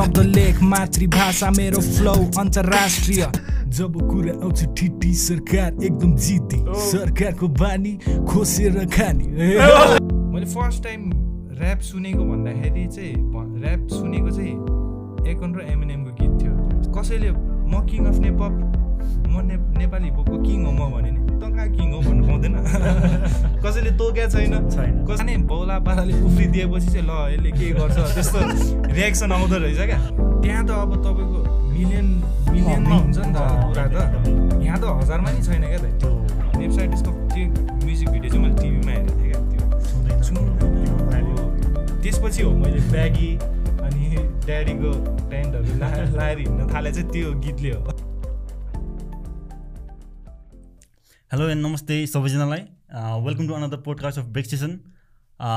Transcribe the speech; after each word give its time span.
शब्द 0.00 0.18
लेख 0.18 0.62
मातृभाषा 0.62 1.50
मेरो 1.50 1.80
फ्लो 1.80 2.12
अन्तर्राष्ट्रिय 2.40 3.22
जब 3.68 3.96
कुरा 4.10 4.32
आउँछ 4.32 4.60
ठिटी 4.78 5.12
सरकार 5.14 5.84
एकदम 5.84 6.14
जिती 6.16 6.60
सरकारको 6.84 7.48
बानी 7.48 7.92
खोसेर 8.28 8.78
खाने। 8.86 9.24
मैले 10.32 10.46
फर्स्ट 10.46 10.82
टाइम 10.84 11.10
ऱ्याप 11.60 11.80
सुनेको 11.80 12.24
भन्दाखेरि 12.24 12.86
चाहिँ 12.86 13.12
ऱ्याप 13.60 13.86
सुनेको 13.88 14.30
चाहिँ 14.30 14.54
एकन 15.32 15.54
र 15.54 15.66
एमएनएमको 15.72 16.10
गीत 16.20 16.32
थियो। 16.42 16.92
कसैले 16.96 17.30
म 17.30 17.86
किङ 17.86 18.06
अफ 18.06 18.18
नेपप 18.18 18.89
म 19.28 19.34
ने 19.46 19.54
नेपाली 19.78 20.06
हिपहपको 20.10 20.36
किङ 20.42 20.64
हो 20.64 20.72
म 20.72 20.90
भने 20.94 21.10
नि। 21.10 21.20
त 21.40 21.42
कहाँ 21.54 21.68
किङ 21.76 21.88
हो 21.92 22.00
भन्नु 22.00 22.22
पाउँदैन। 22.26 22.54
कसैले 23.64 23.90
तोक्या 24.00 24.26
छैन। 24.28 24.54
छैन। 24.70 24.94
कसैले 25.08 25.36
बौला 25.50 25.78
पाराले 25.86 26.14
उफ्रिदिएपछि 26.22 26.88
चाहिँ 26.92 27.06
ल 27.06 27.10
यसले 27.34 27.50
के 27.58 27.70
गर्छ 27.78 27.98
त्यस्तो 28.14 28.38
रियाक्सन 28.92 29.32
आउँदो 29.32 29.56
रहेछ 29.64 29.80
क्या। 29.90 29.98
त्यहाँ 30.42 30.64
त 30.66 30.70
अब 30.70 30.92
तपाईँको 31.04 31.40
मिलियन 31.72 32.06
मिलियनमा 32.52 32.96
हुन्छ 32.96 33.18
नि 33.18 33.32
त 33.32 33.38
कुरा 33.70 33.86
त। 33.88 33.96
यहाँ 34.64 34.78
त 34.80 34.84
हजारमा 35.00 35.30
नि 35.30 35.40
छैन 35.46 35.62
क्या 35.70 35.80
त। 35.80 35.86
त्यो 36.00 36.10
वेबसाइट 36.60 36.90
यसको 36.92 37.10
त्यो 37.32 37.44
म्युजिक 37.84 38.08
भिडियो 38.08 38.30
चाहिँ 38.32 38.42
मैले 38.44 38.56
टिभीमा 38.62 38.92
हेरेको 38.92 39.12
थिएँ 39.20 39.32
क्या 39.32 39.40
त्यो। 39.40 39.60
त्यसपछि 42.02 42.42
हो 42.42 42.50
मैले 42.56 42.80
ब्यागी 42.90 43.30
अनि 43.84 44.02
ड्याडीको 44.46 44.90
प्यान्टहरू 45.30 45.78
ला 45.78 45.88
लाएर 46.16 46.38
हिँड्न 46.38 46.72
थाले 46.74 46.92
चाहिँ 46.92 47.08
त्यो 47.12 47.32
गीतले 47.44 47.70
हो। 47.70 48.09
हेलो 51.30 51.48
एन्ड 51.48 51.62
नमस्ते 51.62 51.96
सबैजनालाई 52.08 52.60
welcome 53.24 53.48
to 53.48 53.54
another 53.54 53.76
podcast 53.82 54.18
of 54.18 54.24
break 54.28 54.46
station 54.46 54.72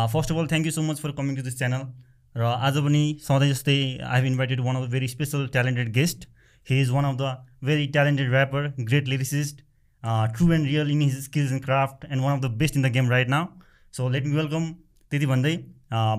first 0.10 0.32
of 0.32 0.38
all 0.38 0.48
thank 0.48 0.66
you 0.66 0.72
so 0.72 0.82
much 0.84 1.00
for 1.00 1.12
coming 1.14 1.36
to 1.36 1.42
this 1.42 1.58
channel 1.58 1.88
र 2.36 2.52
आज 2.68 2.78
पनि 2.80 3.02
सधैँ 3.22 3.48
जस्तै 3.52 3.78
I 3.78 4.16
have 4.16 4.26
invited 4.26 4.62
one 4.62 4.76
of 4.76 4.84
the 4.84 4.92
very 4.92 5.08
special 5.08 5.48
talented 5.56 5.90
guest 5.96 6.28
he 6.68 6.80
is 6.82 6.92
one 6.92 7.06
of 7.06 7.18
the 7.18 7.32
very 7.64 7.88
talented 7.96 8.30
rapper 8.32 8.70
great 8.84 9.08
lyricist 9.08 9.66
true 10.36 10.52
and 10.54 10.68
real 10.68 10.92
in 10.92 11.02
his 11.02 11.18
skills 11.24 11.52
and 11.52 11.66
craft 11.66 12.06
and 12.08 12.22
one 12.22 12.38
of 12.38 12.44
the 12.44 12.54
best 12.60 12.78
in 12.78 12.88
the 12.88 12.94
game 12.94 13.10
right 13.10 13.30
now 13.30 13.48
so 13.94 14.10
let 14.10 14.28
me 14.28 14.36
welcome 14.36 14.72
त्यति 15.12 15.32
भन्दै 15.34 15.56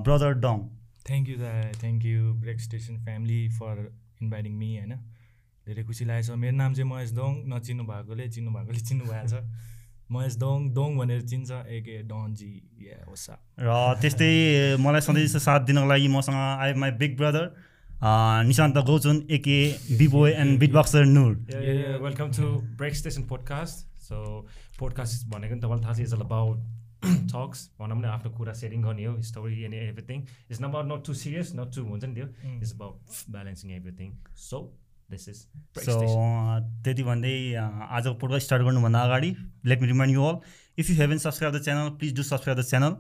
brother 0.02 0.38
Dong 0.40 0.66
thank 1.06 1.28
you 1.28 1.36
दा 1.38 1.52
thank 1.76 2.04
you 2.06 2.34
break 2.40 2.60
station 2.62 3.02
family 3.04 3.42
for 3.54 3.86
inviting 4.20 4.58
me 4.58 4.76
होइन 4.78 4.98
धेरै 5.64 5.82
खुसी 5.88 6.04
लागेको 6.04 6.28
छ। 6.28 6.36
मेरो 6.36 6.56
नाम 6.56 6.72
चाहिँ 6.76 6.88
महेश 6.90 7.10
दोङ 7.16 7.32
नचिन्नु 7.48 7.84
भएकोले 7.88 8.24
चिन्नु 8.36 8.50
भएकोले 8.52 8.80
चिन्नु 8.88 9.04
भएको 9.08 9.28
छ 9.32 9.34
महेश 10.12 10.34
दोङ 10.36 10.58
दोङ 10.76 10.90
भनेर 11.00 11.22
चिन्छ 11.24 11.50
एके 11.76 11.96
डनजी 12.04 12.52
या 12.84 12.98
होसा 13.08 13.34
र 13.56 13.70
त्यस्तै 14.00 14.28
मलाई 14.84 15.00
सधैँ 15.08 15.24
जस्तो 15.24 15.40
साथ 15.48 15.60
दिनको 15.72 15.86
लागि 15.88 16.08
मसँग 16.16 16.36
I 16.36 16.74
my 16.84 16.90
big 17.00 17.16
brother 17.16 17.46
Nishant 18.44 18.76
Gauchan 18.92 19.24
AK 19.32 19.58
B boy 19.96 20.30
and 20.44 20.58
beat 20.60 20.72
boxer 20.76 21.04
Nur. 21.16 21.32
Welcome 22.04 22.30
to 22.38 22.52
Break 22.76 23.00
Station 23.00 23.24
Podcast. 23.32 23.88
So, 24.04 24.44
podcast 24.76 25.24
भनेको 25.32 25.54
नि 25.54 25.60
तपाईँलाई 25.64 25.84
थाहा 25.84 25.94
छ 25.96 26.00
इज 26.04 26.12
अल 26.14 26.28
अबाउट 26.28 26.58
टक्स 27.32 27.60
भनौँ 27.80 28.00
न 28.00 28.04
आफ्नो 28.12 28.30
कुरा 28.36 28.52
सेयरिङ 28.60 28.82
गर्ने 28.82 29.04
हो 29.04 29.12
story 29.32 29.62
and 29.64 29.74
everything 29.74 30.20
it's 30.50 30.60
not 30.60 30.76
not 30.92 31.04
too 31.06 31.14
serious 31.24 31.52
not 31.56 31.74
too 31.76 31.84
हुन्छ 31.88 32.04
नि 32.04 32.14
त्यो। 32.14 32.26
It's 32.60 32.72
about 32.74 32.96
balancing 33.32 33.70
everything 33.80 34.12
so 34.44 34.60
this 35.10 35.28
is 35.28 35.36
so 35.84 35.94
त्यति 36.84 37.02
भन्दै 37.02 37.34
आजको 37.54 38.14
पोडकास्ट 38.22 38.46
स्टार्ट 38.46 38.62
गर्नुभन्दा 38.64 39.00
अगाडि 39.08 39.34
let 39.66 39.80
me 39.80 39.86
remind 39.88 40.14
you 40.14 40.22
all 40.24 40.38
if 40.78 40.90
you 40.90 40.96
haven't 40.96 41.18
subscribe 41.24 41.56
the 41.56 41.62
channel 41.62 41.90
please 41.98 42.14
do 42.16 42.22
subscribe 42.22 42.60
the 42.60 42.64
channel 42.70 42.96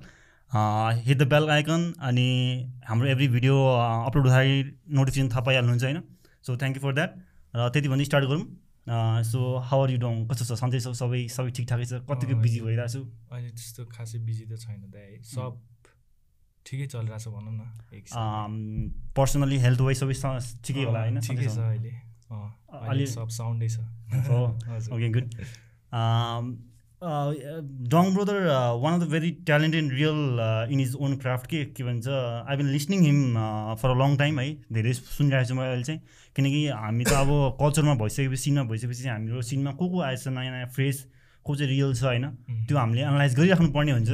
hit 1.04 1.18
the 1.18 1.28
bell 1.28 1.48
icon 1.50 1.92
अनि 2.08 2.26
हाम्रो 2.88 3.08
एभ्री 3.08 3.28
भिडियो 3.28 3.54
अपलोड 4.08 4.26
हुँदाखेरि 4.26 4.58
notification 4.98 5.28
थाहा 5.30 5.40
पाइहाल्नुहुन्छ 5.46 5.84
होइन? 5.84 6.02
So 6.44 6.56
thank 6.56 6.76
you 6.76 6.82
for 6.82 6.94
that 6.94 7.10
र 7.54 7.68
त्यति 7.74 7.88
भन्दै 7.88 8.04
स्टार्ट 8.04 8.24
गरौँ। 8.30 8.44
So 9.24 9.38
how 9.68 9.82
are 9.82 9.90
you 9.90 9.98
Dong 9.98 10.26
कस्तो 10.28 10.44
छ? 10.44 10.58
सन्चै 10.60 10.80
छ? 10.80 10.92
सबै 11.00 11.20
सबै 11.36 11.50
ठिकठाकै 11.58 11.86
छ? 11.90 12.00
कतिको 12.10 12.34
बिजी 12.44 12.60
भइरहेको 12.60 12.92
छु? 12.94 13.00
अहिले 13.32 13.50
त्यस्तो 13.50 13.86
खासै 13.94 14.18
बिजी 14.28 14.44
त 14.44 14.60
छैन 14.60 14.80
है। 14.94 15.22
सब 15.24 15.52
ठिकै 16.66 16.86
चलिरहेको 16.86 17.18
छ 17.18 17.28
भनौँ 17.28 17.54
न। 17.54 18.90
पर्सनली 19.16 19.58
हेल्थ 19.58 19.80
वाइज 19.80 19.98
सबै 19.98 20.14
ठिकै 20.64 20.84
होला 20.84 21.00
होइन 21.00 21.20
ठिकै 21.20 21.48
छ 21.48 21.58
अहिले। 21.58 21.92
अलि- 22.90 23.08
सब 23.08 23.28
साउन्डै 23.30 23.68
छ। 23.68 23.78
हो 24.28 24.38
okay 24.96 25.08
good 25.10 25.34
Dong 27.92 28.14
brother 28.14 28.36
one 28.80 28.94
of 28.94 29.00
the 29.00 29.08
very 29.10 29.30
talented 29.46 29.92
real 29.92 30.40
in 30.72 30.80
his 30.80 30.94
own 30.96 31.16
craft 31.16 31.46
के 31.46 31.64
के 31.76 31.84
भन्छ 31.84 32.08
I 32.48 32.56
been 32.56 32.66
listening 32.66 33.02
him 33.02 33.18
for 33.82 33.90
a 33.90 33.94
long 33.94 34.16
time 34.16 34.40
है 34.40 34.46
धेरै 34.72 34.92
सुनिरहेको 34.92 35.48
छु 35.48 35.54
मैले 35.54 35.68
अहिले 35.68 35.84
चाहिँ। 35.84 36.00
किनकि 36.36 36.62
हामी 36.68 37.04
त 37.04 37.12
अब 37.12 37.30
कल्चरमा 37.60 37.94
भइसकेपछि 37.94 38.42
सिनमा 38.44 38.62
भइसकेपछि 38.72 39.08
हाम्रो 39.08 39.42
सिनमा 39.42 39.72
को 39.82 39.88
को 39.88 40.00
आएछ 40.02 40.26
नयाँ 40.28 40.52
नयाँ 40.56 40.70
फ्रेस 40.78 41.04
को 41.46 41.56
चाहिँ 41.56 41.70
रियल 41.70 41.94
छ 41.94 42.02
होइन 42.04 42.26
त्यो 42.68 42.78
हामीले 42.78 43.02
एनालाइज 43.02 43.34
गरिराख्नु 43.36 43.68
पर्ने 43.72 43.92
हुन्छ 43.92 44.10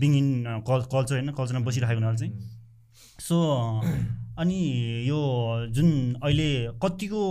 बिङ 0.00 0.16
इन 0.16 0.28
कल 0.68 0.80
कल्चर 0.92 1.14
होइन 1.14 1.32
कल्चरमा 1.32 1.64
बसिराखेको 1.66 2.00
हुनाले 2.00 2.18
चाहिँ। 2.18 2.32
सो 3.20 3.36
अनि 4.38 4.60
यो 5.08 5.20
जुन 5.70 5.88
अहिले 6.22 6.50
कतिको 6.82 7.22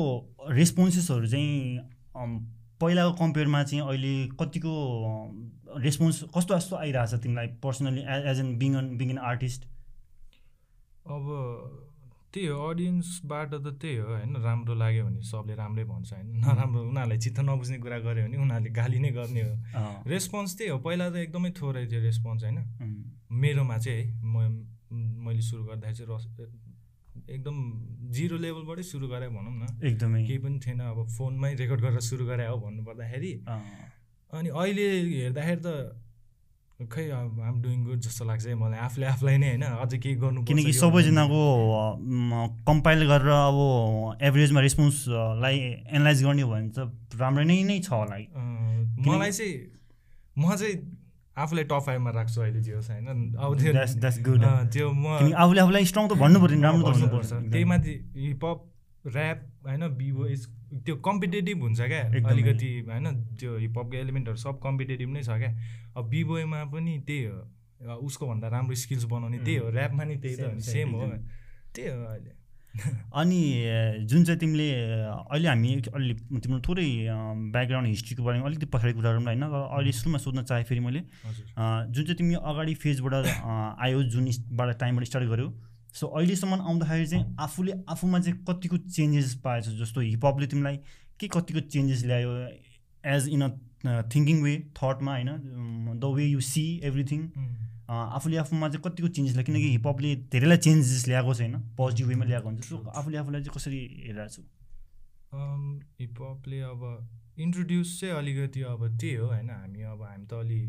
रेस्पोन्सेसहरू 0.49 1.27
चाहिँ 1.27 1.85
पहिलाको 2.81 3.11
कम्पेयरमा 3.19 3.63
चाहिँ 3.63 3.83
अहिले 3.87 4.13
कतिको 4.39 4.73
रेस्पोन्स 5.79 6.23
कस्तो 6.37 6.55
कस्तो 6.55 6.75
आइरहेको 6.75 7.17
छ 7.17 7.21
तिमीलाई 7.23 7.47
personally 7.63 8.01
as 8.31 8.39
an 8.39 8.57
being 8.59 8.75
on 8.75 8.97
being 8.97 9.09
an 9.09 9.17
artist 9.29 9.61
अब 11.07 11.23
त्यही 12.33 12.47
हो 12.47 12.57
अडियन्सबाट 12.69 13.51
त 13.53 13.67
त्यही 13.81 13.95
हो 13.97 14.07
होइन? 14.07 14.35
राम्रो 14.39 14.73
लाग्यो 14.73 15.03
भने 15.05 15.21
सबले 15.21 15.53
राम्रै 15.55 15.83
भन्छ 15.83 16.09
होइन? 16.13 16.27
नराम्रो 16.39 16.81
उनीहरूलाई 16.89 17.19
चित्त 17.19 17.39
नबुझ्ने 17.43 17.77
कुरा 17.83 17.97
गऱ्यो 18.07 18.23
भने 18.25 18.37
उनीहरूले 18.37 18.71
गाली 18.71 18.99
नै 18.99 19.11
गर्ने 19.11 19.41
हो। 19.43 19.53
रेस्पोन्स 20.07 20.51
त्यही 20.57 20.69
हो 20.71 20.77
पहिला 20.79 21.05
त 21.11 21.15
एकदमै 21.27 21.51
थोरै 21.59 21.85
थियो 21.91 22.01
रेस्पोन्स 22.01 22.41
होइन? 22.43 22.59
मेरोमा 23.29 23.77
चाहिँ 23.77 23.99
है 23.99 24.05
म 24.23 24.35
मैले 25.25 25.41
सुरु 25.41 25.63
गर्दाखेरि 25.63 25.97
चाहिँ 25.97 26.09
रस 26.15 26.25
एकदम 27.29 27.57
जिरो 28.11 28.37
लेभलबाटै 28.37 28.83
सुरु 28.83 29.07
गरेँ 29.07 29.29
भनौँ 29.29 29.55
न। 29.55 29.63
एकदमै। 29.83 30.23
केही 30.27 30.39
पनि 30.43 30.59
थिएन 30.59 30.79
अब 30.81 30.99
फोनमै 31.17 31.53
रेकर्ड 31.55 31.81
गरेर 31.81 32.03
सुरु 32.03 32.25
गरे 32.25 32.45
हो 32.47 32.57
भन्नुपर्दाखेरि। 32.59 33.33
अनि 34.33 34.49
अहिले 34.49 34.85
हेर्दाखेरि 35.27 35.61
त 35.63 35.67
खै 36.87 37.05
अब 37.11 37.39
आम 37.47 37.55
डुइङ 37.61 37.79
गुड 37.85 37.99
जस्तो 38.01 38.25
लाग्छ 38.25 38.45
है 38.47 38.55
मलाई। 38.55 38.79
आफूले 38.87 39.05
आफूलाई 39.13 39.37
नै 39.37 39.49
होइन 39.49 39.65
अझै 39.85 39.97
केही 39.97 40.15
गर्नु 40.23 40.43
किनकि 40.49 40.73
सबैजनाको 40.73 41.41
कम्पाइल 42.69 42.99
गरेर 43.11 43.29
अब 43.31 43.59
एभरेजमा 44.21 44.59
रेस्पोन्सलाई 44.61 45.57
एनालाइज 45.91 46.23
गर्ने 46.23 46.41
हो 46.41 46.49
भने 46.51 46.69
त 46.71 46.79
राम्रो 47.21 47.43
नै 47.43 47.57
नै 47.69 47.77
छ 47.85 47.89
होला 47.91 48.17
मलाई 49.05 49.31
चाहिँ 49.31 49.53
म 50.37 50.55
चाहिँ 50.55 50.75
आफूलाई 51.31 51.65
टप 51.71 51.81
फाइभमा 51.85 52.11
राख्छु 52.11 52.41
अहिले 52.41 52.61
जे 52.61 52.73
होस् 52.75 52.89
होइन। 52.91 53.07
अब 53.39 53.51
त्यो 53.59 53.71
त्यो 54.73 54.87
म 54.91 55.05
आफूले 55.31 55.59
आफूलाई 55.61 55.85
स्ट्रङ 55.91 56.07
त 56.07 56.13
भन्नु 56.19 56.37
पऱ्यो 56.43 56.61
राम्रो 56.61 56.81
त 56.81 56.91
भन्नुपर्छ। 56.91 57.31
त्यही 57.51 57.65
माथि 57.71 57.93
हिपहप 58.15 58.59
ऱ्याप 59.05 59.39
होइन 59.67 59.87
बिबो 59.97 60.27
त्यो 60.85 60.95
कम्पिटेटिभ 61.05 61.61
हुन्छ 61.61 61.81
क्या। 61.81 62.01
अलिकति 62.29 62.69
होइन 62.89 63.05
त्यो 63.39 63.57
हिपहपको 63.57 63.95
एलिमेन्टहरू 63.97 64.37
सब 64.37 64.59
कम्पिटेटिभ 64.63 65.09
नै 65.09 65.23
छ 65.23 65.37
क्या। 65.41 65.51
अब 65.97 66.09
बिबोयमा 66.09 66.63
पनि 66.73 66.99
त्यही 67.07 67.23
हो 67.25 67.95
उसको 67.97 68.27
भन्दा 68.27 68.47
राम्रो 68.47 68.75
स्किल्स 68.77 69.03
बनाउने 69.09 69.39
त्यही 69.39 69.57
हो 69.57 69.71
ऱ्यापमा 69.71 70.03
नि 70.03 70.15
त्यही 70.21 70.35
त 70.35 70.53
हो 70.53 70.59
सेम 70.61 70.89
हो। 70.91 71.09
त्यही 71.75 71.89
हो 71.89 72.05
अहिले। 72.05 72.39
अनि 73.19 73.41
जुन 74.07 74.23
चाहिँ 74.23 74.39
तिमीले 74.39 74.69
अहिले 74.71 75.47
हामी 75.47 75.71
अलि 75.91 76.13
तिम्रो 76.39 76.59
थोरै 76.67 76.87
ब्याकग्राउन्ड 77.51 77.87
हिस्ट्रीको 77.87 78.23
बारेमा 78.23 78.45
अलिकति 78.47 78.65
पछाडि 78.71 78.93
कुरा 78.93 79.11
गरौँ 79.11 79.23
होइन? 79.25 79.43
अहिले 79.43 79.91
सुरुमा 79.91 80.17
सोध्न 80.23 80.43
चाहेँ 80.43 80.63
फेरि 80.69 80.79
मैले 80.79 81.01
जुन 81.01 82.03
चाहिँ 82.05 82.15
तिमी 82.15 82.35
अगाडि 82.39 82.73
फेजबाट 82.79 83.13
आयो 83.81 84.03
जुन 84.13 84.31
बाट 84.55 84.79
टाइमबाट 84.79 85.05
स्टार्ट 85.05 85.27
गर्यो 85.27 85.49
सो 85.93 86.07
अहिलेसम्म 86.07 86.61
आउँदाखेरि 86.61 87.07
चाहिँ 87.07 87.35
आफूले 87.39 87.71
आफूमा 87.89 88.19
चाहिँ 88.19 88.37
कतिको 88.49 88.77
चेन्जेस 88.89 89.33
पाएछ? 89.43 89.67
जस्तो 89.79 90.01
हिपहपले 90.01 90.47
तिमीलाई 90.47 90.77
के 91.19 91.27
कतिको 91.27 91.59
चेन्जेस 91.67 92.05
ल्यायो? 92.05 92.31
As 93.03 93.27
in 93.29 93.41
a 93.41 93.49
thinking 94.13 94.41
way 94.43 94.53
थटमा 94.77 95.11
होइन? 95.11 95.29
The 95.99 96.03
way 96.15 96.25
you 96.25 96.39
see 96.41 96.65
everything 96.83 97.21
आफूले 97.91 98.37
आफूमा 98.37 98.69
चाहिँ 98.69 98.83
कतिको 98.83 99.07
चेन्जेस 99.07 99.35
ल्यायो? 99.35 99.45
किनकि 99.45 99.69
हिपहपले 99.71 100.15
धेरैलाई 100.31 100.57
चेन्जेस 100.57 101.07
ल्याएको 101.07 101.33
छ 101.33 101.41
होइन 101.41 101.55
पोजिटिभ 101.77 102.07
वेमा 102.07 102.25
ल्याएको 102.25 102.47
हुन्छ। 102.49 102.63
सो 102.63 102.77
आफूले 102.77 103.17
आफूलाई 103.17 103.41
चाहिँ 103.41 103.55
कसरी 103.55 103.79
हेरिरहेको 104.05 104.33
छु? 104.35 104.41
हिपहपले 105.99 106.59
अब 106.71 106.81
इन्ट्रोड्युस 107.39 107.99
चाहिँ 107.99 108.15
अलिकति 108.15 108.61
अब 108.69 108.81
त्यही 108.95 109.15
हो 109.15 109.27
होइन? 109.27 109.49
हामी 109.49 109.81
अब 109.91 110.01
हामी 110.03 110.25
त 110.25 110.33
अलि 110.39 110.61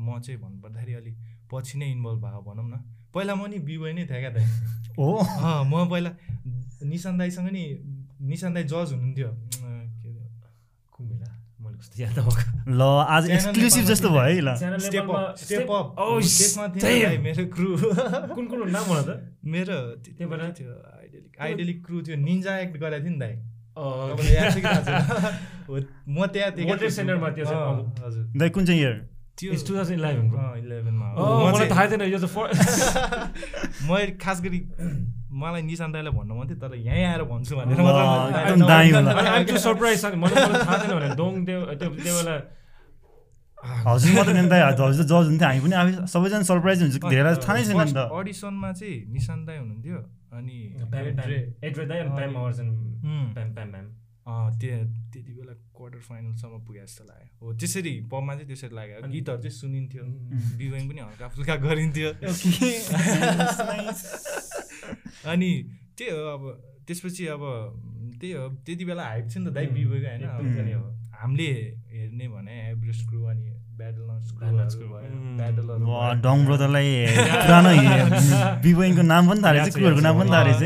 म 0.00 0.18
चाहिँ 0.20 0.40
भन्नुपर्दाखेरि 0.40 0.94
अलिक 0.94 1.16
पछि 1.52 1.78
नै 1.78 1.90
इन्भल्भ 1.90 2.24
भएको 2.24 2.42
भनौँ 2.48 2.68
न। 2.70 2.80
पहिला 3.14 3.34
म 3.34 3.46
नि 3.50 3.58
बिबोय 3.66 3.92
नै 3.92 4.04
थिएँ 4.06 4.20
क्या 4.20 4.30
त। 4.30 4.38
हो? 4.98 5.08
अँ, 5.18 5.64
म 5.66 5.88
पहिला 5.90 6.10
निशान 6.86 7.18
दाईसँग 7.18 7.48
नि 7.50 7.62
निशान 8.30 8.50
दाई 8.54 8.64
जज 8.64 8.88
हुनुहुन्थ्यो। 8.94 9.28
के 9.28 10.08
अरे, 10.08 10.24
कुन 10.92 11.04
बेला 11.08 11.28
मैले 11.60 11.76
कस्तो 11.78 11.94
याद 12.02 12.18
भएको 12.18 12.42
ल 12.70 12.82
आज 13.16 13.24
एक्सक्लुसिभ 13.30 13.84
जस्तो 13.90 14.08
भयो 14.10 14.30
है 14.30 14.40
ल। 14.40 14.50
Step 14.86 15.10
up 15.10 15.34
step 15.42 15.70
up 15.70 15.86
Oh, 15.98 16.16
त्यसमा 16.20 16.66
थियो. 16.74 17.06
भाइ 17.06 17.18
मेरो 17.18 17.44
क्रु 17.54 17.68
कुन 18.34 18.44
कुन 18.46 18.60
नाम 18.70 18.84
भन 18.90 19.00
त। 19.08 19.10
मेरो 19.44 19.76
त्यही 20.04 20.26
बेला? 20.30 20.46
थियो 20.58 20.70
आइडेलिक 20.70 21.40
आइडेलिक 21.40 21.78
क्रु 21.86 21.96
थियो। 22.06 22.16
निन्जा 22.16 22.52
एक्ट 22.64 22.76
गरेको 22.78 23.04
थियो 23.04 23.14
नि 23.14 23.18
दाइ। 23.18 23.34
म 26.10 26.26
त्यहाँ 26.26 26.50
थिएँ 26.56 26.76
त्यो 26.76 26.88
हजुर। 28.04 28.24
दाइ 28.36 28.48
कुन 28.50 28.66
चाहिँ 28.66 28.80
इयर 28.80 28.96
त्यो 29.38 29.52
It's 29.52 29.62
2011 29.62 30.28
bro. 30.30 30.38
अँ, 30.38 30.56
11 30.58 30.94
मा। 30.94 31.06
हो। 31.10 31.22
अँ, 31.22 31.28
म 31.30 31.46
मलाई 31.46 31.58
चाहिँ- 31.58 31.70
थाहा 31.72 31.86
थिएन 31.90 32.02
यो 32.12 32.18
चाहिँ 32.18 32.32
for- 32.34 32.50
म 33.86 33.90
खास 34.22 34.40
गरी 34.42 34.60
मलाई 35.32 35.62
निशान 35.62 35.92
दाइलाई 35.92 36.12
भन्नु 36.12 36.34
मन 36.34 36.46
थियो 36.48 36.58
तर 36.60 36.74
यहीँ 36.76 37.04
आएर 37.04 37.22
भन्छु 37.30 37.56
भनेर 37.56 37.78
हामी 45.40 45.60
पनि 45.60 45.74
आफै 45.80 45.92
सबैजना 46.08 46.42
सरप्राइज 46.50 46.78
हुन्छ। 46.82 46.96
धेरै 47.12 47.32
थाहा 47.44 47.54
नै 47.56 47.64
छैन 47.64 47.76
नि 47.76 47.92
त। 47.92 48.08
अडिसनमा 48.08 48.72
चाहिँ 48.72 48.98
निशान 49.12 49.38
दाई 49.44 49.56
हुनुहुन्थ्यो 49.60 49.98
अनि 50.32 50.56
Bam, 54.20 54.20
bam. 54.20 54.20
ड्रे- 54.20 54.20
Edward 54.20 54.20
दाइ 54.20 54.20
अनि 54.20 54.20
Bam 54.20 54.20
Mars 54.20 54.20
and 54.20 54.20
उम्, 54.20 54.22
Bam 54.22 54.22
Bam 54.22 54.22
Bam. 54.26 54.26
अँ, 54.26 54.58
त्यो 54.60 54.76
त्यति 55.12 55.32
बेला 55.32 55.52
क्वार्टर 55.76 55.98
फाइनलसम्म 56.00 56.58
पुगे 56.66 56.80
जस्तो 56.80 57.04
लाग्यो 57.04 57.28
हो 57.40 57.52
त्यसरी 57.54 58.00
पपमा 58.00 58.34
चाहिँ 58.34 58.46
त्यसरी 58.46 58.74
लाग्यो 58.76 59.08
गीतहरू 59.08 59.38
चाहिँ 59.42 59.50
सुनिन्थ्यो. 59.50 60.04
बिवाङ 60.58 60.88
पनि 60.88 61.00
हल्का 61.00 61.28
फुल्का 61.28 61.56
गरिन्थ्यो 61.56 62.10
अनि 65.26 65.50
त्यही 65.98 66.10
हो 66.10 66.16
अब 66.34 66.42
त्यसपछि 66.86 67.26
अब 67.26 67.40
त्यही 68.20 68.32
हो 68.32 68.48
त्यति 68.66 68.84
बेला 68.84 69.02
हाइप 69.04 69.24
थियो 69.30 69.42
नि 69.44 69.50
त 69.50 69.52
दाइ 69.54 69.66
बिवेको 69.66 70.06
होइन 70.06 70.22
अब। 70.28 70.42
हामीले 71.20 71.46
हेर्ने 71.92 72.28
भने 72.28 72.70
एभरेस्ट 72.70 73.08
क्रू 73.08 73.22
अनि। 73.24 73.50
डङ 76.20 76.44
ब्रदरलाई 76.46 77.06
पुरानो 77.42 77.70
बिबोइङको 78.62 79.02
नाम 79.02 79.28
पनि 79.30 79.40
थाहा 79.42 79.52
रहेछ 79.52 79.72
छ, 79.72 79.74
क्रुहरूको 79.76 80.00
नाम। 80.00 80.18
पनि 80.20 80.30
थाहा 80.30 80.42
रहेछ 80.44 80.62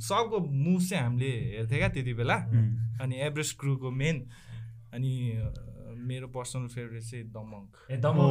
सबको 0.00 0.38
मुभ 0.40 0.80
चाहिँ 0.88 1.02
हामीले 1.04 1.30
हेर्थ्यौँ 1.56 1.78
क्या 1.78 1.88
त्यति 1.88 2.12
बेला. 2.14 2.36
अनि 3.02 3.14
एभरेस्ट 3.26 3.58
क्रुको 3.60 3.90
मेन 3.90 4.16
अनि 4.94 5.12
मेरो 6.06 6.26
पर्सनल 6.28 6.66
फेभरेट 6.68 7.02
चाहिँ 7.02 7.24
दमङ्क 7.34 7.90
ए, 7.90 7.96
दमङ, 7.96 8.28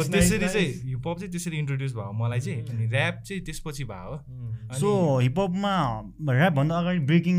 त्यसरी 0.10 0.48
चाहिँ. 0.48 0.72
हिपहप 0.84 1.18
चाहिँ 1.18 1.30
त्यसरी 1.30 1.56
इन्ट्रोड्युस 1.58 1.92
भयो 1.94 2.12
मलाई 2.12 2.40
चाहिँ 2.40 2.66
अनि 2.68 2.84
ऱ्याप 2.90 3.22
चाहिँ 3.26 3.42
त्यसपछि 3.44 3.84
भयो 3.84 4.14
सो 4.80 4.88
हिपहपमा 5.18 5.72
ऱ्यापभन्दा 6.32 6.78
अगाडि 6.78 6.98
ब्रेकिङ 7.10 7.36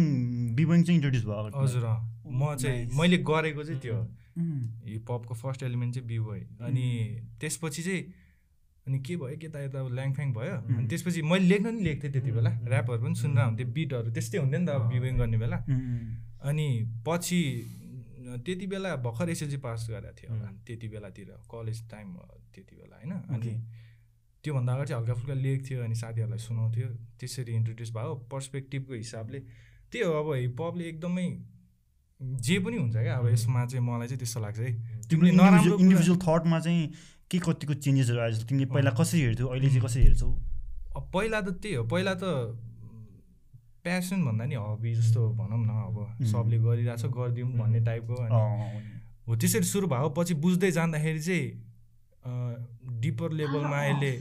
बिबोइङ 0.55 0.83
चाहिँ 0.83 0.97
इन्ट्रोड्युस 0.97 1.25
भयो। 1.25 1.61
हजुर। 1.61 1.85
म 2.31 2.55
चाहिँ. 2.55 2.87
मैले 2.99 3.17
गरेको 3.17 3.63
चाहिँ 3.63 3.81
त्यो. 3.81 3.97
हिपहपको 4.39 5.33
फर्स्ट 5.35 5.63
एलिमेन्ट 5.63 5.93
चाहिँ 5.95 6.07
बिबोय 6.07 6.39
अनि 6.61 6.87
त्यसपछि 7.41 7.83
चाहिँ 7.83 8.01
अनि 8.87 8.99
के 8.99 9.15
भयो? 9.17 9.37
के 9.37 9.47
त 9.47 9.55
यता 9.67 9.79
ल्याङफ्याङ 9.87 10.33
भयो। 10.33 10.55
अनि 10.77 10.87
त्यसपछि 10.87 11.21
मैले 11.21 11.45
लेख्न 11.47 11.67
नि 11.75 11.81
लेख्थेँ 11.83 12.11
त्यति 12.11 12.31
बेला। 12.31 12.51
ऱ्यापहरू 12.65 13.01
पनि 13.03 13.15
सुनेर 13.15 13.45
हुन्थ्यो 13.45 13.67
बिटहरू 13.67 14.09
त्यस्तै 14.11 14.37
हुन्थ्यो 14.37 14.59
नि 14.59 14.65
त 14.65 14.69
अब 14.69 14.81
बिबोइङ 14.89 15.15
गर्ने 15.17 15.37
बेला. 15.37 15.57
अनि 16.49 16.67
पछि 17.05 17.39
त्यति 18.45 18.65
बेला 18.67 18.95
भर्खर 19.05 19.29
एसएलजी 19.29 19.57
पास 19.61 19.87
गरेको 19.89 20.15
थियो। 20.17 20.29
होला 20.33 20.49
त्यति 20.65 20.87
बेलातिर 20.87 21.29
कलेज 21.51 21.79
टाइम 21.91 22.07
त्यति 22.53 22.73
बेला 22.75 22.95
होइन? 22.97 23.13
अनि. 23.35 23.53
त्योभन्दा 24.43 24.73
अगाडि 24.73 24.89
चाहिँ 24.89 25.01
हल्का 25.01 25.13
फुल्का 25.13 25.33
लेख्थ्यो 25.37 25.83
अनि 25.85 25.95
साथीहरूलाई 25.95 26.41
सुनाउँथ्यो। 26.41 26.87
त्यसरी 27.21 27.53
इन्ट्रोड्युस 27.53 27.89
भयो। 27.93 28.13
पर्सपेक्टिभको 28.31 28.93
हिसाबले 28.93 29.39
त्यही 29.91 30.01
हो 30.01 30.13
अब 30.17 30.33
हिपहपले 30.33 30.83
एकदमै 30.89 31.27
जे 32.41 32.57
पनि 32.65 32.77
हुन्छ 32.77 32.95
क्या। 32.97 33.15
अब 33.21 33.27
यसमा 33.29 33.65
चाहिँ 33.65 33.85
मलाई 33.85 34.07
चाहिँ 34.07 34.19
त्यस्तो 34.19 34.39
लाग्छ 34.41 34.59
है। 34.59 34.71
तिमीले 35.09 35.31
नराम्रो 35.37 35.77
इन्डिभिजुअल 35.77 36.19
थटमा 36.25 36.59
चाहिँ 36.59 36.81
के 37.31 37.39
कतिको 37.39 37.73
चेन्जेसहरू 37.79 38.19
आएछ? 38.19 38.43
तिमीले 38.43 38.65
पहिला 38.75 38.91
कसरी 38.99 39.21
हेर्थ्यौ? 39.21 39.47
अहिले 39.47 39.67
चाहिँ 39.69 39.81
कसरी 39.81 40.03
हेर्छौ? 40.03 40.29
अब 40.97 41.03
पहिला 41.13 41.39
त 41.41 41.49
त्यही 41.63 41.75
हो 41.75 41.83
पहिला 41.87 42.13
त 42.19 42.23
प्यासन 43.83 44.19
भन्दा 44.25 44.45
नि 44.45 44.55
हबी 44.55 44.93
जस्तो 44.95 45.21
भनौँ 45.39 45.59
न 45.65 45.71
अब 45.89 45.97
सबले 46.31 46.57
गरिरहेछ 46.61 47.05
गरिदिउँ 47.17 47.51
भन्ने 47.57 47.79
टाइपको 47.85 48.15
हो 49.27 49.35
त्यसरी 49.35 49.65
सुरु 49.65 49.87
भयो 49.87 50.09
पछि 50.17 50.33
बुझ्दै 50.43 50.71
जाँदाखेरि 50.71 51.21
चाहिँ 51.27 51.45
डिपर 53.01 53.31
लेभलमा 53.39 53.79
यसले 53.85 54.11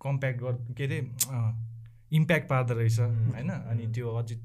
कम्प्याक्ट 0.00 0.38
गर 0.40 0.54
के 0.78 0.84
अरे 0.84 0.98
इम्प्याक्ट 2.16 2.48
पार्दो 2.48 2.74
रहेछ 2.78 2.98
होइन? 3.00 3.50
अनि 3.50 3.84
त्यो 3.94 4.14
अझै 4.16 4.36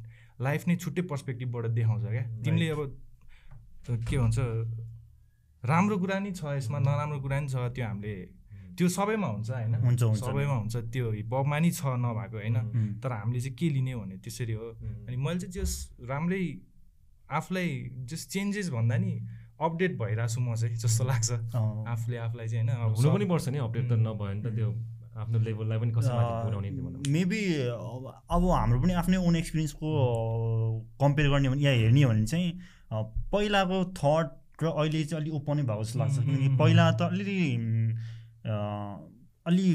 लाइफ 0.42 0.68
नै 0.68 0.76
छुट्टै 0.76 1.02
पर्सपेक्टिभबाट 1.08 1.66
देखाउँछ 1.78 2.04
क्या? 2.04 2.24
तिमीले 2.44 2.70
अब 2.70 2.82
के 3.88 4.18
भन्छ 4.18 4.38
राम्रो 5.64 5.98
कुरा 5.98 6.20
नि 6.20 6.32
छ 6.32 6.44
यसमा 6.60 6.80
नराम्रो 6.80 7.20
कुरा 7.20 7.40
नि 7.40 7.48
छ 7.48 7.56
त्यो 7.76 7.86
हामीले 7.88 8.16
त्यो 8.78 8.88
सबैमा 8.90 9.28
हुन्छ 9.28 9.50
होइन? 9.50 9.76
हुन्छ, 9.76 10.04
हुन्छ। 10.04 10.20
सबैमा 10.20 10.56
हुन्छ 10.56 10.76
त्यो 10.94 11.12
हिपहपमा 11.12 11.58
नि 11.60 11.72
छ 11.72 11.82
नभएको 12.04 12.38
होइन. 12.38 12.58
तर 13.00 13.12
हामीले 13.12 13.40
चाहिँ 13.40 13.56
के 13.56 13.70
लिने 13.70 13.96
भने 13.96 14.18
त्यसरी 14.18 14.54
हो। 14.54 14.68
अनि 15.08 15.16
मैले 15.16 15.40
चाहिँ 15.40 15.54
जस 15.54 15.74
राम्रै 16.10 16.44
आफूलाई 17.32 17.70
जस 18.10 18.28
चेन्जेस 18.34 18.70
भन्दा 18.70 18.98
नि 18.98 19.14
अपडेट 19.62 19.98
भइरहेको 20.00 20.34
छु 20.34 20.42
म 20.42 20.56
चाहिँ 20.56 20.76
जस्तो 20.76 21.04
लाग्छ. 21.06 21.32
आफूले 21.94 22.18
आफूलाई 22.18 22.48
चाहिँ 22.48 22.68
होइन? 22.68 22.98
हुनु 22.98 23.14
पनि 23.14 23.26
पर्छ 23.30 23.48
नि 23.50 23.58
अपडेट 23.62 23.86
त 23.90 23.94
नभयो 23.94 24.14
भने 24.18 24.42
त 24.42 24.56
त्यो 24.58 24.70
आफ्नो 25.14 25.40
लेभललाई 25.40 25.80
पनि 25.80 25.92
कसरी 25.94 26.26
पुऱ्याउने 26.44 26.70
मेबी 27.14 27.42
अब 27.70 28.42
हाम्रो 28.52 28.82
पनि 28.82 28.94
आफ्नै 28.98 29.18
ओन 29.22 29.36
एक्सपिरियन्सको 29.38 29.88
कम्पेयर 31.00 31.30
गर्ने 31.30 31.50
भने 31.50 31.62
या 31.62 31.72
हेर्ने 31.72 32.02
हो 32.04 32.10
भने 32.10 32.26
चाहिँ 32.26 32.50
पहिलाको 33.30 33.78
थट 33.94 34.28
र 34.62 34.66
अहिले 34.70 35.04
चाहिँ 35.04 35.22
अलिक 35.24 35.34
ओपनै 35.34 35.64
भएको 35.64 35.84
जस्तो 35.84 36.00
लाग्छ 36.00 36.18
किनकि 36.20 36.48
पहिला 36.62 36.86
त 36.94 37.02
अलिअलि 37.10 37.40
अलि 39.44 39.66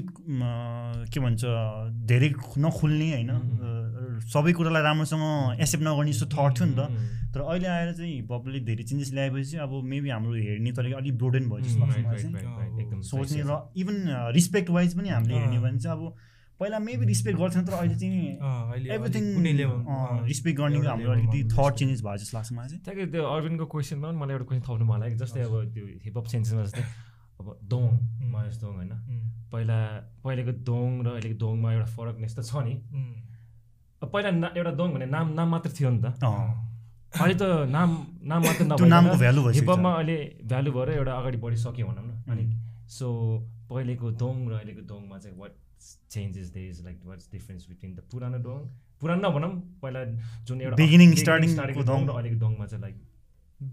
के 1.12 1.18
भन्छ 1.20 1.42
धेरै 2.08 2.30
नखुल्ने 2.58 3.08
होइन। 3.12 3.32
सबै 4.32 4.52
कुरालाई 4.56 4.82
राम्रोसँग 4.82 5.60
एक्सेप्ट 5.60 5.84
नगर्ने 5.84 6.12
जस्तो 6.12 6.26
थट 6.32 6.50
थियो 6.56 6.66
नि 6.66 6.74
त। 6.78 6.80
तर 7.28 7.40
अहिले 7.44 7.68
आएर 7.68 7.92
चाहिँ 7.92 8.14
हिपहपले 8.14 8.60
धेरै 8.64 8.84
चेन्जेस 8.88 9.12
ल्याएपछि 9.12 9.56
अब 9.60 9.72
मेबी 9.84 10.08
हाम्रो 10.08 10.32
हेर्ने 10.32 10.72
तरिका 10.72 10.96
अलिक 10.96 11.14
ब्रोडेन 11.18 11.44
भयो 11.52 11.60
जस्तो 11.60 11.80
लाग्छ 11.84 11.98
मलाई 12.00 12.16
चाहिँ। 12.16 12.80
एकदम 12.80 13.00
सोच्ने 13.12 13.42
र 13.44 13.52
इभन 13.76 13.96
रिस्पेक्ट 14.34 14.70
वाइज 14.70 14.90
पनि 14.98 15.08
हामीले 15.08 15.34
हेर्ने 15.36 15.58
भने 15.60 15.78
चाहिँ 15.78 15.96
अब 15.98 16.02
पहिला 16.60 16.78
मेबी 16.86 17.04
रिस्पेक्ट 17.06 17.38
गर्थेन 17.38 17.64
तर 17.66 17.72
अहिले 17.78 17.96
चाहिँ 18.02 18.90
एभ्रिथिङ 18.94 19.24
रिस्पेक्ट 20.30 20.58
गर्ने 20.60 20.78
हाम्रो 20.86 21.10
अलिकति 21.12 21.40
थट। 21.54 21.72
चेन्जेस 21.78 22.00
भयो 22.02 22.16
जस्तो 22.22 22.36
लाग्छ 22.38 22.52
मलाई 22.52 22.68
चाहिँ। 22.68 22.82
ठ्याक्कै 22.84 23.06
त्यो 23.14 23.22
अरविन्दको 23.34 23.66
क्वेसनमा 23.74 24.06
पनि 24.08 24.18
मलाई 24.18 24.34
एउटा 24.36 24.46
क्वेसन 24.48 24.62
थप्नु 24.66 24.84
मन 24.90 24.98
लाग्यो 25.02 25.18
जस्तै 25.22 25.40
अब 25.48 25.54
त्यो 25.74 25.84
हिपहप 26.06 26.26
सेन्समा 26.34 26.62
जस्तै। 26.66 26.82
अब 27.40 27.46
दोङ 27.70 27.84
महेश 28.34 28.56
दोङ 28.62 28.72
होइन। 28.74 28.92
पहिला 29.52 29.78
पहिलेको 30.24 30.52
दोङ 30.70 30.88
र 31.06 31.08
अहिलेको 31.14 31.36
दोङमा 31.44 31.68
एउटा 31.74 31.88
फरकनेस 31.96 32.32
त 32.38 32.40
छ 32.50 32.52
नि। 32.66 32.74
पहिला 34.02 34.30
ना- 34.42 34.54
एउटा 34.58 34.72
दोङ 34.80 34.88
भने 34.94 35.06
नाम 35.14 35.26
नाम 35.38 35.48
मात्र 35.54 35.70
थियो 35.78 35.90
नि 35.94 36.00
त। 36.02 36.06
अहिले 37.22 37.34
त 37.38 37.70
नाम 37.76 37.88
नाम 38.30 38.40
मात्र। 38.46 38.62
हिपहपमा 39.54 39.90
अहिले 40.00 40.18
भ्यालु 40.50 40.70
भएर 40.76 40.88
एउटा 40.98 41.12
अगाडि 41.20 41.38
बढिसक्यो 41.44 41.86
भनौँ 41.86 42.04
न। 42.08 42.10
अनि 42.34 42.44
सो 42.98 43.06
पहिलेको 43.70 44.06
दोङ 44.22 44.34
र 44.50 44.52
अहिलेको 44.58 44.82
दोङमा 44.90 45.18
चाहिँ 45.22 45.38
what 45.38 45.52
changes 46.10 46.48
they 46.56 46.68
is 46.68 46.84
like 46.84 46.98
what's 47.04 47.30
difference 47.32 47.68
between 47.68 47.94
the 47.94 48.00
पुरानो 48.12 48.38
दोङ 48.38 48.58
पुरानो 49.00 49.20
नभनौँ 49.28 49.52
पहिला 49.82 50.04
जुन 50.44 50.60
एउटा 50.60 50.76
Beginning, 50.76 51.10
beginning 51.10 51.24
starting 51.24 51.52
starting 51.54 51.76
को 51.78 51.84
दोङ 51.84 52.06
दोङ। 52.06 52.14
र 52.14 52.18
अहिलेको 52.18 52.38
दोङमा 52.44 52.66
चाहिँ 52.66 52.82
लाइक 52.82 52.96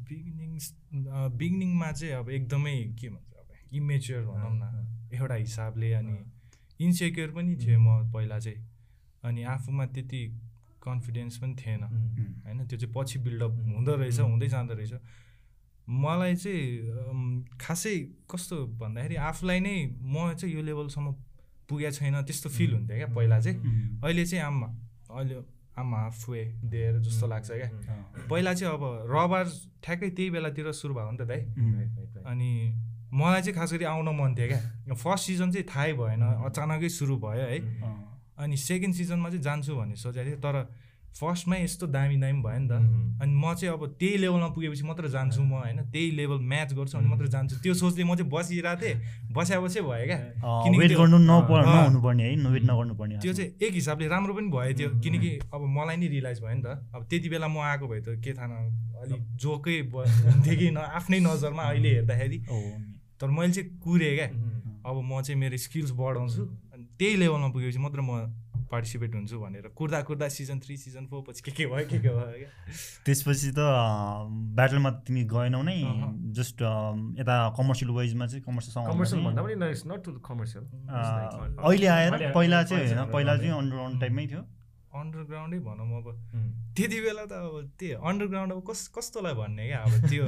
बिगिनिङ 0.09 0.51
बिगिनिङमा 1.41 1.91
चाहिँ 1.91 2.13
अब 2.13 2.29
एकदमै 2.29 2.77
के 2.99 3.09
भन्छ 3.09 3.33
अब 3.41 3.75
इमेच्योर 3.81 4.23
भनौँ 4.25 4.53
न 4.55 5.09
एउटा 5.13 5.35
हिसाबले 5.35 5.93
अनि 5.93 6.15
इन्सेक्योर 6.85 7.29
पनि 7.31 7.55
थिएँ 7.65 7.77
म 7.77 8.11
पहिला 8.13 8.39
चाहिँ 8.39 8.59
अनि 9.23 9.43
आफूमा 9.55 9.85
त्यति 9.95 10.21
कन्फिडेन्स 10.85 11.37
पनि 11.41 11.55
थिएन। 11.55 11.83
होइन? 11.83 12.59
त्यो 12.69 12.77
चाहिँ 12.79 12.93
पछि 12.93 13.19
बिल्डअप 13.25 13.53
हुँदो 13.75 13.95
रहेछ 13.95 14.19
हुँदै 14.19 14.47
जाँदो 14.47 14.73
रहेछ। 14.73 14.93
मलाई 15.89 16.35
चाहिँ 16.35 17.45
खासै 17.61 17.95
कस्तो 18.29 18.57
भन्दाखेरि 18.81 19.15
आफूलाई 19.29 19.59
नै 19.59 19.75
म 20.01 20.33
चाहिँ 20.33 20.53
यो 20.55 20.61
लेभलसम्म 20.61 21.07
पुगेको 21.69 21.91
छैन 21.91 22.15
त्यस्तो 22.23 22.49
फिल 22.49 22.71
हुन्थ्यो 22.73 22.97
क्या 22.97 23.09
पहिला 23.15 23.39
चाहिँ। 23.39 23.57
अहिले 24.03 24.25
चाहिँ 24.25 24.45
आम 24.45 24.57
अहिले 25.09 25.35
आम 25.75 25.95
हाफ 25.95 26.29
वे 26.29 26.41
दिएर 26.63 26.99
जस्तो 27.03 27.27
लाग्छ 27.27 27.51
क्या। 27.51 27.69
पहिला 28.29 28.53
चाहिँ 28.53 28.73
अब 28.73 28.83
रबार 29.11 29.45
ठ्याक्कै 29.83 30.09
त्यही 30.09 30.29
बेलातिर 30.31 30.71
सुरु 30.71 30.93
भयो 30.95 31.11
नि 31.11 31.17
त 31.17 31.27
दाइ। 31.27 31.41
अनि 32.23 32.49
मलाई 33.13 33.41
चाहिँ 33.41 33.55
खास 33.55 33.73
गरी 33.73 33.85
आउन 33.85 34.09
मन 34.15 34.35
थियो 34.35 34.47
क्या। 34.47 34.95
फर्स्ट 34.95 35.25
सिजन 35.27 35.51
चाहिँ 35.51 35.67
थाहै 35.67 35.93
भएन 35.99 36.21
अचानकै 36.47 36.89
सुरु 36.89 37.15
भयो 37.17 37.45
है। 37.51 37.59
अनि 38.39 38.55
सेकेन्ड 38.57 38.95
सिजनमा 38.95 39.29
चाहिँ 39.29 39.43
जान्छु 39.43 39.75
भन्ने 39.75 39.95
सोचेको 39.95 40.25
थिएँ 40.25 40.39
तर 40.39 40.55
फर्स्टमै 41.21 41.63
यस्तो 41.63 41.87
दामी 41.87 42.17
दामी 42.17 42.41
भयो 42.41 42.59
नि 42.59 42.67
त। 42.67 42.71
अनि 43.21 43.33
म 43.33 43.53
चाहिँ 43.53 43.73
अब 43.73 43.95
त्यही 43.99 44.17
लेभलमा 44.17 44.47
पुगेपछि 44.47 44.83
मात्र 44.83 45.07
जान्छु 45.07 45.41
म 45.43 45.51
होइन 45.51 45.81
त्यही 45.91 46.11
लेभल 46.11 46.37
म्याच 46.37 46.73
गर्छु 46.73 46.97
भने 46.97 47.07
मात्र 47.07 47.27
जान्छु। 47.27 47.55
त्यो 47.55 47.73
सोचले 47.73 48.03
म 48.03 48.15
चाहिँ 48.15 48.31
बसिरहेको 48.31 48.81
थिएँ। 48.81 49.01
बस्या 49.31 49.59
बस्यो 49.59 49.83
भयो 49.83 50.05
क्या। 50.05 50.17
किनकि 50.63 50.77
त्यो- 50.87 50.99
चाहिँ 53.33 53.51
एक 53.63 53.73
हिसाबले 53.73 54.07
राम्रो 54.07 54.33
पनि 54.33 54.47
भयो 54.47 54.73
त्यो। 54.77 54.89
किनकि 55.01 55.39
अब 55.53 55.61
मलाई 55.61 55.97
नै 55.97 56.07
रियलाइज 56.07 56.41
भयो 56.41 56.55
नि 56.55 56.61
त। 56.61 56.65
अब 56.65 57.07
त्यति 57.09 57.29
बेला 57.29 57.47
म 57.47 57.57
आएको 57.57 57.87
भए 57.87 57.99
त 57.99 58.05
के 58.07 58.33
थाहा 58.33 58.47
न 58.47 58.51
अलिक 59.01 59.35
जोकै 59.35 59.79
हुन्थ्यो 59.79 60.55
कि 60.57 60.71
न 60.71 60.77
आफ्नै 60.77 61.19
नजरमा 61.19 61.63
अहिले 61.63 61.89
हेर्दाखेरि। 61.89 62.37
तर 63.21 63.27
मैले 63.27 63.53
चाहिँ 63.53 63.79
कुरेँ 63.79 64.15
क्या। 64.15 64.27
अब 64.85 65.01
म 65.03 65.21
चाहिँ 65.21 65.41
मेरो 65.41 65.57
स्किल्स 65.57 65.91
बढाउँछु। 65.91 66.41
अनि 66.73 66.83
त्यही 66.99 67.15
लेभलमा 67.15 67.47
पुगेपछि 67.47 67.77
मात्र 67.79 68.01
म 68.01 68.35
पार्टिसिपेट 68.71 69.15
हुन्छु 69.15 69.37
भनेर। 69.39 69.67
कुर्दा 69.77 70.01
कुर्दा 70.07 70.27
सिजन 70.29 70.59
थ्री 70.59 70.77
सिजन 70.77 71.05
फोर 71.07 71.21
पछि 71.27 71.41
के 71.45 71.51
के 71.51 71.65
भयो 71.65 71.85
के 71.85 71.97
के 71.99 72.09
भयो 72.09 72.33
क्या 72.39 72.49
त्यसपछि 73.05 73.51
त 73.51 73.59
ब्याटलमा 74.57 74.91
तिमी 75.05 75.23
गएनौ 75.33 75.61
नै। 75.61 75.77
जस्ट 76.37 76.61
यता 77.21 77.35
कमर्सियल 77.57 77.91
वाइजमा 77.91 78.25
चाहिँ 78.27 78.43
कमर्सियल 78.43 78.87
कमर्सियल 78.91 79.21
भन्दा 79.25 79.41
पनि 79.43 79.53
इट्स 79.71 79.85
नट 79.87 80.03
टु 80.05 80.11
कमर्सियल 80.25 80.63
अहिले 81.61 81.87
आएर 81.87 82.31
पहिला 82.35 82.63
चाहिँ 82.63 82.83
होइन 82.85 83.11
पहिला 83.11 83.37
चाहिँ 83.37 83.53
अन्डरग्राउन्ड 83.53 84.01
टाइपमै 84.01 84.27
थियो। 84.27 84.43
अन्डरग्राउन्डै 84.95 85.59
भनौँ 85.59 85.87
अब. 85.99 86.07
त्यति 86.75 86.97
बेला 87.01 87.23
त 87.25 87.33
अब 87.35 87.55
त्यो 87.79 87.99
अन्डरग्राउन्ड 87.99 88.51
अब 88.53 88.61
कस 88.69 88.87
कस्तोलाई 88.95 89.33
भन्ने 89.35 89.65
क्या? 89.67 89.79
अब 89.83 89.93
त्यो 90.09 90.25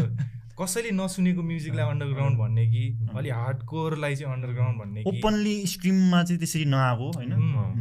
कसैले 0.60 0.92
नसुनेको 0.98 1.42
म्युजिकलाई 1.50 1.86
अन्डरग्राउन्ड 1.94 2.38
भन्ने 2.40 2.66
कि 2.74 2.84
अलि 3.16 3.30
हार्ड 3.30 3.60
कोरलाई 3.70 4.16
चाहिँ 4.16 4.34
अन्डरग्राउन्ड 4.34 4.76
भन्ने 4.82 5.04
कि 5.04 5.10
ओपनली 5.10 5.56
स्ट्रिममा 5.74 6.24
चाहिँ 6.24 6.40
त्यसरी 6.42 6.66
नआएको 6.74 7.08
होइन 7.18 7.34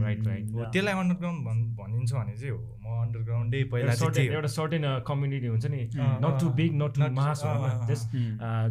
राइट 0.04 0.26
राइट 0.26 0.44
हो, 0.52 0.64
त्यसलाई 0.72 0.94
अन्डरग्राउन्ड 1.02 1.40
भन् 1.46 1.60
भनिन्छ 1.76 2.12
भने 2.12 2.34
चाहिँ 2.36 2.52
हो 2.52 2.60
म 2.84 2.86
अन्डरग्राउन्डै 3.02 3.62
पहिला। 3.72 3.92
एउटा 4.22 4.50
सर्टेन 4.56 4.84
कम्युनिटी 5.08 5.46
हुन्छ 5.46 5.66
नि 5.72 5.80
not 5.96 6.34
too 6.40 6.46
big 6.58 6.72
not 6.82 6.92
too 6.94 7.08
mass. 7.16 7.42
Just. 7.88 8.04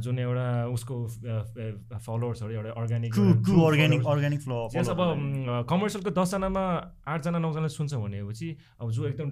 जुन 0.06 0.20
एउटा 0.20 0.48
उसको 0.76 0.96
फलोवर्सहरू 2.06 2.54
एउटा 2.54 2.72
organic 2.82 3.12
true 3.46 3.62
organic 3.66 4.06
organic 4.14 4.42
flow 4.46 4.60
जस 4.76 4.90
अब 4.90 5.02
कमर्सियलको 5.70 6.12
दसजनामा 6.20 6.66
आठजना 7.16 7.40
नौजना 7.40 7.68
सुन्छ 7.78 7.94
भनेपछि 7.96 8.50
अब 8.82 8.92
जो 8.92 9.08
एकदम 9.10 9.30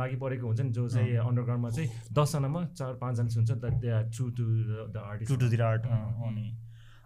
लागि 0.00 0.16
परेको 0.22 0.46
हुन्छ 0.46 0.60
नि 0.60 0.70
जो 0.70 0.88
चाहिँ 0.88 1.16
अन्डरग्राउन्डमा 1.26 1.70
चाहिँ 1.70 1.88
दसजनामा 2.12 2.64
चार 2.78 2.92
पाँचजना 3.02 3.28
सुन्छ 3.36 3.50
they 3.74 3.90
are 3.90 4.02
true 4.04 4.30
to 4.30 4.44
the 4.44 4.92
to 4.94 4.98
artist 5.00 5.40
to 5.40 5.62
art 5.62 5.86
अनि 5.86 6.56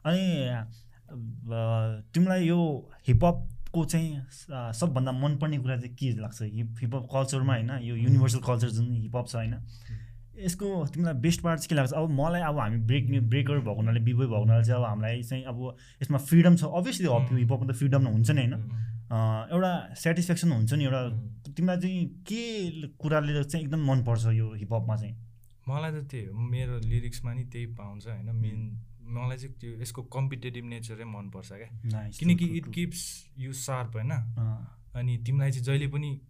अनि 0.06 0.48
अ, 0.48 2.02
तिमीलाई 2.14 2.46
यो 2.46 2.90
हिपहपको 3.08 3.84
चाहिँ 3.84 4.16
अ, 4.16 4.72
सबभन्दा 4.72 5.12
मनपर्ने 5.12 5.58
कुरा 5.58 5.76
चाहिँ 5.76 5.94
के 5.96 6.10
लाग्छ? 6.20 6.42
हिप 6.42 6.76
हिपहप 6.80 7.08
कल्चरमा 7.12 7.54
होइन 7.54 7.70
यो 7.82 7.96
युनिभर्सल 7.96 8.38
कल्चर 8.38 8.68
जुन 8.68 8.92
हिपहप 8.92 9.28
छ 9.28 9.34
होइन। 9.34 9.54
यसको 10.38 10.86
तिमीलाई 10.86 11.14
बेस्ट 11.14 11.40
पार्ट 11.40 11.60
चाहिँ 11.60 11.68
के 11.68 11.74
लाग्छ? 11.74 11.92
अब 11.92 12.10
मलाई 12.10 12.40
अब 12.40 12.58
हामी 12.58 12.76
ब्रेक 12.76 13.28
ब्रेकर 13.28 13.58
भएको 13.58 13.74
हुनाले 13.74 14.00
बिबोय 14.00 14.26
भएको 14.26 14.40
हुनाले 14.40 14.64
चाहिँ 14.64 14.80
अब 14.80 14.88
हामीलाई 14.88 15.22
चाहिँ 15.22 15.44
अब 15.44 15.76
यसमा 16.02 16.18
फ्रिडम 16.18 16.56
छ। 16.56 16.64
अभियसली 16.64 17.06
हिपहपमा 17.06 17.72
त 17.72 17.76
फ्रिडम 17.76 18.06
हुन्छ 18.06 18.30
नि 18.30 18.40
होइन। 18.40 18.52
अ, 19.10 19.48
एउटा 19.52 19.94
सेटिस्फ्याक्सन 19.94 20.52
हुन्छ 20.52 20.72
नि 20.74 20.84
एउटा 20.84 21.02
तिमीलाई 21.56 21.80
चाहिँ 21.80 22.08
के 22.32 22.88
कुराले 22.88 23.44
चाहिँ 23.44 23.64
एकदम 23.66 23.86
मनपर्छ 23.90 24.26
यो 24.26 24.54
हिपहपमा 24.54 24.96
चाहिँ? 24.96 25.14
मलाई 25.68 25.92
त 25.92 26.04
त्यही 26.10 26.26
हो। 26.26 26.38
मेरो 26.38 26.78
लिरिक्समा 26.78 27.32
नि 27.34 27.44
त्यही 27.44 27.66
पाउँछ 27.66 28.06
होइन। 28.06 28.30
मेन 28.36 28.80
मलाई 29.02 29.36
चाहिँ 29.38 29.54
त्यो 29.54 29.70
यसको 29.80 30.02
कम्पिटेटिभ 30.02 30.64
नेचरै 30.64 31.04
मनपर्छ 31.04 31.52
क्या। 31.52 32.08
किनकि 32.18 32.44
इट. 32.44 32.66
किप्स 32.72 33.30
यु 33.38 33.52
सार्प 33.52 33.96
होइन। 33.96 34.12
अनि 34.94 35.18
तिमीलाई 35.26 35.50
चाहिँ 35.50 35.64
जहिले 35.64 35.86
पनि 35.86 36.20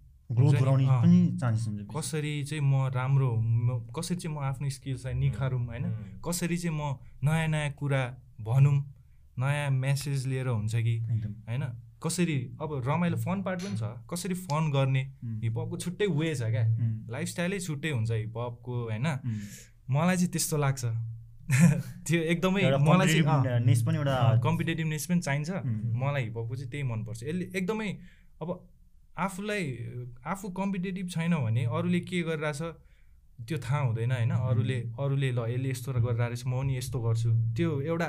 कसरी 1.94 2.44
चाहिँ 2.44 2.64
म 2.64 2.88
राम्रो 2.88 3.30
कसरी 3.98 4.16
चाहिँ 4.16 4.36
म 4.36 4.38
आफ्नो 4.40 4.68
स्किल्सलाई 4.70 5.14
निखारौँ 5.14 5.66
होइन। 5.66 5.84
कसरी 6.24 6.56
चाहिँ 6.56 6.76
म 6.78 6.96
नयाँ 7.24 7.48
नयाँ 7.48 7.70
कुरा 7.72 8.02
भनौँ 8.40 8.78
नयाँ 9.38 9.70
मेसेज 9.70 10.26
लिएर 10.26 10.48
हुन्छ 10.48 10.76
कि 10.76 10.98
होइन। 11.48 11.62
कसरी 12.04 12.36
अब 12.60 12.70
रमाइलो 12.86 13.16
फन 13.16 13.42
पार्ट 13.42 13.62
पनि 13.64 13.76
छ। 13.76 13.90
कसरी 14.10 14.34
फन 14.44 14.70
गर्ने 14.74 15.02
हिपहपको 15.44 15.76
छुट्टै 15.84 16.06
वे 16.20 16.34
छ 16.34 16.50
क्या। 16.54 16.64
लाइफस्टाइलै 17.10 17.58
छुट्टै 17.60 17.90
हुन्छ 17.90 18.10
हिपहपको 18.10 18.74
होइन। 18.90 19.06
मलाई 19.90 20.16
चाहिँ 20.16 20.30
त्यस्तो 20.32 20.56
लाग्छ। 20.56 20.84
त्यो 22.08 22.20
एकदमै 22.32 22.60
मलाई 22.80 23.22
चाहिँ 23.22 23.96
एउटा 23.96 24.16
कम्पिटेटिभनेस 24.44 25.06
पनि 25.06 25.20
चाहिन्छ. 25.20 25.50
मलाई 26.02 26.22
हिपहपको 26.24 26.56
चाहिँ 26.56 26.70
त्यही 26.70 26.84
मनपर्छ। 26.92 27.22
यसले 27.22 27.44
एकदमै 27.58 27.90
अब 28.42 28.48
आफूलाई 29.26 29.64
आफू 30.26 30.48
कम्पिटेटिभ 30.60 31.08
छैन 31.08 31.34
भने 31.44 31.64
अरूले 31.70 32.00
के 32.08 32.22
गरिरहेछ 32.22 32.62
त्यो 33.46 33.58
थाहा 33.58 33.80
हुँदैन 33.80 34.12
होइन? 34.12 34.30
अरूले 34.30 34.78
अरूले 34.98 35.30
ल 35.32 35.38
यसले 35.52 35.70
यस्तो 35.70 35.92
गरिरहेको 35.92 36.22
रहेछ 36.22 36.42
म 36.46 36.52
पनि 36.60 36.76
यस्तो 36.78 36.98
गर्छु। 37.00 37.30
त्यो 37.56 37.70
एउटा 37.92 38.08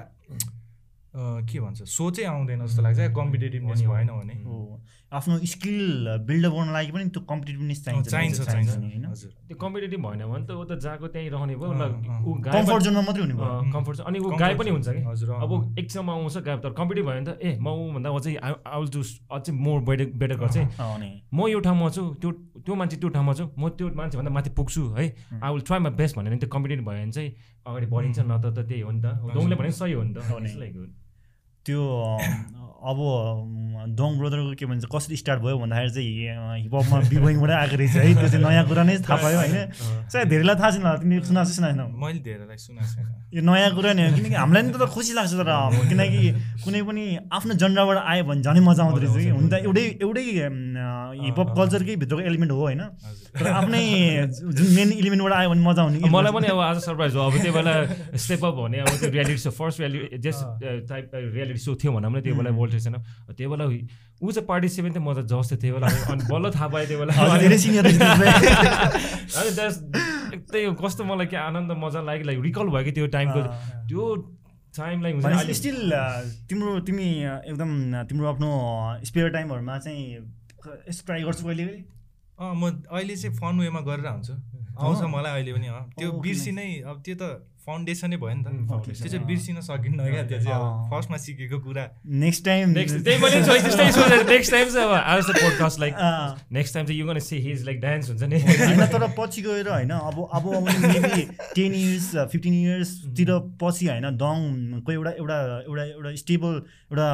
के 1.15 1.60
भन्छ? 1.60 1.84
सोचै 1.88 2.24
आउँदैन 2.27 2.65
जस्तो 2.65 2.81
लाग्छ। 2.84 3.00
कम्पिटेटिभनेस 3.15 3.81
भएन 3.88 4.10
भने। 4.12 4.34
हो, 4.43 4.81
आफ्नो 5.15 5.38
स्किल 5.48 6.27
बिल्डअप 6.27 6.53
गर्न 6.53 6.72
लागि 6.75 6.91
पनि 6.91 7.05
त्यो 7.15 7.22
कम्पिटेटिभनेस 7.24 7.79
चाहिन्छ 7.86 8.07
चाहिन्छ 8.12 8.41
चाहिन्छ। 8.41 8.75
होइन? 8.75 9.05
त्यो 9.48 9.57
कम्पिटेटिभ 9.57 10.00
भएन 10.03 10.24
भने 10.27 10.43
त 10.43 10.51
ऊ 10.51 10.63
त 10.67 10.75
जहाँको 10.75 11.07
त्यहीँ 11.07 11.29
रहने 11.31 11.55
भयो 11.55 11.72
कम्फर्ट 12.51 12.84
जोनमा 12.84 13.01
मात्रै 13.07 13.24
हुने 13.24 13.36
भयो। 13.39 13.72
कम्फर्ट 13.72 14.00
अनि 14.12 14.19
ऊ 14.19 14.27
गाई 14.36 14.53
पनि 14.60 14.69
हुन्छ 14.75 14.88
कि? 14.91 15.01
अब 15.39 15.51
अँ। 15.55 15.79
एक 15.79 15.88
ठाउँमा 15.88 16.13
आउँछ 16.13 16.38
गाई 16.43 16.57
तर 16.60 16.72
कम्पिटेटिभ 16.75 17.07
भयो 17.07 17.15
भने 17.15 17.31
त 17.31 17.39
ए 17.39 17.50
म 17.63 17.67
ऊभन्दा 17.86 18.10
अझै 18.12 18.36
आई 18.36 18.51
विल 18.75 18.89
डु 18.91 19.01
अझै 19.31 19.51
मोर 19.55 19.79
बेटर 19.88 20.05
बेटर 20.19 20.36
गर्छ 20.36 20.57
म 21.31 21.48
यो 21.48 21.60
ठाउँमा 21.63 21.89
छु 21.95 22.03
त्यो 22.19 22.29
त्यो 22.60 22.75
मान्छे 22.75 22.98
त्यो 23.00 23.10
ठाउँमा 23.15 23.34
छु 23.39 23.45
म 23.55 23.72
त्यो 23.72 23.88
मान्छेभन्दा 23.95 24.31
माथि 24.36 24.50
पुग्छु 24.51 24.84
है? 25.00 25.05
I 25.31 25.50
will 25.53 25.63
try 25.63 25.79
my 25.79 25.91
best 25.95 26.13
भनेर 26.19 26.31
नि 26.34 26.39
त्यो 26.43 26.50
कम्पिटेटिभ 26.51 26.86
भयो 26.91 27.00
भने 27.00 27.12
चाहिँ 27.15 27.29
अगाडि 27.65 27.88
बढिन्छ 27.88 28.19
न 28.19 28.34
त 28.43 28.45
त 28.51 28.67
त्यही 28.67 28.81
हो 28.84 28.91
नि 28.91 29.00
त। 29.00 29.07
दोङले 29.31 29.55
भने 29.55 29.72
सही 29.72 29.93
हो 29.95 30.03
नि 30.03 30.13
त। 30.13 31.04
त्यो 31.65 31.81
अब 32.86 33.00
डङ 33.98 34.10
ब्रदरको 34.17 34.53
के 34.60 34.65
भन्छ 34.69 34.86
कसरी 34.93 35.15
स्टार्ट 35.17 35.41
भयो 35.41 35.57
भन्दाखेरि 35.57 35.91
चाहिँ 35.95 36.62
हिपहपमा 36.62 36.98
बिबोइङबाटै 37.10 37.55
आएको 37.57 37.75
रहेछ 37.81 37.95
है 37.98 38.13
त्यो 38.13 38.29
चाहिँ 38.29 38.43
नयाँ 38.45 38.65
कुरा 38.69 38.84
नै 38.86 38.98
थाहा 39.01 39.17
पायो 39.25 39.38
होइन। 39.41 39.55
सायद 40.13 40.27
धेरैलाई 40.29 40.55
थाहा 40.62 40.69
छैन 40.74 40.84
होला 40.86 40.98
तिमीले 41.01 41.25
सुनाएको 41.25 41.50
चाहिँ 41.50 41.57
सुनाएनौ। 41.57 41.86
मैले 41.98 42.19
धेरैलाई 42.25 42.57
सुनाएको 42.62 42.89
छैन। 42.93 43.05
यो 43.34 43.41
नयाँ 43.41 43.72
कुरा 43.77 43.91
नि 43.98 44.01
हो 44.05 44.10
किनकि 44.15 44.36
हामीलाई 44.38 44.63
नि 44.65 44.72
त 44.77 44.86
खुसी 44.93 45.13
लाग्छ 45.17 45.34
तर 45.34 45.50
अब 45.50 45.74
किनकि 45.89 46.22
कुनै 46.65 46.81
पनि 46.86 47.03
आफ्नो 47.34 47.53
जनराबाट 47.62 47.98
आयो 48.05 48.24
भने 48.29 48.41
झनै 48.45 48.62
मजा 48.69 48.81
आउँदो 48.86 49.00
रहेछ 49.01 49.17
कि। 49.17 49.29
हुन 49.34 49.45
त 49.50 49.53
एउटै 49.65 49.86
एउटै 50.05 50.24
हिपहप 50.77 51.50
कल्चरकै 51.58 51.96
भित्रको 52.03 52.22
एलिमेन्ट 52.29 52.51
हो 52.51 52.60
होइन? 52.62 52.79
तर 53.39 53.48
आफ्नै 53.48 53.82
जुन 54.32 54.67
मेन 54.75 54.91
इलिमेन्टबाट 54.91 55.34
आयो 55.34 55.50
भने 55.50 55.62
मजा 55.67 55.82
आउने 55.84 56.00
कि 56.00 56.10
मलाई 56.10 56.32
पनि 56.32 56.48
अब 56.48 56.60
आज 56.60 56.77
सरप्राइज 56.86 57.15
हो। 57.15 57.22
अब 57.29 57.38
त्यो 57.41 57.53
बेला 57.53 57.74
स्टेप 58.25 58.46
अप 58.46 58.53
भने 58.60 58.79
अब 58.79 58.88
त्यो 59.00 59.10
reality 59.15 59.38
so 59.46 59.51
first 59.60 59.79
reality 59.79 60.17
just 60.27 60.41
type 60.89 61.12
reality 61.15 61.60
so 61.65 61.75
थियो 61.84 61.91
भनौँ 61.98 62.12
न 62.12 62.13
त्यो 62.27 62.36
बेला 62.36 62.50
वर्ल्ड 62.60 62.74
छैन 62.84 62.96
त्यो 63.38 63.50
बेला 63.50 63.65
ऊ 63.65 63.67
चाहिँ 64.32 64.48
पार्टिसिपेन्ट 64.48 64.96
थियो 64.96 65.03
म 65.03 65.05
त 65.13 65.15
जस 65.32 65.51
थियो 65.51 65.60
त्यो 65.62 65.74
बेला। 65.75 65.88
अनि 66.13 66.24
बल्ल 66.32 66.46
थाहा 66.55 66.67
पाएँ 66.75 66.86
त्यो 66.88 66.98
बेला। 67.00 67.13
अनि 67.36 67.48
त्यही 70.51 70.65
कस्तो 70.82 71.03
मलाई 71.03 71.25
के 71.32 71.38
आनन्द 71.38 71.72
मजा 71.84 72.01
लाग्यो। 72.08 72.25
लाइक 72.27 72.39
रिकल 72.44 72.67
भयो 72.75 72.84
कि 72.84 72.91
त्यो 72.98 73.08
टाइमको 73.15 73.41
त्यो 73.89 74.03
टाइमलाई 74.77 75.12
हुन्छ 75.12 75.25
नि 75.25 75.32
भनेपछि 75.32 75.41
अहिले- 75.41 75.58
स्टिल 75.58 75.77
तिम्रो 76.50 76.72
तिमी 76.88 77.08
एकदम 77.51 77.70
तिम्रो 78.10 78.25
आफ्नो 78.29 78.50
स्पेयर 79.10 79.27
टाइमहरूमा 79.36 79.77
चाहिँ 79.86 80.03
ट्राई 81.05 81.22
गर्छु 81.24 81.43
कहिले 81.45 81.63
कहिले 81.65 81.84
अँ 82.39 82.53
म 82.55 82.63
अहिले 82.91 83.15
चाहिँ 83.15 83.36
फन 83.38 83.60
वेमा 83.60 83.81
गरेर 83.81 84.07
हुन्छु 84.07 84.34
आउँछ 84.79 85.01
मलाई 85.15 85.31
अहिले 85.34 85.51
पनि 85.53 85.67
अँ। 85.67 85.84
त्यो 85.98 86.12
बिर्सिनै 86.24 86.67
अब 86.91 87.01
त्यो 87.05 87.15
त 87.15 87.24
फाउन्डेसनै 87.65 88.17
भयो 88.17 88.34
नि 88.36 88.43
त। 88.43 88.48
त्यो 88.95 89.10
चाहिँ। 89.10 89.25
बिर्सिन 89.25 89.62
सकिन्न 89.62 90.00
क्या 90.05 90.24
त्यो 90.29 90.39
चाहिँ 90.45 90.89
फर्स्टमा 90.89 91.17
सिकेको 91.17 91.57
कुरा। 91.65 91.84
नेक्स्ट 92.24 92.45
टाइम 92.45 92.69
नेक्स्ट 92.77 92.95
त्यही 93.05 93.17
मैले 93.24 93.41
त्यस्तै 93.41 93.91
सोचेँ 93.91 94.24
नेक्स्ट 94.29 94.51
टाइम 94.51 94.67
चाहिँ 94.69 94.88
अब 94.88 94.93
आज 94.93 95.25
पोडकास्ट 95.41 95.79
लाइक। 95.79 95.93
नेक्स्ट 96.51 96.74
टाइम 96.74 96.86
चाहिँ 96.86 97.00
you 97.00 97.05
gonna 97.07 97.19
see 97.25 97.38
his 97.48 97.65
like 97.65 97.77
dance 97.81 98.10
हुन्छ 98.10 98.24
नि। 98.24 98.38
होइन 98.41 98.86
तर 98.93 99.07
पछि 99.17 99.41
गएर 99.41 99.69
होइन 99.69 99.91
अब 99.91 100.17
अब 100.34 100.45
मेबी 100.67 101.22
टेन 101.55 101.74
इयर्स 101.74 102.10
फिफ्टिन 102.31 102.53
इयर्सतिर 102.53 103.31
पछि 103.62 103.86
होइन 103.88 104.07
दङको 104.22 104.91
एउटा 104.91 105.12
एउटा 105.17 105.38
एउटा 105.65 105.84
एउटा 105.84 106.15
स्टेबल 106.22 106.53
एउटा 106.93 107.10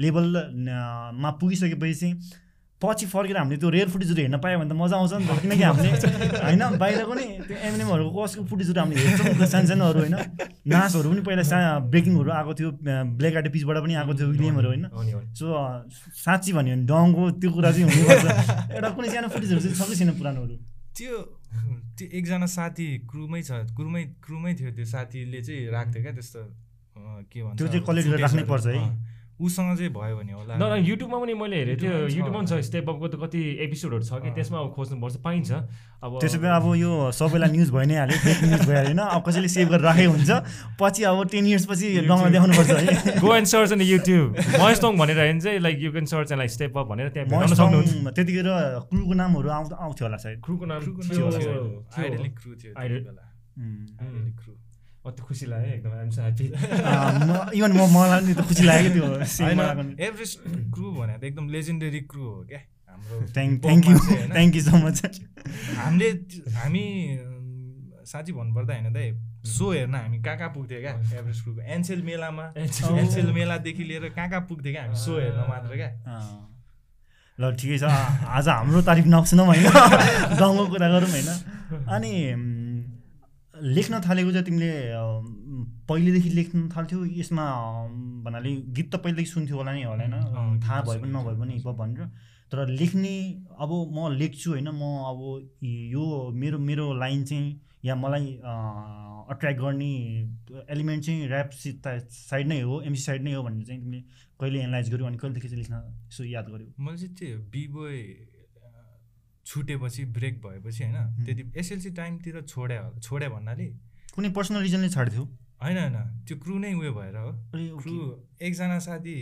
लेभलमा 0.00 1.30
पुगिसकेपछि 1.40 1.94
चाहिँ 1.94 2.14
पछि 2.76 3.06
फर्केर 3.08 3.36
हामीले 3.36 3.56
त्यो 3.56 3.70
रेयर 3.72 3.88
फुटेजहरू 3.88 4.20
हेर्न 4.22 4.36
पायो 4.44 4.58
भने 4.60 4.68
त 4.68 4.76
मजा 4.76 4.96
आउँछ 4.96 5.12
नि 5.16 5.26
त। 5.26 5.32
किनकि 5.42 5.64
हामीले 5.64 5.90
होइन 6.44 6.62
बाहिरको 6.76 7.14
नि 7.16 7.26
त्यो 7.48 7.56
एमएनएमहरूको 7.56 8.20
कसको 8.20 8.42
फुटेजहरू 8.52 8.80
हामीले 8.80 9.00
हेर्छौँ 9.00 9.26
नि 9.32 9.38
त 9.40 9.48
सानो 9.48 9.66
सानोहरू 9.72 9.98
होइन। 10.04 10.16
नाचहरू 10.68 11.08
पनि 11.08 11.22
पहिला 11.24 11.44
सा 11.48 11.56
ब्रेकिङहरू 11.88 12.30
आएको 12.36 12.52
थियो 12.58 12.70
ब्ल्याक 13.16 13.34
आर्ट 13.40 13.48
पिचबाट 13.56 13.76
पनि 13.80 13.94
आएको 13.96 14.12
थियो 14.18 14.28
विलियमहरू 14.28 14.68
होइन। 14.68 14.84
सो 15.32 15.46
साँच्ची 16.20 16.50
भन्यो 16.52 16.74
भने 16.76 16.84
डङको 16.84 17.22
त्यो 17.40 17.50
कुरा 17.56 17.70
चाहिँ 17.72 17.84
हुनुपर्छ। 17.88 18.26
एउटा 18.76 18.88
कुनै 18.92 19.08
सानो 19.08 19.28
फुटेजहरू 19.32 19.60
चाहिँ 19.64 19.76
छँदै 19.80 19.96
छैन 19.96 20.10
पुरानोहरू? 20.20 20.54
त्यो 20.96 21.14
त्यो 21.96 22.06
एकजना 22.12 22.46
साथी 22.52 22.86
क्रुमै 23.08 23.40
छ 23.40 23.64
क्रुमै 23.72 24.02
क्रुमै 24.20 24.52
थियो 24.52 24.70
त्यो 24.76 24.84
साथीले 24.84 25.40
चाहिँ 25.40 25.64
राख्थ्यो 25.72 26.00
क्या 26.04 26.12
त्यस्तो 26.12 26.40
के 27.32 27.38
भन्छ 27.40 27.56
त्यो 27.56 27.66
चाहिँ 27.72 27.84
collect 27.88 28.06
गरेर 28.12 28.20
राख्नै 28.20 28.44
पर्छ 28.52 28.66
है। 28.68 28.80
उसँग 29.36 29.76
चाहिँ 29.76 29.92
भयो 29.92 30.16
भने 30.16 30.32
होला। 30.32 30.54
न 30.56 30.62
न 30.64 30.74
युट्युबमा 30.80 31.18
पनि 31.20 31.34
मैले 31.36 31.56
हेरेँ 31.56 31.76
त्यो 31.76 31.90
युट्युबमा 32.08 32.08
पनि 32.08 32.08
छ। 32.08 32.16
युट्युबमा 32.16 32.40
पनि 32.40 32.48
छ। 32.48 32.64
स्टेप 32.64 32.88
अपको 32.88 33.06
त 33.08 33.14
कति 33.20 33.40
एपिसोडहरू 33.68 34.04
छ 34.08 34.12
कि? 34.24 34.30
त्यसमा 34.32 34.58
अब 34.64 34.68
खोज्नुपर्छ 34.72 35.16
पाइन्छ। 35.20 35.50
अब 36.00 36.10
त्यसो 36.24 36.38
भए 36.40 36.52
अब 36.56 36.66
यो 36.80 36.92
सबैलाई 37.12 37.50
न्युज 37.52 37.70
भइ 37.76 37.84
नै 37.84 37.96
हाल्यो 38.00 38.16
न्युज 38.16 38.64
भइहाल्यो 38.64 38.96
होइन। 38.96 39.00
अब 39.12 39.20
कसैले 39.28 39.48
सेभ 39.52 39.68
गरेर 39.68 39.84
राखेको 39.84 40.12
हुन्छ। 40.16 40.30
पछि 40.80 41.02
अब 41.04 41.18
टेन 41.28 41.44
इयर्स 41.46 41.66
पछि 41.68 41.86
डङमा 42.08 42.28
देखाउनुपर्छ 42.32 42.70
है। 42.80 43.20
Go 43.20 43.28
and 43.36 43.48
search 43.52 43.72
in 43.76 43.80
YouTube 43.84 44.26
Maheshtong 44.56 44.92
भनेर 44.96 45.16
भने 45.20 45.40
चाहिँ 45.40 45.58
like 45.60 45.76
you 45.84 45.92
can 45.92 46.06
search 46.08 46.32
and 46.32 46.40
like 46.40 46.50
step 46.56 46.72
up 46.72 46.86
भनेर 46.88 47.08
त्यहाँ 47.12 47.28
भेटाउन 47.28 47.52
सक्नुहुन्छ। 47.60 48.16
त्यतिखेर 48.16 48.48
क्रुको 48.88 49.14
नामहरू 49.20 49.48
आउँथ्यो 49.52 50.04
होला 50.06 50.16
सायद। 50.16 50.40
क्रुको 50.40 50.64
नाम 50.64 50.80
थियो। 50.80 50.96
क्रु 52.40 52.52
थियो 52.56 52.72
क्रु 54.40 54.52
अति 55.06 55.22
खुसी 55.22 55.46
लाग्यो 55.46 55.72
एकदम 55.74 55.92
आइम 55.98 56.10
सो 56.10 56.20
ह्याप्पी 56.22 56.46
इभन 57.58 57.72
म 57.72 57.86
मलाई 57.96 58.20
नि 58.26 58.34
त 58.34 58.46
खुसी 58.48 58.64
लाग्यो 58.64 58.90
त्यो। 58.94 59.04
एभरेस्ट 60.08 60.38
क्रु 60.74 60.86
भने 60.96 61.14
त 61.18 61.24
एकदम 61.24 61.48
लेजेन्डरी 61.56 62.00
क्रु 62.10 62.24
हो 62.24 62.42
क्या 62.50 62.60
हाम्रो 62.88 63.20
thank 63.36 63.86
you. 63.88 63.98
Thank 64.34 64.56
you 64.56 64.62
so 64.62 64.76
much 64.86 64.96
हामीले 65.78 66.10
हामी 66.58 66.84
साँच्ची 68.12 68.32
भन्नुपर्दा 68.32 68.74
होइन 68.74 68.92
दाइ 68.92 69.08
सो 69.52 69.70
हेर्न 69.72 69.94
हामी 69.94 70.18
कहाँ 70.22 70.36
कहाँ 70.38 70.50
पुग्थ्यो 70.54 70.80
क्या 70.80 70.92
एभरेस्ट 71.18 71.42
क्रुको 71.44 71.60
एनसेल 71.74 72.02
मेलामा 72.02 72.44
एनसेल 72.58 73.32
मेलादेखि 73.38 73.84
लिएर 73.84 74.08
कहाँ 74.10 74.28
कहाँ 74.30 74.42
पुग्थ्यो 74.48 74.72
क्या 74.72 74.82
हामी 74.84 74.96
सो 75.04 75.18
हेर्न 75.18 75.40
मात्र 75.48 75.76
क्या 75.76 75.90
ल 77.38 77.50
ठिकै 77.60 77.78
छ 77.78 77.84
आज 78.34 78.48
हाम्रो 78.48 78.80
तारिफ 78.82 79.06
नसुनौँ 79.14 79.46
होइन 79.46 79.64
गाउँको 80.40 80.66
कुरा 80.66 80.88
गरौँ 80.88 81.10
होइन 81.10 81.28
अनि 81.94 82.12
लेख्न 83.62 84.00
थालेको 84.00 84.32
चाहिँ 84.32 84.44
तिमीले 84.44 84.70
पहिलेदेखि 85.88 86.30
लेख्न 86.30 86.68
थाल्थ्यौ 86.76 87.04
यसमा 87.04 87.44
भन्नाले 88.24 88.54
गीत 88.76 88.88
त 88.94 88.96
पहिलेदेखि 88.96 89.30
सुन्थ्यौ 89.30 89.56
होला 89.56 89.72
नि 89.72 89.82
होला 89.82 90.04
होइन 90.04 90.60
थाहा 90.62 90.80
भए 90.82 90.98
पनि 91.00 91.10
नभए 91.12 91.34
पनि 91.40 91.54
हिपहप 91.54 91.76
भनेर। 91.76 92.06
तर 92.52 92.68
लेख्ने 92.68 93.14
अब 93.58 93.70
म 93.92 94.12
लेख्छु 94.14 94.50
होइन 94.50 94.68
म 94.68 94.82
अब 95.10 95.20
यो 95.62 96.04
मेरो 96.34 96.58
मेरो 96.58 96.92
लाइन 96.94 97.24
चाहिँ 97.24 97.60
या 97.84 97.94
मलाई 97.94 98.26
अट्र्याक्ट 99.30 99.60
गर्ने 99.60 99.90
एलिमेन्ट 100.70 101.04
चाहिँ 101.04 101.26
ऱ्याप 101.28 101.50
साइड 102.10 102.46
नै 102.48 102.60
हो 102.60 102.80
एमसी 102.82 103.02
साइड 103.02 103.22
नै 103.22 103.32
हो 103.34 103.42
भनेर 103.42 103.64
चाहिँ 103.66 103.80
तिमीले 103.82 104.02
कहिले 104.40 104.58
एनालाइज 104.60 104.90
गर्यौ 104.92 105.06
अनि 105.06 105.18
कहिलेदेखि 105.18 105.48
चाहिँ 105.48 105.62
लेख्न 105.62 105.74
यसो 106.08 106.24
याद 106.24 106.48
गर्यौ? 106.50 106.68
मैले 106.78 106.98
चाहिँ 106.98 107.14
त्यो 107.14 107.38
बिबोय 107.50 107.98
छुटेपछि 109.46 110.04
ब्रेक 110.16 110.40
भएपछि 110.42 110.84
होइन 110.84 111.24
त्यति 111.24 111.42
एसएलसी 111.56 111.90
टाइमतिर 111.98 112.40
छोड्या 112.42 112.80
होला 112.80 112.98
छोड्या 112.98 113.28
भन्नाले 113.28 113.66
कुनै 114.14 114.28
पर्सनल 114.36 114.62
रिजनले 114.62 114.88
छाड्थ्यो? 114.90 115.24
होइन 115.62 115.78
होइन। 115.78 115.96
त्यो 116.26 116.36
क्रु 116.38 116.58
नै 116.58 116.72
उयो 116.74 116.92
भएर 116.94 117.16
हो। 117.16 117.30
क्रु 117.82 117.94
एकजना 118.46 118.78
साथी 118.86 119.16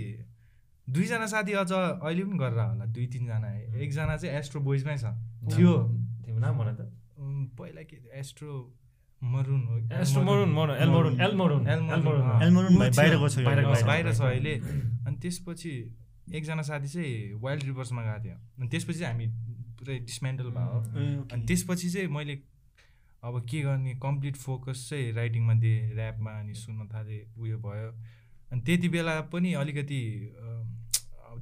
दुईजना 0.87 1.26
साथी 1.26 1.52
अझ 1.52 1.73
अहिले 1.73 2.25
पनि 2.25 2.38
गरेर 2.38 2.61
होला 2.61 2.85
दुई 2.95 3.07
तिनजना। 3.07 3.50
एकजना 3.81 4.16
चाहिँ 4.16 4.38
एस्ट्रो 4.38 4.61
बोइजमै 4.61 4.97
छ। 4.99 5.12
थियो। 5.52 5.75
थियो 6.25 6.38
नाम 6.38 6.59
भन 6.59 6.69
त। 6.75 6.81
पहिला 7.59 7.83
के 7.90 7.97
एस्ट्रो 8.21 8.52
मरुन 9.23 9.62
हो 9.69 9.75
astro 10.00 10.23
maroon 10.23 10.50
maroon 10.52 10.76
L 10.76 10.90
maroon 10.90 11.21
L 11.21 11.35
maroon 11.37 11.66
L 11.66 11.78
L 11.78 11.85
maroon, 11.85 12.04
maroon 12.04 12.31
अँ। 12.31 12.43
L maroon. 12.43 12.78
बाहिर 12.78 13.14
गएको 13.16 13.28
छ 13.28 13.38
बाहिर 13.45 13.75
छ। 13.75 13.83
बाहिर 13.87 14.12
छ 14.12 14.21
अहिले। 14.21 14.54
अनि 15.07 15.16
त्यसपछि 15.23 15.73
एकजना 16.35 16.62
साथी 16.62 16.88
चाहिँ 16.88 17.40
वाइल्ड 17.40 17.62
रिभर्समा 17.64 18.02
गएको 18.02 18.25
थियो। 18.25 18.37
अनि 18.59 18.69
त्यसपछि 18.69 18.99
चाहिँ 18.99 19.12
हामी 19.12 19.26
पुरै 19.84 19.98
डिसमेन्टल 20.08 20.48
भयो। 20.56 20.80
अनि 21.28 21.46
त्यसपछि 21.46 21.90
चाहिँ 21.90 22.08
मैले 22.08 22.40
अब 23.24 23.40
के 23.48 23.60
गर्ने 23.62 23.94
कम्प्लिट 24.00 24.36
फोकस 24.36 24.88
चाहिँ 24.90 25.12
राइटिङमा 25.12 25.54
दिएँ 25.60 25.92
ऱ्यापमा 25.96 26.30
अनि 26.40 26.54
सुन्न 26.54 26.88
थालेँ 26.88 27.20
उयो 27.36 27.58
भयो। 27.60 27.90
अनि 28.52 28.60
त्यति 28.60 28.88
बेला 28.88 29.20
पनि 29.32 29.52
अलिकति 29.60 30.00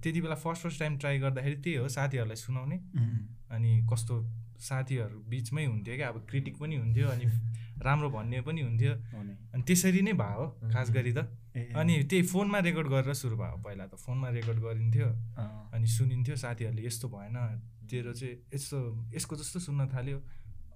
त्यति 0.02 0.20
बेला 0.20 0.34
फर्स्ट 0.34 0.62
फर्स्ट 0.62 0.78
टाइम 0.80 0.98
ट्राई 0.98 1.18
गर्दाखेरि 1.18 1.56
त्यही 1.62 1.76
हो 1.76 1.88
साथीहरूलाई 1.88 2.36
सुनाउने। 2.36 2.76
अनि 3.54 3.70
कस्तो 3.90 4.14
साथीहरू 4.62 5.18
बिचमै 5.28 5.64
हुन्थ्यो 5.66 5.96
क्या 5.96 6.08
अब 6.08 6.26
क्रिटिक 6.30 6.54
पनि 6.58 6.76
हुन्थ्यो 6.76 7.08
अनि 7.08 7.26
राम्रो 7.82 8.08
भन्ने 8.10 8.40
पनि 8.46 8.60
हुन्थ्यो। 8.62 8.92
अनि 9.52 9.62
त्यसरी 9.66 10.02
नै 10.02 10.12
भयो 10.14 10.46
खास 10.72 10.90
गरी 10.94 11.12
त। 11.12 11.26
अनि 11.76 12.02
त्यही 12.06 12.22
फोनमा 12.30 12.58
रेकर्ड 12.62 12.88
गरेर 12.94 13.14
सुरु 13.14 13.36
भयो 13.36 13.56
पहिला 13.58 13.86
त 13.90 13.98
फोनमा 13.98 14.28
रेकर्ड 14.38 14.58
गरिन्थ्यो। 14.62 15.08
अनि 15.74 15.86
सुनिन्थ्यो 15.86 16.36
साथीहरूले 16.36 16.86
यस्तो 16.86 17.08
भएन 17.10 17.36
तेरो 17.90 18.12
चाहिँ 18.12 18.34
यस्तो 18.54 18.78
यसको 19.14 19.36
जस्तो 19.36 19.58
सुन्न 19.66 19.86
थाल्यो 19.94 20.18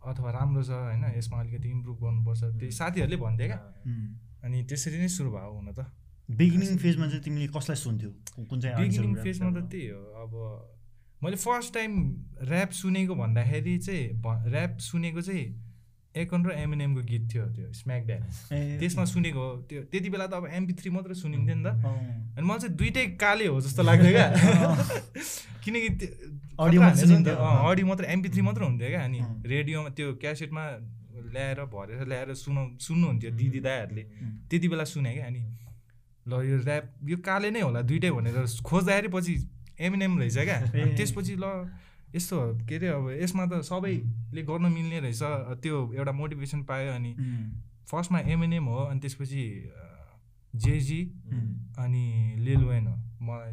अथवा 0.07 0.31
राम्रो 0.31 0.63
छ 0.63 0.71
होइन 0.71 1.05
यसमा 1.19 1.37
अलिकति 1.41 1.69
इम्प्रुभ 1.71 1.97
गर्नुपर्छ। 2.03 2.43
त्यही 2.61 2.73
साथीहरूले 2.81 3.17
भन्थ्यो 3.17 3.47
क्या। 3.47 3.61
अनि 4.45 4.63
त्यसरी 4.71 4.99
नै 4.99 5.09
सुरु 5.09 5.31
भयो 5.35 5.51
हुन 5.59 5.69
त। 5.75 5.87
बिगिनिङ 6.29 6.77
फेजमा 6.79 7.07
चाहिँ 7.11 7.23
तिमीले 7.23 7.47
कसलाई 7.57 7.79
सुन्थ्यौ? 7.83 8.11
कुन 8.47 8.61
चाहिँ 8.61 8.75
बिगिनिङ 8.77 9.15
फेजमा 9.23 9.51
त 9.51 9.59
त्यही 9.71 9.87
हो। 9.89 10.01
अब 10.23 10.33
मैले 11.23 11.37
फर्स्ट 11.37 11.75
टाइम 11.75 11.93
ऱ्याप 12.47 12.71
सुनेको 12.81 13.15
भन्दाखेरि 13.15 13.79
चाहिँ 13.79 14.05
ऱ्याप 14.53 14.79
सुनेको 14.79 15.21
चाहिँ 15.23 15.47
एकन 16.15 16.41
र 16.47 16.51
एमएनएमको 16.57 17.03
गीत 17.09 17.25
थियो 17.33 17.45
त्यो 17.53 17.73
स्म्याक 17.77 18.03
ड्यान 18.07 18.23
ए, 18.53 18.79
त्यसमा 18.81 19.05
सुनेको 19.05 19.41
हो। 19.41 19.57
त्यो 19.69 19.83
त्यति 19.93 20.09
बेला 20.11 20.27
त 20.27 20.33
अब 20.41 20.47
एमपी 20.49 20.73
थ्री 20.73 20.91
मात्रै 20.91 21.15
सुनिन्थ्यो 21.15 21.57
नि 21.57 21.65
त। 21.65 21.69
अनि 22.37 22.45
मलाई 22.47 22.59
चाहिँ 22.59 22.77
दुइटै 22.77 23.05
काले 23.21 23.47
हो 23.53 23.61
जस्तो 23.61 23.83
लाग्थ्यो 23.85 24.13
क्या। 24.17 24.29
किनकि 25.67 25.89
त्यो 25.99 26.09
अडियो 27.71 27.87
मात्र 27.87 28.05
एमपी 28.15 28.29
थ्री 28.35 28.43
मात्र 28.49 28.63
हुन्थ्यो 28.63 28.89
क्या 28.89 29.03
अनि। 29.05 29.19
रेडियोमा 29.51 29.89
त्यो 29.97 30.07
क्यासेटमा 30.23 30.65
ल्याएर 31.35 31.61
भरेर 31.75 32.01
ल्याएर 32.09 32.35
सुनाउ 32.45 32.65
सुन्नुहुन्थ्यो 32.87 33.31
दिदी 33.41 33.61
दाईहरूले 33.67 34.03
उम्, 34.03 34.31
त्यति 34.51 34.67
बेला 34.69 34.85
सुने 34.95 35.13
क्या 35.15 35.27
अनि 35.27 35.41
ल 36.27 36.33
यो 36.51 36.57
ऱ्याप 36.63 36.85
यो 37.11 37.17
काले 37.29 37.51
नै 37.51 37.61
होला 37.61 37.81
दुइटै 37.91 38.11
भनेर 38.11 38.37
खोज्दाखेरि 38.63 39.09
पछि 39.15 39.35
एमएनएम 39.79 40.13
रहेछ 40.19 40.39
क्या। 40.39 40.59
त्यसपछि 40.99 41.35
ल 41.43 41.47
यस्तो 42.15 42.37
के 42.69 42.75
अरे 42.77 42.89
अब 42.97 43.05
यसमा 43.23 43.45
त 43.47 43.61
सबैले 43.69 44.43
गर्न 44.49 44.65
मिल्ने 44.73 44.99
रहेछ। 45.07 45.23
त्यो 45.63 45.77
एउटा 45.99 46.13
मोटिभेसन 46.13 46.61
पायो 46.65 46.93
अनि 46.95 47.13
फर्स्टमा 47.91 48.19
एमएनएम 48.33 48.65
हो 48.73 48.79
अनि 48.91 49.01
त्यसपछि 49.01 49.43
जेजी 50.55 51.01
अनि 51.79 52.05
लिल 52.47 52.63
वेन 52.65 52.87
हो। 52.87 52.97
मलाई। 53.27 53.53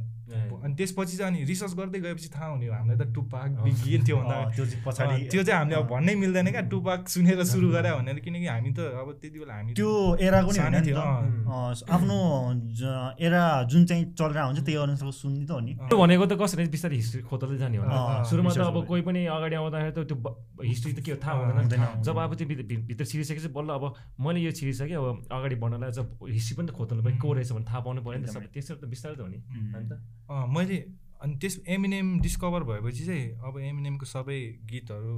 अनि 0.64 0.74
त्यसपछि 0.74 1.16
चाहिँ 1.18 1.32
अनि 1.32 1.40
रिसर्च 1.46 1.74
गर्दै 1.80 2.00
गएपछि 2.00 2.30
थाहा 2.36 2.48
हुने 2.54 2.68
हो। 2.68 2.74
हामीलाई 2.74 2.98
त 2.98 3.04
टुपाक 3.14 3.50
बिगिन 3.64 4.02
त्यो 4.04 4.16
भन्दा। 4.18 4.36
त्यो 4.56 4.66
चाहिँ 4.66 4.84
पछाडि 4.86 5.14
अँ, 5.14 5.30
त्यो 5.32 5.42
चाहिँ 5.44 5.60
हामीले 5.60 5.76
अब 5.76 5.88
भन्नै 5.94 6.14
मिल्दैन 6.24 6.48
क्या। 6.52 6.64
टुपाक 6.74 7.02
सुनेर 7.14 7.44
सुरु 7.44 7.68
गरे 7.76 7.92
भनेर 7.94 8.18
किनकि 8.24 8.48
हामी 8.48 8.72
त 8.74 8.80
अब 9.02 9.08
त्यति 9.22 9.38
बेला 9.40 9.54
हामी 9.54 9.72
त्यो 9.74 9.92
एराको 10.24 10.52
नि 10.54 10.80
थियो, 10.88 10.98
आफ्नो 11.96 12.18
एरा 13.20 13.44
जुन 13.72 13.82
चाहिँ 13.86 14.04
चलिरहेको 14.14 14.48
हुन्छ 14.48 14.62
त्यही 14.64 14.78
अनुसारको 14.84 15.14
सुन्ने 15.14 15.46
त 15.46 15.52
हो 15.52 15.60
नि। 15.60 15.74
त्यो 15.90 15.98
भनेको 15.98 16.26
त 16.26 16.34
कसरी 16.42 16.68
बिस्तारै 16.74 16.96
हिस्ट्री 16.96 17.22
खोज्दै 17.28 17.58
जाने 17.62 17.78
हो 17.78 17.86
सुरुमा 18.30 18.50
त 18.54 18.60
अब। 18.64 18.78
कोही 18.88 19.02
पनि 19.04 19.22
अगाडि 19.28 19.56
आउँदाखेरि 19.56 19.94
त 19.94 20.00
त्यो 20.10 20.18
हिस्ट्री 20.64 20.92
त 20.94 21.00
के 21.04 21.12
हो 21.12 21.18
थाहा 21.24 21.34
हुँदैन। 21.54 22.02
जब 22.04 22.18
अब 22.18 22.32
त्यो 22.40 22.48
भित्र 22.90 23.04
छिरिसकेपछि 23.06 23.50
बल्ल 23.54 23.70
अब 23.78 23.84
मैले 24.24 24.40
यो 24.48 24.52
छिरिसकेँ 24.52 24.96
अब 24.96 25.28
अगाडि 25.32 25.56
बढ्नलाई 25.60 25.92
चाहिँ 25.92 26.08
हिस्ट्री 26.32 26.56
पनि 26.58 26.68
त 26.68 26.72
खोज्नु 26.74 27.02
पऱ्यो। 27.04 27.20
को 27.22 27.34
रहेछ 27.34 27.52
भने 27.52 27.66
थाहा 27.68 27.80
पाउनु 27.84 28.02
पऱ्यो 28.04 28.20
नि 28.20 28.26
त 28.28 28.30
सबै। 28.34 28.48
त्यसरी 28.54 28.78
त 28.80 28.86
बिस्तारै 28.88 29.16
त 29.16 29.22
हो 29.22 29.28
नि 29.28 29.40
त। 29.90 30.00
मैले 30.30 30.78
अनि 31.24 31.36
त्यस 31.42 31.56
एमिनेम 31.68 32.20
डिस्कभर 32.22 32.64
भएपछि 32.64 33.06
चाहिँ 33.06 33.26
अब 33.44 33.60
एमिनेमको 33.60 34.06
सबै 34.06 34.40
गीतहरू 34.72 35.18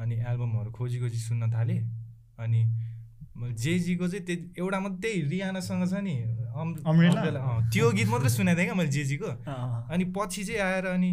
अनि 0.00 0.14
एल्बमहरू 0.30 0.70
खोजी 0.72 0.98
खोजी 1.00 1.18
सुन्न 1.18 1.50
थालेँ। 1.52 1.80
अनि 2.40 2.60
मैले 3.36 3.54
जेजीको 3.54 4.08
चाहिँ 4.08 4.24
त्यो 4.26 4.64
एउटा 4.64 4.78
मात्रै 4.80 5.12
रियानासँग 5.28 5.84
छ 5.88 6.00
नि 6.00 6.16
त्यो 7.72 7.90
गीत 7.92 8.08
मात्रै 8.08 8.30
सुनेको 8.30 8.56
थिएँ 8.56 8.66
क्या 8.66 8.74
मैले 8.74 8.90
जेजीको 8.90 9.30
अनि 9.92 10.04
पछि 10.16 10.44
चाहिँ 10.44 10.60
आएर 10.60 10.86
अनि 10.96 11.10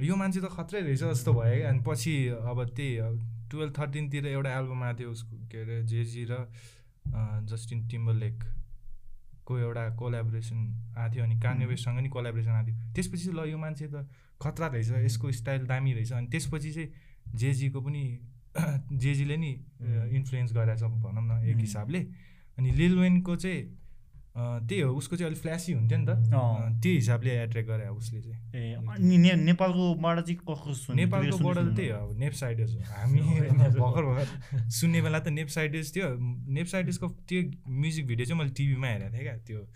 यो 0.00 0.16
मान्छे 0.16 0.40
त 0.40 0.48
खत्रै 0.48 0.80
रहेछ 0.80 1.02
जस्तो 1.04 1.32
भयो 1.32 1.56
क्या। 1.56 1.68
अनि 1.68 1.80
पछि 1.88 2.14
अब 2.52 2.58
त्यही 2.76 3.48
टुवेल्भ 3.50 3.72
थर्टिनतिर 3.78 4.26
एउटा 4.28 4.50
एल्बम 4.58 4.82
आएको 4.84 4.98
थियो 4.98 5.10
उसको 5.10 5.36
के 5.48 5.58
अरे 5.62 5.76
जेजी 5.88 6.22
र 6.30 6.32
जस्टिन 7.48 7.78
टिम्बरलेकको 9.48 9.58
एउटा 9.58 9.96
कोलाबोरेसन 9.96 10.58
आएको 10.96 11.14
थियो 11.14 11.24
अनि 11.24 11.40
कान्य 11.40 11.66
वेस्टसँग 11.66 12.00
नि 12.00 12.08
कोलाबोरेसन 12.08 12.50
आएको 12.50 12.68
थियो। 12.68 12.92
त्यसपछि 12.94 13.24
चाहिँ 13.24 13.38
ल 13.38 13.50
यो 13.50 13.58
मान्छे 13.58 13.88
त 13.88 14.06
खतरा 14.40 14.66
रहेछ 14.66 14.90
यसको 15.08 15.32
स्टाइल 15.32 15.66
दामी 15.66 15.92
रहेछ 15.92 16.12
अनि 16.12 16.28
त्यसपछि 16.28 16.70
चाहिँ 16.72 16.88
जेजीको 17.34 17.80
पनि 17.80 18.02
जेजीले 18.92 19.36
नि 19.36 19.50
इन्फ्लुएन्स 20.16 20.52
गरेछ 20.52 20.82
भनौँ 20.82 21.24
न 21.24 21.48
एक. 21.48 21.56
हिसाबले। 21.56 22.00
अनि 22.58 22.70
लिल 22.70 22.98
वेनको 22.98 23.36
चाहिँ 23.36 23.77
त्यही 24.38 24.80
हो 24.80 24.94
उसको 24.94 25.16
चाहिँ 25.16 25.32
अलिक 25.32 25.42
फ्ल्यासी 25.42 25.72
हुन्थ्यो 25.72 25.98
नि 25.98 26.06
त। 26.06 26.08
अँ। 26.08 26.16
अँ, 26.16 26.80
त्यो 26.80 26.92
हिसाबले 26.92 27.30
एट्र्याक्ट 27.42 27.70
गरे 27.70 27.88
उसले 27.88 28.22
चाहिँ। 28.22 28.52
ए 28.54 29.34
नेपालकोबाट 29.36 30.20
चाहिँ 30.20 30.36
कसको 30.36 30.74
सुन्ने? 30.74 31.04
नेपालको 31.04 31.24
सुन्ने- 31.24 31.42
बोर्डर 31.42 31.60
सुन्ने- 31.60 31.76
त्यही 31.76 31.90
हो 31.90 32.14
नेप्साइडर्स 32.14 32.74
हो। 32.74 32.80
हामी 32.80 33.18
भर्खर 33.58 34.02
भर्खर 34.02 34.70
सुन्ने 34.70 35.02
बेला 35.02 35.18
त 35.18 35.28
नेप्साइडर्स 35.28 35.96
थियो। 35.96 36.06
नेप्साइडर्सको 36.52 37.08
त्यो 37.08 37.50
म्युजिक 37.68 38.06
भिडियो 38.06 38.26
चाहिँ 38.26 38.38
मैले 38.38 38.50
टिभीमा 38.50 38.86
हेरेको 38.86 39.12
थिएँ 39.12 39.22
क्या 39.22 39.36
त्यो। 39.36 39.66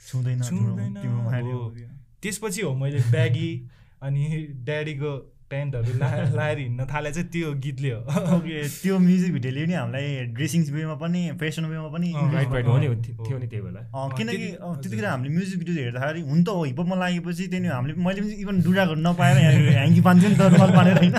छुँदैन। 0.42 1.98
त्यसपछि 2.22 2.60
हो 2.60 2.74
मैले 2.74 2.98
ब्यागी 2.98 3.68
अनि 4.02 4.46
ड्याडीको 4.50 5.34
प्यान्टहरू 5.52 5.98
ला 6.00 6.08
लाएर 6.38 6.58
हिँड्न 6.58 6.86
थाले 6.92 7.10
चाहिँ 7.12 7.28
त्यो 7.28 7.52
गीतले 7.64 7.90
हो। 7.92 8.00
ओके 8.36 8.56
त्यो 8.82 8.98
म्युजिक 8.98 9.32
भिडियोले 9.32 9.66
नि 9.66 9.74
हामीलाई 9.74 10.08
ड्रेसिङ 10.36 10.60
वेमा 10.72 10.96
पनि 11.04 11.20
फेसन 11.40 11.64
वेमा 11.72 11.88
पनि। 11.94 12.12
हो 12.12 12.76
नि। 12.78 12.88
थियो 13.04 13.38
नि 13.38 13.46
त्यही 13.46 13.62
बेला। 13.62 13.80
किनकि। 14.18 14.46
त्यतिखेर 14.82 15.06
हामीले 15.06 15.34
म्युजिक 15.36 15.58
भिडियो 15.58 15.74
हेर्दाखेरि 15.84 16.20
हुन 16.30 16.44
त 16.44 16.48
हो 16.48 16.64
हिपमा 16.64 16.96
लागेपछि 17.04 17.44
त्यहाँदेखि 17.52 17.74
हामीले 17.76 17.94
मैले 18.06 18.20
पनि 18.22 18.34
इभन 18.44 18.56
डुडाहरू 18.66 18.94
नपाएर 19.06 19.36
ह्याङ्गी 19.42 20.00
पान्थ्यो 20.08 20.28
नि 20.30 20.36
त 20.36 20.52
रुमाल 20.52 20.70
पानेर 20.78 20.96
होइन? 21.02 21.16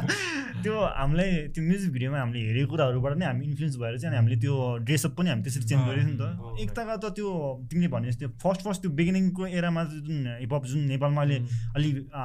त्यो 0.63 0.76
हामीलाई 0.80 1.32
त्यो 1.52 1.62
म्युजिक 1.63 1.91
भिडियोमा 1.91 2.17
हामीले 2.24 2.39
हेरेको 2.48 2.69
कुराहरूबाट 2.72 3.13
नै 3.19 3.26
हामी 3.28 3.43
इन्फ्लुएन्स 3.52 3.76
भएर 3.84 3.98
चाहिँ 4.00 4.15
हामीले 4.15 4.36
त्यो 4.39 4.54
ड्रेसअप 4.88 5.12
पनि 5.19 5.30
हामी 5.30 5.43
त्यसरी 5.43 5.65
चेन्ज 5.67 5.82
गरेको 5.88 6.08
नि 6.08 6.15
त। 6.15 6.24
हो, 6.39 6.56
एक 6.63 6.69
तका 6.72 6.96
त 7.04 7.06
त्यो 7.19 7.28
तिमीले 7.67 7.89
भने 7.91 8.08
जस्तो 8.12 8.28
फर्स्ट 8.39 8.62
फर्स्ट 8.63 8.82
त्यो 8.84 8.91
बिगिनिङको 8.96 9.43
एरामा 9.60 9.84
जुन 9.91 10.39
हिपहप 10.39 10.63
जुन 10.72 10.82
नेपालमा 10.88 11.22
अहिले 11.22 11.38
अलि 11.76 11.89
आ, 12.15 12.24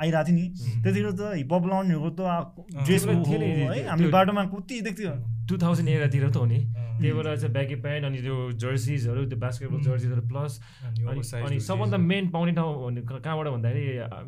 आइरहेको 0.00 0.24
थियो 0.24 0.36
नि 0.40 0.44
त्यतिखेर 0.56 1.12
त 1.20 1.35
हिपहप 1.36 1.66
लाउनेहरूको 1.70 2.10
त 2.18 2.20
ड्रेस 2.84 3.02
त्यसमा 3.06 3.12
थियो 3.24 3.38
नि 3.38 3.46
है 3.46 3.86
हामीले 3.88 4.10
बाटोमा 4.16 4.44
कति 4.52 4.80
देख्थ्यो। 4.86 5.12
टु 5.48 5.56
थाउजन्ड 5.58 5.88
एरातिर 5.88 6.28
त 6.28 6.36
हो 6.36 6.44
नि। 6.46 6.58
त्यही 6.96 7.12
भएर 7.12 7.36
चाहिँ 7.36 7.52
ब्यागी 7.52 7.74
प्यान्ट 7.84 8.04
अनि 8.06 8.18
त्यो 8.24 8.36
जर्सिजहरू 8.56 9.24
त्यो 9.30 9.38
बास्केटबल 9.38 9.80
जर्सिजहरू 9.84 10.22
प्लस 10.28 10.52
अनि 10.82 11.20
अनि। 11.44 11.58
सबभन्दा 11.60 11.96
मेन 12.02 12.24
पाउने 12.32 12.52
ठाउँ 12.52 12.72
कहाँबाट 13.20 13.46
भन्दाखेरि 13.46 13.82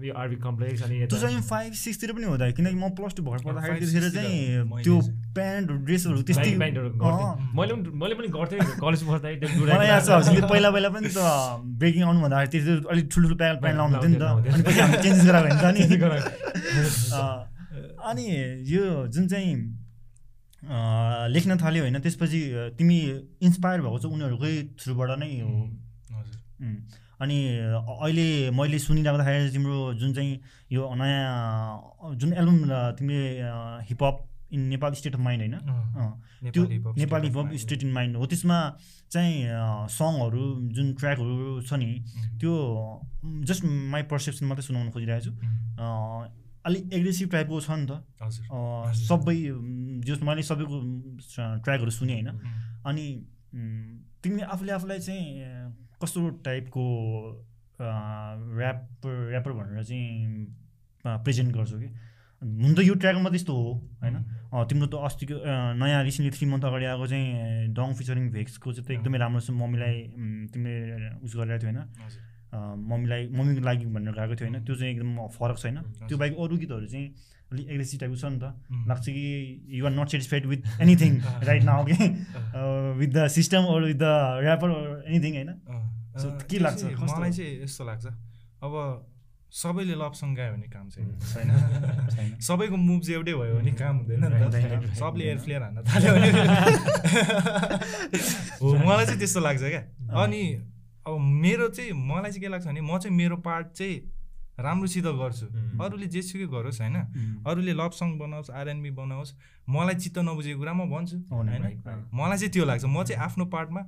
यो 0.04 0.12
आरबी 0.14 0.36
कम्प्लेक्स 0.38 0.82
अनि 0.82 0.94
टु 0.94 1.02
यता- 1.02 1.12
थाउजन्ड 1.14 1.42
फाइभ 1.48 1.72
सिक्सतिर 1.82 2.12
पनि 2.12 2.26
हुँदा 2.28 2.50
किनकि 2.54 2.74
म 2.76 2.88
प्लस 2.94 3.12
टू 3.16 3.22
भर्खर 3.24 3.44
पर्दाखेरि 3.48 3.86
चाहिँ 3.88 4.82
त्यो 4.84 4.96
प्यान्ट 5.34 5.66
ड्रेसहरू 5.88 6.22
त्यस्तै 6.22 6.50
प्यान्टहरू 6.58 6.90
गर्थेँ। 7.02 7.28
मैले 7.56 7.72
पनि 7.74 7.90
मैले 7.98 8.14
पनि 8.14 8.28
गर्थेँ 8.36 8.60
कलेज 8.78 9.00
पढ्दाखेरि 9.08 9.88
याद 9.88 10.02
छ 10.04 10.10
हजुरले 10.10 10.46
पहिला 10.46 10.70
पहिला 10.70 10.88
पनि 10.92 11.08
त 11.08 11.18
ब्रेकिङ 11.80 12.02
आउनु 12.04 12.20
भन्दाखेरि 12.20 12.50
त्यति 12.52 12.86
अलिक 12.92 13.06
ठुल्ठुलो 13.08 13.36
प्यान्ट 13.42 13.58
प्यान्ट 13.60 13.76
लाउनु 13.78 13.96
हुन्थ्यो 13.96 14.10
नि 14.12 14.18
त। 14.20 14.54
अनि 14.54 14.62
पछि 14.62 14.80
हामीले 14.80 15.02
चेन्जेस 15.02 15.26
गराएको 15.26 15.54
हुन्छ 15.56 15.66
नि। 15.72 15.82
अनि 18.08 18.24
यो 18.68 18.84
जुन 19.08 19.26
चाहिँ 19.28 19.54
लेख्न 20.62 21.56
थाल्यो 21.58 21.82
होइन। 21.82 21.98
त्यसपछि 22.00 22.40
तिमी 22.78 22.98
इन्सपायर 23.42 23.80
भएको 23.80 23.98
चाहिँ 23.98 24.14
उनीहरूकै 24.14 24.54
थ्रुबाट 24.78 25.10
नै 25.18 25.30
हो। 25.40 25.52
हजुर. 26.14 26.36
अनि 27.18 27.38
अहिले 27.98 28.50
मैले 28.54 28.78
सुनिराख्दाखेरि 28.78 29.50
तिम्रो 29.52 29.94
जुन 29.98 30.12
चाहिँ 30.14 30.40
यो 30.72 30.82
नयाँ 30.94 32.14
जुन 32.14 32.32
एल्बम 32.32 32.58
तिमीले 32.98 33.22
hip hop 33.90 34.16
in 34.52 34.60
Nepal 34.68 34.92
state 34.94 35.14
of 35.14 35.20
mind 35.20 35.42
होइन? 35.42 35.56
त्यो 36.52 36.62
Nepali 36.96 37.28
hip hop 37.28 37.54
state 37.58 37.82
in 37.82 37.92
mind 37.92 38.16
हो। 38.16 38.26
त्यसमा 38.26 38.58
चाहिँ 39.10 39.34
सङहरू 39.90 40.44
जुन 40.74 40.94
ट्र्याकहरू 40.94 41.62
छ 41.62 41.72
नि 41.74 41.90
त्यो 42.40 42.52
जस्ट 43.46 43.64
माई 43.64 44.02
पर्सेप्सन 44.10 44.46
मात्रै 44.46 44.64
सुनाउन 44.66 44.90
खोजिरहेको 44.90 45.24
छु। 45.24 45.32
अलिक 46.68 46.92
एग्रेसिभ 46.92 47.30
टाइपको 47.32 47.60
छ 47.60 47.70
नि 47.80 47.86
त। 47.88 47.92
सबै 49.08 49.36
जस 50.04 50.22
मैले 50.22 50.42
सबैको 50.44 50.76
ट्र्याकहरू 51.64 51.90
सुने 51.90 52.14
होइन। 52.14 52.28
अनि 52.84 53.04
तिमीले 54.22 54.44
आफूले 54.54 54.72
आफूलाई 54.72 54.98
चाहिँ 55.00 55.24
कस्तो 56.02 56.28
टाइपको 56.44 56.84
ऱ्याप 57.80 59.06
ऱ्यापर 59.06 59.52
भनेर 59.52 59.82
चाहिँ 59.84 61.16
प्रेजेन्ट 61.24 61.50
गर्छौ 61.56 61.78
कि? 61.78 61.88
हुन 62.42 62.74
त 62.74 62.78
यो 62.86 62.94
ट्र्याकमा 62.94 63.30
त्यस्तो 63.30 63.52
हो 63.54 63.70
होइन? 64.02 64.16
तिम्रो 64.70 64.86
त 64.86 64.94
अस्तिको 65.06 65.34
नयाँ 65.78 66.02
रिसेन्टली 66.04 66.30
थ्री 66.36 66.46
मन्थ 66.50 66.64
अगाडि 66.64 66.84
आएको 66.84 67.06
चाहिँ 67.06 67.74
डङ 67.74 67.88
फिचरिङ 67.98 68.30
भेक्सको 68.30 68.72
चाहिँ 68.72 68.86
त 68.86 68.90
एकदमै 68.94 69.18
राम्रो 69.18 69.40
छ। 69.42 69.50
मम्मीलाई 69.50 69.94
तिमीले 70.54 71.18
उस 71.26 71.32
गरिरहेको 71.34 71.66
थियो 71.66 71.72
होइन। 71.74 71.86
मम्मीलाई 72.52 73.28
मम्मीको 73.28 73.60
लागि 73.64 73.86
भनेर 73.86 74.12
गएको 74.12 74.36
थियो 74.36 74.48
होइन। 74.48 74.64
त्यो 74.64 74.76
चाहिँ 74.76 74.92
एकदम 74.94 75.26
फरक 75.36 75.58
छैन। 75.58 75.76
त्यो 76.08 76.18
बाहेक 76.18 76.36
अरू 76.38 76.56
गीतहरू 76.56 76.86
चाहिँ 76.86 77.14
अलिक 77.52 77.68
एग्रेसिभ 77.68 78.00
टाइपको 78.00 78.16
छ 78.16 78.24
नि 78.24 78.38
त। 78.38 78.42
लाग्छ 78.88 79.08
कि 79.08 79.60
you're 79.78 79.92
not 79.92 80.08
satisfied 80.08 80.46
with 80.46 80.58
anything 80.80 81.20
right 81.44 81.62
now 81.62 81.84
कि 81.84 81.92
with 83.00 83.08
the 83.08 83.26
system 83.36 83.64
or 83.64 83.84
with 83.84 83.94
the 83.94 84.02
rapper 84.44 84.70
anything 85.08 85.34
होइन? 85.34 85.52
के 86.50 86.58
लाग्छ? 86.58 86.80
चाहिँ? 86.80 86.96
मलाई 86.96 87.30
चाहिँ 87.32 87.62
यस्तो 87.62 87.84
लाग्छ। 87.84 88.06
अब 88.06 89.04
सबैले 89.48 89.94
लभ 89.94 90.12
सङ 90.12 90.34
गायो 90.34 90.52
भने 90.52 90.68
काम 90.68 90.88
छैन। 90.90 91.18
छैन। 92.12 92.40
सबैको 92.40 92.76
मुभ 92.76 93.00
चाहिँ 93.00 93.16
एउटै 93.16 93.32
भयो 93.32 93.54
भने 93.54 93.72
काम 93.72 93.96
हुँदैन 93.96 94.24
नि 94.24 94.30
त। 94.52 94.54
सबले 94.94 95.24
एयर 95.24 95.38
फ्लेयर 95.38 95.62
हान्न 95.62 95.82
थाल्यो 95.88 96.14
भने। 96.14 96.28
हो 98.60 98.74
मलाई 98.74 99.04
चाहिँ 99.06 99.18
त्यस्तो 99.18 99.40
लाग्छ 99.40 99.62
क्या। 99.62 99.80
अनि 100.24 100.42
अब 101.08 101.18
मेरो 101.20 101.68
चाहिँ 101.68 101.92
मलाई 101.92 102.30
चाहिँ 102.30 102.42
के 102.42 102.48
लाग्छ 102.48 102.66
भने 102.66 102.80
म 102.80 102.98
चाहिँ 102.98 103.16
मेरो 103.16 103.36
पार्ट 103.48 103.66
चाहिँ 103.72 103.96
राम्रोसित 104.58 105.04
गर्छु. 105.18 105.46
अरूले 105.82 106.06
जेसुकै 106.06 106.46
गरोस् 106.50 106.80
होइन? 106.80 106.96
अरूले 107.46 107.72
लभ 107.72 107.92
सङ 107.94 108.18
बनाओस् 108.18 108.50
आरएनबी 108.50 108.90
बनाओस् 108.90 109.34
मलाई 109.68 109.94
चित्त 109.94 110.18
नबुझेको 110.18 110.58
कुरा 110.58 110.72
म 110.72 110.90
भन्छु 110.90 111.16
होइन. 111.30 111.62
मलाई 112.14 112.38
चाहिँ 112.38 112.52
त्यो 112.52 112.64
लाग्छ। 112.64 112.84
म 112.84 113.04
चाहिँ 113.04 113.22
आफ्नो 113.22 113.44
पार्टमा 113.54 113.82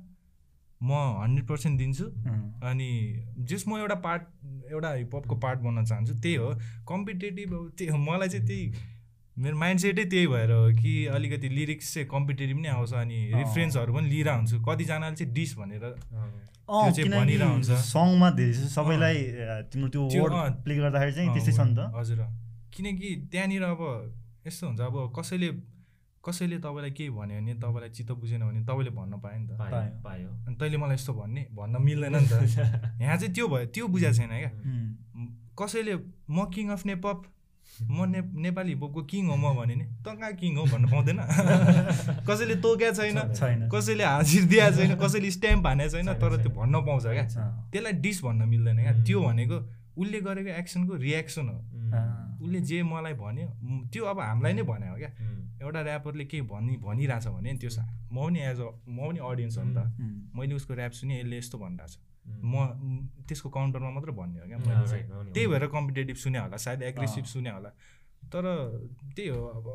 म 0.81 0.91
हन्ड्रेड 1.21 1.47
पर्सेन्ट 1.47 1.77
दिन्छु। 1.77 2.05
अनि 2.63 2.89
जस 3.45 3.67
म 3.67 3.77
एउटा 3.77 3.95
पार्ट 3.95 4.21
एउटा 4.71 4.93
हिपहपको 4.93 5.35
पार्ट 5.35 5.59
बन्न 5.59 5.83
चाहन्छु 5.85 6.13
त्यही 6.23 6.35
हो। 6.35 6.49
कम्पिटेटिभ 6.87 7.53
अब 7.53 7.69
त्यही 7.77 7.91
हो। 7.91 7.97
मलाई 7.97 8.29
चाहिँ 8.29 8.47
त्यही 8.47 8.65
मेरो 9.37 9.57
माइन्ड 9.57 9.79
सेटै 9.81 10.05
त्यही 10.05 10.27
भएर 10.27 10.51
हो 10.51 10.71
कि 10.79 10.93
अलिकति 11.07 11.49
लिरिक्स 11.49 11.93
चाहिँ 11.93 12.07
कम्पिटेटिभ 12.07 12.57
नै 12.57 12.69
आउँछ 12.69 12.93
अनि। 12.93 13.19
रिफरेन्सहरू 13.35 13.93
पनि 13.93 14.09
लिएर 14.09 14.29
हुन्छु 14.29 14.59
कतिजनाले 14.63 15.15
चाहिँ 15.15 15.33
डिस 15.33 15.55
भनेर 15.57 15.83
सङमा 16.71 18.29
धेरै 18.31 18.53
जस्तो 18.53 18.69
सबैलाई 18.75 19.17
तिम्रो 19.71 19.89
त्यो 19.89 20.01
वर्ड 20.07 20.55
प्ले 20.63 20.73
गर्दाखेरि 20.75 21.13
चाहिँ 21.15 21.29
त्यस्तै 21.35 21.53
छ 21.53 21.61
नि 21.67 21.75
त। 21.75 21.91
हजुर। 21.95 22.19
किनकि 22.73 23.09
त्यहाँनिर 23.31 23.63
अब 23.63 23.81
यस्तो 24.47 24.67
हुन्छ 24.67 24.81
अब 24.81 24.95
कसैले 25.17 25.49
कसैले 26.23 26.57
तपाईँलाई 26.63 26.91
केही 26.91 27.09
भन्यो 27.09 27.37
भने 27.41 27.53
तपाईँलाई 27.59 27.89
चित्त 27.97 28.11
बुझेन 28.11 28.41
भने 28.45 28.61
तपाईँले 28.63 28.91
भन्न 28.93 29.13
पायो 29.19 29.37
नि 29.41 29.47
त। 29.47 29.51
पायो 29.59 29.91
पायो। 30.05 30.29
अनि 30.47 30.55
तैँले 30.55 30.77
मलाई 30.77 30.95
यस्तो 30.95 31.13
भन्ने 31.13 31.41
भन्न 31.51 31.75
मिल्दैन 31.81 32.15
नि 32.15 32.27
त। 32.29 32.33
यहाँ 33.03 33.17
चाहिँ 33.17 33.33
त्यो 33.33 33.47
भयो 33.47 33.65
त्यो 33.73 33.87
बुझाएको 33.87 34.15
छैन 34.17 34.29
क्या। 34.29 34.51
कसैले 35.59 35.93
म 36.29 36.45
किङ 36.53 36.69
अफ 36.71 36.85
नेपप 36.85 37.19
म 37.89 38.05
ने 38.11 38.21
नेपाली 38.41 38.69
हिपहपको 38.73 39.01
किङ 39.11 39.27
हो 39.29 39.35
म 39.35 39.53
भने 39.57 39.75
नि 39.75 39.85
त 40.05 40.07
कहाँ 40.19 40.33
किङ 40.39 40.55
हो 40.57 40.63
भन्न 40.71 40.85
पाउँदैन। 40.91 41.17
कसैले 42.27 42.55
तोक्या 42.61 42.91
छैन 42.91 43.17
छैन। 43.33 43.69
कसैले 43.73 44.03
हाजिर 44.03 44.43
दिएको 44.51 44.75
छैन 44.77 44.95
कसैले 45.01 45.31
स्ट्याम्प 45.31 45.67
हानेको 45.67 45.89
छैन 45.95 46.13
तर। 46.21 46.31
त्यो 46.43 46.51
भन्न 46.55 46.75
पाउँछ 46.85 47.03
क्या। 47.03 47.25
त्यसलाई 47.71 47.93
डिस 48.05 48.21
भन्न 48.23 48.41
मिल्दैन 48.49 48.77
क्या. 48.81 48.93
त्यो 49.03 49.19
भनेको 49.21 49.57
उसले 50.01 50.19
गरेको 50.27 50.49
एक्सनको 50.61 50.93
रियाक्सन 50.95 51.47
हो। 51.49 51.57
उसले 52.45 52.59
जे 52.69 52.83
मलाई 52.83 53.13
भन्यो 53.13 53.47
त्यो 53.93 54.03
अब 54.11 54.19
हामीलाई 54.19 54.53
नै 54.53 54.63
भन्यो 54.63 54.91
हो 54.91 54.97
क्या. 54.97 55.11
एउटा 55.61 55.79
ऱ्यापरले 55.85 56.25
केही 56.25 56.41
भनि 56.51 56.73
भनिरहेछ 56.85 57.27
भने 57.27 57.53
त्यो 57.61 57.69
सा- 57.69 57.85
म 58.13 58.17
पनि 58.25 58.39
एज 58.39 58.59
अ 58.59 58.69
म 58.89 58.97
पनि 59.09 59.19
अडियन्स 59.19 59.57
हो 59.57 59.63
नि 59.63 59.73
त। 59.77 59.79
मैले 60.37 60.53
उसको 60.55 60.73
ऱ्याप 60.73 60.91
सुने 60.99 61.19
यसले 61.19 61.37
यस्तो 61.37 61.57
भनिरहेछ. 61.57 61.93
म 62.25 62.53
त्यसको 63.27 63.49
काउन्टरमा 63.49 63.89
मात्र 63.91 64.11
भन्ने 64.11 64.39
हो 64.41 64.47
क्या। 64.47 64.57
मैले 64.57 64.87
चाहिँ 64.87 65.33
त्यही। 65.33 65.47
भएर 65.47 65.65
कम्पिटेटिभ 65.67 66.15
सुने 66.15 66.39
होला 66.39 66.57
सायद 66.57 66.81
एग्रेसिभ। 66.83 67.25
सुने 67.25 67.49
होला 67.49 67.69
तर 68.31 68.43
त्यही 69.15 69.29
हो 69.29 69.41
अब 69.45 69.65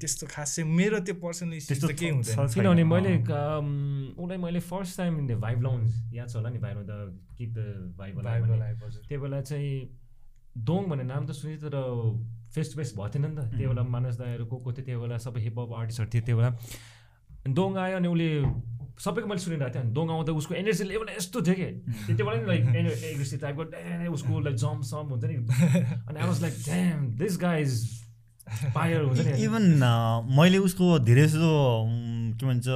त्यस्तो 0.00 0.26
खास 0.28 0.56
चाहिँ 0.56 0.68
मेरो 0.70 0.98
त्यो 1.00 1.14
पर्सनली 1.24 1.58
त्यस्तो 1.58 1.88
केही 1.88 2.10
हुँदैन। 2.12 2.34
छ- 2.36 2.52
छैन। 2.52 2.54
किनभने 2.54 2.84
मैले 2.84 3.12
उसलाई 3.18 4.36
मैले 4.38 4.60
फर्स्ट 4.60 4.96
टाइम 4.96 5.40
भाइब 5.40 5.62
लाउन्स 5.62 5.90
याद 6.12 6.28
छ 6.28 6.36
होला 6.36 6.50
नि? 6.50 6.58
भाइबमा 6.58 6.82
द 6.84 6.92
किप 7.38 7.50
द 7.56 7.58
भाइब। 7.98 8.20
त्यो 9.08 9.20
बेला 9.20 9.40
चाहिँ 9.40 9.88
दोङ 10.58 10.82
भन्ने 10.90 11.04
नाम 11.04 11.26
त 11.26 11.30
सुने 11.32 11.56
तर 11.56 11.74
फेस 12.52 12.72
टु 12.72 12.76
फेस 12.80 12.92
भएको 12.96 13.08
थिएन 13.08 13.24
नि 13.24 13.36
त। 13.36 13.40
त्यो 13.56 13.68
बेला 13.68 13.82
मानस 13.82 14.16
दाईहरू 14.18 14.44
को 14.46 14.56
को 14.56 14.72
थियो 14.72 14.84
त्यो 14.84 15.00
बेला 15.00 15.16
सबै 15.18 15.40
हिपहप 15.40 15.72
आर्टिस्टहरू 15.72 16.10
थियो 16.12 16.22
त्यो 16.26 16.36
बेला। 16.36 16.50
दोङ 17.48 17.76
आयो 17.76 17.96
अनि 17.96 18.08
उसले 18.08 18.28
सबैको 19.04 19.28
मैले 19.28 19.40
सुनिरहेको 19.40 19.74
थिएँ। 19.74 19.82
अनि 19.82 19.92
दोङ 19.94 20.10
आउँदा 20.10 20.32
उसको 20.32 20.54
एनर्जी 20.54 20.84
लेभल 20.84 21.08
यस्तो 21.16 21.42
थियो 21.42 21.54
कि। 21.54 21.68
त्यति 22.06 22.22
बेला 22.22 22.40
नि 22.40 22.46
लाइक 22.46 22.64
एग्रेसिभ 23.12 23.40
टाइपको 23.40 24.12
उसको 24.12 24.40
लाइक 24.40 24.56
जम्प 24.64 24.82
सम 24.90 25.06
हुन्छ 25.14 25.24
नि। 25.24 25.34
अनि 26.08 26.20
I 26.20 26.26
was 26.26 26.42
like 26.42 26.54
damn 26.64 27.06
this 27.22 27.38
guy 27.38 27.62
is 27.62 27.74
fire 28.74 29.02
हुन्छ 29.02 29.20
नि। 29.26 29.32
इभन 29.44 29.64
अ, 29.82 30.36
मैले 30.38 30.58
उसको 30.58 30.98
धेरै 30.98 31.26
जस्तो 31.26 31.52
के 32.40 32.46
भन्छ 32.46 32.66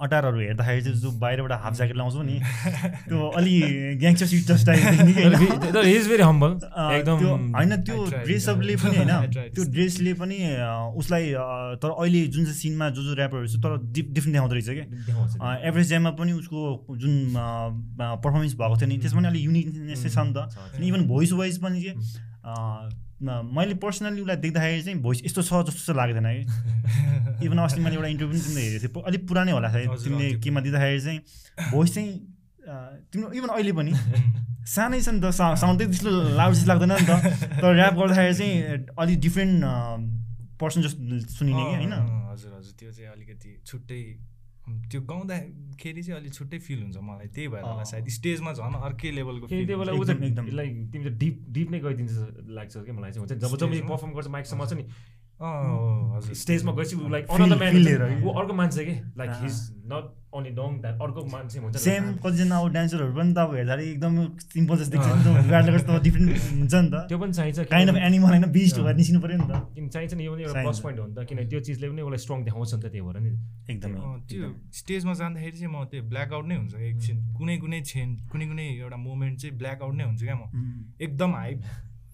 अटारहरू 0.00 0.38
हेर्दाखेरि 0.40 0.82
चाहिँ 0.82 0.96
जो 0.96 1.10
बाहिरबाट 1.20 1.52
हाफ 1.62 1.76
ज्याकेट 1.76 1.96
लाउँछौ 1.96 2.22
नि 2.22 2.36
त्यो 3.08 3.28
अलि 3.36 3.54
ग्याङ्स्टर 4.00 4.26
देखिने 4.26 5.12
कि 5.12 5.22
होइन? 5.22 5.72
तर 5.72 5.86
इज 5.86 6.08
भेरी 6.08 6.22
हम्बल 6.22 6.50
अ, 6.50 6.90
एकदम 6.92 7.18
त्यो 7.82 8.04
ड्रेसअपले. 8.24 8.76
पनि 8.76 8.96
होइन. 8.96 9.30
त्यो 9.54 9.64
ड्रेसले 9.72 10.14
पनि 10.14 10.38
उसलाई 10.96 11.32
तर 11.82 11.90
अहिले 11.90 12.26
जुन 12.28 12.44
चाहिँ 12.44 12.56
सिनमा 12.56 12.88
जो 12.90 13.02
जो 13.02 13.14
ऱ्यापरहरू 13.14 13.46
छ 13.46 13.62
तर 13.64 13.76
डिफ 13.92 14.06
डिफ्रेन्ट 14.10 14.34
देखाउँदो 14.36 14.54
रहेछ 14.54 14.68
क्या। 14.70 15.54
एभरेज 15.68 15.88
ज्याममा 15.88 16.10
पनि 16.20 16.32
उसको 16.32 16.96
जुन 16.96 17.14
पर्फर्मेन्स 17.98 18.54
भएको 18.54 18.76
थियो 18.76 18.88
नि 18.88 18.98
त्यसमा 18.98 19.20
पनि 19.20 19.28
अलिक 19.28 19.44
युनिकनेस 19.44 20.02
चाहिँ 20.02 20.14
छ 20.14 20.26
नि 20.26 20.32
त 20.36 20.82
इभन 20.84 21.06
भोइस 21.08 21.32
वाइज 21.32 21.58
पनि 21.58 21.78
न- 21.80 23.08
मैले 23.20 23.74
पर्सनली 23.76 24.20
उसलाई 24.20 24.36
देख्दाखेरि 24.36 24.82
चाहिँ 24.82 24.98
भोइस 25.02 25.22
यस्तो 25.24 25.42
छ 25.42 25.52
जस्तो 25.68 25.92
चाहिँ 25.92 25.96
लागेको 25.96 26.20
थिएन 26.24 26.46
कि 27.38 27.46
इभन 27.46 27.58
अस्ति 27.58 27.80
मैले 27.80 27.96
एउटा 27.96 28.08
इन्टरभ्यू 28.08 28.40
पनि 28.40 28.48
तिमीले 28.48 28.62
हेरेको 28.66 28.88
थिएँ 28.88 29.04
अलिक 29.06 29.22
पुरानै 29.28 29.52
होला 29.52 29.68
सायद 29.72 29.90
तिमीले। 30.04 30.28
केमा 30.40 30.60
दिँदाखेरि 30.60 31.00
चाहिँ 31.00 31.18
भोइस 31.70 31.94
चाहिँ 31.94 32.10
तिम्रो 33.12 33.32
इभन 33.32 33.48
अहिले 33.56 33.72
पनि 33.72 33.92
सानै 34.74 35.00
छ 35.00 35.08
नि 35.12 35.20
त 35.20 35.30
साउन्ड 35.36 35.78
त्यस्तो 35.84 36.10
लाउड 36.38 36.54
जस्तो 36.54 36.68
लाग्दैन 36.72 36.92
नि 36.96 37.04
त। 37.04 37.12
तर 37.60 37.70
ऱ्याप 37.76 37.94
गर्दाखेरि 38.00 38.34
चाहिँ 38.40 38.54
अलिक 38.96 39.20
डिफ्रेन्ट 39.20 39.64
पर्सन 40.60 40.80
जस्तो 40.82 41.02
सुनिने 41.36 41.62
कि 41.64 41.76
होइन? 41.76 41.94
हजुर 42.32 42.52
हजुर 42.56 42.72
त्यो 42.78 42.90
चाहिँ 42.92 43.10
अलिकति 43.12 43.50
छुट्टै 43.66 44.00
त्यो 44.90 45.00
गाउँदाखेरि 45.00 46.02
चाहिँ 46.02 46.20
अलिक 46.20 46.32
छुट्टै 46.34 46.58
फिल 46.58 46.80
हुन्छ 46.82 46.96
मलाई 46.96 47.26
त्यही 47.26 47.48
भएर 47.48 47.64
होला। 47.64 47.84
सायद 47.84 48.08
स्टेजमा 48.08 48.52
झन् 48.52 48.74
अर्कै 48.74 49.10
लेभलको 49.10 49.46
लाइक 50.50 50.72
तिमी 50.92 51.04
चाहिँ 51.04 51.18
डिप 51.18 51.36
डिप 51.48 51.70
नै 51.70 51.80
गइदिन्छ 51.80 52.10
जस्तो 52.10 52.52
लाग्छ 52.54 52.74
कि 52.76 52.92
मलाई 52.92 53.10
चाहिँ 53.12 53.26
हुन्छ। 53.26 53.32
जब 53.40 53.56
जब? 53.56 53.88
पर्फर्म 53.88 54.12
गर्छ 54.12 54.28
माइक 54.28 54.46
समाउँछ 54.46 54.72
नि 54.72 54.84
स्टेजमा 55.40 56.72
गएपछि 56.72 56.96
ऊ 56.96 57.08
लाइक 57.08 57.24
अनदर 57.30 57.56
म्यान? 57.58 58.22
ऊ 58.24 58.32
अर्को 58.40 58.52
मान्छे 58.54 58.84
के 58.84 58.94
like. 59.18 59.30
He's 59.42 59.56
not 59.92 60.04
only 60.36 60.50
Dong 60.54 60.70
that 60.80 61.00
अर्को 61.02 61.24
मान्छे 61.32 61.58
हुन्छ 61.58 61.76
सेम 61.84 62.04
कतिजना 62.24 62.56
अब 62.60 62.68
डान्सरहरू 62.72 63.12
पनि 63.14 63.32
त 63.34 63.38
अब 63.44 63.54
हेर्दाखेरि 63.54 63.88
एकदम 63.90 64.14
सिम्पल 64.52 64.76
जस्तो 64.78 64.92
देख्छ 64.94 65.06
नि 65.10 65.22
त 65.24 65.50
गाडीले 65.50 65.72
गर्दा 65.72 65.96
त 65.98 66.02
डिफ्रेन्ट 66.02 66.28
हुन्छ 66.30 66.74
नि 66.74 66.90
त 66.90 66.94
त्यो 67.08 67.18
पनि 67.18 67.32
चाहिन्छ 67.32 67.58
काइन्ड 67.72 67.88
अफ 67.90 67.94
किनभने- 67.94 68.06
एनिमल 68.06 68.28
होइन 68.30 68.46
बिस्ट 68.52 68.76
भएर 68.84 68.94
निस्किनु 69.00 69.20
पऱ्यो 69.24 69.36
नि 69.40 69.46
त। 69.50 69.54
किन 69.74 69.88
चाहिन्छ 69.88 70.12
नि 70.14 70.24
यो 70.26 70.32
पनि 70.34 70.42
एउटा। 70.44 70.62
प्लस 70.62 70.78
पोइन्ट 70.84 70.98
हो 71.00 71.06
नि 71.06 71.14
त 71.14 71.26
किन 71.28 71.38
त्यो 71.50 71.60
चिजले 71.66 71.86
पनि 71.90 72.02
उसलाई 72.02 72.20
स्ट्रङ 72.24 72.38
देखाउँछ 72.46 72.74
नि 72.74 72.80
त 72.80 72.86
त्यही 72.92 73.02
भएर 73.08 73.18
नि। 73.24 73.30
एकदमै। 73.72 73.98
त्यो 74.30 74.48
स्टेजमा 74.80 75.12
जाँदाखेरि 75.20 75.56
चाहिँ 75.58 75.72
म 75.74 75.84
त्यो 75.90 76.00
ब्ल्याकआउट 76.10 76.44
नै 76.46 76.56
हुन्छ 76.60 76.74
एकछिन 76.90 77.16
कुनै 77.34 77.56
कुनै 77.58 77.80
छेन 77.90 78.08
कुनै 78.30 78.46
कुनै 78.46 78.66
एउटा 78.86 78.96
मोमेन्ट 79.08 79.34
चाहिँ 79.40 79.56
ब्ल्याकआउट 79.58 79.94
नै 79.98 80.04
हुन्छ 80.04 80.20
क्या 80.22 80.36
म। 80.36 80.42
एकदम 81.00 81.30
हाई 81.34 81.52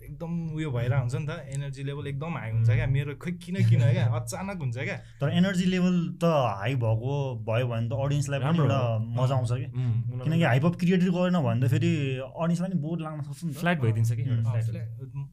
एकदम 0.07 0.33
उयो 0.57 0.71
भइरहेको 0.71 1.03
हुन्छ 1.03 1.14
नि 1.16 1.27
त 1.27 1.31
एनर्जी 1.55 1.83
लेभल 1.88 2.07
एकदम 2.07 2.33
हाई 2.38 2.51
हुन्छ 2.51 2.71
क्या। 2.71 2.87
मेरो 2.97 3.14
खोइ 3.23 3.33
किन 3.42 3.57
किन 3.69 3.83
क्या 3.92 4.05
अचानक 4.19 4.59
हुन्छ 4.62 4.77
क्या। 4.79 4.97
तर 5.21 5.29
एनर्जी 5.38 5.66
लेभल 5.75 5.97
त 6.23 6.25
हाई 6.61 6.75
भएको 6.85 7.12
भयो 7.49 7.66
भने 7.66 7.88
त 7.88 7.92
अडियन्सलाई 8.07 8.38
पनि 8.40 8.47
राम्रो 8.47 8.64
एउटा। 8.64 8.81
मजा 9.19 9.35
आउँछ 9.35 9.53
कि 9.53 9.66
किनकि 9.66 10.47
हाइपअप 10.53 10.75
क्रिएट 10.81 11.03
गरेन 11.19 11.37
भने 11.49 11.61
त 11.61 11.71
फेरि 11.75 11.90
अडियन्सलाई 12.23 12.71
पनि 12.71 12.81
बोर 12.87 12.99
लाग्न 13.03 13.21
सक्छ 13.27 13.45
नि 13.45 13.53
त। 13.53 13.55
फ्ल्याट 13.61 13.79
भइदिन्छ 13.83 14.11
कि 14.12 14.25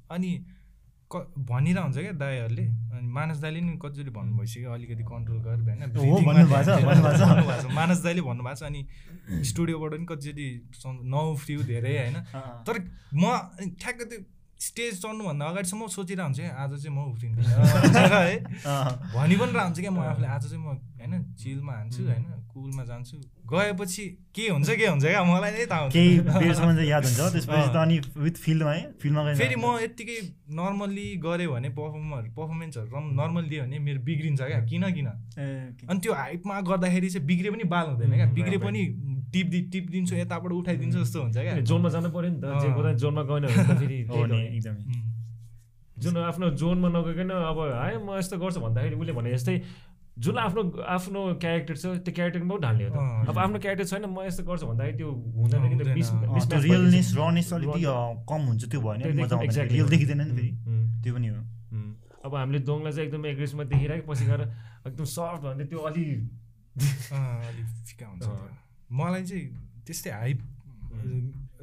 अनि 0.10 0.32
क 1.14 1.16
भनिरहेको 1.38 1.84
हुन्छ 1.84 1.98
क्या 1.98 2.14
दाईहरूले। 2.18 2.66
अनि 2.98 3.08
मानस 3.14 3.38
दाईले 3.42 3.60
नि 3.62 3.78
कतिचोटि 3.78 4.12
भन्नु 4.18 4.34
भइसक्यो 4.38 4.72
अलिकति 4.74 5.04
कन्ट्रोल 5.06 5.40
गर 5.46 5.58
होइन 5.62 5.82
मानस 7.78 8.00
दाईले 8.02 8.22
भन्नुभएको 8.26 8.58
छ 8.58 8.64
अनि 8.66 8.82
स्टुडियोबाट 9.50 9.92
पनि 9.94 10.06
कतिचोटि 10.10 10.48
नउफ्रियो 11.14 11.60
धेरै 11.70 11.94
होइन। 11.98 12.18
तर 12.66 12.76
म 13.14 13.24
ठ्याक्क 13.78 14.02
त्यो 14.10 14.20
स्टेज 14.63 15.02
चढ्नुभन्दा 15.04 15.45
अगाडिसम्म 15.45 15.88
सोचिरहेको 15.95 16.28
हुन्छु 16.28 16.43
आज 16.63 16.71
चाहिँ 16.84 16.95
म 16.95 16.99
भनेर 17.13 18.13
है। 18.23 18.36
भनि 19.15 19.36
पनि 19.36 19.52
रहन्छ 19.52 19.80
क्या 19.80 19.91
म 19.91 19.99
आफूले 20.12 20.28
आज 20.28 20.43
चाहिँ 20.49 20.63
म 20.63 20.80
होइन 20.99 21.23
चिलमा 21.39 21.73
हान्छु 21.73 22.04
होइन 22.04 22.23
कुलमा 22.54 22.84
जान्छु। 22.86 23.17
गएपछि 23.52 24.04
के 24.36 24.47
हुन्छ 24.49 24.69
के 24.69 24.88
हुन्छ 24.88 25.04
क्या 25.06 25.23
मलाई 25.23 25.52
नै 25.52 25.65
थाहा 25.65 25.82
हुन्छ 25.84 26.86
याद 26.88 27.04
त्यसपछि 27.04 27.69
त 27.73 27.78
अनि 27.84 27.99
विथ 28.17 28.36
फिल्डमा 28.45 28.71
है 28.71 28.84
फिल्डमा 29.02 29.34
फेरि 29.41 29.56
म 29.56 29.65
यत्तिकै 29.84 30.17
नर्मल्ली 30.60 31.08
गऱ्यो 31.26 31.52
भने 31.52 31.69
पर्फर्मर 31.80 32.23
पर्फर्मेन्सहरू 32.38 32.99
नर्मल 33.19 33.43
दियो 33.49 33.63
भने 33.63 33.80
मेरो 33.80 33.99
बिग्रिन्छ 34.08 34.41
क्या 34.41 34.60
किन 34.69 34.84
किन? 34.95 35.08
अनि 35.89 35.99
त्यो 35.99 36.13
हाइपमा 36.13 36.60
गर्दाखेरि 36.69 37.10
चाहिँ 37.10 37.28
बिग्रे 37.28 37.49
पनि 37.52 37.63
बाल 37.73 37.86
हुँदैन 37.88 38.13
क्या। 38.15 38.28
बिग्रे 38.38 38.58
right, 39.34 39.46
पनि 39.46 39.60
टिप्दि 39.60 39.60
टिपिदिन्छु 39.74 40.13
यताबाट 40.15 40.52
उठाइदिन्छु 40.52 41.00
जस्तो 41.00 41.19
हुन्छ 41.22 41.38
क्या 41.38 41.54
जोनमा 41.69 41.89
जानु 41.89 42.10
पऱ्यो 42.13 42.30
नि 42.30 42.39
त 42.39 42.46
जे। 42.62 42.67
गर्दा 42.78 42.91
जोनमा 43.04 43.24
गएन 43.30 43.46
फेरि। 43.82 43.98
एकदमै. 44.58 44.84
जुन 46.04 46.17
आफ्नो 46.17 46.50
जोनमा 46.62 46.88
नगइकन 46.89 47.30
अब 47.30 47.58
है 47.74 47.98
म 47.98 48.17
यस्तो 48.17 48.36
गर्छु 48.38 48.60
भन्दाखेरि 48.62 48.96
उसले 48.96 49.13
भने 49.13 49.30
जस्तै 49.34 49.56
जुन 50.13 50.38
आफ्नो 50.38 50.62
आफ्नो 50.96 51.19
क्यारेक्टर 51.41 51.76
छ 51.82 51.86
त्यो 52.06 52.13
क्यारेक्टरमा 52.13 52.54
पनि 52.54 52.62
ढाल्ने 52.62 52.84
हो 52.86 52.89
त 52.93 53.30
अब 53.30 53.38
आफ्नो 53.46 53.58
क्यारेक्टर 53.65 53.86
छैन 53.89 54.06
म 54.06 54.22
यस्तो 54.30 54.43
गर्छु 54.46 54.65
भन्दाखेरि 54.69 54.98
त्यो 54.98 55.10
हुँदैन। 55.10 55.62
रियलनेस 56.65 57.08
रनेस 57.17 57.50
अलिकति 57.54 57.82
कम 58.30 58.41
हुन्छ 58.50 58.62
त्यो 58.69 58.80
रियल 58.82 59.82
हो। 59.82 59.89
देखिँदैन 59.89 60.22
नि 60.22 60.34
फेरि 60.38 60.52
त्यो 61.04 61.13
पनि 61.13 61.28
हो। 61.28 61.39
अब 62.24 62.36
हामीले 62.36 62.60
दोङलाई 62.63 62.91
चाहिँ 62.93 63.08
एकदम 63.08 63.26
एग्रेसमा 63.26 63.63
देखिरहेको 63.74 64.06
पछि 64.12 64.26
गएर 64.26 64.41
एकदम 64.88 65.06
सफ्ट 65.13 65.41
भन्दै 65.43 65.65
त्यो 65.72 65.80
अलि 65.89 66.04
फिका 66.78 68.06
हुन्छ। 68.08 68.26
मलाई 68.91 69.24
चाहिँ 69.24 69.48
त्यस्तै 69.86 70.12
हाइप 70.12 70.39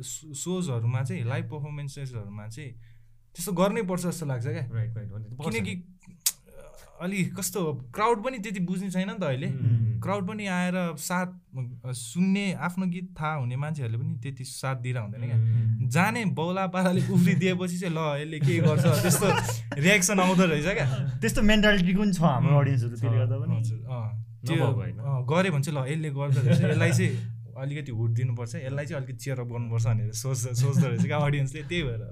सोजहरूमा 0.03 1.03
चाहिँ 1.03 1.25
लाइभ 1.25 1.45
पर्फर्मेन्सेसहरूमा 1.51 2.49
चाहिँ 2.49 2.71
त्यस्तो 3.35 3.53
गर्नै 3.53 3.83
पर्छ 3.83 4.03
जस्तो 4.07 4.27
लाग्छ 4.27 4.47
क्या। 4.47 4.67
राइट 4.73 4.97
राइट 4.97 5.09
किनकि 5.45 5.75
अलि 7.01 7.25
कस्तो 7.37 7.61
क्राउड 7.95 8.25
पनि 8.25 8.39
त्यति 8.39 8.61
बुझ्ने 8.61 8.91
छैन 8.91 9.09
नि 9.11 9.19
त 9.21 9.25
अहिले। 9.25 9.49
क्राउड 10.01 10.27
पनि 10.29 10.47
आएर 10.47 10.77
साथ 10.97 11.29
सुन्ने 11.97 12.53
आफ्नो 12.61 12.87
गीत 12.87 13.09
थाहा 13.21 13.35
हुने 13.35 13.57
मान्छेहरूले 13.57 13.99
पनि 13.99 14.19
त्यति 14.21 14.45
साथ 14.45 14.77
दिएर 14.85 14.99
हुँदैन 14.99 15.25
क्या। 15.25 15.37
उम्, 15.37 15.89
जाने 15.89 16.25
बौला 16.37 16.67
पाराले 16.69 17.01
उफ्रिदिएपछि 17.09 17.79
चाहिँ 17.79 17.95
ल 17.97 17.99
यसले 18.21 18.39
के 18.41 18.59
गर्छ 18.69 18.85
त्यस्तो 19.01 19.27
रियाक्सन 19.81 20.21
आउँदो 20.21 20.45
रहेछ 20.45 20.69
क्या। 20.77 20.87
त्यस्तो 21.21 21.43
मेन्टालिटी 21.43 21.95
पनि 21.97 22.13
छ 22.13 22.21
हाम्रो 22.21 22.59
अडियन्सहरू 22.59 22.97
गर्दा 23.17 23.37
पनि। 23.39 23.57
त्यो 24.47 24.67
गऱ्यो 25.31 25.53
भने 25.53 25.63
चाहिँ 25.63 25.77
ल 25.77 25.81
यसले 25.93 26.11
गर्दो 26.11 26.41
रहेछ। 26.41 26.61
यसलाई 26.63 26.93
चाहिँ 26.93 27.13
अलिकति 27.61 27.93
हुट 27.93 28.11
दिनुपर्छ 28.17 28.55
यसलाई 28.57 28.87
चाहिँ 28.87 29.03
अलिकति 29.03 29.19
चेयर 29.25 29.41
अप 29.41 29.49
गर्नुपर्छ 29.53 29.85
भनेर 29.87 30.13
सोच्छ 30.17 30.43
सोच्दो 30.61 30.87
रहेछ 30.87 31.05
क्या 31.07 31.19
अडियन्सले 31.19 31.63
त्यही 31.63 31.83
भएर। 31.83 32.03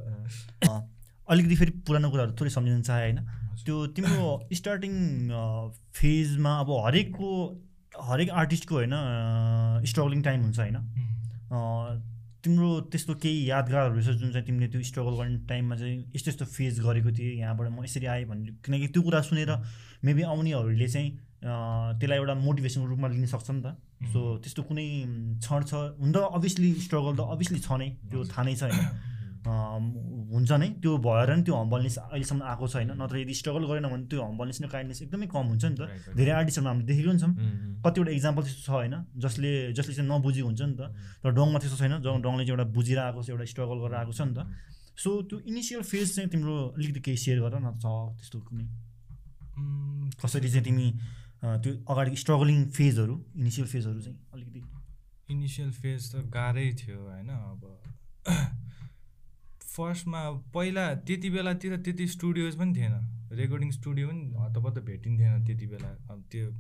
अँ, 0.69 0.81
अलिकति 1.29 1.57
फेरि 1.57 1.73
पुरानो 1.87 2.11
कुराहरू 2.11 2.33
थोरै 2.41 2.51
सम्झिन 2.51 2.83
चाहे 2.83 3.03
होइन। 3.03 3.19
त्यो 3.65 3.87
तिम्रो 3.97 4.27
स्टार्टिङ 4.55 4.93
फेजमा 5.95 6.53
अब 6.61 6.71
हरेकको 6.87 7.31
हरेक 8.03 8.31
आर्टिस्टको 8.41 8.75
होइन 8.75 8.95
स्ट्रगलिङ 9.85 10.23
टाइम 10.23 10.43
हुन्छ 10.43 10.59
होइन। 10.59 10.77
अँ, 10.77 12.03
तिम्रो 12.45 12.69
त्यस्तो 12.93 13.15
केही 13.23 13.39
यादगारहरू 13.51 14.03
छ 14.03 14.15
जुन 14.21 14.31
चाहिँ 14.33 14.47
तिमीले 14.47 14.69
त्यो 14.73 14.83
स्ट्रगल 14.83 15.15
गर्ने 15.19 15.39
टाइममा 15.49 15.77
चाहिँ 15.77 15.97
यस्तो 16.15 16.31
यस्तो 16.31 16.45
फेस 16.47 16.81
गरेको 16.81 17.11
थिएँ 17.19 17.39
यहाँबाट 17.41 17.69
म 17.69 17.85
यसरी 17.85 18.07
आएँ 18.07 18.25
भन्ने 18.25 18.53
किनकि 18.65 18.89
त्यो 18.95 19.03
कुरा 19.03 19.21
सुनेर 19.27 19.51
मेबी 20.05 20.23
आउनेहरूले 20.23 20.89
चाहिँ 20.89 21.11
त्यसलाई 21.43 22.19
एउटा 22.19 22.35
मोटिभेसनको 22.35 22.87
रूपमा 22.89 23.09
लिन 23.09 23.27
सक्छ 23.27 23.51
नि 23.51 23.63
त। 23.63 23.69
सो 24.13 24.21
त्यस्तो 24.43 24.63
कुनै 24.69 24.87
क्षण 25.39 25.61
छ। 25.71 25.73
हुन 26.01 26.11
त 26.13 26.17
अभियसली 26.35 26.69
स्ट्रगल 26.87 27.13
त 27.17 27.21
अभियसली 27.35 27.61
छ 27.63 27.71
नै। 27.79 27.89
त्यो 28.11 28.19
थाहा 28.33 28.43
नै 28.43 28.55
छ 28.59 28.63
होइन 28.67 29.07
हुन्छ 30.35 30.51
नै। 30.61 30.69
त्यो 30.83 30.93
भएर 30.99 31.31
नि 31.39 31.43
त्यो 31.47 31.55
हम्बलनेस 31.57 31.97
अहिलेसम्म 31.99 32.43
आएको 32.43 32.65
छ 32.69 32.75
होइन 32.79 32.91
नत्र 33.01 33.17
यदि 33.23 33.35
स्ट्रगल 33.41 33.65
गरेन 33.71 33.87
भने 33.89 34.05
त्यो 34.11 34.21
हम्बलनेस 34.21 34.59
र 34.63 34.67
काइन्डनेस 34.69 34.99
एकदमै 35.07 35.27
कम 35.31 35.47
हुन्छ 35.53 35.65
नि 35.65 35.77
त. 35.79 35.83
धेरै 36.19 36.33
आर्टिस्टहरू 36.39 36.69
हामीले 36.69 36.87
देखेको 36.91 37.13
छौँ। 37.23 37.33
कतिवटा 37.87 38.11
इक्जाम्पल 38.19 38.43
त्यस्तो 38.45 38.63
छ 38.67 38.71
होइन। 38.77 38.95
जसले 39.17 39.51
जसले 39.79 39.93
चाहिँ 39.95 40.11
नबुझेको 40.11 40.47
हुन्छ 40.51 40.63
नि 40.69 40.75
त। 40.75 40.83
तर 41.23 41.31
डङमा 41.33 41.59
त्यस्तो 41.63 41.79
छैन। 41.81 41.95
डङ 42.03 42.15
डङले 42.19 42.43
चाहिँ 42.45 42.55
एउटा 42.59 42.67
बुझेर 42.77 42.99
आएको 42.99 43.21
छ 43.23 43.29
एउटा 43.31 43.47
स्ट्रगल 43.53 43.79
गरेर 43.83 43.97
आएको 44.03 44.13
छ 44.13 44.21
नि 44.27 44.35
त। 44.37 44.41
सो 44.99 45.09
त्यो 45.31 45.37
इनिसियल 45.49 45.83
फेज 45.87 46.07
चाहिँ 46.15 46.29
तिम्रो 46.35 46.55
अलिकति 46.77 47.01
केही 47.07 47.19
सेयर 47.25 47.39
गर 47.41 47.55
न 47.63 47.79
छ 47.79 47.87
त्यस्तो 48.19 48.39
कुनै। 48.43 48.67
कसरी 50.19 50.49
चाहिँ 50.51 50.65
तिमी 50.67 50.87
त्यो 51.43 51.73
अगाडि 51.93 52.17
स्ट्रगलिङ 52.17 52.65
फेजहरू 52.71 53.15
इनिसियल 53.37 53.67
फेजहरू 53.69 54.01
चाहिँ 54.01 54.19
अलिकति। 54.35 54.63
इनिसियल 55.31 55.71
फेज 55.73 56.13
त 56.13 56.17
गाह्रै 56.35 56.73
थियो 56.75 56.99
होइन? 57.01 57.29
अब 57.29 57.61
फर्स्टमा 59.77 60.23
पहिला 60.55 60.95
त्यति 60.95 61.31
बेलातिर 61.31 61.77
त्यति 61.77 62.07
स्टुडियोज 62.09 62.57
पनि 62.59 62.75
थिएन। 62.75 62.95
रेकर्डिङ 63.33 63.71
स्टुडियो 63.71 64.09
पनि 64.09 64.35
हतपत्त 64.39 64.79
भेटिन्थेन 64.85 65.45
त्यति 65.47 65.67
बेला। 65.67 65.89
अब 66.11 66.25
त्यो 66.33 66.51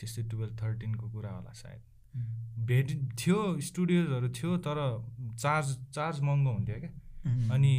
त्यस्तै 0.00 0.22
टुवेल्भ 0.22 0.56
थर्टिनको 0.62 1.10
कुरा 1.10 1.30
होला 1.30 1.52
सायद। 1.52 1.82
भेटि 2.66 2.94
थियो 3.18 3.60
स्टुडियोजहरू 3.60 4.28
थियो 4.28 4.56
तर 4.66 4.78
चार्ज 5.38 5.76
चार्ज 5.94 6.20
महँगो 6.20 6.52
हुन्थ्यो 6.52 6.78
क्या। 6.80 6.92
अनि 7.54 7.74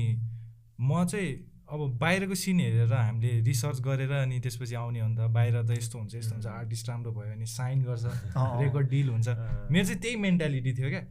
म 0.82 1.06
चाहिँ 1.06 1.32
अब 1.68 1.98
बाहिरको 2.00 2.36
सिन 2.36 2.60
हेरेर 2.60 2.94
हामीले 2.94 3.40
रिसर्च 3.44 3.80
गरेर 3.84 4.12
अनि 4.12 4.40
त्यसपछि 4.40 4.76
आउने 4.76 5.00
अन्त 5.00 5.20
बाहिर 5.36 5.62
त 5.64 5.78
यस्तो 5.78 6.00
हुन्छ 6.00 6.16
यस्तो 6.16 6.34
हुन्छ 6.36 6.48
आर्टिस्ट 6.48 6.90
राम्रो 6.90 7.12
भयो 7.12 7.32
भने 7.32 7.46
साइन 7.46 7.84
गर्छ। 7.84 8.06
रेकर्ड 8.64 8.90
डिल 8.90 9.10
हुन्छ। 9.10 9.28
मेरो 9.72 9.86
चाहिँ 9.86 10.02
त्यही 10.02 10.16
मेन्टालिटी 10.16 10.74
थियो 10.74 10.90
क्या। 10.90 11.04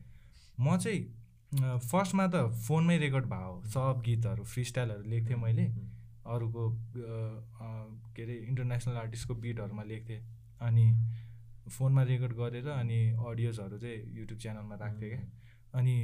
म 0.60 0.76
चाहिँ 0.76 1.78
फर्स्टमा 1.78 2.26
त 2.26 2.48
फोनमै 2.68 2.96
रेकर्ड 2.98 3.26
भयो 3.26 3.52
सब 3.74 4.02
गीतहरू 4.04 4.44
फ्री 4.44 4.64
स्टाइलहरू 4.64 5.10
लेख्थेँ 5.10 5.36
मैले। 5.36 5.66
अरूको 6.26 6.64
के 8.16 8.22
अरे 8.22 8.34
इन्टरनेसनल 8.48 8.96
आर्टिस्टको 8.96 9.34
बिटहरूमा 9.44 9.82
लेख्थेँ। 9.82 10.20
अनि 10.60 10.86
फोनमा 11.68 12.02
रेकर्ड 12.02 12.32
गरेर 12.32 12.68
अनि 12.68 12.98
अडियोजहरू 13.26 13.78
चाहिँ 13.78 14.18
युट्युब 14.18 14.38
च्यानलमा 14.40 14.74
राख्थेँ 14.74 15.10
क्या। 15.10 15.22
अनि 15.74 15.96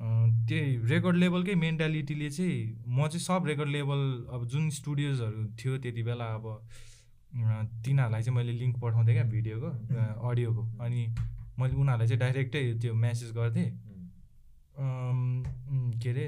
त्यही 0.00 0.76
रेकर्ड 0.88 1.16
लेभलकै 1.16 1.54
मेन्टालिटीले 1.54 2.30
चाहिँ 2.30 2.58
म 2.88 3.06
चाहिँ 3.08 3.20
सब 3.20 3.46
रेकर्ड 3.46 3.68
लेभल 3.68 4.00
अब 4.32 4.46
जुन 4.48 4.70
स्टुडियोजहरू 4.70 5.44
थियो 5.60 5.78
त्यति 5.78 6.02
बेला 6.02 6.24
अब 6.34 6.46
तिनीहरूलाई 7.84 8.22
चाहिँ 8.22 8.36
मैले 8.36 8.52
लिङ्क 8.52 8.80
पठाउँथेँ 8.80 9.14
क्या 9.14 9.24
भिडियोको 9.24 9.68
अडियोको 10.30 10.62
अनि 10.80 11.06
मैले 11.58 11.74
उनीहरूलाई 11.74 12.08
चाहिँ 12.08 12.20
डाइरेक्टै 12.20 12.62
त्यो 12.80 12.94
म्यासेज 12.94 13.32
गर्थेँ। 13.32 13.68
के 16.00 16.10
अरे 16.10 16.26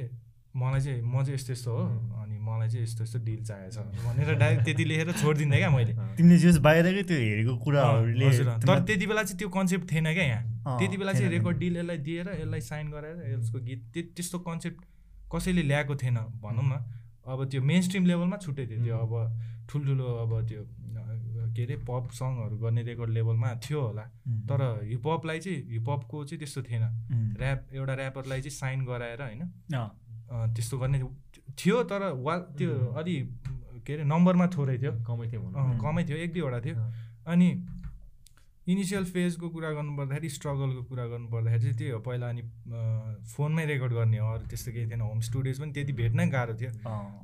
मलाई 0.54 0.80
चाहिँ 0.80 1.02
म 1.02 1.22
चाहिँ 1.24 1.34
यस्तो 1.34 1.52
यस्तो 1.52 1.70
हो 1.72 1.82
अनि 2.22 2.38
मलाई 2.38 2.68
चाहिँ 2.68 2.82
यस्तो 2.84 3.04
यस्तो 3.04 3.18
डिल 3.24 3.44
चाहिएको 3.44 3.72
छ 3.72 4.04
भनेर 4.04 4.34
डाइरेक्ट 4.36 4.64
त्यति 4.64 4.84
लेखेर 4.84 5.12
छोडिदिँदै 5.12 5.56
क्या 5.58 5.70
मैले। 5.70 5.92
तिमीले 6.16 6.38
जे 6.38 6.58
बाहिरकै 6.60 7.02
त्यो 7.08 7.16
हेरेको 7.18 7.54
कुराहरूले 7.64 8.26
तर 8.66 8.80
त्यति 8.86 9.06
बेला 9.06 9.22
चाहिँ 9.22 9.38
त्यो 9.38 9.48
कन्सेप्ट 9.48 9.84
थिएन 9.92 10.12
क्या 10.12 10.24
यहाँ। 10.24 10.78
त्यति 10.78 10.96
बेला 10.96 11.12
चाहिँ 11.12 11.28
रेकर्ड 11.30 11.56
डिल 11.58 11.76
यसलाई 11.76 11.98
दिएर 11.98 12.28
यसलाई 12.40 12.60
साइन 12.60 12.90
गराएर 12.90 13.16
यसको 13.32 13.58
गीत 13.64 13.80
त्य- 13.94 14.06
त्यस्तो 14.16 14.38
कन्सेप्ट 14.38 14.80
कसैले 15.34 15.62
ल्याएको 15.62 15.94
थिएन 15.96 16.16
भनौँ 16.44 16.64
न। 16.68 16.84
अब 17.32 17.48
त्यो 17.50 17.62
मेन 17.62 17.80
स्ट्रिम 17.82 18.04
लेभलमा 18.06 18.36
छुट्टै 18.36 18.66
थियो। 18.66 18.84
त्यो 18.84 18.96
अब 18.98 19.12
ठुल्ठुलो 19.70 20.04
अब 20.04 20.32
त्यो 20.48 20.62
के 21.56 21.62
अरे 21.64 21.76
पप 21.88 22.08
सङहरू 22.12 22.56
गर्ने 22.58 22.82
रेकर्ड 22.82 23.10
लेभलमा 23.10 23.48
थियो 23.64 23.80
होला। 23.80 24.02
तर 24.48 24.60
हिपहपलाई 24.84 25.38
चाहिँ 25.40 25.58
हिपहपको 25.70 26.24
चाहिँ 26.24 26.38
त्यस्तो 26.38 26.62
थिएन। 26.62 26.84
ऱ्याप 27.40 27.60
एउटा 27.72 27.94
ऱ्यापरलाई 27.94 28.40
चाहिँ 28.40 28.56
साइन 28.56 28.84
गराएर 28.84 29.22
होइन। 29.22 29.42
त्यस्तो 30.32 30.78
गर्ने 30.78 30.98
थियो 31.58 31.82
तर 31.84 32.02
वा 32.24 32.34
त्यो 32.58 32.70
अलि 32.96 33.14
के 33.84 33.92
अरे 33.94 34.04
नम्बरमा 34.04 34.46
थोरै 34.54 34.78
थियो। 34.78 34.92
कमै 35.06 35.26
थियो 35.30 35.40
कमै 35.82 36.02
थियो 36.08 36.16
एक 36.16 36.32
दुईवटा 36.32 36.60
थियो। 36.64 36.74
अनि 37.26 37.48
इनिसियल 38.62 39.04
फेजको 39.04 39.48
कुरा 39.50 39.70
गर्नु 39.74 39.92
पर्दाखेरि 39.98 40.28
स्ट्रगलको 40.30 40.82
कुरा 40.86 41.04
गर्नु 41.12 41.28
पर्दाखेरि 41.28 41.62
चाहिँ 41.62 41.76
त्यही 41.78 41.90
हो 41.90 41.98
पहिला 42.06 42.28
अनि 42.28 42.42
फोनमै 43.34 43.64
रेकर्ड 43.66 43.92
गर्ने 43.92 44.18
हो 44.18 44.28
अरू 44.34 44.46
त्यस्तो 44.46 44.72
केही 44.72 44.86
थिएन। 44.90 45.00
होम 45.02 45.20
स्टुडियोज 45.20 45.58
पनि 45.60 45.72
त्यति 45.72 45.92
भेट्नै 45.92 46.26
गाह्रो 46.30 46.54
थियो। 46.60 46.70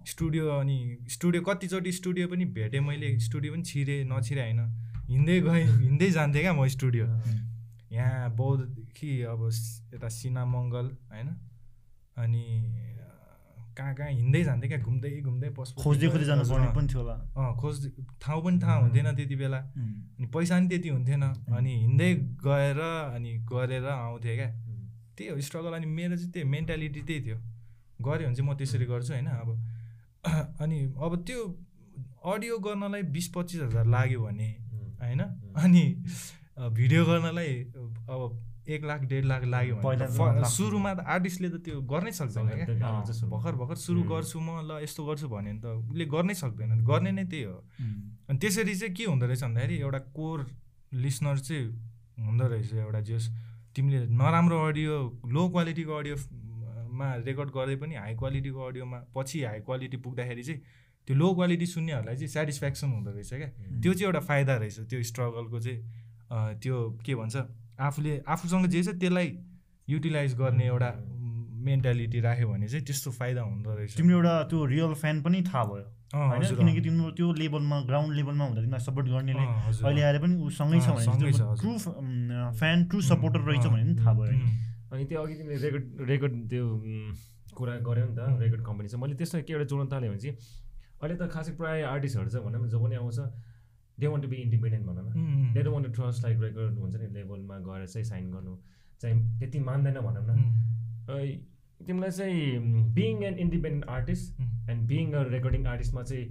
स्टुडियो 0.05 0.49
अनि 0.59 0.77
स्टुडियो 1.09 1.43
कतिचोटि 1.43 1.93
स्टुडियो 1.93 2.29
पनि 2.29 2.45
भेटेँ 2.59 2.81
मैले। 2.83 3.19
स्टुडियो 3.23 3.53
पनि 3.55 3.63
छिरेँ 3.63 4.05
नछिरेँ 4.11 4.45
होइन। 4.45 4.61
हिँड्दै 5.09 5.41
गएँ 5.41 5.65
हिँड्दै 5.65 6.11
जान्थेँ 6.11 6.43
क्या 6.43 6.53
म 6.53 6.67
स्टुडियो। 6.69 7.07
यहाँ 7.95 8.35
बौद्धदेखि 8.37 9.11
अब 9.31 9.41
यता 9.95 10.09
सिना 10.11 10.45
मङ्गल 10.45 10.87
होइन? 11.15 11.29
अनि 12.19 12.45
कहाँ 13.79 13.95
कहाँ 13.95 14.11
हिँड्दै 14.11 14.43
जान्थेँ 14.45 14.69
क्या 14.69 14.79
घुम्दै 14.79 15.11
घुम्दै 15.23 15.49
पस 15.55 15.75
खोज्दै 15.79 16.09
खोज्दै 16.11 16.27
जानु 16.27 16.45
पर्ने 16.51 16.69
पनि 16.75 16.87
थियो 16.91 17.01
होला। 17.01 17.15
अँ 17.39 17.55
खोज 17.57 17.75
ठाउँ 18.23 18.43
पनि 18.45 18.59
थाहा 18.59 18.75
हुन्थेन 18.83 19.15
त्यति 19.15 19.37
बेला। 19.37 19.59
अनि 20.19 20.27
पैसा 20.35 20.55
पनि 20.59 20.69
त्यति 20.69 20.89
हुन्थेन। 20.89 21.23
अनि 21.55 21.73
हिँड्दै 21.85 22.11
गएर 22.43 22.81
अनि 23.15 23.31
गरेर 23.47 23.87
आउँथेँ 23.87 24.35
क्या। 24.37 24.51
त्यही 25.17 25.31
हो 25.31 25.41
स्ट्रगल 25.41 25.73
अनि 25.75 25.87
मेरो 25.87 26.17
चाहिँ 26.17 26.33
त्यही 26.33 26.49
मेन्टालिटी 26.49 27.01
त्यही 27.03 27.21
थियो। 27.27 27.39
गऱ्यो 28.03 28.27
भने 28.27 28.35
चाहिँ 28.35 28.51
म 28.51 28.57
त्यसरी 28.59 28.87
गर्छु 28.87 29.13
होइन 29.13 29.27
अब। 29.27 29.49
अनि 30.63 30.79
अब 30.99 31.13
त्यो 31.27 31.41
अडियो 32.27 32.59
गर्नलाई 32.59 33.03
बिस 33.15 33.27
पच्चिस 33.35 33.61
हजार 33.63 33.87
लाग्यो 33.87 34.21
भने 34.23 34.49
होइन। 35.03 35.21
अनि 35.55 35.85
भिडियो 36.59 37.05
गर्नलाई 37.07 37.51
अब 38.11 38.21
एक 38.69 38.85
लाख 38.85 39.01
डेढ 39.11 39.25
लाख 39.25 39.45
लाग्यो 39.45 39.77
भने। 39.81 40.49
सुरुमा 40.49 40.93
त 40.95 41.01
आर्टिस्टले 41.15 41.49
त 41.49 41.57
त्यो 41.65 41.81
गर्नै 41.89 42.13
सक्दैन 42.13 42.49
क्या। 42.69 42.93
भर्खर 43.33 43.55
भर्खर 43.61 43.79
सुरु. 43.81 44.03
गर्छु 44.13 44.39
म 44.41 44.61
ल 44.69 44.83
यस्तो 44.85 45.05
गर्छु 45.09 45.29
भन्यो 45.29 45.53
भने 45.53 45.61
त 45.61 45.67
उसले 45.89 46.05
गर्नै 46.05 46.35
सक्दैन। 46.43 46.85
गर्ने 46.85 47.11
नै 47.13 47.25
त्यही 47.33 47.45
हो। 47.49 47.59
अनि 48.29 48.39
त्यसरी 48.39 48.75
चाहिँ 48.75 48.95
के 48.95 49.05
हुँदो 49.09 49.27
रहेछ 49.27 49.43
भन्दाखेरि 49.45 49.77
एउटा 49.81 50.01
कोर 50.17 50.39
लिसनर 50.93 51.39
चाहिँ 51.49 51.65
हुँदो 52.29 52.47
रहेछ 52.49 52.73
एउटा 52.75 53.01
जस 53.09 53.25
तिमीले 53.75 53.99
नराम्रो 54.13 54.59
अडियो 54.69 54.95
लो 55.33 55.43
क्वालिटीको 55.49 55.95
अडियो 55.97 56.17
मा 56.99 57.09
रेकर्ड 57.25 57.51
गर्दै 57.55 57.77
पनि 57.81 57.95
हाई 57.95 58.15
क्वालिटीको 58.21 58.61
अडियोमा 58.69 58.99
पछि 59.15 59.39
हाई 59.45 59.61
क्वालिटी 59.65 59.97
पुग्दाखेरि 60.05 60.43
चाहिँ 60.43 60.61
त्यो 61.09 61.17
लो 61.17 61.29
क्वालिटी 61.35 61.67
सुन्नेहरूलाई 61.67 62.17
चाहिँ 62.17 62.33
सेटिस्फ्याक्सन 62.37 62.89
हुँदो 62.93 63.11
रहेछ 63.17 63.33
क्या। 63.33 63.49
त्यो 63.81 63.93
चाहिँ 63.93 64.07
एउटा 64.09 64.21
फाइदा 64.29 64.55
रहेछ 64.61 64.79
त्यो 64.91 65.03
स्ट्रगलको 65.11 65.59
चाहिँ 65.61 65.81
त्यो 66.61 66.77
के 67.07 67.15
भन्छ? 67.15 67.37
आफूले 67.79 68.13
आफूसँग 68.27 68.67
जे 68.67 68.83
छ 68.83 68.89
त्यसलाई 68.99 69.29
युटिलाइज 69.89 70.35
गर्ने 70.39 70.67
एउटा 70.67 70.91
मेन्टालिटी 71.69 72.21
राख्यो 72.21 72.49
भने 72.49 72.69
चाहिँ 72.69 72.85
त्यस्तो 72.85 73.11
फाइदा 73.11 73.43
हुँदो 73.43 73.71
रहेछ। 73.77 73.97
तिम्रो 73.97 74.17
एउटा 74.17 74.35
त्यो 74.51 74.65
रियल 74.65 74.93
फ्यान 74.95 75.23
पनि 75.23 75.43
थाहा 75.47 75.65
भयो। 75.65 75.87
होइन? 76.09 76.43
किनकि। 76.59 76.81
तिम्रो 76.81 77.11
त्यो 77.19 77.33
लेभलमा 77.33 77.81
ग्राउन्ड 77.87 78.15
लेभलमा 78.17 78.45
हुँदा 78.45 78.61
तिमीलाई 78.63 78.81
सपोर्ट 78.81 79.07
गर्नेले 79.09 79.45
अहिले। 79.85 80.03
आएर 80.03 80.19
पनि 80.23 80.35
ऊ 80.39 80.49
सँगै 80.49 80.81
छ 80.81 80.89
छ, 80.99 81.07
भने। 81.07 81.33
ट्रु 81.61 81.71
फ्यान 82.59 82.85
ट्रु 82.89 83.01
सपोर्टर 83.11 83.41
रहेछ 83.49 83.67
भने 83.67 83.85
पनि 83.85 83.95
थाहा 84.01 84.13
भयो। 84.19 84.33
अनि 84.93 85.05
त्यो 85.05 85.23
अघि 85.23 85.35
तिमीले 85.35 85.57
रेकर्ड 85.61 85.85
रेकर्ड 86.09 86.35
त्यो 86.49 86.65
कुरा 87.55 87.75
गऱ्यौ 87.85 88.07
नि 88.09 88.15
त 88.17 88.21
रेकर्ड 88.41 88.63
कम्पनी 88.65 88.89
चाहिँ। 88.89 89.03
मैले 89.03 89.15
त्यसमा 89.21 89.41
के 89.43 89.53
एउटा 89.53 89.67
जोड्न 89.69 89.87
थालेँ 89.93 90.09
भने 90.09 90.21
चाहिँ 90.25 90.37
अहिले 91.03 91.17
त 91.21 91.31
खासै 91.31 91.53
प्रायः 91.61 91.89
आर्टिस्टहरू 91.89 92.31
चाहिँ 92.31 92.45
भनौँ 92.47 92.65
न 92.65 92.69
जो 92.73 92.79
पनि 92.81 92.95
आउँछ 92.97 93.19
they 94.01 94.07
want 94.07 94.25
to 94.25 94.31
be 94.31 94.37
independent 94.37 94.87
भनौँ 94.87 95.05
न। 95.05 95.53
They 95.55 95.63
don't 95.63 95.75
want 95.75 95.87
to 95.87 95.93
trust 95.93 96.23
like 96.25 96.41
record 96.43 96.79
हुन्छ 96.79 96.97
नि 96.97 97.07
लेभलमा 97.15 97.59
गएर 97.59 97.87
चाहिँ 97.87 98.05
साइन 98.05 98.31
गर्नु। 98.33 98.57
चाहिँ 99.01 99.39
त्यति 99.39 99.61
मान्दैन 99.61 100.01
भनौँ 100.01 100.25
न। 100.27 100.39
अ, 101.09 101.85
तिमीलाई 101.87 102.11
चाहिँ 102.11 102.93
being 102.95 103.23
an 103.25 103.35
independent 103.35 103.85
artist. 103.85 104.41
And 104.71 104.87
being 104.89 105.13
a 105.13 105.23
recording 105.23 105.67
आर्टिस्टमा 105.67 106.03
चाहिँ 106.03 106.27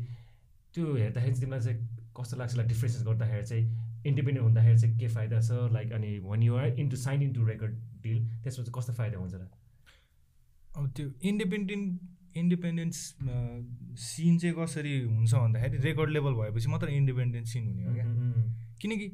त्यो 0.74 0.96
हेर्दाखेरि 0.96 1.34
चाहिँ 1.34 1.42
तिमीलाई 1.42 1.60
चाहिँ 1.60 1.88
कस्तो 2.18 2.38
लाग्छ 2.38 2.56
लाइक 2.56 2.68
डिफ्रेन्सेस 2.68 3.04
गर्दाखेरि 3.04 3.44
चाहिँ 3.44 3.66
इन्डिपेन्डेन्ट 4.06 4.46
हुँदाखेरि 4.48 4.80
चाहिँ 4.80 4.98
के 5.00 5.08
फाइदा 5.08 5.40
छ? 5.42 5.52
लाइक 5.52 5.92
अनि 5.92 6.20
when 6.20 6.44
you 6.44 6.56
are 6.56 6.68
into 6.80 6.98
sign 6.98 7.22
into 7.22 7.46
record 7.46 7.74
deal 8.02 8.20
त्यसमा 8.44 8.64
चाहिँ 8.66 8.74
कस्तो 8.78 8.94
फाइदा 8.94 9.18
हुन्छ 9.18 9.34
र 9.34 9.48
अब 10.78 10.90
त्यो 10.96 11.10
इन्डिपेन्डेन्ट 11.22 12.02
इन्डिपेन्डेन्स 12.40 12.98
सिन 14.00 14.38
चाहिँ 14.38 14.56
कसरी 14.56 14.94
हुन्छ 15.04 15.34
भन्दाखेरि 15.34 15.78
रेकर्ड 15.84 16.10
लेभल 16.10 16.34
भएपछि 16.40 16.68
मात्र 16.70 16.88
इन्डिपेन्डेन्ट 16.90 17.48
सिन 17.48 17.68
हुने 17.68 17.84
हो 17.84 17.94
क्या। 17.94 18.06
किनकि 18.82 19.08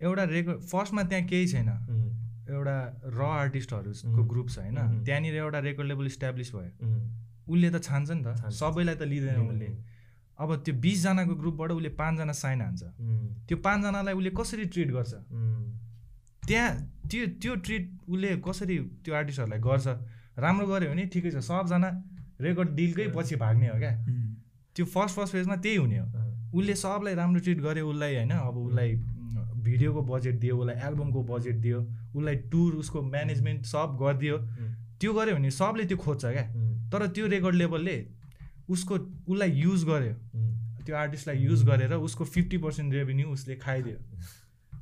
एउटा 0.00 0.24
रेकर्ड 0.36 0.60
फर्स्टमा 0.72 1.02
त्यहाँ 1.10 1.24
केही 1.26 1.46
छैन। 1.48 1.68
एउटा 2.46 2.76
र 3.16 3.20
आर्टिस्टहरूको. 3.22 4.22
ग्रुप 4.30 4.48
छ 4.48 4.58
होइन. 4.58 5.04
त्यहाँनिर 5.04 5.34
एउटा 5.34 5.58
रेकर्ड 5.66 5.86
लेभल 5.88 6.06
इस्टाब्लिस 6.06 6.54
भयो। 6.54 6.70
उसले 7.46 7.70
त 7.70 7.82
छान्छ 7.82 8.10
नि 8.10 8.22
त। 8.22 8.50
सबैलाई 8.50 8.94
त 8.94 9.02
लिँदैन 9.02 9.40
उसले। 9.46 9.68
अब 10.38 10.50
त्यो 10.64 10.74
बिसजनाको 10.84 11.34
ग्रुपबाट 11.34 11.70
उसले 11.72 11.90
पाँचजना 11.96 12.32
साइन 12.32 12.60
हान्छ। 12.60 12.82
त्यो 13.48 13.56
पाँचजनालाई 13.66 14.14
उसले 14.14 14.30
कसरी 14.36 14.64
ट्रिट 14.74 14.90
गर्छ? 14.92 15.12
त्यहाँ 16.46 16.70
त्यो 17.10 17.26
त्यो 17.42 17.52
ट्रिट 17.64 17.84
उसले 18.08 18.30
कसरी 18.46 18.76
त्यो 19.02 19.12
आर्टिस्टहरूलाई 19.14 19.60
गर्छ? 19.62 19.86
राम्रो 20.36 20.66
गऱ्यो 20.68 20.90
भने 20.92 21.04
ठिकै 21.08 21.30
छ। 21.32 21.40
सबजना 21.40 21.88
रेकर्ड 22.40 22.68
डिलकै 22.76 23.08
पछि 23.16 23.36
भाग्ने 23.36 23.68
हो 23.68 23.78
क्या? 23.78 23.90
उम्, 23.90 24.34
त्यो 24.76 24.86
फर्स्ट 24.86 25.16
फर्स्ट 25.16 25.32
फेजमा 25.32 25.56
त्यही 25.56 25.76
हुने 25.76 25.98
हो। 25.98 26.06
उसले 26.54 26.74
सबलाई 26.74 27.14
राम्रो 27.14 27.40
ट्रिट 27.40 27.60
गर्यो 27.60 27.88
उसलाई 27.88 28.14
होइन 28.14 28.30
अब 28.30 28.56
उसलाई 28.56 28.94
भिडियोको 29.66 30.02
बजेट 30.02 30.34
दियो 30.40 30.56
उसलाई 30.56 30.76
एल्बमको 30.88 31.22
बजेट 31.22 31.56
दियो 31.56 31.80
उसलाई 32.14 32.36
टुर 32.52 32.74
उसको 32.74 33.02
म्यानेजमेन्ट 33.02 33.64
सब 33.66 33.96
गरिदियो। 34.00 34.38
त्यो 35.00 35.12
गऱ्यो 35.14 35.34
भने 35.34 35.50
सबले 35.50 35.84
त्यो 35.84 35.96
खोज्छ 35.96 36.24
क्या। 36.26 36.44
तर 36.90 37.06
त्यो 37.06 37.26
रेकर्ड 37.26 37.54
लेभलले 37.54 37.96
उसको 38.68 38.94
उसलाई 39.28 39.50
युज 39.50 39.84
गर्यो। 39.84 40.14
त्यो 40.84 40.96
आर्टिस्टलाई 40.96 41.38
युज 41.38 41.64
गरेर 41.64 41.92
उसको 41.92 42.24
फिफ्टी 42.24 42.58
पर्सेन्ट 42.58 42.94
रेभेन्यू 42.94 43.28
उसले 43.28 43.56
खाइदियो। 43.56 43.96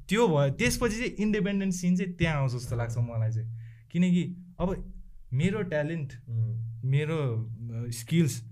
त्यो 0.09 0.27
भयो। 0.29 0.51
त्यसपछि 0.61 0.97
चाहिँ 0.97 1.11
इन्डिपेन्डेन्ट 1.11 1.75
सिन 1.75 1.97
चाहिँ 1.97 2.12
त्यहाँ 2.12 2.37
आउँछ 2.37 2.53
जस्तो 2.53 2.77
लाग्छ 2.77 2.97
मलाई 2.99 3.31
चाहिँ। 3.31 3.49
किनकि 3.93 4.23
अब 4.61 4.69
मेरो 5.35 5.62
ट्यालेन्ट 5.73 6.12
मेरो 6.94 7.18
स्किल्स 8.01 8.42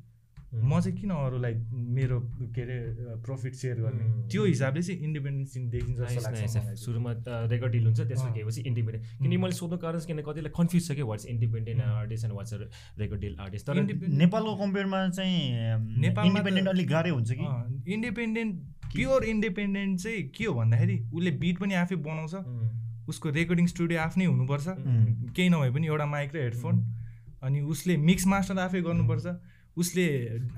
म 0.54 0.80
चाहिँ 0.80 0.96
किन 0.98 1.10
अरूलाई 1.10 1.54
मेरो 1.96 2.18
के 2.54 2.62
अरे 2.62 2.78
प्रफिट 3.26 3.54
सेयर 3.54 3.76
गर्ने. 3.80 4.28
त्यो 4.28 4.44
हिसाबले 4.44 4.82
चाहिँ 4.82 5.00
इन्डिपेन्डेन्ट 5.00 5.48
सिन 5.48 5.68
देखिन्छ 5.70 5.98
जस्तो 6.00 6.20
लाग्छ। 6.24 6.74
सुरुमा 6.84 7.12
रेकर्ड 7.52 7.72
डिल 7.72 7.84
हुन्छ 7.84 8.00
त्यसमा. 8.00 8.30
गएपछि 8.34 8.60
इन्डिपेन्डेन्ट। 8.60 9.06
किनकि 9.22 9.36
मैले 9.36 9.54
सोध्नु 9.56 9.78
कारण 9.84 9.98
चाहिँ 9.98 10.16
किन 10.16 10.24
कतिलाई 10.28 10.52
कन्फ्युज 10.58 10.88
छ 10.88 10.92
कि 10.92 11.02
what's 11.02 11.26
independent 11.26 11.82
artist 11.82 12.24
and 12.24 12.34
what's 12.36 12.52
record 12.98 13.20
deal 13.20 13.36
artist 13.40 13.66
तर 13.66 13.74
नेपालको 14.20 14.54
कम्पेयरमा 14.56 15.08
चाहिँ 15.08 15.40
नेपालमा 16.04 16.22
त- 16.22 16.26
इन्डिपेन्डेन्ट 16.26 16.68
अलिक 16.68 16.88
गाह्रै 16.88 17.10
हुन्छ 17.10 17.30
कि? 17.32 17.92
इन्डिपेन्डेन्ट 17.94 18.60
प्योर 18.92 19.24
इन्डिपेन्डेन्ट 19.24 20.00
चाहिँ 20.00 20.28
के 20.28 20.44
हो 20.44 20.54
भन्दाखेरि 20.54 20.96
उसले 21.14 21.30
बिट 21.30 21.58
पनि 21.58 21.74
आफै 21.74 21.96
बनाउँछ। 21.96 22.34
उसको 23.08 23.30
रेकर्डिङ 23.30 23.66
स्टुडियो 23.66 24.00
आफ्नै 24.00 24.24
हुनुपर्छ। 24.24 24.66
केही 25.36 25.48
नभए 25.48 25.70
पनि 25.72 25.86
एउटा 25.86 26.06
माइक 26.06 26.30
र 26.34 26.38
हेडफोन 26.42 26.76
अनि 27.42 27.60
उसले 27.72 27.96
मिक्स 27.96 28.26
मास्टर 28.26 28.58
आफै 28.58 28.80
गर्नुपर्छ। 28.82 29.26
उसले 29.76 30.04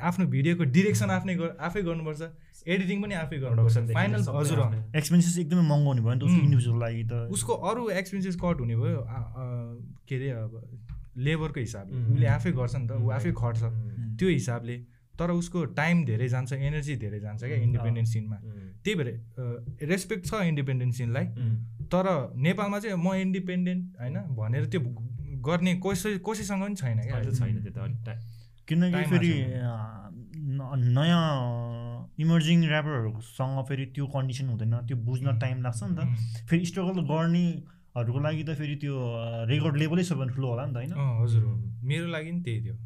आफ्नो 0.03 0.27
भिडियोको 0.27 0.65
डिरेक्सन 0.75 1.11
आफ्नै 1.17 1.35
आफै 1.59 1.83
गर्नुपर्छ। 1.83 2.23
एडिटिङ 2.67 3.03
पनि 3.03 3.15
आफै 3.15 3.39
गर्नुपर्छ। 3.39 3.95
फाइनल 3.95 4.23
हजुर। 4.37 4.61
एक्सपेन्सेस 4.97 5.39
एकदमै 5.39 5.65
महँगो 5.69 5.89
हुने 5.89 6.03
भयो 6.03 6.15
नि 6.15 6.21
त 6.21 6.25
उसको. 6.25 6.41
इन्डिभिजुअल 6.45 6.79
लागि 6.81 7.05
त। 7.05 7.13
उसको 7.31 7.53
अरू 7.71 7.83
एक्सपेन्सेस 8.01 8.37
कट 8.43 8.57
हुने 8.61 8.77
भयो 8.77 9.01
के 10.09 10.15
अरे 10.17 10.29
अब 10.35 10.53
लेबरको 11.17 11.61
हिसाबले. 11.61 11.95
उसले 12.13 12.27
आफै 12.27 12.53
गर्छ 12.59 12.75
नि 12.75 12.87
त 12.89 12.93
ऊ 12.99 13.09
आफै 13.15 13.33
खट्छ 13.33 13.63
त्यो 14.19 14.29
हिसाबले। 14.29 14.77
तर 15.15 15.31
उसको 15.31 15.65
टाइम 15.79 16.05
धेरै 16.05 16.29
जान्छ 16.29 16.53
एनर्जी 16.59 16.95
धेरै 16.99 17.21
जान्छ 17.23 17.41
क्या. 17.45 17.59
इन्डिपेन्डेन्ट 17.63 18.09
सिनमा 18.11 18.39
त्यही 18.83 18.95
भएर 18.99 19.09
रेस्पेक्ट 19.87 20.27
छ 20.27 20.43
इन्डिपेन्डेन्ट 20.43 20.95
सिनलाई 20.95 21.27
तर 21.93 22.07
नेपालमा 22.37 22.79
चाहिँ 22.79 22.97
म 22.97 23.15
इन्डिपेन्डेन्ट 23.15 23.83
होइन? 24.01 24.17
भनेर 24.37 24.65
त्यो 24.67 24.81
गर्ने 25.45 25.73
कसै 25.85 26.19
कसैसँग 26.29 26.63
पनि 26.63 26.75
छैन 26.75 26.99
क्या। 27.03 27.21
छैन 27.33 27.57
त्यो 27.63 27.73
त 28.07 28.19
किनकि 28.69 28.93
टाइम 28.93 29.11
फेरि 29.11 29.33
नयाँ 30.97 31.25
इमर्जिङ 32.21 32.59
ऱ्यापरहरूसँग 32.65 33.57
फेरि 33.69 33.85
त्यो 33.95 34.07
कन्डिसन 34.07 34.47
हुँदैन। 34.49 34.75
त्यो 34.89 34.97
बुझ्न 34.97 35.39
टाइम 35.39 35.63
लाग्छ 35.63 35.83
नि 35.83 35.95
त. 35.97 36.01
फेरि 36.49 36.65
स्ट्रगल 36.65 37.01
गर्नेहरूको 37.05 38.19
लागि 38.21 38.43
त 38.45 38.51
फेरि 38.55 38.77
त्यो 38.77 38.95
रेकर्ड 39.51 39.77
लेभलै 39.77 40.05
सबभन्दा 40.05 40.35
ठुलो 40.35 40.49
होला 40.49 40.65
नि 40.67 40.73
त 40.73 40.77
होइन? 40.77 40.93
अँ 40.93 41.23
हजुर 41.23 41.43
हो। 41.45 41.53
मेरो 41.85 42.07
लागि 42.07 42.31
नि 42.33 42.41
त्यही 42.41 42.61
थियो. 42.65 42.77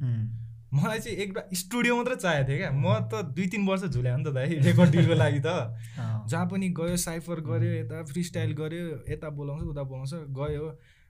मलाई 0.75 0.99
चाहिँ 1.01 1.17
एउटा 1.19 1.43
स्टुडियो 1.55 1.97
मात्रै 1.97 2.17
चाहिएको 2.17 2.49
थियो 2.49 2.59
क्या। 2.59 2.71
म 2.71 2.87
त 3.09 3.23
दुई 3.33 3.47
तिन 3.49 3.67
वर्ष 3.67 3.85
झुल्या 3.89 4.17
नि 4.17 4.25
त 4.25 4.29
दाइ 4.37 4.59
रेकर्ड 4.69 4.91
डिलको 4.91 5.15
लागि 5.15 5.41
त. 5.41 5.49
जहाँ 6.31 6.47
पनि 6.47 6.69
गयो 6.69 6.97
साइफर 6.97 7.41
गऱ्यो 7.41 7.73
यता 7.73 8.03
फ्री 8.05 8.23
स्टाइल 8.25 8.53
गऱ्यो 8.53 8.85
यता 9.09 9.29
बोलाउँछ 9.31 9.63
उता 9.73 9.83
बोलाउँछ 9.83 10.13
गयो 10.37 10.67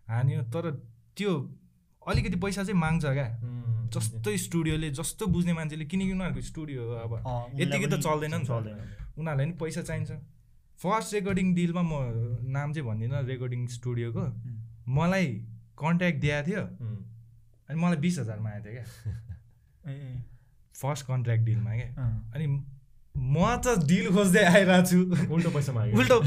हान्यो। 0.09 0.43
तर 0.55 0.71
त्यो 1.17 1.33
अलिकति 2.03 2.37
पैसा 2.37 2.63
चाहिँ 2.65 2.81
माग्छ 2.81 3.05
क्या। 3.05 3.29
जस्तो 3.93 4.37
स्टुडियोले 4.37 4.91
जस्तो 4.91 5.27
बुझ्ने 5.27 5.53
मान्छेले 5.53 5.85
किनकि 5.85 6.13
उनीहरूको 6.13 6.41
स्टुडियो 6.41 6.83
हो 6.87 6.95
अब। 7.05 7.13
यतिकै 7.61 7.87
त 7.87 8.01
चल्दैन 8.01 8.35
नि। 8.35 8.47
चल्दैन। 8.47 8.79
उनीहरूलाई 9.19 9.47
पनि 9.47 9.57
पैसा 9.59 9.83
चाहिन्छ। 9.83 10.11
फर्स्ट 10.79 11.15
रेकर्डिङ 11.15 11.55
डिलमा 11.55 11.83
म 11.83 11.95
नाम 12.55 12.73
चाहिँ 12.73 12.87
भन्दिनँ 12.89 13.23
रेकर्डिङ 13.27 13.67
स्टुडियोको 13.67 14.25
मलाई 14.99 15.27
कन्ट्याक्ट 15.79 16.21
दिएको 16.21 16.47
थियो। 16.47 16.63
अनि 17.69 17.81
मलाई 17.81 17.97
बिस 17.97 18.19
हजारमा 18.19 18.51
आएको 18.51 18.71
थियो 18.71 18.83
क्या। 18.83 19.25
फर्स्ट 20.75 21.07
कन्ट्र्याक्ट 21.07 21.45
डिलमा 21.45 21.77
क्या। 21.77 22.09
अनि 22.35 22.47
म 23.15 23.37
त 23.65 23.87
डिल 23.87 24.07
खोज्दै 24.15 24.45
आइरहेको 24.45 24.87
छु 24.91 24.99
उल्टो 25.35 25.51
पैसा 25.51 25.73
माग्यो 25.73 25.99
उल्टो 25.99 26.19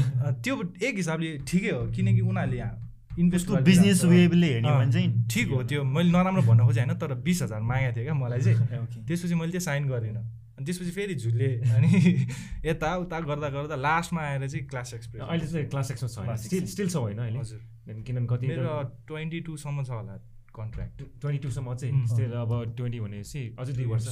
त्यो 0.44 0.54
एक 0.82 0.96
हिसाबले 0.96 1.36
ठिकै 1.48 1.70
हो 1.70 1.86
किनकि 1.90 2.20
उनीहरूले 2.20 2.56
यहाँ 2.56 2.78
इन्भेस्ट 3.18 3.50
बिजनेस 3.64 4.04
वेले 4.04 4.46
हेर्ने 4.46 4.70
भने 4.70 4.92
चाहिँ 4.92 5.28
ठिक 5.28 5.48
हो 5.48 5.62
त्यो 5.62 5.84
मैले 5.84 6.10
नराम्रो 6.10 6.42
भन्न 6.42 6.64
खोजेँ 6.66 6.84
होइन 6.84 6.98
तर 6.98 7.14
बिस 7.24 7.42
हजार 7.42 7.60
मागेको 7.60 7.96
थिएँ 7.96 8.04
क्या 8.04 8.14
मलाई 8.14 8.40
चाहिँ। 8.40 9.04
त्यसपछि 9.08 9.34
मैले 9.34 9.52
चाहिँ 9.52 9.64
साइन 9.64 9.88
गरिनँ। 9.88 10.22
अनि 10.56 10.64
त्यसपछि 10.64 10.90
फेरि 10.90 11.14
झुले। 11.14 11.50
अनि 11.76 11.88
यता 12.68 12.96
उता 12.96 13.20
गर्दा 13.20 13.48
गर्दा 13.48 13.76
लास्टमा 13.76 14.20
आएर 14.22 14.48
चाहिँ 14.48 14.66
क्लास 14.66 14.94
एक्सप्रेस 14.94 15.22
अहिले 15.22 15.46
चाहिँ 15.46 15.66
क्लास 15.68 15.90
एक्समा 15.90 16.36
छ 16.36 16.40
स्टिल 16.44 16.66
स्टिल 16.66 16.88
छ 16.88 16.96
होइन 16.96 17.18
अहिले? 17.18 17.38
हजुर। 17.38 17.60
किनभने 18.06 18.26
कति 18.26 18.46
मेरो 18.48 18.82
ट्वेन्टी 19.08 19.40
टूसम्म 19.40 19.84
छ 19.84 19.90
होला। 19.90 20.16
कन्ट्र्याक्ट 20.54 21.02
ट्वेन्टी 21.20 21.38
टूसम्म 21.42 21.74
चाहिँ. 21.74 22.06
स्टिल 22.06 22.32
अब 22.40 22.52
ट्वेन्टी 22.76 23.00
भनेपछि 23.00 23.42
अझै 23.58 23.72
दुई 23.72 23.86
वर्ष. 23.92 24.06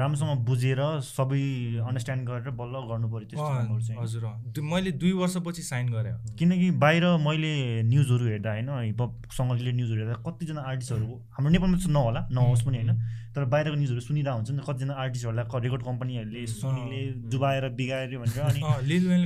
राम्रोसँग 0.00 0.44
बुझेर 0.46 0.80
सबै 1.04 1.42
अन्डरस्ट्यान्ड 1.88 2.22
गरेर 2.28 2.50
बल्ल 2.60 2.74
गर्नु 2.90 3.08
पऱ्यो 3.12 3.26
त्यस्तो 3.30 4.00
हजुर 4.00 4.24
मैले 4.72 4.90
दुई 5.00 5.12
वर्षपछि 5.20 5.62
साइन 5.62 5.86
गरेँ। 5.92 6.14
किनकि 6.38 6.70
बाहिर 6.84 7.04
मैले 7.26 7.52
न्युजहरू 7.90 8.24
हेर्दा 8.26 8.50
होइन 8.52 8.70
हिपहपसँग 8.70 9.52
रिलेटेड 9.52 9.76
न्युजहरू 9.76 10.00
हेर्दा 10.00 10.16
कतिजना 10.28 10.60
आर्टिस्टहरू 10.70 11.06
हाम्रो 11.34 11.50
नेपालमा 11.50 11.76
चाहिँ 11.78 11.94
नहोला 11.94 12.20
नहोस् 12.32 12.64
पनि 12.66 12.76
होइन। 12.78 12.92
तर 13.34 13.44
बाहिरको 13.46 13.76
न्युजहरू 13.80 14.00
सुनिरहेको 14.00 14.36
हुन्छ 14.36 14.50
नि 14.50 14.62
कतिजना 14.68 14.94
आर्टिस्टहरूलाई 15.02 15.46
रेकर्ड 15.64 15.82
कम्पनीहरूले 15.88 16.42
सोनीले 16.50 17.00
डुबाएर 17.30 17.64
बिगाऱ्यो 17.78 18.18
भनेर 18.20 18.40
अनि 18.42 18.60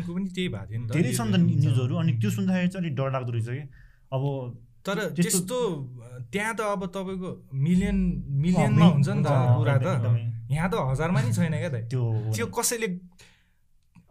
पनि 0.04 0.28
त्यही 0.34 0.48
भएको 0.48 0.68
थियो 0.68 0.80
नि 0.80 0.86
त। 0.88 0.92
धेरै 0.94 1.12
छन् 1.18 1.32
त 1.32 1.36
न्युजहरू 1.40 1.94
अनि 2.02 2.12
त्यो 2.20 2.30
सुन्दाखेरि 2.36 2.68
चाहिँ 2.68 2.84
अलिक 2.84 2.94
डर 3.00 3.08
लाग्दो 3.16 3.32
रहेछ 3.32 3.48
कि। 3.48 3.64
अब 4.14 4.22
तर 4.86 4.98
त्यस्तो- 5.22 6.24
त्यहाँ 6.32 6.54
त 6.54 6.60
अब 6.60 6.82
तपाईँको 6.94 7.30
मिलियन 7.54 7.96
मिलियनमा 8.44 8.86
हुन्छ 8.94 9.08
नि 9.08 9.22
त 9.24 9.28
कुरा 9.58 9.74
त। 9.78 9.86
यहाँ 10.50 10.68
त 10.70 10.74
हजारमा 10.90 11.20
नि 11.24 11.32
छैन 11.32 11.52
क्या 11.56 11.68
त। 11.72 11.76
त्यो 11.90 12.02
त्यो 12.36 12.46
कसैले 12.52 12.86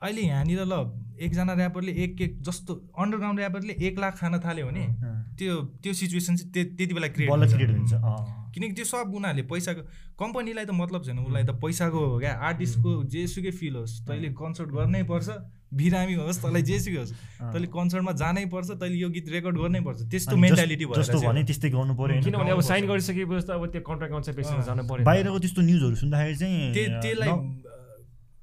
अहिले 0.03 0.21
यहाँनिर 0.21 0.59
ल 0.65 0.73
एकजना 1.23 1.53
ऱ्यापरले 1.55 1.91
एक 2.03 2.21
एक 2.21 2.33
जस्तो 2.41 2.73
अन्डरग्राउन्ड 2.99 3.39
ऱ्यापरले 3.39 3.73
एक 3.87 3.99
लाख 3.99 4.13
खान 4.19 4.33
थाल्यो 4.43 4.65
भने 4.67 4.83
त्यो 5.37 5.53
त्यो 5.83 5.93
सिचुएसन 5.93 6.35
चाहिँ 6.35 6.51
त्य- 6.51 6.71
त्यति 6.77 6.93
बेला 6.93 7.07
क्रिएट 7.15 7.29
हुन्छ। 7.79 7.93
किनकि 8.53 8.73
त्यो 8.73 8.85
सब 8.85 9.13
उनीहरूले 9.15 9.43
पैसाको 9.47 9.81
कम्पनीलाई 10.19 10.65
त 10.65 10.71
मतलब 10.73 11.01
छैन 11.05 11.19
उसलाई 11.19 11.43
त 11.43 11.51
पैसाको 11.63 11.99
हो 12.05 12.19
क्या। 12.19 12.33
आर्टिस्टको 12.49 12.89
जेसुकै 13.13 13.51
फिल 13.51 13.75
होस् 13.75 13.93
तैँले 14.07 14.29
कन्सर्ट 14.41 14.69
गर्नै 14.69 15.03
पर्छ। 15.03 15.29
बिरामी 15.73 16.13
होस् 16.21 16.39
तँलाई 16.43 16.63
जेसुकै 16.69 16.99
होस् 17.01 17.13
तैँले 17.53 17.67
कन्सर्टमा 17.73 18.11
जानै 18.21 18.45
पर्छ 18.53 18.69
तैँले 18.77 18.97
यो 18.97 19.09
गीत 19.09 19.27
रेकर्ड 19.35 19.55
गर्नै 19.57 19.81
पर्छ। 19.81 19.99
त्यस्तो 20.13 20.35
मेन्टालिटी 20.37 20.85
भएर 20.85 20.97
जस्तो 21.01 21.17
चाहिँ। 21.19 21.29
भने 21.29 21.43
त्यस्तै 21.49 21.69
गर्नु 21.73 21.93
पऱ्यो 21.97 22.21
किनभने 22.23 22.51
अब। 22.53 22.61
साइन 22.69 22.83
गरिसकेपछि 22.87 23.45
त 23.47 23.49
अब 23.57 23.63
त्यो 23.73 23.81
कन्ट्राक्ट 23.89 24.13
अनुसार 24.13 24.35
बेसिसमा। 24.37 24.63
जानु 24.69 24.83
पऱ्यो। 24.89 25.03
बाहिरको 25.05 25.39
त्यस्तो 25.43 25.61
न्युजहरू 25.61 25.95
सुन्दाखेरि 26.03 26.35
चाहिँ 26.37 26.73
त्यसलाई 26.73 27.31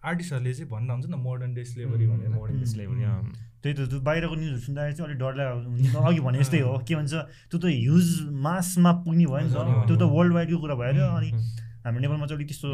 आर्टिस्टहरूले 0.00 0.52
चाहिँ 0.56 0.70
भन्दा 0.70 0.92
हुन्छ 0.94 1.06
नि 1.06 1.12
त 1.12 1.18
मोडर्न 1.20 1.52
डे 1.54 1.64
स्लेभरी 1.70 2.04
भनेर। 2.10 2.28
मोडर्न 2.32 2.64
स्लेभरी 2.64 3.04
त्यही 3.60 3.74
त 3.76 3.80
त्यो 3.92 4.00
बाहिरको 4.00 4.34
न्युजहरू 4.40 4.60
सुन्दाखेरि 4.64 4.94
चाहिँ 4.96 5.08
अलिक 5.08 5.18
डर 5.20 5.32
लाग्यो। 5.36 5.56
हुन्छ 5.68 5.94
अघि 6.08 6.20
भने 6.24 6.38
जस्तै 6.40 6.60
हो 6.64 6.72
के 6.80 6.94
भन्छ 6.96 7.12
त्यो 7.52 7.58
त 7.60 7.64
ह्युज 7.68 8.08
मासमा 8.32 8.90
पुग्ने 9.04 9.26
भयो 9.28 9.44
नि 9.44 9.52
त। 9.52 9.84
त्यो 9.84 9.96
त 10.00 10.04
वर्ल्ड 10.08 10.32
वाइडको 10.32 10.58
कुरा 10.64 10.74
भयो 10.80 11.04
उम्, 11.04 11.16
अनि 11.20 11.30
हाम्रो 11.84 12.00
नेपालमा 12.00 12.26
चाहिँ 12.26 12.38
अलिक 12.40 12.48
त्यस्तो 12.48 12.68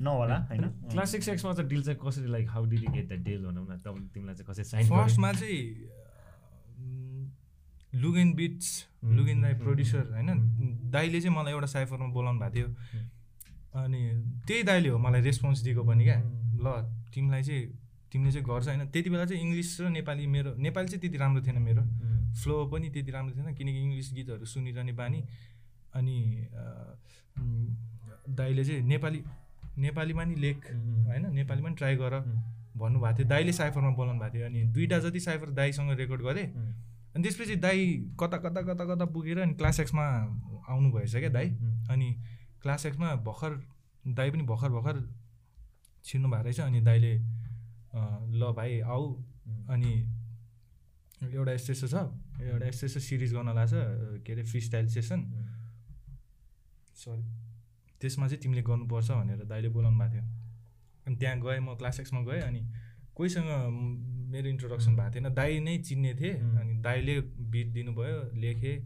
नहोला 0.00 0.36
होइन? 0.50 0.62
क्लास 0.90 1.10
सिक्स 1.12 1.28
एक्समा 1.28 1.52
चाहिँ 1.52 1.68
डिल 1.70 1.82
चाहिँ 1.82 1.98
कसरी 2.00 2.30
like 2.30 2.48
how 2.50 2.64
did 2.64 2.84
you 2.84 2.90
get 2.92 3.08
the 3.08 3.22
deal 3.24 3.44
भनौँ 3.46 3.66
न 3.68 3.78
तब 3.84 3.94
तिमीलाई 4.14 4.34
चाहिँ 4.34 4.48
कसरी 4.50 4.64
साइन 4.64 4.88
फर्स्टमा 4.88 5.32
चाहिँ 5.32 5.98
लुगेन 7.94 8.32
बिट्स 8.34 8.68
लुगेन 9.04 9.44
उम्, 9.44 9.58
प्रड्युसर 9.58 10.12
होइन. 10.12 10.28
दाईले 10.90 11.20
चाहिँ 11.20 11.36
मलाई 11.36 11.52
एउटा 11.52 11.66
साइफरमा 11.66 12.06
बोलाउनु 12.14 12.40
भएको 12.40 12.54
थियो। 12.54 12.68
अनि 13.74 14.00
त्यही 14.46 14.62
दाईले 14.62 14.88
हो 14.88 14.98
मलाई 14.98 15.20
रेस्पोन्स 15.20 15.60
दिएको 15.62 15.82
पनि 15.84 16.04
क्या। 16.04 16.18
ल 16.64 16.66
तिमीलाई 17.14 17.42
चाहिँ 17.42 17.64
तिमीले 18.12 18.32
चाहिँ 18.32 18.46
गर्छ 18.46 18.66
होइन? 18.68 18.86
त्यति 18.90 19.10
बेला 19.10 19.24
चाहिँ 19.24 19.42
इङ्ग्लिस 19.42 19.80
र 19.80 19.88
नेपाली 19.90 20.26
मेरो 20.26 20.54
नेपाली 20.56 20.88
चाहिँ 20.88 21.00
त्यति 21.00 21.18
राम्रो 21.18 21.42
थिएन 21.42 21.58
मेरो। 21.62 21.82
फ्लो 22.42 22.66
पनि 22.72 22.88
त्यति 22.90 23.10
राम्रो 23.10 23.34
थिएन 23.36 23.54
किनकि 23.54 23.78
इङ्ग्लिस 23.82 24.12
गीतहरू 24.14 24.44
सुनिरहने 24.44 24.92
बानी। 24.92 25.20
अनि 25.94 26.16
दाईले 28.30 28.64
चाहिँ 28.64 28.82
नेपाली 28.86 29.24
नेपालीमा 29.80 30.24
नि 30.24 30.34
लेख 30.36 30.58
होइन? 30.66 31.26
नेपालीमा 31.34 31.68
नि 31.68 31.76
ट्राई 31.76 31.96
गर। 31.96 32.14
भन्नुभएको 32.76 33.16
थियो 33.18 33.28
दाईले 33.28 33.52
साइफरमा 33.52 33.90
बोलाउनु 33.96 34.20
भएको 34.20 34.34
थियो 34.34 34.46
अनि 34.46 34.60
दुइटा 34.74 34.98
जति 34.98 35.20
साइफर 35.20 35.50
दाईसँग 35.52 35.90
रेकर्ड 35.98 36.22
गरेँ। 36.22 36.46
अनि 37.14 37.22
त्यसपछि 37.22 37.56
दाई 37.56 37.80
कता 38.20 38.38
कता 38.38 38.60
कता 38.62 38.84
कता 38.84 39.04
पुगेर 39.12 39.38
अनि 39.40 39.54
क्लास 39.54 39.80
एक्समा 39.80 40.04
आउनु 40.68 40.90
भएछ 40.92 41.16
क्या 41.16 41.28
दाई। 41.28 41.48
अनि 41.90 42.08
क्लास 42.62 42.86
एक्समा 42.86 43.14
भर्खर 43.26 43.52
दाई 44.06 44.30
पनि 44.30 44.42
भर्खर 44.42 44.68
भर्खर 44.70 44.96
छिर्नु 46.04 46.28
भएको 46.30 46.44
रहेछ 46.44 46.60
अनि 46.60 46.80
दाईले 46.80 47.12
ल 48.38 48.52
भाइ 48.56 48.80
आऊ। 48.80 49.04
अनि 49.68 49.92
एउटा 51.34 51.52
यस्तो 51.52 51.72
यस्तो 51.72 51.88
छ 51.88 51.94
एउटा 52.40 52.66
यस्तो 52.66 52.86
यस्तो 52.86 53.00
सिरिज 53.00 53.34
गर्न 53.34 53.54
लाग्छ 53.54 53.72
के 54.24 54.32
अरे 54.32 54.42
फ्री 54.42 54.60
स्टाइल 54.60 54.86
सेसन 54.88 55.20
सरी। 56.96 57.24
त्यसमा 58.00 58.26
चाहिँ 58.28 58.40
तिमीले 58.42 58.62
गर्नुपर्छ 58.62 59.10
भनेर 59.10 59.44
दाइले 59.44 59.68
बोलाउनु 59.68 59.98
भएको 59.98 60.12
थियो। 60.12 60.24
अनि 61.06 61.16
त्यहाँ 61.16 61.36
गएँ 61.40 61.60
म 61.60 61.74
क्लास 61.76 62.00
एक्समा 62.00 62.20
गएँ 62.24 62.40
अनि 62.40 62.60
कोहीसँग 63.14 63.48
मेरो 64.32 64.48
इन्ट्रोडक्सन 64.48 64.96
भएको 64.96 65.14
थिएन। 65.14 65.34
दाई 65.34 65.60
नै 65.60 65.78
चिन्ने 65.78 66.12
थिएँ. 66.14 66.34
अनि 66.60 66.72
दाइले 66.82 67.14
बिट 67.52 67.66
दिनुभयो 67.72 68.18
लेखेँ 68.40 68.76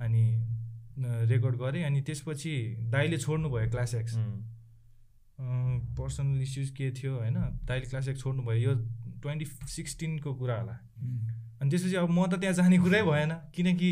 अनि 0.00 0.24
रेकर्ड 1.26 1.56
गरेँ 1.56 1.84
अनि 1.84 2.00
त्यसपछि 2.02 2.54
दाइले 2.92 3.18
छोड्नु 3.18 3.48
भयो 3.50 3.70
क्लास 3.70 3.94
एक्स 3.94 4.14
पर्सनल 5.98 6.42
इस्युज 6.42 6.70
के 6.70 6.90
थियो 6.92 7.12
होइन 7.18 7.34
दाइले 7.64 7.86
क्लास 7.86 8.08
एक्स 8.08 8.20
छोड्नु 8.22 8.42
भयो 8.42 8.60
यो 8.60 8.74
ट्वेन्टी 9.22 9.44
सिक्सटिनको 9.44 10.34
कुरा 10.34 10.56
होला। 10.60 10.76
अनि 11.60 11.70
त्यसपछि 11.70 11.96
अब 11.96 12.10
म 12.10 12.26
त 12.26 12.38
त्यहाँ 12.40 12.54
जाने 12.54 12.78
कुरै 12.78 13.02
भएन। 13.02 13.32
किनकि 13.54 13.90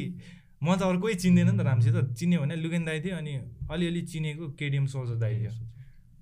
म 0.63 0.77
त 0.79 0.83
अरू 0.87 0.99
कोही 1.03 1.15
चिन्दैन 1.19 1.51
नि 1.51 1.59
त 1.59 1.67
राम्रोसित 1.67 2.15
चिन्यो 2.15 2.39
भने 2.41 2.55
लुगेन 2.63 2.85
दाई 2.87 2.99
थियो 3.03 3.17
अनि 3.19 3.33
अलिअलि 3.67 4.03
चिनेको 4.07 4.45
केडिएम 4.55 4.87
सोल्जर 4.87 5.17
दाई 5.19 5.35
थियो। 5.43 5.53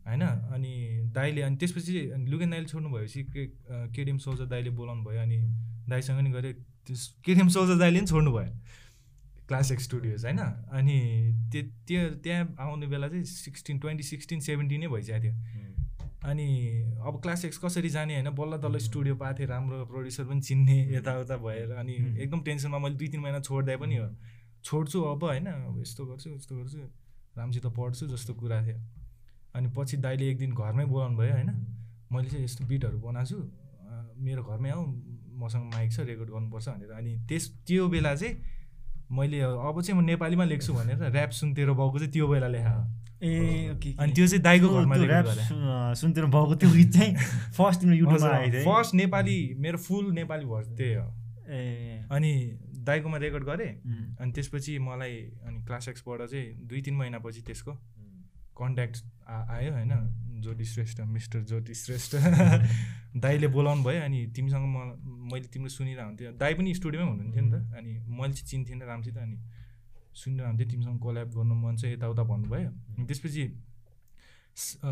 होइन? 0.08 0.22
अनि 0.56 0.72
दाईले 1.12 1.40
अनि 1.44 1.56
त्यसपछि 1.60 1.92
लुगेन 2.24 2.50
दाईले 2.50 2.68
छोड्नु 2.72 2.88
भएपछि 2.88 3.20
के 3.36 3.42
केडिएम 3.92 4.18
सोल्जर 4.18 4.46
दाईले 4.48 4.70
बोलाउनु 4.80 5.04
भयो 5.04 5.20
अनि 5.20 5.38
दाईसँग 5.88 6.20
नि 6.24 6.30
गऱ्यो 6.32 6.52
केडिएम 7.20 7.48
सोल्जर 7.48 7.76
दाईले 7.78 8.00
नि 8.00 8.06
छोड्नु 8.06 8.32
भयो। 8.32 8.52
क्लास 9.48 9.72
एक्स 9.72 9.84
स्टुडियोज 9.84 10.24
होइन? 10.24 10.40
अनि 10.72 10.96
त्यो 11.52 11.62
त्यो 11.86 12.00
त्यहाँ 12.24 12.56
आउने 12.64 12.86
बेला 12.86 13.08
चाहिँ 13.08 13.24
सिक्सटिन 13.24 13.78
ट्वेन्टी 13.78 14.04
सिक्सटिन 14.08 14.40
सेभेन्टिनै 14.40 14.88
भइसकेको 14.88 15.20
थियो। 15.20 15.34
अनि 16.20 16.46
अब 17.00 17.20
क्लास 17.22 17.44
एक्स 17.44 17.58
कसरी 17.58 17.88
जाने 17.88 18.14
होइन? 18.14 18.30
बल्ल 18.30 18.58
तल्ल 18.62 18.78
स्टुडियो 18.78 19.14
पाएको 19.16 19.38
थिएँ 19.38 19.48
राम्रो 19.48 19.84
प्रड्युसर 19.86 20.24
पनि 20.24 20.40
चिन्ने 20.40 20.76
यताउता 20.96 21.36
भएर 21.36 21.72
अनि 21.72 21.94
एकदम 22.22 22.40
टेन्सनमा 22.42 22.78
मैले 22.78 22.94
दुई 22.94 23.08
तिन 23.08 23.20
महिना 23.20 23.40
छोड्दै 23.40 23.76
पनि 23.76 23.96
हो। 23.96 24.08
छोड्छु 24.64 25.02
अब 25.02 25.24
होइन 25.24 25.46
अब 25.46 25.80
यस्तो 25.80 26.06
गर्छु 26.06 26.30
यस्तो 26.30 26.56
गर्छु 26.56 26.78
राम्रोसित 27.38 27.66
पढ्छु 27.66 28.06
जस्तो 28.06 28.34
कुरा 28.34 28.60
थियो। 28.66 28.78
अनि 29.54 29.68
पछि 29.76 29.96
दाइले 29.96 30.28
एक 30.30 30.38
दिन 30.38 30.52
घरमै 30.52 30.84
बोलाउनु 30.84 31.16
भयो 31.16 31.32
होइन। 31.32 31.50
मैले 32.12 32.28
चाहिँ 32.28 32.44
यस्तो 32.44 32.64
बिटहरू 32.66 32.98
बनाएको 33.00 33.26
छु 33.26 33.38
मेरो 34.20 34.42
घरमै 34.44 34.70
आऊ 34.70 34.84
मसँग 35.40 35.64
माइक 35.74 35.92
छ 35.92 36.00
रेकर्ड 36.04 36.30
गर्नुपर्छ 36.30 36.68
भनेर। 36.68 36.90
अनि 36.92 37.16
त्यस 37.28 37.44
त्यो 37.66 37.88
बेला 37.88 38.14
चाहिँ 38.14 38.34
मैले 39.10 39.40
अब 39.40 39.80
चाहिँ 39.80 40.00
म 40.00 40.04
नेपालीमा 40.04 40.44
लेख्छु 40.44 40.72
भनेर 40.74 41.02
ऱ्याप 41.02 41.30
सुन्तेरो 41.32 41.74
बाउको 41.74 41.98
चाहिँ 41.98 42.12
त्यो 42.12 42.28
बेला 42.28 42.48
लेखा। 42.48 42.76
ए 43.22 43.70
ओके 43.72 43.94
अनि 43.98 44.12
त्यो 44.12 44.26
चाहिँ 44.26 44.42
दाइको 44.42 44.68
घरमा 44.68 44.96
भएको 44.96 46.54
त्यो 46.54 46.70
गीत 46.70 46.92
चाहिँ 46.92 47.14
फर्स्ट 47.52 47.80
तिम्रो 47.80 47.96
युट्युबमा 47.96 48.28
आएको 48.28 48.52
थियो? 48.52 48.64
फर्स्ट 48.64 48.94
नेपाली 48.94 49.54
मेरो 49.58 49.78
फुल 49.78 50.12
नेपाली 50.12 50.44
भर्स 50.44 50.68
त्यही 50.68 50.94
हो। 50.94 51.06
ए 51.50 52.04
अनि 52.10 52.32
दाइकोमा 52.80 53.16
रेकर्ड 53.16 53.44
गरेँ. 53.44 53.72
अनि 54.20 54.32
त्यसपछि 54.32 54.78
मलाई 54.78 55.16
अनि 55.44 55.64
क्लास 55.64 55.88
एक्सबाट 55.88 56.22
चाहिँ 56.22 56.54
दुई 56.66 56.80
तिन 56.82 56.94
महिनापछि 56.94 57.42
त्यसको 57.42 57.72
कन्ट्याक्ट 58.56 59.04
आयो 59.28 59.72
होइन 59.72 59.92
ज्योति 60.40 60.64
श्रेष्ठ 60.64 61.00
मिस्टर 61.00 61.40
ज्योति 61.44 61.74
श्रेष्ठ। 61.74 62.16
दाईले 63.16 63.48
बोलाउनु 63.48 63.82
भयो 63.84 64.02
अनि 64.02 64.26
तिमीसँग 64.36 64.64
म 64.64 64.96
मैले 65.32 65.48
तिम्रो 65.52 65.68
सुनिरहेको 65.68 66.06
हुन्थ्यो 66.06 66.32
दाई 66.32 66.54
पनि 66.54 66.74
स्टुडियोमै 66.74 67.10
हुनुहुन्थ्यो 67.10 67.42
नि 67.44 67.50
त। 67.52 67.76
अनि 67.76 67.90
मैले 68.08 68.32
चाहिँ 68.32 68.48
चिन्थेन 68.48 68.82
राम्रोसित 68.82 69.16
अनि 69.16 69.36
सुनिरहेको 70.14 70.48
हुन्थ्यो 70.48 70.68
तिमीसँग 70.70 70.98
कोल्याब 71.00 71.28
गर्नु 71.30 71.54
मन 71.54 71.76
छ 71.76 71.84
यताउता 71.84 72.22
भन्नुभयो। 72.22 72.68
अनि 72.68 73.04
त्यसपछि 73.06 73.44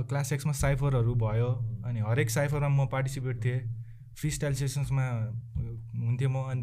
क्लास 0.09 0.33
एक्समा 0.33 0.53
साइफरहरू 0.53 1.15
भयो 1.15 1.51
अनि 1.85 2.01
हरेक 2.01 2.31
साइफरमा 2.31 2.69
म 2.69 2.87
पार्टिसिपेट 2.89 3.45
थिएँ। 3.45 3.61
फ्री 4.19 4.31
स्टाइल 4.31 4.55
सेसन्समा 4.55 5.05
हुन्थेँ 6.07 6.29
म 6.29 6.43
अनि 6.51 6.63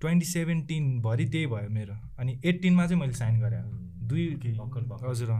ट्वेन्टी 0.00 0.26
सेभेन्टिनभरि 0.26 1.26
त्यही 1.28 1.46
भयो 1.46 1.68
मेरो। 1.70 1.94
अनि 2.18 2.40
एट्टिनमा 2.44 2.86
चाहिँ 2.86 3.00
मैले 3.00 3.12
साइन 3.14 3.40
गरेँ। 3.40 3.62
दुई। 4.08 4.24
हजुर। 5.02 5.30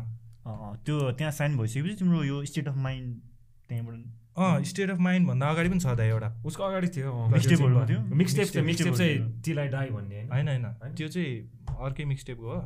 त्यो 0.85 0.97
त्यहाँ 1.13 1.33
साइन 1.33 1.57
भइसकेपछि 1.59 1.95
तिम्रो 1.95 2.23
यो 2.25 2.45
स्टेट 2.45 2.69
अफ 2.69 2.77
माइन्ड 2.77 3.21
त्यहाँबाट 3.69 3.95
अँ 4.37 4.63
स्टेट 4.65 4.91
अफ 4.91 4.99
माइन्ड 4.99 5.29
भन्दा 5.29 5.49
अगाडि 5.51 5.69
पनि 5.69 5.81
छ 5.81 5.87
त 5.87 6.01
एउटा। 6.01 6.29
उसको 6.47 6.63
अगाडि 6.65 6.89
थियो? 6.89 7.13
मिक्सटेप 7.29 7.59
थियो? 7.89 8.63
मिक्सटेप 8.65 8.95
चाहिँ 8.95 9.43
टिलाई 9.45 9.69
डाई 9.69 9.89
भन्ने 9.91 10.23
होइन 10.33 10.49
होइन। 10.49 10.65
त्यो 10.97 11.09
चाहिँ 11.09 11.33
अर्कै 11.81 12.05
मिक्सटेपको 12.05 12.47
हो। 12.47 12.61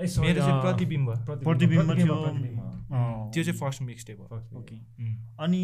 मेरो 0.00 0.40
चाहिँ 0.40 0.60
प्रतिबिम्ब। 0.62 1.08
प्रतिबिम्ब 1.44 1.96
थियो। 1.96 2.16
त्यो 3.32 3.42
चाहिँ 3.44 3.58
फर्स्ट 3.58 3.82
मिक्स 3.82 4.06
टेप 4.06 4.20
हो 4.20 4.36
ओके. 4.58 4.76
अनि 5.44 5.60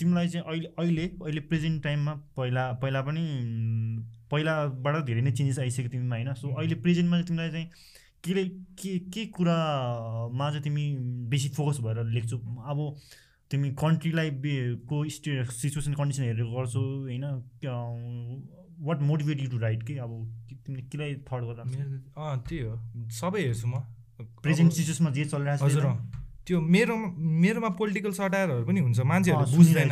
तिमीलाई 0.00 0.28
चाहिँ 0.28 0.46
अहिले 0.46 0.68
अहिले 0.78 1.04
अहिले 1.22 1.40
प्रेजेन्ट 1.40 1.82
टाइममा 1.84 2.14
पहिला 2.36 2.72
पहिला 2.82 3.00
पनि 3.02 3.22
पहिलाबाट 4.30 5.04
धेरै 5.06 5.20
नै 5.20 5.30
चेन्जेस 5.32 5.58
आइसक्यो 5.58 5.90
तिमीमा 5.90 6.16
होइन? 6.16 6.32
सो 6.34 6.48
अहिले 6.56 6.74
प्रेजेन्टमा 6.74 7.16
चाहिँ 7.16 7.26
तिमीलाई 7.28 7.50
चाहिँ 7.50 7.68
के 8.24 8.32
के 8.80 8.98
के 9.12 9.26
कुरामा 9.36 10.48
चाहिँ 10.50 10.62
तिमी 10.62 10.84
बेसी 11.30 11.48
फोकस 11.48 11.80
भएर 11.80 12.04
लेख्छौ? 12.04 12.38
अब 12.38 12.78
तिमी 13.50 13.70
कन्ट्रीलाई 13.70 14.30
को 14.88 15.08
स्टे 15.08 15.44
सिचुएसन 15.44 15.94
कन्डिसन 15.94 16.22
हेरेर 16.22 16.44
गर्छौ 16.44 16.80
होइन? 16.80 17.24
What 18.80 19.00
motivate 19.02 19.40
you 19.42 19.50
to 19.50 19.58
write 19.58 19.82
के 19.82 19.94
अब 19.94 20.10
तिमीले 20.66 20.82
केलाई 20.82 21.14
थर्ड 21.14 21.44
गर्दा? 21.44 21.62
अँ 21.62 22.44
त्यही 22.48 22.62
हो। 22.62 23.08
सबै 23.10 23.40
हेर्छु 23.40 23.66
म। 23.66 23.80
प्रेजेन्ट 24.42 24.72
सिचुएसनमा 24.72 25.10
जे 25.10 25.24
चलिरहेको 25.24 25.68
छ 25.68 25.70
हजुर। 25.70 25.84
त्यो 26.46 26.60
मेरो 26.60 26.96
मेरोमा 27.18 27.68
पोलिटिकल 27.68 28.12
सटायरहरू 28.12 28.64
पनि 28.66 28.80
हुन्छ। 28.80 29.00
अँ, 29.00 29.06
मान्छेहरूले 29.06 29.56
बुझ्दैन। 29.56 29.90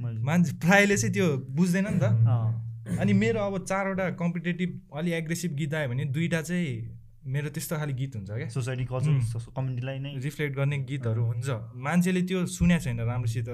मान्छे 0.00 0.52
प्रायःले 0.52 0.96
चाहिँ 0.96 1.14
त्यो 1.14 1.36
बुझ्दैन 1.36 1.86
नि 1.90 1.98
त। 2.00 2.98
अनि 3.00 3.12
मेरो 3.12 3.40
अब 3.40 3.64
चारवटा 3.64 4.10
कम्पिटेटिभ 4.10 4.80
अलि 4.96 5.10
एग्रेसिभ 5.12 5.52
गीत 5.52 5.74
आयो 5.74 5.88
भने 5.88 6.04
दुईवटा 6.04 6.42
चाहिँ 6.42 6.99
मेरो 7.24 7.48
त्यस्तो 7.52 7.76
खाले 7.76 7.92
गीत 7.92 8.16
हुन्छ 8.16 8.30
क्या। 8.30 8.48
सोसाइटी. 8.48 8.84
कल्चर 8.88 9.52
कम्युनिटीलाई 9.56 9.98
नै। 9.98 10.10
रिफ्लेक्ट 10.24 10.54
गर्ने 10.56 10.76
गीतहरू 10.88 11.22
हुन्छ। 11.24 11.48
मान्छेले 11.76 12.22
त्यो 12.24 12.46
सुनेको 12.46 12.82
छैन 12.84 13.00
राम्रोसित। 13.00 13.48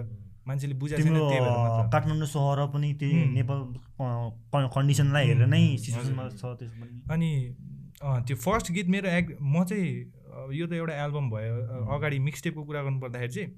मान्छेले 0.46 0.74
बुझेको 0.78 1.02
छैन 1.02 1.90
काठमाडौँ 1.90 2.26
सहर 2.30 2.70
पनि 2.70 2.92
त्यही. 2.94 3.34
नेपाल 3.34 4.68
कन्डिसनलाई 4.70 5.24
हेरेर 5.26 5.46
नै 5.50 5.62
सिचुएसनमा। 5.82 6.24
छ 6.38 6.42
त्यसो 6.54 6.74
पनि। 6.78 7.02
अनि 7.10 7.30
अँ, 7.96 8.22
त्यो 8.28 8.36
फर्स्ट 8.36 8.70
गीत 8.76 8.86
मेरो 8.92 9.08
एग 9.08 9.26
म 9.40 9.64
चाहिँ 9.64 10.52
यो 10.52 10.66
त 10.68 10.72
एउटा 10.76 10.94
एल्बम 11.04 11.26
भयो। 11.32 11.54
अगाडि 11.90 12.18
मिक्सटेपको 12.22 12.62
कुरा 12.62 12.80
गर्नु 12.86 13.00
पर्दाखेरि 13.00 13.32
चाहिँ 13.32 13.50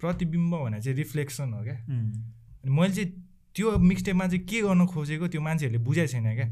प्रतिबिम्ब 0.00 0.54
भने 0.56 0.80
चाहिँ 0.80 0.96
रिफ्लेक्सन 0.96 1.52
हो 1.52 1.62
क्या. 1.62 1.76
अनि 1.86 2.70
मैले 2.72 2.92
चाहिँ 2.96 3.08
त्यो 3.54 3.78
मिक्सटेपमा 3.78 4.26
चाहिँ 4.26 4.44
के 4.48 4.58
गर्न 4.64 4.86
खोजेको 4.86 5.28
त्यो 5.28 5.40
मान्छेहरूले 5.40 5.80
बुझाएको 5.84 6.12
छैन 6.12 6.34
क्या। 6.34 6.48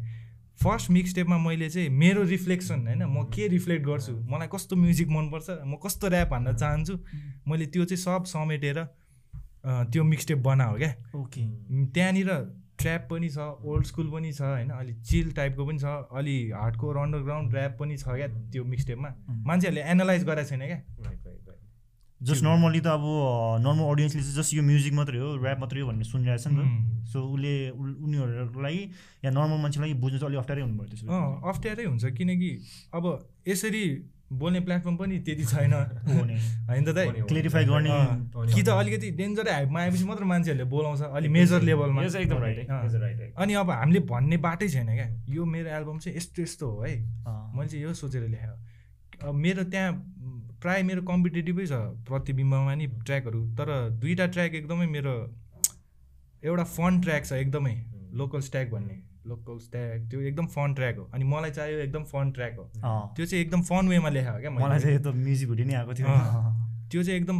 फर्स्ट 0.58 0.90
मिक्सटेपमा 0.90 1.38
मैले 1.38 1.68
चाहिँ 1.70 1.88
मेरो 1.90 2.22
रिफ्लेक्सन 2.24 2.86
होइन? 2.86 3.02
म 3.04 3.22
के 3.34 3.48
रिफ्लेक्ट 3.48 3.86
गर्छु? 3.86 4.12
मलाई 4.30 4.48
कस्तो 4.52 4.76
म्युजिक 4.76 5.08
मनपर्छ? 5.10 5.50
म 5.66 5.76
कस्तो 5.84 6.08
ऱ्याप 6.08 6.32
हान्न 6.32 6.52
चाहन्छु? 6.56 6.98
मैले 7.48 7.66
त्यो 7.66 7.84
चाहिँ 7.84 8.02
सब 8.02 8.24
समेटेर 8.26 8.82
त्यो 9.64 10.04
मिक्सटेप 10.04 10.38
बनाएको 10.38 10.76
क्या। 10.78 10.92
ओके। 11.16 11.42
त्यहाँनिर 11.94 12.30
ट्र्याप 12.78 13.06
पनि 13.10 13.28
छ 13.30 13.38
ओल्ड 13.64 13.86
स्कुल 13.86 14.10
पनि 14.10 14.32
छ 14.32 14.42
होइन? 14.42 14.70
अलि 14.70 14.94
चिल 15.02 15.32
टाइपको 15.32 15.66
पनि 15.66 15.78
छ 15.78 15.84
अलि 16.12 16.36
हार्डकोर 16.50 16.96
अन्डरग्राउन्ड 16.98 17.54
ऱ्याप 17.54 17.76
पनि 17.80 17.96
छ 17.96 18.04
क्या 18.08 18.28
त्यो 18.52 18.64
मिक्सटेपमा 18.64 19.10
मान्छेहरूले 19.28 19.82
एनालाइज 19.90 20.24
गरेको 20.24 20.48
छैन 20.48 20.66
क्या। 20.66 20.80
जस्ट 22.24 22.42
नर्मली 22.44 22.80
त 22.80 22.86
अब 22.88 23.04
नर्मल 23.60 23.84
अडियन्सले 23.86 24.22
चाहिँ 24.22 24.36
जस्ट 24.36 24.54
यो 24.54 24.62
म्युजिक 24.62 24.92
मात्रै 24.94 25.18
हो 25.18 25.28
ऱ्याप 25.38 25.58
मात्रै 25.60 25.80
हो 25.80 25.86
भन्ने 25.88 26.04
सुनिरहेको 26.04 26.42
छ 26.42 26.48
नि 26.48 26.56
त. 26.56 27.06
सो 27.12 27.18
उसले 27.26 27.52
उल- 27.72 27.98
उनीहरूको 28.00 28.60
लागि 28.60 28.82
या 29.24 29.30
नर्मल 29.30 29.58
मान्छेलाई 29.60 29.92
बुझ्नु 30.00 30.18
चाहिँ 30.18 30.30
अलिक 30.30 30.40
अप्ठ्यारै 30.40 30.62
हुनुभयो 30.62 30.86
त्यसो 30.88 31.04
अँ 31.06 31.52
अप्ठ्यारै 31.52 31.84
हुन्छ 31.84 32.04
किनकि 32.16 32.50
अब 32.94 33.04
यसरी 33.48 33.84
बोल्ने 34.34 34.60
प्लेटफर्म 34.60 34.96
पनि 34.96 35.18
त्यति 35.20 35.44
छैन। 35.44 35.72
होइन 36.68 36.84
त 36.84 36.88
दाइ? 36.90 37.06
क्लियरिफाई 37.28 37.64
गर्ने 37.64 37.92
कि 38.50 38.62
त 38.62 38.68
अलिकति 38.74 39.10
डेन्जरै 39.12 39.52
हाइपमा 39.52 39.80
आएपछि 39.80 40.04
मात्र 40.04 40.24
मान्छेहरूले 40.24 40.64
बोलाउँछ 40.70 41.00
अलि 41.12 41.28
मेजर 41.28 41.60
लेभलमा 41.62 42.02
यो 42.02 42.08
चाहिँ 42.08 42.26
एकदम 42.26 42.40
राइट 42.42 42.58
अँ। 42.64 42.80
है 42.84 43.00
राइट 43.00 43.20
है। 43.20 43.28
अनि 43.36 43.52
अब 43.54 43.70
हामीले 43.70 44.00
भन्ने 44.08 44.36
बाटै 44.40 44.68
छैन 44.68 44.86
क्या। 44.88 45.08
यो 45.28 45.44
मेरो 45.44 45.68
एल्बम 45.70 45.98
चाहिँ 45.98 46.16
यस्तो 46.16 46.42
यस्तो 46.42 46.66
हो 46.66 46.82
है। 46.82 46.94
मैले 47.52 47.68
चाहिँ 47.68 47.84
यो 47.84 47.92
सोचेर 47.94 48.28
लेखेँ 48.28 48.48
अब 49.22 49.34
मेरो 49.36 49.62
त्यहाँ 49.64 49.92
प्राय 50.64 50.82
मेरो 50.82 51.02
कम्पिटेटिभै 51.08 51.64
छ 51.66 51.78
प्रतिबिम्बमा 52.08 52.74
नि 52.74 52.86
ट्र्याकहरू 53.00 53.40
तर 53.56 53.72
दुईवटा 54.02 54.26
ट्र्याक 54.34 54.54
एकदमै 54.60 54.86
मेरो 54.92 55.16
एउटा 56.42 56.64
फन 56.76 57.00
ट्र्याक 57.00 57.24
छ 57.24 57.32
एकदमै 57.40 57.74
लोकल 58.20 58.40
स्ट्याक 58.46 58.70
भन्ने। 58.70 58.96
लोकल 59.26 59.58
स्ट्याक 59.58 60.06
त्यो 60.10 60.20
एकदम 60.22 60.46
फन 60.54 60.74
ट्र्याक 60.74 60.96
हो। 60.98 61.04
अनि 61.14 61.24
मलाई 61.24 61.50
चाहियो 61.50 61.78
एकदम 61.80 62.02
फन 62.12 62.30
ट्र्याक 62.32 62.56
हो। 62.58 62.64
त्यो 63.16 63.26
चाहिँ 63.26 63.44
एकदम 63.44 63.62
फन 63.68 63.88
वेमा 63.88 64.08
लेखा 64.16 64.32
हो 64.32 64.40
क्या 64.40 64.50
मलाई 64.50 64.68
मैले 64.68 64.80
चाहिँ 64.82 64.98
त 64.98 65.14
म्युजिक 65.18 65.48
भिडियो 65.50 65.66
नै 65.68 65.74
आएको 65.74 65.94
थियो। 66.00 66.16
त्यो 66.90 67.02
चाहिँ 67.02 67.18
एकदम 67.20 67.38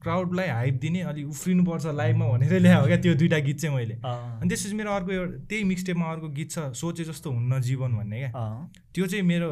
क्राउडलाई 0.00 0.48
हाइप 0.48 0.74
दिने 0.82 1.00
अलि 1.08 1.24
उफ्रिनुपर्छ 1.32 1.86
लाइभमा 1.98 2.28
भनेरै 2.28 2.58
ल्याएको 2.58 2.86
क्या 2.86 3.00
त्यो 3.04 3.14
दुइटा 3.22 3.38
गीत 3.48 3.58
चाहिँ 3.64 3.76
मैले। 3.76 3.94
अनि 4.04 4.48
त्यसपछि 4.48 4.74
मेरो 4.76 4.90
अर्को 4.92 5.12
एउटा 5.12 5.38
त्यही 5.48 5.64
मिक्सटेपमा 5.72 6.06
अर्को 6.12 6.28
गीत 6.38 6.50
छ 6.50 6.58
सोचे 6.80 7.04
जस्तो 7.10 7.28
हुन्न 7.32 7.60
जीवन 7.68 7.96
भन्ने 7.96 8.18
क्या। 8.20 8.30
त्यो 8.94 9.06
चाहिँ 9.06 9.24
मेरो 9.24 9.50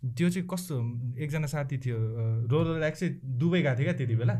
त्यो 0.00 0.28
चाहिँ 0.30 0.46
कस्तो 0.48 0.74
एकजना 1.20 1.46
साथी 1.46 1.76
थियो 1.78 1.96
रोलर 2.48 2.80
ऱ्याक 2.80 2.94
चाहिँ 2.96 3.12
दुबई 3.38 3.60
गएको 3.62 3.76
थियो 3.76 3.84
क्या 3.84 3.94
त्यति 4.00 4.16
बेला। 4.16 4.34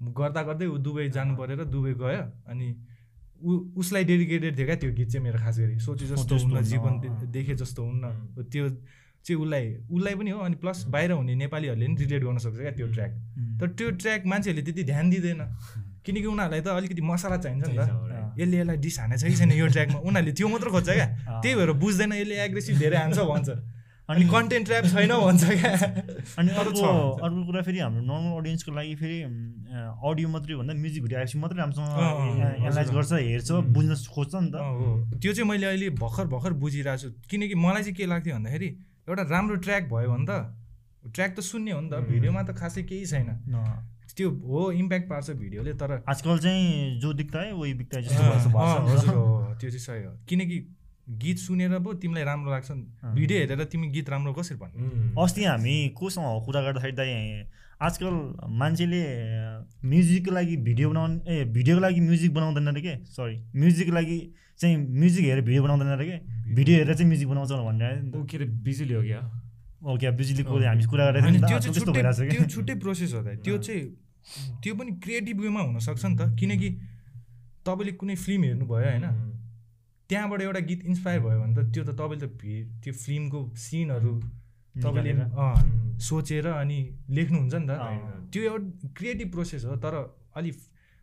गर्दा 0.00 0.42
गर्दै 0.42 0.66
ऊ 0.66 0.76
दुबई 0.80 1.08
जानु 1.10 1.36
परेर 1.36 1.64
दुबई 1.68 1.92
गयो 2.00 2.22
अनि 2.48 2.66
ऊ 3.44 3.50
उसलाई 3.76 4.04
डेडिकेटेड 4.04 4.56
थियो 4.58 4.66
क्या 4.66 4.76
त्यो 4.80 4.90
गीत 4.96 5.08
चाहिँ 5.12 5.24
मेरो 5.24 5.38
खास 5.38 5.58
गरी। 5.58 5.78
सोचे 5.78 6.06
जस्तो 6.06 6.34
हुन्न 6.36 6.62
जीवन। 6.64 6.92
देखे 7.32 7.54
जस्तो 7.54 7.80
हुन्न। 7.84 8.04
त्यो 8.48 8.68
चाहिँ 9.24 9.40
उसलाई 9.40 9.64
उसलाई 9.92 10.14
पनि 10.14 10.30
हो 10.30 10.40
अनि 10.40 10.56
प्लस 10.60 10.84
बाहिर 10.92 11.10
हुने 11.12 11.34
नेपालीहरूले 11.34 11.86
पनि 11.86 11.96
रिलेट 12.04 12.22
गर्न 12.24 12.38
सक्छ 12.44 12.56
क्या 12.56 12.72
त्यो 12.72 12.86
ट्र्याक. 12.92 13.12
तर 13.60 13.66
त्यो 13.76 13.90
ट्र्याक 14.00 14.26
मान्छेहरूले 14.26 14.64
त्यति 14.64 14.82
ध्यान 14.84 15.10
दिँदैन। 15.10 15.40
किनकि 16.04 16.26
उनीहरूलाई 16.28 16.60
त 16.60 16.68
अलिकति 16.68 17.02
मसला 17.02 17.36
चाहिन्छ 17.36 17.64
नि 17.68 17.76
त। 17.76 18.36
यसले 18.40 18.56
यसलाई 18.60 18.76
डिस 18.76 18.98
हानेछ 19.00 19.24
कि 19.24 19.36
छैन 19.36 19.52
यो 19.52 19.66
ट्र्याकमा? 19.68 19.98
उनीहरूले 20.00 20.32
त्यो 20.32 20.48
मात्र 20.48 20.68
खोज्छ 20.68 20.90
क्या। 20.90 21.08
त्यही 21.40 21.54
भएर 21.56 21.72
बुझ्दैन 21.80 22.12
यसले 22.12 22.34
एग्रेसिभ 22.44 22.76
धेरै 22.78 22.98
हान्छ 22.98 23.18
भन्छ। 23.24 23.48
अनि 24.04 24.24
कन्टेन्ट 24.34 24.66
ट्र्याप 24.66 24.84
छैन 24.92 25.12
भन्छ 25.16 25.44
क्या। 25.44 25.72
अनि 26.38 26.50
अर्को। 26.60 26.88
अर्को 27.24 27.40
कुरा 27.48 27.60
फेरि 27.64 27.78
हाम्रो 27.78 28.02
नर्मल 28.04 28.32
अडियन्सको 28.40 28.72
लागि 28.76 28.94
फेरि 29.00 29.18
अडियो 29.24 30.28
मात्रै 30.28 30.54
भन्दा 30.60 30.74
म्युजिक 30.76 31.02
भिडियो 31.02 31.18
आएपछि 31.20 31.38
मात्रै 31.40 31.58
राम्रोसँग 31.58 31.88
एनालाइज। 32.60 32.90
गर्छ 32.96 33.12
हेर्छ 33.12 33.50
बुझ्न 33.72 33.96
खोज्छ 34.12 34.34
नि 34.34 34.50
त। 34.52 34.56
त्यो 35.24 35.32
चाहिँ 35.32 35.48
मैले 35.48 35.66
अहिले 35.72 35.88
भर्खर 36.04 36.26
भर्खर 36.36 36.52
बुझिरहेको 36.60 37.00
छु। 37.00 37.08
किनकि 37.30 37.54
मलाई 37.64 37.82
चाहिँ 37.82 37.96
के 37.96 38.04
लाग्थ्यो 38.12 38.34
भन्दाखेरि 38.36 38.68
एउटा 39.08 39.22
राम्रो 39.32 39.56
ट्र्याक 39.64 39.88
भयो 39.88 40.08
भने 40.12 40.26
त 40.28 40.32
ट्र्याक 41.14 41.30
त 41.36 41.40
सुन्ने 41.40 41.72
हो 41.72 41.80
नि 41.80 41.88
त। 41.88 42.04
भिडियोमा 42.12 42.42
त 42.44 42.56
खासै 42.60 42.82
केही 42.84 43.06
छैन। 43.08 43.28
त्यो 44.14 44.30
हो 44.30 44.70
इम्प्याक्ट 44.78 45.08
पार्छ 45.10 45.30
भिडियोले 45.42 45.72
तर 45.74 45.90
आजकल 46.06 46.38
चाहिँ 46.38 47.00
जो 47.02 47.12
दिक्ता 47.18 47.38
है 47.40 47.52
वही 47.52 47.72
बिक्ता 47.74 47.98
है 47.98 48.02
जस्तो 48.04 49.18
त्यो 49.58 49.70
चाहिँ 49.70 49.84
सही 49.86 50.02
हो। 50.04 50.12
किनकि 50.28 50.58
गीत 51.04 51.38
सुनेर 51.38 51.78
पो 51.84 51.92
तिमीलाई 52.00 52.24
राम्रो 52.24 52.50
लाग्छ 52.50 52.70
नि। 52.70 52.84
भिडियो 53.14 53.38
हेरेर 53.40 53.64
तिमी 53.68 53.88
गीत 53.92 54.08
राम्रो 54.10 54.32
कसरी 54.32 54.56
भन्नु? 54.56 55.20
अस्ति 55.22 55.44
हामी 55.44 55.74
कोसँग 55.98 56.44
कुरा 56.44 56.60
गर्दाखेरि 56.62 56.92
दाइ 56.96 57.44
आजकल 57.76 58.14
मान्छेले 58.48 59.02
म्युजिकको 59.84 60.30
लागि 60.32 60.56
भिडियो 60.64 60.88
बनाउने 60.90 61.16
ए 61.28 61.44
भिडियोको 61.52 61.80
लागि 61.82 62.00
म्युजिक 62.00 62.34
बनाउँदैन 62.34 62.66
अरे 62.66 62.80
के? 62.80 62.94
सरी 63.04 63.36
म्युजिकको 63.52 63.92
लागि 63.94 64.18
चाहिँ 64.60 64.76
म्युजिक 64.76 65.24
हेरेर 65.24 65.44
भिडियो 65.44 65.62
बनाउँदैन 65.62 65.88
अरे 65.92 66.06
के? 66.06 66.16
भिडियो 66.54 66.78
हेरेर 66.78 66.94
चाहिँ 66.94 67.08
म्युजिक 67.08 67.28
बनाउँछ 67.28 67.52
भनेर 67.52 67.94
त। 68.08 68.26
के 68.30 68.36
अरे 68.36 68.46
बिजुली 68.64 68.94
हो 68.94 69.02
क्या? 69.02 69.20
ओके 69.84 70.10
बिजुलीको 70.16 70.58
हामी 70.64 70.84
कुरा 70.88 71.04
गरेर 71.10 71.20
त, 71.20 71.44
त्यो 71.44 72.44
छुट्टै 72.48 72.74
प्रोसेस 72.80 73.12
हो 73.14 73.20
त 73.20 73.36
त्यो 73.44 73.58
चाहिँ 73.60 73.84
त्यो 74.62 74.74
पनि 74.74 74.90
क्रिएटिभ 75.04 75.40
वेमा 75.40 75.60
हुनसक्छ 75.60 76.04
नि 76.04 76.16
त। 76.16 76.32
किनकि 76.40 76.68
तपाईँले 77.66 77.92
कुनै 78.00 78.14
फिल्म 78.16 78.42
हेर्नुभयो 78.44 78.88
होइन? 78.88 79.33
त्यहाँबाट 80.10 80.40
एउटा 80.42 80.60
गीत 80.60 80.80
इन्सपायर 80.84 81.20
भयो 81.20 81.38
भने 81.40 81.54
त 81.54 81.72
त्यो 81.72 81.82
त 81.84 81.90
तपाईँले 81.94 82.26
त 82.26 82.30
भि- 82.36 82.66
त्यो 82.82 82.92
फिल्मको 82.94 83.40
सिनहरू 83.56 84.12
तपाईँले 84.74 85.12
सोचेर 86.00 86.46
अनि 86.52 86.78
लेख्नुहुन्छ 87.10 87.54
नि 87.54 87.66
त। 87.66 87.72
त्यो 88.30 88.42
एउटा 88.42 88.88
क्रिएटिभ 88.92 89.28
प्रोसेस 89.30 89.64
हो 89.64 89.76
तर 89.78 89.94
अलि 90.34 90.50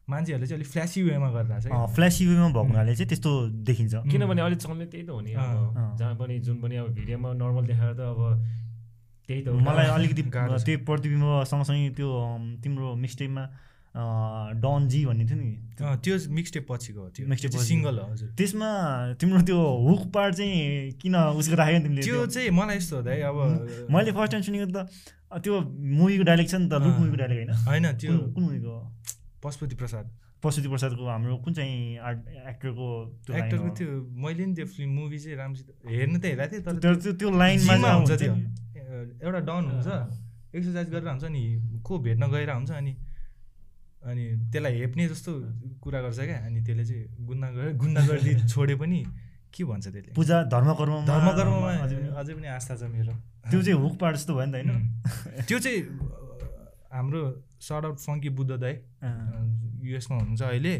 मान्छेहरूले 0.07 0.47
चाहिँ 0.47 0.59
अलिक 0.59 0.69
फ्ल्यासी 0.69 0.99
वेमा 1.03 1.27
अँ, 1.27 1.87
कि। 1.87 1.93
फ्ल्यासी 1.95 2.23
वेमा 2.27 2.47
भएको 2.47 2.63
हुनाले 2.63 2.93
चाहिँ 2.95 3.07
त्यस्तो 3.09 3.31
देखिन्छ 3.63 3.93
किनभने 4.11 4.41
अहिले 4.41 4.55
चल्ने 4.57 4.85
त्यही 4.85 5.03
त 5.07 5.09
हो 5.09 5.19
नि 5.21 5.31
अब। 5.33 5.97
जहाँ 5.97 6.15
पनि 6.15 6.39
जुन 6.39 6.57
पनि 6.61 6.75
अब 6.77 6.87
भिडियोमा 6.93 7.29
नर्मल 7.33 7.63
देखाएर 7.65 7.93
त 7.95 8.01
अब 8.03 8.19
त्यही 9.29 9.41
त 9.41 9.47
हो 9.47 9.59
मलाई 9.61 9.87
अलिकति। 9.87 10.21
त्यही 10.61 10.77
प्रतिबिम्ब 10.83 11.43
सँगसँगै 11.47 11.89
त्यो 11.95 12.09
तिम्रो 12.59 12.87
मिक्सटेपमा 12.97 13.43
डन 13.91 14.87
जी 14.87 14.99
भन्ने 15.05 15.25
थियो 15.27 15.37
नि 15.37 15.51
त्यो 16.03 16.15
मिक्सटेप 16.31 16.65
पछिको 16.69 17.03
त्यो 17.11 17.27
पछिको। 17.27 17.59
सिङ्गल 17.59 17.95
हो 17.99 18.05
हजुर 18.11 18.29
त्यसमा 18.39 18.69
तिम्रो 19.19 19.41
त्यो 19.51 19.59
हुक 19.87 20.03
पार्ट 20.15 20.35
चाहिँ 20.35 20.91
किन 21.01 21.15
उसको 21.15 21.55
राख्यो 21.59 21.77
नि 21.77 21.83
तिमीले 21.83 22.01
त्यो? 22.07 22.25
चाहिँ 22.25 22.49
मलाई 22.55 22.77
यस्तो 22.77 22.95
हो 22.95 23.01
त 23.03 23.07
है 23.07 23.21
अब 23.27 23.37
मैले 23.91 24.11
फर्स्ट 24.15 24.31
टाइम 24.31 24.43
सुनेको 24.47 24.67
त 24.71 24.87
त्यो 25.43 25.53
मुभीको 25.99 26.23
डाइलेक्ट 26.23 26.49
छ 26.51 26.55
नि 26.55 26.67
त 26.71 26.73
लुक। 26.79 26.95
मुभीको 27.03 27.17
डाइलेक्ट 27.19 27.51
होइन 27.51 27.51
होइन 27.67 27.85
त्यो 27.99 28.11
कुन 28.31 28.43
मुभीको 28.43 28.75
पशुपति 29.43 29.75
प्रसाद 29.75 30.05
पशुपति 30.43 30.69
प्रसादको 30.71 31.03
हाम्रो 31.05 31.35
कुन 31.43 31.53
चाहिँ 31.53 31.97
आर्ट 31.99 32.19
एक्टरको 32.47 32.87
एक्टरको? 33.27 33.69
त्यो 33.75 33.89
मैले 34.23 34.45
नि 34.45 34.53
त्यो 34.55 34.65
फिल्म 34.71 34.91
मुभी 34.95 35.19
चाहिँ 35.19 35.37
राम्रोसित 35.37 35.67
हेर्नु 35.91 36.17
त 36.19 36.25
हेरेको 36.25 36.47
थिएँ 36.51 36.79
तर 36.79 36.95
त्यो 36.95 37.11
त्यो 37.19 37.29
लाइनमा 37.37 37.91
हुन्छ 37.91 38.11
त्यो। 38.23 38.33
एउटा 39.19 39.39
डन 39.51 39.63
हुन्छ 39.71 39.87
एक्सर्साइज 40.55 40.87
गरेर 40.89 41.07
हुन्छ 41.11 41.25
नि 41.31 41.43
को 41.83 41.93
भेट्न 42.07 42.23
गएर 42.31 42.49
हुन्छ 42.51 42.71
अनि 42.71 42.93
अनि 44.03 44.23
त्यसलाई 44.51 44.73
हेप्ने 44.79 45.07
जस्तो 45.09 45.31
कुरा 45.81 46.01
गर्छ 46.01 46.19
क्या। 46.19 46.37
अनि 46.45 46.59
त्यसले 46.65 46.85
चाहिँ 46.85 47.25
गुन्डा 47.25 47.49
गरे 47.51 47.73
गुन्डा 47.73 48.01
गर्दी 48.07 48.31
छोडे 48.47 48.75
पनि 48.75 48.99
के 49.53 49.63
भन्छ 49.63 49.87
त्यसले? 49.87 50.13
पूजा 50.15 50.43
धर्म 50.43 50.73
कर्ममा 50.73 51.05
धर्म 51.05 51.27
कर्ममा 51.37 51.71
अझै 52.19 52.33
पनि- 52.33 52.49
आस्था 52.49 52.75
छ 52.75 52.83
मेरो। 52.83 53.13
त्यो 53.51 53.61
चाहिँ 53.61 53.79
हुक 53.79 53.93
पार्ट 53.99 54.15
जस्तो 54.17 54.33
भयो 54.35 54.45
नि 54.45 54.51
त 54.51 54.55
होइन. 54.55 55.45
त्यो 55.47 55.59
चाहिँ 55.59 55.79
हाम्रो 56.93 57.21
सर्ट 57.61 57.85
आउट 57.85 57.97
फङ्की 57.99 58.29
बुद्ध 58.29 58.51
दाई 58.51 58.73
युएसमा 59.89 60.17
हुनुहुन्छ 60.17 60.41
अहिले। 60.41 60.73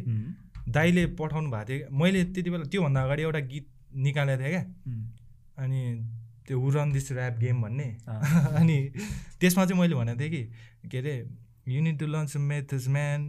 दाईले 0.70 1.06
पठाउनु 1.20 1.50
भएको 1.52 1.66
थियो। 1.70 1.98
मैले 1.98 2.24
त्यति 2.34 2.50
बेला 2.50 2.64
त्योभन्दा 2.64 3.00
अगाडि 3.04 3.22
एउटा 3.22 3.40
गीत 3.40 3.66
निकालेको 3.96 4.42
थिएँ 4.42 4.52
क्या। 4.52 4.64
अनि 5.64 5.80
त्यो 6.48 6.70
रन 6.70 6.92
दिस 6.92 7.12
ऱ्याप 7.12 7.38
गेम 7.40 7.62
भन्ने। 7.62 7.88
अनि 8.62 8.78
त्यसमा 9.40 9.66
चाहिँ 9.66 9.80
मैले 9.82 9.96
भनेको 9.96 10.20
थिएँ 10.20 10.30
कि 10.30 10.42
के 10.90 10.98
अरे 10.98 11.14
unit 11.76 12.00
to 12.00 12.08
launch 12.08 12.38
methods 12.38 12.88
man 12.88 13.20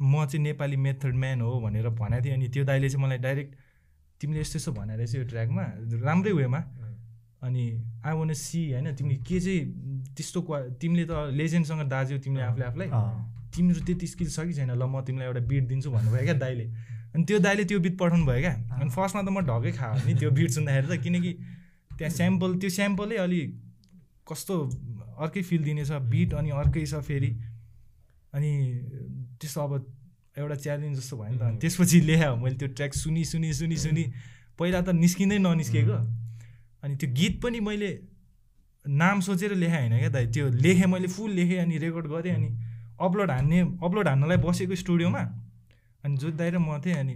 म 0.00 0.24
चाहिँ 0.26 0.42
नेपाली 0.42 0.76
मेथड 0.76 1.14
म्यान 1.14 1.40
हो 1.40 1.60
भनेर 1.60 1.88
भनेको 1.88 2.24
थिएँ। 2.24 2.34
अनि 2.34 2.48
त्यो 2.48 2.64
दाइले 2.64 2.88
चाहिँ 2.88 3.04
मलाई 3.04 3.18
डाइरेक्ट 3.18 3.52
तिमीले 4.20 4.40
यस्तो 4.40 4.56
यस्तो 4.58 4.72
भनेर 4.72 4.96
रहेछ 4.98 5.14
यो 5.14 5.24
ट्र्याकमा। 5.24 5.64
राम्रै 6.06 6.32
वेमा। 6.32 6.60
अनि 7.42 7.62
आई 8.06 8.14
वान 8.14 8.32
सी 8.38 8.60
होइन? 8.72 8.94
तिमीले 8.94 9.18
के 9.26 9.40
चाहिँ 9.40 9.60
त्यस्तो 10.14 10.40
क्वा 10.42 10.58
तिमीले 10.78 11.04
त 11.10 11.12
लेजेन्डसँग 11.34 11.82
दाज्यौ 11.90 12.18
तिमीले 12.18 12.42
आफूले 12.42 12.64
आफूलाई। 12.64 12.88
तिम्रो 13.54 13.80
त्यति 13.86 14.06
स्किल 14.06 14.28
छ 14.30 14.40
कि 14.46 14.52
छैन? 14.54 14.70
ल 14.70 14.82
म 14.86 15.02
तिमीलाई 15.02 15.26
एउटा 15.26 15.42
बिट 15.46 15.64
दिन्छु 15.68 15.90
भन्नुभयो 15.90 16.24
क्या 16.24 16.34
दाइले 16.38 16.66
अनि 17.14 17.24
त्यो 17.28 17.38
दाइले 17.38 17.64
त्यो 17.68 17.78
बिट 17.82 17.94
पठाउनु 17.98 18.26
भयो 18.26 18.40
क्या। 18.40 18.54
अनि 18.80 18.90
फर्स्टमा 18.90 19.22
त 19.22 19.28
म 19.28 19.38
ढकै 19.42 19.72
खायो 19.76 20.06
नि 20.06 20.14
त्यो 20.18 20.30
बिट 20.30 20.50
सुन्दाखेरि 20.56 20.86
त। 20.86 21.02
किनकि 21.02 21.32
त्यहाँ 21.98 22.12
स्याम्पल 22.18 22.50
त्यो 22.58 22.70
स्याम्पलै 22.78 23.16
अलि 23.26 23.40
कस्तो 24.22 24.54
अर्कै 25.18 25.42
फिल 25.42 25.62
दिनेछ। 25.64 25.90
बिट 26.10 26.34
अनि 26.34 26.50
अर्कै 26.50 26.86
छ 26.86 27.02
फेरि। 27.02 27.30
अनि 28.32 28.50
त्यस्तो 29.40 29.60
अब 29.60 29.72
एउटा 30.38 30.54
च्यालेन्ज 30.64 30.96
जस्तो 30.98 31.16
भयो 31.16 31.30
नि 31.32 31.38
त। 31.38 31.42
अनि 31.42 31.58
त्यसपछि 31.60 31.98
ल्यायो 32.08 32.36
मैले 32.36 32.56
त्यो 32.56 32.68
ट्र्याक 32.72 32.92
सुनि 32.94 33.24
सुनि 33.24 33.52
सुनि 33.52 33.76
सुनि। 33.76 34.04
पहिला 34.58 34.80
त 34.80 34.88
निस्किँदै 34.96 35.38
ननिस्केको। 35.38 35.98
अनि 36.82 36.94
त्यो 36.96 37.08
गीत 37.12 37.34
पनि 37.42 37.60
मैले 37.60 37.90
नाम 38.84 39.20
सोचेर 39.20 39.54
लेखाएँ 39.54 39.88
होइन 39.88 39.98
क्या 39.98 40.10
दाइ। 40.10 40.26
त्यो 40.32 40.48
लेखेँ 40.48 40.88
मैले 40.88 41.08
फुल 41.08 41.30
लेखेँ 41.30 41.58
अनि 41.60 41.76
रेकर्ड 41.78 42.06
गरेँ 42.08 42.34
अनि 42.34 42.48
अपलोड 43.00 43.30
हान्ने 43.30 43.60
अपलोड 43.84 44.08
हान्नलाई 44.08 44.38
बसेको 44.40 44.74
स्टुडियोमा। 44.74 45.22
अनि 46.04 46.16
जो 46.16 46.30
दाइ 46.32 46.50
र 46.50 46.58
म 46.58 46.80
थिएँ 46.80 46.96
अनि 46.96 47.14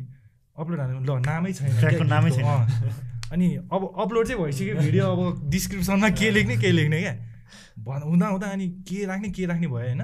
अपलोड 0.57 0.79
हान्नु 0.81 1.01
ल 1.01 1.19
नामै 1.25 1.53
छैन 1.53 2.07
नामै 2.07 2.31
अँ। 2.31 3.33
अनि 3.33 3.47
अब 3.73 3.83
अपलोड 3.99 4.27
चाहिँ 4.27 4.43
भइसक्यो 4.43 4.75
भिडियो 4.77 5.05
अब 5.11 5.51
डिस्क्रिप्सनमा 5.51 6.09
के 6.15 6.31
लेख्ने 6.31 6.57
के 6.63 6.71
लेख्ने 6.71 7.01
क्या। 7.01 7.15
भन 7.83 8.01
हुँदा 8.07 8.27
हुँदा 8.29 8.47
अनि 8.47 8.67
के 8.87 9.05
राख्ने 9.07 9.29
के 9.31 9.47
राख्ने 9.47 9.67
भयो 9.67 9.87
होइन। 9.87 10.03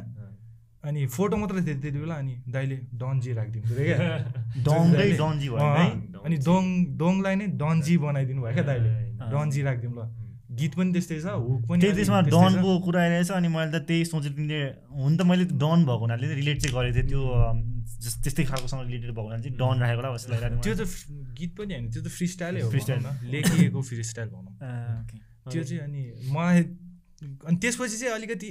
अनि 0.85 1.01
फोटो 1.09 1.37
मात्र 1.37 1.63
थियो 1.63 1.77
त्यति 1.81 1.99
बेला 1.99 2.15
अनि 2.17 2.35
दाइले 2.49 2.77
डनजी 2.97 3.33
राखिदिनु 3.33 3.65
पऱ्यो 3.69 3.85
क्या 3.89 4.19
अनि 6.25 6.37
दोङ 6.39 6.65
दोङलाई 6.97 7.35
नै 7.37 7.47
डन्जी 7.57 7.95
बनाइदिनु 7.99 8.41
भयो 8.43 8.55
क्या 8.55 8.65
दाइले। 8.65 8.91
डन्जी 9.33 9.63
राखिदिउँ 9.63 9.95
ल 9.95 10.03
गीत 10.53 10.73
पनि 10.77 10.91
त्यस्तै 10.93 11.19
छ 11.21 11.27
हुक 11.41 11.61
पनि 11.69 11.81
त्यही 11.81 11.95
त्यसमा। 11.97 12.19
डनको 12.29 12.71
कुरा 12.85 13.01
आइरहेछ 13.03 13.31
अनि 13.33 13.49
मैले 13.49 13.71
त 13.73 13.79
त्यही 13.89 14.05
सोचेर 14.05 14.33
तिमीले 14.33 14.59
हुन 14.95 15.13
त 15.17 15.23
मैले 15.23 15.45
डन 15.57 15.79
भएको 15.87 16.03
हुनाले 16.03 16.35
रिलेट 16.35 16.59
चाहिँ 16.61 16.75
गरेको 16.77 16.95
थिएँ 16.99 17.09
त्यो 17.09 17.23
त्यस्तै 18.21 18.45
खालकोसँग 18.45 18.83
रिलेटेड 18.85 19.11
भएको 19.11 19.23
हुनाले 19.23 19.43
चाहिँ 19.43 19.57
डन 19.57 19.77
राखेको 19.81 20.01
होला 20.03 20.11
जस्तो 20.15 20.31
लागिरहेको 20.33 20.63
त्यो 20.63 20.75
त 20.75 20.83
फ्री- 20.85 21.25
गीत 21.39 21.51
पनि 21.57 21.73
होइन 21.75 21.87
त्यो 21.91 22.03
त 22.03 22.09
फ्री 22.11 22.27
स्टाइलै 22.29 22.61
हो। 22.61 22.69
भनौँ 22.71 22.99
न। 23.01 23.09
लेखिएको 23.33 23.81
फ्री 23.83 24.03
स्टाइल 24.05 24.29
भनौँ. 24.29 24.53
त्यो 25.49 25.63
चाहिँ 25.63 25.81
अनि 25.81 26.03
मलाई 26.31 26.61
अनि 27.49 27.57
त्यसपछि 27.57 27.97
चाहिँ 27.97 28.15
अलिकति 28.15 28.51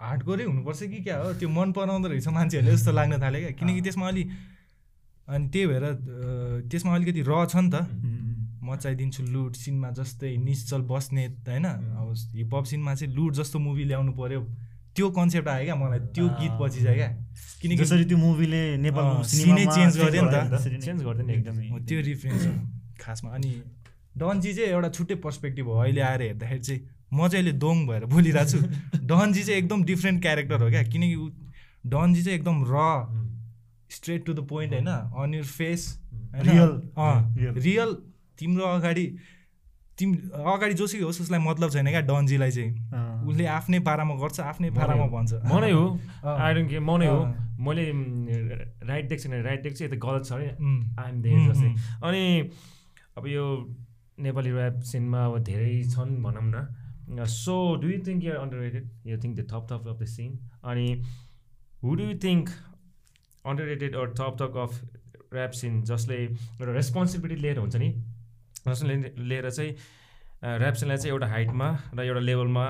हार्डकोरै 0.00 0.44
हुनुपर्छ 0.44 0.82
कि 0.82 0.98
क्या 1.02 1.16
हो? 1.18 1.32
त्यो 1.40 1.48
मन 1.48 1.72
पराउँदो 1.72 2.08
रहेछ 2.08 2.28
मान्छेहरूले 2.28 2.72
जस्तो 2.76 2.92
लाग्न 2.92 3.20
थाल्यो 3.22 3.40
क्या। 3.40 3.54
किनकि 3.56 3.80
त्यसमा 3.80 4.06
अलि 4.08 4.22
अनि 5.28 5.48
त्यही 5.48 5.66
भएर 5.66 5.84
त्यसमा 6.70 6.94
अलिकति 6.94 7.22
र 7.22 7.32
छ 7.46 7.56
नि 7.56 7.70
त। 7.72 7.76
मचाइदिन्छु 8.66 9.22
लुट 9.30 9.52
सिनमा 9.56 9.90
जस्तै 9.94 10.36
निश्चल 10.36 10.80
बस्नेत 10.90 11.48
होइन? 11.48 11.66
अब 11.66 12.14
हिपहप 12.34 12.64
सिनमा 12.66 12.94
चाहिँ 12.94 13.14
लुट 13.14 13.32
जस्तो 13.38 13.58
मुभी 13.58 13.84
ल्याउनु 13.84 14.12
पर्यो। 14.12 14.40
त्यो 14.96 15.06
कन्सेप्ट 15.12 15.48
आयो 15.48 15.64
क्या 15.64 15.76
मलाई। 15.76 16.00
त्यो 16.12 16.26
गीत 16.40 16.52
पछि 16.60 16.80
चाहिँ 16.82 16.96
क्या। 16.96 17.10
किनकि 17.62 17.84
जसरी 17.84 18.04
त्यो 18.10 18.18
मुभीले 18.18 18.62
सिनेमामा 18.76 19.22
सिनै 19.22 19.64
change 19.70 19.94
गरिदियो 19.96 20.22
नि 20.24 20.30
त। 20.32 20.56
चेन्ज 20.84 21.00
एकदमै। 21.04 21.68
हो, 21.68 21.78
त्यो 21.78 22.00
रिफरेन्स 22.00 22.42
हो। 22.46 22.52
खासमा। 23.00 23.30
अनि 23.36 23.50
डनजी 24.18 24.50
चाहिँ 24.56 24.70
एउटा 24.72 24.88
छुट्टै 24.96 25.14
पर्सपेक्टिभ 25.24 25.66
हो। 25.66 25.74
अहिले 25.84 26.00
आएर 26.00 26.20
हेर्दाखेरि 26.22 26.60
चाहिँ। 26.66 26.80
म 27.12 27.28
चाहिँ 27.28 27.44
अहिले 27.44 27.52
दोङ 27.58 27.86
भएर 27.86 28.04
बोलिरहेको 28.06 28.50
छु 28.50 28.58
डनजी 29.06 29.42
चाहिँ 29.42 29.58
एकदम 29.62 29.84
डिफ्रेन्ट 29.84 30.22
क्यारेक्टर 30.22 30.62
हो 30.62 30.68
क्या 30.70 30.82
किनकि 30.82 31.16
डनजी 31.86 32.22
चाहिँ 32.22 32.38
एकदम 32.38 32.64
र 32.66 32.76
स्ट्रेट 33.90 34.24
टु 34.26 34.34
द 34.34 34.46
पोइन्ट 34.48 34.72
होइन 34.72 34.88
on 34.88 35.34
your 35.34 35.44
face. 35.46 35.82
Real. 36.36 36.70
Real 37.62 37.90
तिम्रो 38.38 38.64
अगाडि 38.66 39.06
तिम 39.98 40.12
अगाडि 40.44 40.74
जोसुकै 40.74 41.04
होस् 41.04 41.20
उसलाई 41.20 41.40
मतलब 41.40 41.70
छैन 41.70 41.88
क्या 41.90 42.00
डनजीलाई 42.08 42.50
चाहिँ। 42.50 42.72
उसले 43.28 43.46
आफ्नै 43.48 43.78
पारामा 43.86 44.14
गर्छ 44.20 44.40
आफ्नै 44.40 44.70
पारामा 44.70 45.06
भन्छ 45.14 45.32
म 45.46 45.60
नै 45.62 45.70
हो। 45.72 45.84
आई 46.26 46.54
डोन्ट 46.54 46.70
के 46.70 46.78
म 46.78 46.96
नै 47.00 47.06
हो। 47.06 47.20
मैले 47.56 47.84
राइट 48.84 49.08
देख्छ 49.08 49.26
राइट 49.26 49.62
देख्छु 49.62 49.84
यता 49.84 49.96
गलत 49.96 50.24
छ 50.26 50.32
अरे 50.32 50.48
उम्, 50.60 50.80
आइएम 51.00 51.22
देयर 51.22 51.38
जस्तै। 51.48 51.70
अनि 52.04 52.22
अब 53.16 53.26
यो 53.26 53.44
नेपाली 54.20 54.50
ऱ्याप 54.50 54.80
सिनमा 54.90 55.24
अब 55.26 55.38
धेरै 55.44 55.72
छन् 55.94 56.12
भनौँ 56.22 56.44
न 56.44 56.66
so 57.08 57.54
do 57.82 57.88
you 57.88 57.98
think 58.06 58.24
you're 58.24 58.36
underrated 58.58 58.90
you 59.06 59.18
think 59.22 59.36
the 59.38 59.46
top 59.50 59.66
top 59.70 59.86
of 59.88 59.98
the 60.00 60.04
scene 60.06 60.38
अनि 60.64 60.86
who 61.82 61.94
do 61.94 62.04
you 62.04 62.18
think 62.18 62.48
underrated 63.64 63.96
or 63.96 64.06
top 64.20 64.36
top 64.40 64.56
of 64.56 64.72
rap 65.34 65.50
scene 65.60 65.82
जसले 65.84 66.16
एउटा 66.24 66.72
रेस्पोन्सिबिलिटी 66.72 67.40
लिएर 67.42 67.58
हुन्छ 67.58 67.76
नि? 67.76 67.88
जसले 68.66 68.94
लिएर 69.30 69.50
चाहिँ 69.50 69.70
ऱ्याप 70.60 70.74
सिनलाई 70.74 70.96
चाहिँ 70.96 71.12
एउटा 71.12 71.26
हाइटमा 71.26 71.68
र 71.94 72.00
एउटा 72.04 72.20
लेभलमा 72.20 72.66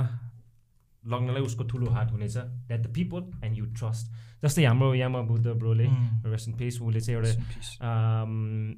लग्नलाई 1.04 1.42
उसको 1.42 1.64
ठुलो 1.70 1.90
हात 1.90 2.10
हुनेछ। 2.12 2.36
That 2.36 2.80
the 2.80 2.92
people 2.94 3.44
and 3.46 3.58
you 3.58 3.66
trust 3.78 4.12
जस्तै 4.44 4.64
हाम्रो 4.64 4.94
यामा 4.94 5.20
बुद्ध 5.32 5.46
ब्रोले 5.46 5.86
उम्, 5.86 6.30
वेस्टर्न 6.32 6.56
फेस 6.58 6.80
उसले 6.82 7.00
चाहिँ 7.00 7.16
एउटा 7.20 7.32
आम, 7.88 8.32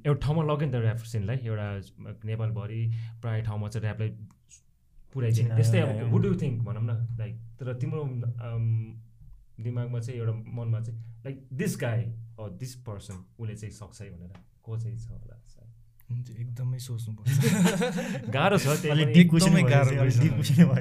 एउटा 0.07 0.21
ठाउँमा 0.27 0.43
लग्यो 0.53 0.67
नि 0.67 0.73
त 0.73 0.83
ऱ्याप 0.85 0.99
सिनलाई 1.13 1.37
एउटा 1.51 1.67
नेपालभरि 2.25 2.83
प्रायः 3.23 3.45
ठाउँमा 3.45 3.69
चाहिँ 3.69 3.85
ऱ्यापलाई 3.87 4.11
पुऱ्याइदिने 5.19 5.57
त्यस्तै 5.57 5.81
अब 5.81 5.89
yeah, 5.89 5.95
yeah. 5.95 6.05
Would 6.15 6.25
you 6.25 6.35
think 6.35 6.63
भनौँ 6.63 6.83
न 6.83 6.91
लाइक 7.19 7.35
तर 7.59 7.75
तिम्रो 7.75 8.05
दिमागमा 9.59 10.01
चाहिँ 10.01 10.21
एउटा 10.21 10.33
मनमा 10.33 10.81
चाहिँ 10.81 11.01
like 11.25 11.49
this 11.53 11.77
guy 11.81 12.05
this 12.39 12.75
person 12.87 13.15
उसले 13.39 13.57
चाहिँ 13.57 13.75
सक्छ 13.75 14.03
है 14.03 14.11
भनेर। 14.11 14.31
को 14.63 14.79
चाहिँ 14.79 14.99
छ 14.99 15.11
होला 15.11 15.39
एकदमै 16.41 16.79
सोच्नुपर्छ। 16.79 17.31
गाह्रो 18.35 18.59
छ। 18.59 18.67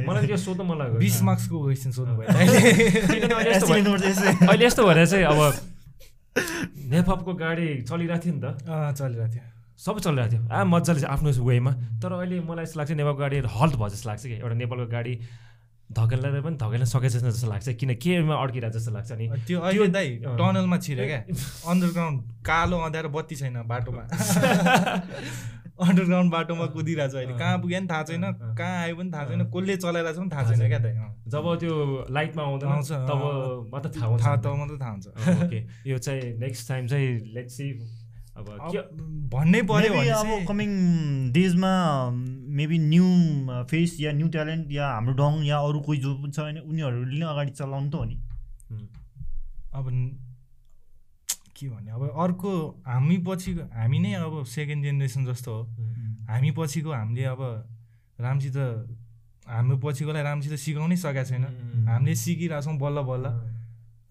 मलाई 0.07 0.27
त्यो 0.27 0.37
सोध्नु 0.37 0.63
मन 0.63 0.77
लाग्यो। 0.77 0.99
बिस 0.99 1.21
मार्क्सको 1.21 1.63
क्वेसन 1.63 1.91
सोध्नु 1.91 2.17
भयो। 2.17 2.27
अहिले 4.47 4.65
यस्तो 4.65 4.87
भएर 4.87 5.05
चाहिँ 5.05 5.25
अब 5.25 5.53
नेपको 6.93 7.33
गाडी 7.33 7.81
चलिरहेको 7.81 8.23
थियो 8.23 8.35
नि 8.35 8.41
त। 8.41 8.45
अँ, 8.45 8.93
चलिरहेको 8.93 9.33
थियो। 9.33 9.56
सबै 9.77 9.99
चलिरहेको 10.05 10.31
थियो 10.31 10.41
आ 10.49 10.63
मजाले 10.73 10.99
चाहिँ 10.99 11.13
आफ्नो 11.13 11.29
वेमा 11.49 11.71
तर 12.01 12.11
अहिले 12.19 12.39
मलाई 12.49 12.63
यस्तो 12.63 12.79
लाग्छ 12.79 12.91
नेपालको 13.01 13.19
गाडी 13.19 13.37
हल्ट 13.57 13.75
भयो 13.81 13.89
जस्तो 13.95 14.09
लाग्छ 14.09 14.23
कि 14.25 14.35
एउटा 14.41 14.55
नेपालको 14.63 14.87
गाडी 14.95 15.13
धकेल्दा 15.97 16.29
पनि 16.45 16.55
धकेल्न 16.61 16.85
सकेछ 16.93 17.13
जस्तो 17.25 17.47
लाग्छ 17.49 17.67
किन 17.81 17.93
केमा 18.03 18.35
अड्किरहेको 18.43 18.77
जस्तो 18.77 18.91
लाग्छ 18.91 19.11
नि 19.19 19.25
त्यो 19.47 19.59
अहिले 19.59 19.87
दाइ। 19.97 20.07
टनलमा 20.39 20.77
छिर्यो 20.85 21.05
क्या 21.11 21.21
अन्डरग्राउन्ड 21.71 22.17
कालो 22.49 22.77
अँध्यारो 22.87 23.09
बत्ती 23.15 23.35
छैन 23.41 23.61
बाटोमा 23.71 24.03
अन्डरग्राउन्ड 25.77 26.31
बाटोमा 26.31 26.65
कुदिरहेको 26.73 27.11
छ 27.13 27.15
अहिले। 27.15 27.33
कहाँ 27.37 27.57
पुग्यो 27.61 27.79
नि 27.79 27.87
थाहा 27.87 28.03
छैन। 28.09 28.23
कहाँ 28.57 28.77
आयो 28.83 28.95
पनि 28.97 29.11
थाहा 29.13 29.25
छैन। 29.29 29.41
कसले 29.53 29.75
चलाइरहेको 29.77 30.17
छ 30.17 30.19
पनि 30.19 30.29
थाहा 30.33 30.43
छैन 30.49 30.57
छैन। 30.59 30.69
क्या 30.69 30.79
दाइ। 30.85 30.93
जब 31.29 31.45
त्यो 31.61 31.73
लाइटमा 32.17 32.43
आउँदैन 32.43 32.69
आउँछ। 32.69 32.91
तब 33.09 33.21
मात्र 33.73 33.89
थाहा 33.95 34.07
हुन्छ 34.07 34.23
थाहा 34.23 34.35
त 34.41 34.45
मात्रै 34.57 34.77
थाहा 34.81 34.91
हुन्छ 34.91 35.07
ओके 35.45 35.59
यो 35.89 35.97
चाहिँ 35.97 36.33
नेक्स्ट 36.39 36.67
टाइम 36.69 36.87
चाहिँ 36.87 37.07
लेट्स 37.37 37.53
सी 37.57 37.67
अब 38.37 38.45
भन्नै 39.33 39.61
पर्यो 39.69 39.93
Maybe 39.93 39.97
भने 39.97 40.09
अब 40.13 40.45
कमिङ 40.47 40.69
डेजमा 41.33 41.71
मेबी 42.57 42.77
न्यू 42.77 43.07
फेस 43.69 43.97
या 43.99 44.11
न्यू 44.13 44.27
ट्यालेन्ट 44.35 44.71
या 44.71 44.85
हाम्रो 44.87 45.13
डङ 45.17 45.33
या 45.45 45.57
अरू 45.67 45.79
कोही 45.87 45.99
जो 46.05 46.13
पनि 46.21 46.31
छ 46.31 46.39
भने 46.45 46.61
उनीहरूले 46.61 47.17
नै 47.17 47.25
अगाडि 47.33 47.51
चलाउनु 47.57 47.89
त 47.89 47.95
हो 47.95 48.03
नि। 48.05 48.15
अब 49.73 49.85
के 51.57 51.65
भन्ने 51.69 51.91
अब 51.91 52.03
अर्को 52.13 52.51
हामी 52.85 53.17
पछि 53.27 53.51
हामी 53.73 53.99
नै 53.99 54.13
अब 54.21 54.33
सेकेन्ड 54.45 54.83
जेनेरेसन 54.85 55.25
जस्तो 55.25 55.51
हो। 55.53 55.61
हामी 56.29 56.49
पछिको 56.57 56.89
हामीले 56.93 57.23
अब 57.33 57.41
राम्रोसित 58.21 58.57
हाम्रो 59.49 59.75
पछिकोलाई 59.81 60.23
राम्रोसित 60.23 60.53
सिकाउनै 60.61 60.97
सकेका 61.01 61.23
छैन। 61.25 61.43
हामीले 61.89 62.15
सिकिरहेको 62.15 62.61
छौँ 62.65 62.77
बल्ल। 62.77 62.97
बल्ल 63.09 63.25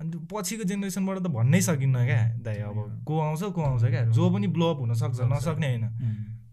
अनि 0.01 0.11
त्यो 0.11 0.21
पछिको 0.31 0.65
जेनेरेसनबाट 0.65 1.19
त 1.19 1.27
भन्नै 1.33 1.61
सकिन्न 1.61 2.05
क्या 2.07 2.23
दाइ 2.45 2.57
अब 2.69 2.79
को 3.07 3.19
आउँछ 3.19 3.43
को 3.57 3.61
आउँछ 3.63 3.85
क्या। 3.85 4.05
जो 4.13 4.31
पनि 4.31 4.47
ब्लोअप 4.57 4.79
हुनसक्छ 4.81 5.21
नसक्ने 5.33 5.67
होइन। 5.67 5.85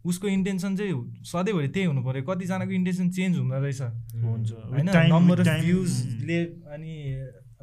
उसको 0.05 0.27
इन्टेन्सन 0.27 0.75
चाहिँ 0.75 1.23
सधैँभरि 1.23 1.67
त्यही 1.67 1.87
हुनु 1.87 2.01
पऱ्यो। 2.03 2.23
कतिजनाको 2.23 2.71
इन्टेन्सन 2.71 3.09
चेन्ज 3.09 3.37
हुँदो 3.37 3.57
रहेछ। 3.59 3.81
होइन 3.81 4.89
नम्बर 5.11 5.39
अफ 5.39 5.47
भ्युजले 5.63 6.39
अनि 6.71 6.93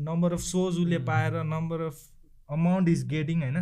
नम्बर 0.00 0.32
अफ 0.32 0.40
सोज 0.40 0.78
उसले 0.78 0.98
पाएर 1.04 1.42
number 1.44 1.80
of 1.88 1.96
amount 2.50 2.88
is 2.88 3.06
getting 3.08 3.42
होइन। 3.42 3.58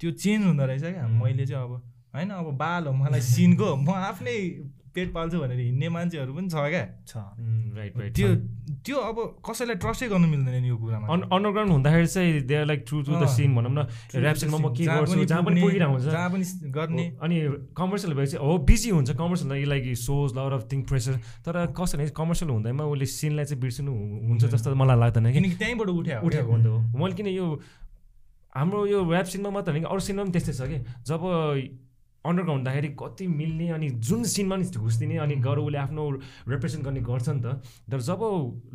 त्यो 0.00 0.10
चेन्ज 0.10 0.46
हुँदो 0.46 0.64
रहेछ 0.66 0.82
क्या. 0.82 1.06
मैले 1.08 1.46
चाहिँ 1.46 1.64
अब 1.64 1.72
होइन 2.14 2.30
अब 2.30 2.46
बाल 2.58 2.86
हो 2.86 2.92
मलाई 2.92 3.20
सिनको 3.20 3.74
म 3.76 3.90
आफ्नै 3.90 4.38
पेट 4.94 5.12
पाल्छु 5.14 5.38
भनेर 5.40 5.58
हिँड्ने 5.60 5.88
मान्छेहरू 5.88 6.32
पनि 6.34 6.48
छ 6.48 6.54
क्या। 6.70 6.84
छ। 7.06 7.14
राइट 7.76 7.92
राइट 7.98 8.12
त्यो 8.16 8.28
त्यो 8.84 8.96
अब 8.96 9.16
कसैलाई 9.42 9.76
ट्रस्टै 9.76 10.08
गर्नु 10.08 10.26
मिल्दैन 10.26 10.56
नि 10.62 10.68
यो 10.68 10.76
कुरामा। 10.76 11.06
अन 11.06 11.20
अन्डरग्राउन्ड 11.30 11.72
हुँदाखेरि 11.72 12.06
चाहिँ 12.06 12.40
they 12.46 12.54
are 12.54 12.66
like 12.66 12.84
true 12.88 13.02
to 13.02 13.12
the. 13.12 13.26
Scene 13.28 13.54
भनौँ 13.54 13.72
न। 13.72 13.80
ऱ्याप 14.14 14.36
सिनमा 14.36 14.58
म 14.58 14.74
के 14.74 14.84
गर्छु 14.84 15.24
जहाँ 15.24 15.42
पनि 15.44 15.60
पुगिरहेको 15.60 15.92
हुन्छ। 15.92 16.04
जहाँ 16.10 16.30
पनि 16.30 16.44
गर्ने। 16.70 17.04
अनि 17.22 17.36
कमर्सियल 17.76 18.14
भएपछि 18.14 18.36
हो 18.36 18.58
बिजी 18.66 18.90
हुन्छ 18.90 19.10
commercial 19.16 19.68
like 19.68 19.84
those 19.96 20.28
lot 20.38 20.52
of 20.58 20.62
thing 20.72 20.80
pressure 20.86 21.14
तर 21.44 21.54
कसो 21.76 21.98
भने 21.98 22.08
कमर्सियल 22.10 22.50
हुँदैमा 22.50 22.84
उसले 22.84 23.06
सिनलाई 23.06 23.44
चाहिँ 23.44 23.60
बिर्सिनु 23.60 23.92
हुन्छ 24.28 24.44
जस्तो 24.50 24.74
मलाई 24.74 24.98
लाग्दैन 24.98 25.32
किनकि 25.32 25.56
त्यहीँबाट 25.56 25.88
उठ्या 25.88 26.20
उठेको 26.20 26.52
हो। 26.56 26.78
मैले 26.98 27.14
किन 27.14 27.26
यो 27.30 27.46
हाम्रो 28.50 28.86
यो 28.86 28.98
ऱ्याप 29.06 29.26
सिनमा 29.30 29.50
मात्र 29.50 29.70
होइन 29.70 29.82
कि 29.84 29.90
अरू 29.90 30.00
सिनमा 30.02 30.22
पनि 30.24 30.32
त्यस्तै 30.34 30.54
छ 30.58 30.62
कि। 30.66 30.78
जब 31.06 31.22
अन्डरग्राउन्ड 32.20 32.60
हुँदाखेरि 32.60 32.88
कति 33.00 33.26
मिल्ने 33.26 33.68
अनि 33.72 33.88
जुन 34.04 34.24
सिनमा 34.28 34.56
नि 34.56 34.64
घुसिदिने 34.76 35.16
अनि 35.24 35.34
गएर 35.40 35.58
उसले 35.58 35.78
आफ्नो 35.78 36.04
रिप्रेजेन्ट 36.48 36.84
गर्ने 36.84 37.00
गर्छ 37.00 37.28
नि 37.28 37.40
त 37.40 37.46
तर 37.90 38.00
जब 38.00 38.20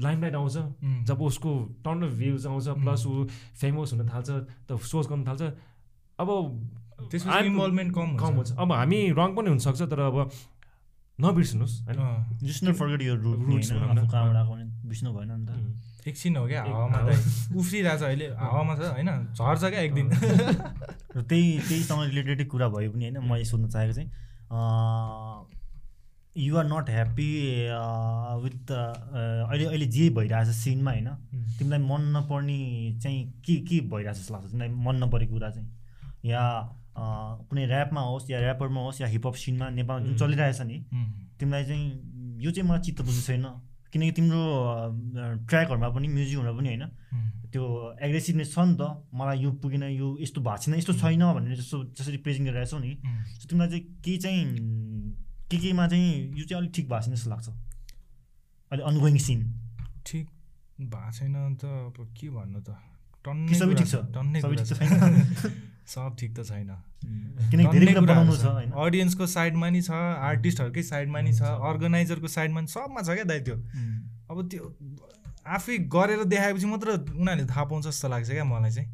लाइमलाइट 0.02 0.36
आउँछ. 0.36 0.58
जब 1.06 1.22
उसको 1.22 1.52
टर्न 1.86 2.00
अफ 2.04 2.14
भ्युज 2.18 2.48
आउँछ 2.48 2.68
प्लस 2.82 3.06
ऊ 3.06 3.26
फेमस 3.62 3.94
हुन 3.94 4.02
थाल्छ 4.10 4.30
त 4.66 4.70
सोच 4.82 5.06
गर्न 5.08 5.24
थाल्छ 5.28 5.42
अब 6.20 6.30
इन्भल्भमेन्ट 7.14 7.92
कम 7.96 8.18
कम 8.18 8.34
हुन्छ। 8.34 8.52
अब 8.58 8.72
हामी 8.72 9.00
रङ 9.14 9.30
पनि 9.36 9.50
हुनसक्छ 9.50 9.82
तर 9.94 10.00
अब 10.00 10.18
नबिर्सिनुहोस् 11.20 11.76
होइन? 15.52 15.80
एकछिन 16.06 16.36
हो 16.38 16.46
क्या? 16.48 16.62
हावामा 16.64 17.00
उफ्रिरहेछ 17.60 18.02
अहिले। 18.04 18.26
हावामा 18.38 18.76
छ 18.76 18.90
होइन? 18.94 19.10
झर्छ 19.34 19.64
क्या 19.64 19.80
एक 19.82 19.94
दिन। 19.94 20.08
र 21.16 21.22
त्यही 21.22 21.58
त्यहीसँग 21.68 22.02
रिलेटेडै 22.10 22.46
कुरा 22.54 22.68
भयो 22.76 22.92
पनि 22.92 23.06
होइन 23.06 23.18
मैले 23.30 23.46
सोध्न 23.46 23.70
चाहेको 23.70 23.94
चाहिँ 23.94 24.10
युआर 26.36 26.66
नट 26.68 26.90
ह्याप्पी 26.90 27.28
विथ 28.44 28.72
अहिले 28.72 29.66
अहिले 29.66 29.86
जे 29.88 30.10
भइरहेछ 30.18 30.50
सिनमा 30.56 30.92
होइन 30.92 31.10
तिमीलाई 31.58 31.80
मन 31.90 32.02
नपर्ने 32.16 32.58
चाहिँ 33.04 33.22
के 33.46 33.56
के 33.70 33.80
भइरहेछ 33.92 34.18
जस्तो 34.18 34.34
लाग्छ? 34.34 34.52
तिमीलाई 34.52 34.70
मन 34.86 35.04
नपरेको 35.04 35.34
कुरा 35.34 35.50
चाहिँ? 35.50 35.68
या 36.26 36.42
कुनै 37.50 37.64
ऱ्यापमा 37.68 38.02
होस् 38.02 38.30
या 38.32 38.40
ऱ्यापरमा 38.40 38.82
होस् 38.82 39.02
या 39.02 39.08
हिपहप 39.08 39.36
सिनमा 39.44 39.70
नेपालमा 39.80 40.06
जुन. 40.06 40.18
चलिरहेछ 40.18 40.62
नि. 40.62 40.78
तिमीलाई 41.40 41.64
चाहिँ 41.66 41.88
यो 42.44 42.52
चाहिँ 42.52 42.70
मलाई 42.70 42.82
चित्त 42.86 43.02
बुझ्नु 43.02 43.22
छैन 43.22 43.46
किनकि 43.96 44.12
तिम्रो 44.12 44.44
ट्र्याकहरूमा 45.48 45.90
पनि 45.96 46.08
म्युजिकहरूमा 46.12 46.54
पनि 46.60 46.68
होइन. 46.68 46.86
त्यो 47.56 47.64
एग्रेसिभनेस 48.04 48.50
छ 48.52 48.60
नि 48.68 48.76
त। 48.76 48.84
मलाई 49.16 49.38
यो 49.40 49.50
पुगेन 49.64 49.84
यो 49.96 50.08
यस्तो 50.20 50.40
भएको 50.44 50.60
छैन 50.64 50.76
यस्तो 50.76 50.94
छैन 51.00 51.24
भनेर 51.24 51.56
जस्तो 51.56 51.78
जसरी 51.96 52.18
प्रेजेन्ट 52.20 52.46
गरिरहेछौ 52.52 52.80
नि 52.84 52.92
उम्. 53.00 53.24
सो 53.40 53.48
तिमीलाई 53.48 53.70
चाहिँ 53.72 53.84
केही 54.04 54.18
चाहिँ 54.20 54.44
के 55.48 55.58
केमा 55.64 55.88
चाहिँ 55.88 56.12
यो 56.36 56.44
चाहिँ 56.44 56.60
अलिक 56.60 56.72
ठिक 56.76 56.86
भएको 56.92 57.04
छैन 57.06 57.16
जस्तो 57.16 57.30
लाग्छ? 57.32 57.48
अहिले 58.72 58.84
अनगोइङ 58.84 59.18
सिन 59.24 59.40
ठिक 60.04 60.26
भएको 60.84 61.12
छैन 61.16 61.56
त 61.56 61.64
अब 61.64 61.96
के 62.12 62.28
भन्नु 62.36 62.60
त? 62.60 62.76
टन्नै 63.24 63.56
सबै 63.56 63.74
ठिक 63.80 63.88
छ? 63.88 63.96
सबै 65.88 66.16
ठिक 66.20 66.32
त 66.34 66.40
छैन। 66.50 66.72
अडियन्सको 68.76 69.26
साइडमा 69.28 69.70
नि 69.70 69.82
छ 69.82 69.90
आर्टिस्टहरूकै 70.30 70.84
साइडमा 70.84 71.20
नि 71.22 71.34
छ 71.34 71.42
अर्गनाइजरको 71.70 72.28
साइडमा 72.28 72.60
नि 72.62 72.68
सबमा 72.68 73.02
छ 73.02 73.10
क्या 73.16 73.26
दाइ 73.32 73.40
त्यो। 73.48 73.56
अब 74.32 74.38
त्यो 74.50 74.64
आफै 75.56 75.78
गरेर 75.96 76.24
देखाएपछि 76.26 76.66
मात्र 76.66 76.90
उनीहरूले 77.16 77.46
थाहा 77.46 77.64
पाउँछ 77.66 77.84
जस्तो 77.88 78.08
लाग्छ 78.10 78.30
क्या 78.30 78.46
मलाई 78.46 78.72
चाहिँ। 78.72 78.90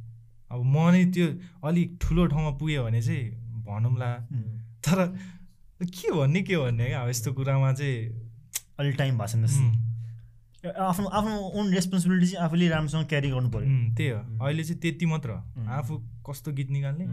अब 0.52 0.60
म 0.66 0.90
नै 0.92 1.04
त्यो 1.16 1.28
अलिक 1.64 1.88
ठुलो 2.02 2.24
ठाउँमा 2.28 2.52
पुगेँ 2.60 2.82
भने 2.84 3.02
चाहिँ 3.02 3.24
भनौँला 3.66 4.12
तर 4.84 5.00
के 5.82 6.12
भन्ने 6.12 6.42
के 6.44 6.56
भन्ने 6.58 6.86
क्या 6.88 7.00
अब 7.02 7.10
यस्तो 7.10 7.30
कुरामा 7.34 7.72
चाहिँ 7.74 7.96
अलिक 8.80 8.96
टाइम 8.98 9.18
भएको 9.18 9.48
छैन 9.48 9.48
आफ्नो 10.62 11.08
आफ्नो 11.10 11.32
ओन 11.58 11.74
रेस्पोन्सिबिलिटी 11.74 12.28
चाहिँ 12.28 12.46
आफूले 12.46 12.68
राम्रोसँग 12.70 13.06
क्यारी 13.10 13.30
गर्नु 13.34 13.50
पऱ्यो 13.50 13.98
त्यही 13.98 14.10
हो। 14.10 14.46
अहिले 14.46 14.64
चाहिँ 14.64 14.80
त्यति 14.82 15.06
मात्र. 15.10 15.30
आफू 15.58 15.94
कस्तो 16.22 16.52
गीत 16.54 16.70
निकाल्ने. 16.70 17.06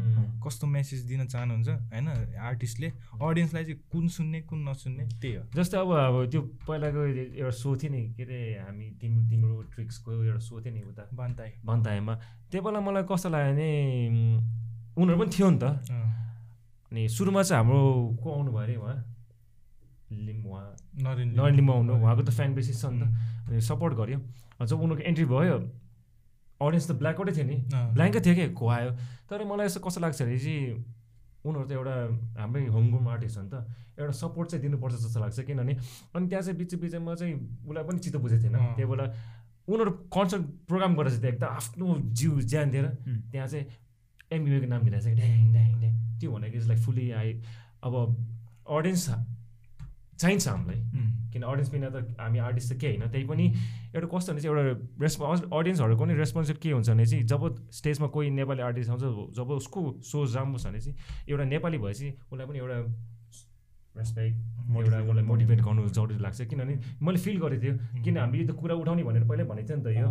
कस्तो 0.45 0.67
मेसेज 0.69 1.01
दिन 1.09 1.25
चाहनुहुन्छ 1.33 1.69
होइन 1.69 2.09
आर्टिस्टले 2.37 2.89
अडियन्सलाई 3.17 3.65
चाहिँ 3.65 3.81
कुन 3.89 4.09
सुन्ने 4.13 4.41
कुन 4.45 4.69
नसुन्ने 4.69 5.05
त्यही 5.17 5.35
हो। 5.35 5.43
जस्तै 5.57 5.79
अब 5.81 5.91
अब 5.97 6.17
त्यो 6.29 6.41
पहिलाको 6.69 7.01
एउटा 7.41 7.51
सो 7.57 7.77
थियो 7.81 7.91
नि 7.93 8.03
के 8.13 8.23
अरे 8.23 8.39
हामी 8.69 8.87
तिम्रो 9.01 9.23
तिम्रो 9.31 9.55
ट्रिक्सको 9.73 10.13
एउटा 10.13 10.41
सो 10.45 10.61
थियो 10.61 10.75
नि 10.75 10.81
उता। 10.93 11.09
बान्ताई 11.17 11.51
भन्ताएमा 11.65 12.15
त्यो 12.53 12.61
बेला 12.61 12.81
मलाई 12.85 13.03
कस्तो 13.09 13.29
लाग्यो 13.33 13.53
भने 13.57 13.69
उनीहरू 14.93 15.19
पनि 15.25 15.31
थियो 15.33 15.49
नि 15.51 15.59
त। 15.59 15.65
अनि 16.93 17.09
सुरुमा 17.09 17.43
चाहिँ 17.49 17.65
हाम्रो 17.65 17.81
को 18.21 18.29
आउनु 18.29 18.51
भयो 18.53 18.61
अरे 18.61 18.77
उहाँ। 18.77 18.97
लिम 20.09 20.45
उहाँ 20.47 20.65
नरेन 21.05 21.29
नरेन 21.37 21.55
लिम्बू। 21.57 21.73
आउनु 21.73 21.93
उहाँको 21.97 22.23
त 22.29 22.31
फ्यान 22.33 22.55
बेसिस 22.55 22.81
छ 22.81 22.93
नि 22.93 23.01
त। 23.01 23.13
सपोर्ट 23.49 23.95
गर्यो। 23.95 24.19
जब 24.67 24.79
उनीहरूको 24.81 25.05
एन्ट्री 25.09 25.25
भयो। 25.25 25.57
अडियन्स 26.59 26.87
त 26.91 26.93
ब्ल्याकआउटै 26.99 27.33
थियो 27.39 27.47
नि। 27.47 27.57
ब्ल्याङ्कै 27.95 28.21
थियो 28.21 28.35
कि? 28.35 28.47
आयो? 28.51 28.91
तर 29.31 29.45
मलाई 29.47 29.67
यस्तो 29.67 29.81
कस्तो 29.81 30.01
लाग्छ 30.03 30.23
भने 30.23 30.39
चाहिँ 30.39 30.85
उनीहरू 31.47 31.67
त 31.69 31.73
एउटा 31.73 31.95
हाम्रै 32.43 32.67
होमग्रोन 32.67 33.07
आर्टिस्ट 33.09 33.37
हो 33.39 33.43
नि 33.47 33.51
त। 33.51 33.57
एउटा 33.99 34.13
सपोर्ट 34.13 34.47
चाहिँ 34.51 34.63
दिनुपर्छ 34.63 34.95
जस्तो 34.95 35.19
लाग्छ। 35.23 35.39
किनभने 35.47 35.75
अनि 36.15 36.25
त्यहाँ 36.29 36.43
चाहिँ 36.43 36.59
बिच 36.59 36.75
बिचमा 36.83 37.15
चाहिँ 37.15 37.35
उसलाई 37.63 37.85
पनि 37.87 37.99
चित्त 38.03 38.17
बुझेको 38.19 38.43
थिएन। 38.43 38.57
त्यही 38.75 38.89
बेला 38.91 39.07
उनीहरू 39.71 39.91
कन्सर्ट 40.11 40.43
प्रोग्राम 40.67 40.93
गरेर 40.99 41.11
चाहिँ 41.15 41.33
एकदम 41.35 41.47
आफ्नो 41.47 41.87
जिउ 42.19 42.41
ज्यान 42.43 42.71
दिएर. 42.71 42.87
त्यहाँ 43.31 43.49
चाहिँ 43.49 43.65
एमबिएको 44.35 44.67
नाम 44.67 44.83
लिएर 44.83 45.01
चाहिँ 45.01 45.17
ड्याङ 45.17 45.53
ड्याङ 45.55 45.71
ड्याङ। 45.79 45.95
त्यो 46.19 46.29
भनेको 46.33 46.59
चाहिँ 46.59 46.69
लाइक 46.69 46.81
फुल्ली 46.83 47.07
आई 47.23 47.31
अब 47.87 47.95
अडियन्स 48.67 49.05
चाहिन्छ 50.21 50.49
हामीलाई। 50.49 50.81
किन 51.33 51.43
अडियन्स 51.43 51.71
बिना 51.71 51.89
त 51.91 51.97
हामी 52.19 52.39
आर्टिस्ट 52.39 52.73
त 52.73 52.77
केही 52.81 52.97
होइन। 52.97 53.11
त्यही 53.13 53.25
पनि 53.29 53.45
एउटा 53.95 54.07
कस्तो 54.09 54.33
भने 54.33 54.41
चाहिँ 54.43 54.57
एउटा 54.57 54.65
रेस्पोन्स 55.03 55.41
अडियन्सहरूको 55.53 56.03
पनि 56.05 56.15
रेस्पोन्सिभ 56.15 56.57
के 56.63 56.71
हुन्छ 56.73 56.89
भने 56.91 57.07
चाहिँ 57.07 57.25
जब 57.25 57.43
स्टेजमा 57.79 58.07
कोही 58.17 58.31
नेपाली 58.33 58.63
आर्टिस्ट 58.63 58.91
आउँछ 58.91 59.05
जब 59.37 59.49
उसको 59.61 59.81
राम्रो 60.35 60.59
छ 60.59 60.67
भने 60.67 60.81
चाहिँ 60.81 60.97
एउटा 61.29 61.45
नेपाली 61.45 61.79
भएपछि 61.79 62.09
उसलाई 62.33 62.47
पनि 62.49 62.59
एउटा 62.59 62.79
रेस्पेक्ट 63.99 64.37
एउटा 64.77 64.99
उसलाई 65.05 65.25
मोटिभेट 65.25 65.61
गर्नु 65.61 65.89
जरुरी 65.89 66.19
लाग्छ। 66.19 66.41
किनभने 66.49 66.75
मैले 67.03 67.19
फिल 67.19 67.37
गरेको 67.39 67.63
थियो 67.63 68.03
किन 68.05 68.19
हामीले 68.19 68.43
यो 68.43 68.49
त 68.49 68.57
कुरा 68.57 68.75
उठाउने 68.75 69.03
भनेर 69.05 69.25
पहिल्यै 69.29 69.47
भनेको 69.49 69.69
थियो 69.69 69.79
नि 69.79 69.85
त 69.85 69.89
यो। 70.01 70.09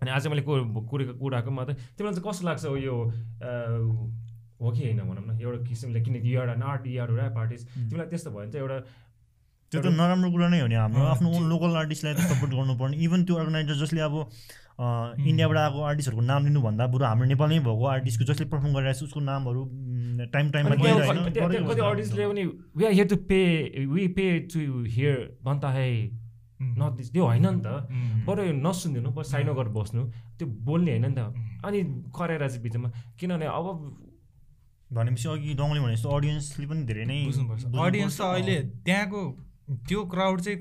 अनि 0.00 0.10
आज 0.10 0.26
मैले 0.30 0.42
कुरा 0.48 0.62
कुरा 0.90 1.04
कुराको 1.18 1.50
मात्रै 1.50 1.74
तिमीलाई 1.98 2.14
चाहिँ 2.14 2.26
कस्तो 2.26 2.42
लाग्छ 2.48 2.64
यो 2.80 2.94
हो 4.58 4.70
कि 4.74 4.80
होइन 4.82 5.00
भनौँ 5.06 5.24
न 5.26 5.30
एउटा 5.38 5.58
किसिमले 5.66 6.00
किनकि 6.02 6.34
यो 6.34 6.40
एउटा 6.40 6.54
आर्ट 6.66 6.86
यो 6.86 7.04
ऱ्याप 7.04 7.36
आर्टिस्ट 7.38 7.64
तिमीलाई 7.90 8.08
त्यस्तो 8.10 8.30
भयो 8.30 8.38
भने 8.38 8.52
चाहिँ 8.52 8.62
एउटा 8.66 8.78
त्यो 9.68 9.80
त 9.82 9.86
नराम्रो 9.92 10.28
कुरा 10.32 10.48
नै 10.48 10.60
हो 10.60 10.68
नि 10.68 10.76
हाम्रो। 10.80 11.02
आफ्नो 11.12 11.28
ओन 11.28 11.44
लोकल 11.48 11.76
आर्टिस्टलाई 11.76 12.14
त 12.14 12.20
सपोर्ट 12.32 12.52
गर्नुपर्ने। 12.56 12.96
इभन 13.04 13.20
त्यो 13.24 13.34
अर्गनाइजर 13.36 13.76
जसले 13.84 14.00
अब. 14.00 14.16
इन्डियाबाट 14.78 15.58
आएको 15.58 15.78
आर्टिस्टहरूको 15.90 16.24
नाम 16.24 16.40
लिनुभन्दा 16.46 16.86
बरु 16.86 17.04
हाम्रो 17.04 17.26
नेपालमै 17.28 17.58
भएको 17.66 17.84
आर्टिस्टको 17.98 18.24
जसले 18.30 18.46
पर्फर्म 18.46 18.72
गरिरहेको 18.78 18.98
छ 18.98 19.10
उसको 19.10 19.20
नामहरू 19.26 19.60
टाइम 20.30 20.46
टाइममा। 20.54 20.74
आर्टिस्टले 21.82 22.24
पनि 22.30 22.42
we 22.78 22.84
are 22.86 22.92
here 22.94 23.06
to 23.10 23.16
pay 23.26 23.40
we 23.90 24.06
pay 24.14 24.26
to 24.46 24.58
here 24.86 25.16
भन्ता 25.42 25.68
है। 25.74 25.90
नट 26.78 26.92
दिस 26.94 27.10
त्यो 27.10 27.24
होइन 27.26 27.46
नि 27.58 27.60
त। 27.66 27.90
बरु 28.26 28.40
यो 28.46 28.54
नसुनिदिनु 28.54 29.10
बरु 29.18 29.26
साइडमा 29.26 29.52
गरेर 29.58 29.72
बस्नु 29.74 30.02
त्यो 30.38 30.46
बोल्ने 30.46 30.90
होइन 30.94 31.06
नि 31.10 31.14
त। 31.18 31.34
अनि 31.66 31.78
कराएर 32.14 32.46
चाहिँ 32.46 32.62
बिचमा। 32.62 32.88
किनभने 33.18 33.46
अब 33.50 33.66
भनेपछि 34.94 35.26
अघि 35.28 35.50
डङ्गले 35.58 35.80
भने 35.82 35.94
जस्तो 35.98 36.08
अडियन्सले 36.08 36.66
पनि 36.70 36.82
धेरै 36.86 37.04
नै 37.10 37.18
बुझ्नुपर्छ। 37.26 37.62
अडियन्स 37.66 38.14
त 38.14 38.22
अहिले 38.30 38.56
त्यहाँको 38.86 39.20
त्यो 39.68 40.04
क्राउड 40.04 40.40
चाहिँ 40.40 40.58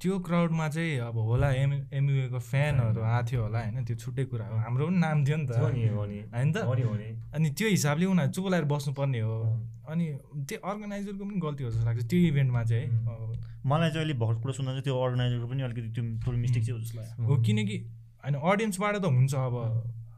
त्यो 0.00 0.18
क्राउडमा 0.20 0.68
चाहिँ 0.68 0.98
अब 1.00 1.16
होला 1.16 1.48
एम 1.54 1.72
एमयुएको 1.90 2.38
फ्यानहरू 2.38 3.00
आएको 3.02 3.26
थियो 3.30 3.40
होला 3.42 3.58
होइन 3.58 3.84
त्यो 3.84 3.96
छुट्टै 3.96 4.24
कुरा 4.24 4.46
हो। 4.46 4.56
हाम्रो 4.64 4.86
पनि 4.86 4.98
नाम 4.98 5.24
थियो 5.24 5.36
नि 5.36 5.46
त। 5.48 5.50
होइन 5.58 6.52
त? 6.52 6.56
अनि 7.34 7.50
त्यो 7.50 7.68
हिसाबले 7.68 8.06
उनीहरू 8.06 8.32
चुप 8.32 8.46
लगाएर 8.46 8.64
बस्नुपर्ने 8.68 9.20
हो। 9.20 9.36
अनि 9.88 10.04
त्यो 10.48 10.58
अर्गनाइजरको 10.60 11.24
पनि 11.24 11.40
गल्ती 11.40 11.64
हो 11.64 11.70
जस्तो 11.70 11.84
लाग्छ। 11.84 12.04
त्यो 12.04 12.20
इभेन्टमा 12.30 12.62
चाहिँ 12.64 12.86
है 12.86 12.98
मलाई 13.64 13.90
चाहिँ 13.90 14.04
अहिले 14.04 14.14
भर्खर 14.20 14.40
कुरा 14.42 14.52
सुन्दा 14.54 14.70
चाहिँ 14.72 14.84
त्यो 14.84 14.94
अर्गनाइजरको 14.94 15.46
पनि 15.48 15.62
अलिकति 15.62 15.90
त्यो 15.96 16.04
थोरै 16.26 16.38
मिस्टेक 16.38 16.62
चाहिँ 16.64 16.78
हो 16.78 16.84
जस्तो 16.84 16.98
लाग्यो। 17.00 17.24
हो 17.24 17.34
किनकि 17.42 17.76
होइन 18.24 18.34
अडियन्सबाट 18.34 18.94
त 18.96 19.04
हुन्छ 19.08 19.34
अब। 19.34 19.56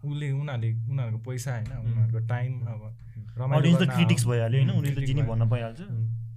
उसले 0.07 0.27
उनीहरूले 0.33 0.71
उनीहरूको 0.91 1.19
पैसा 1.31 1.51
होइन 1.55 1.71
उनीहरूको 1.87 2.21
टाइम 2.27 2.53
अब 2.75 2.81
रमाइलो 3.39 3.87
क्रिटिक्स। 3.95 4.25
भइहाल्यो 4.27 4.59
होइन 4.61 4.71
उनीहरूले 4.71 4.91
त 4.91 4.99
critic 4.99 5.07
जे 5.07 5.15
नि 5.15 5.23
भयो। 5.23 5.31
भन्न 5.31 5.43
पाइहाल्छ। 5.51 5.81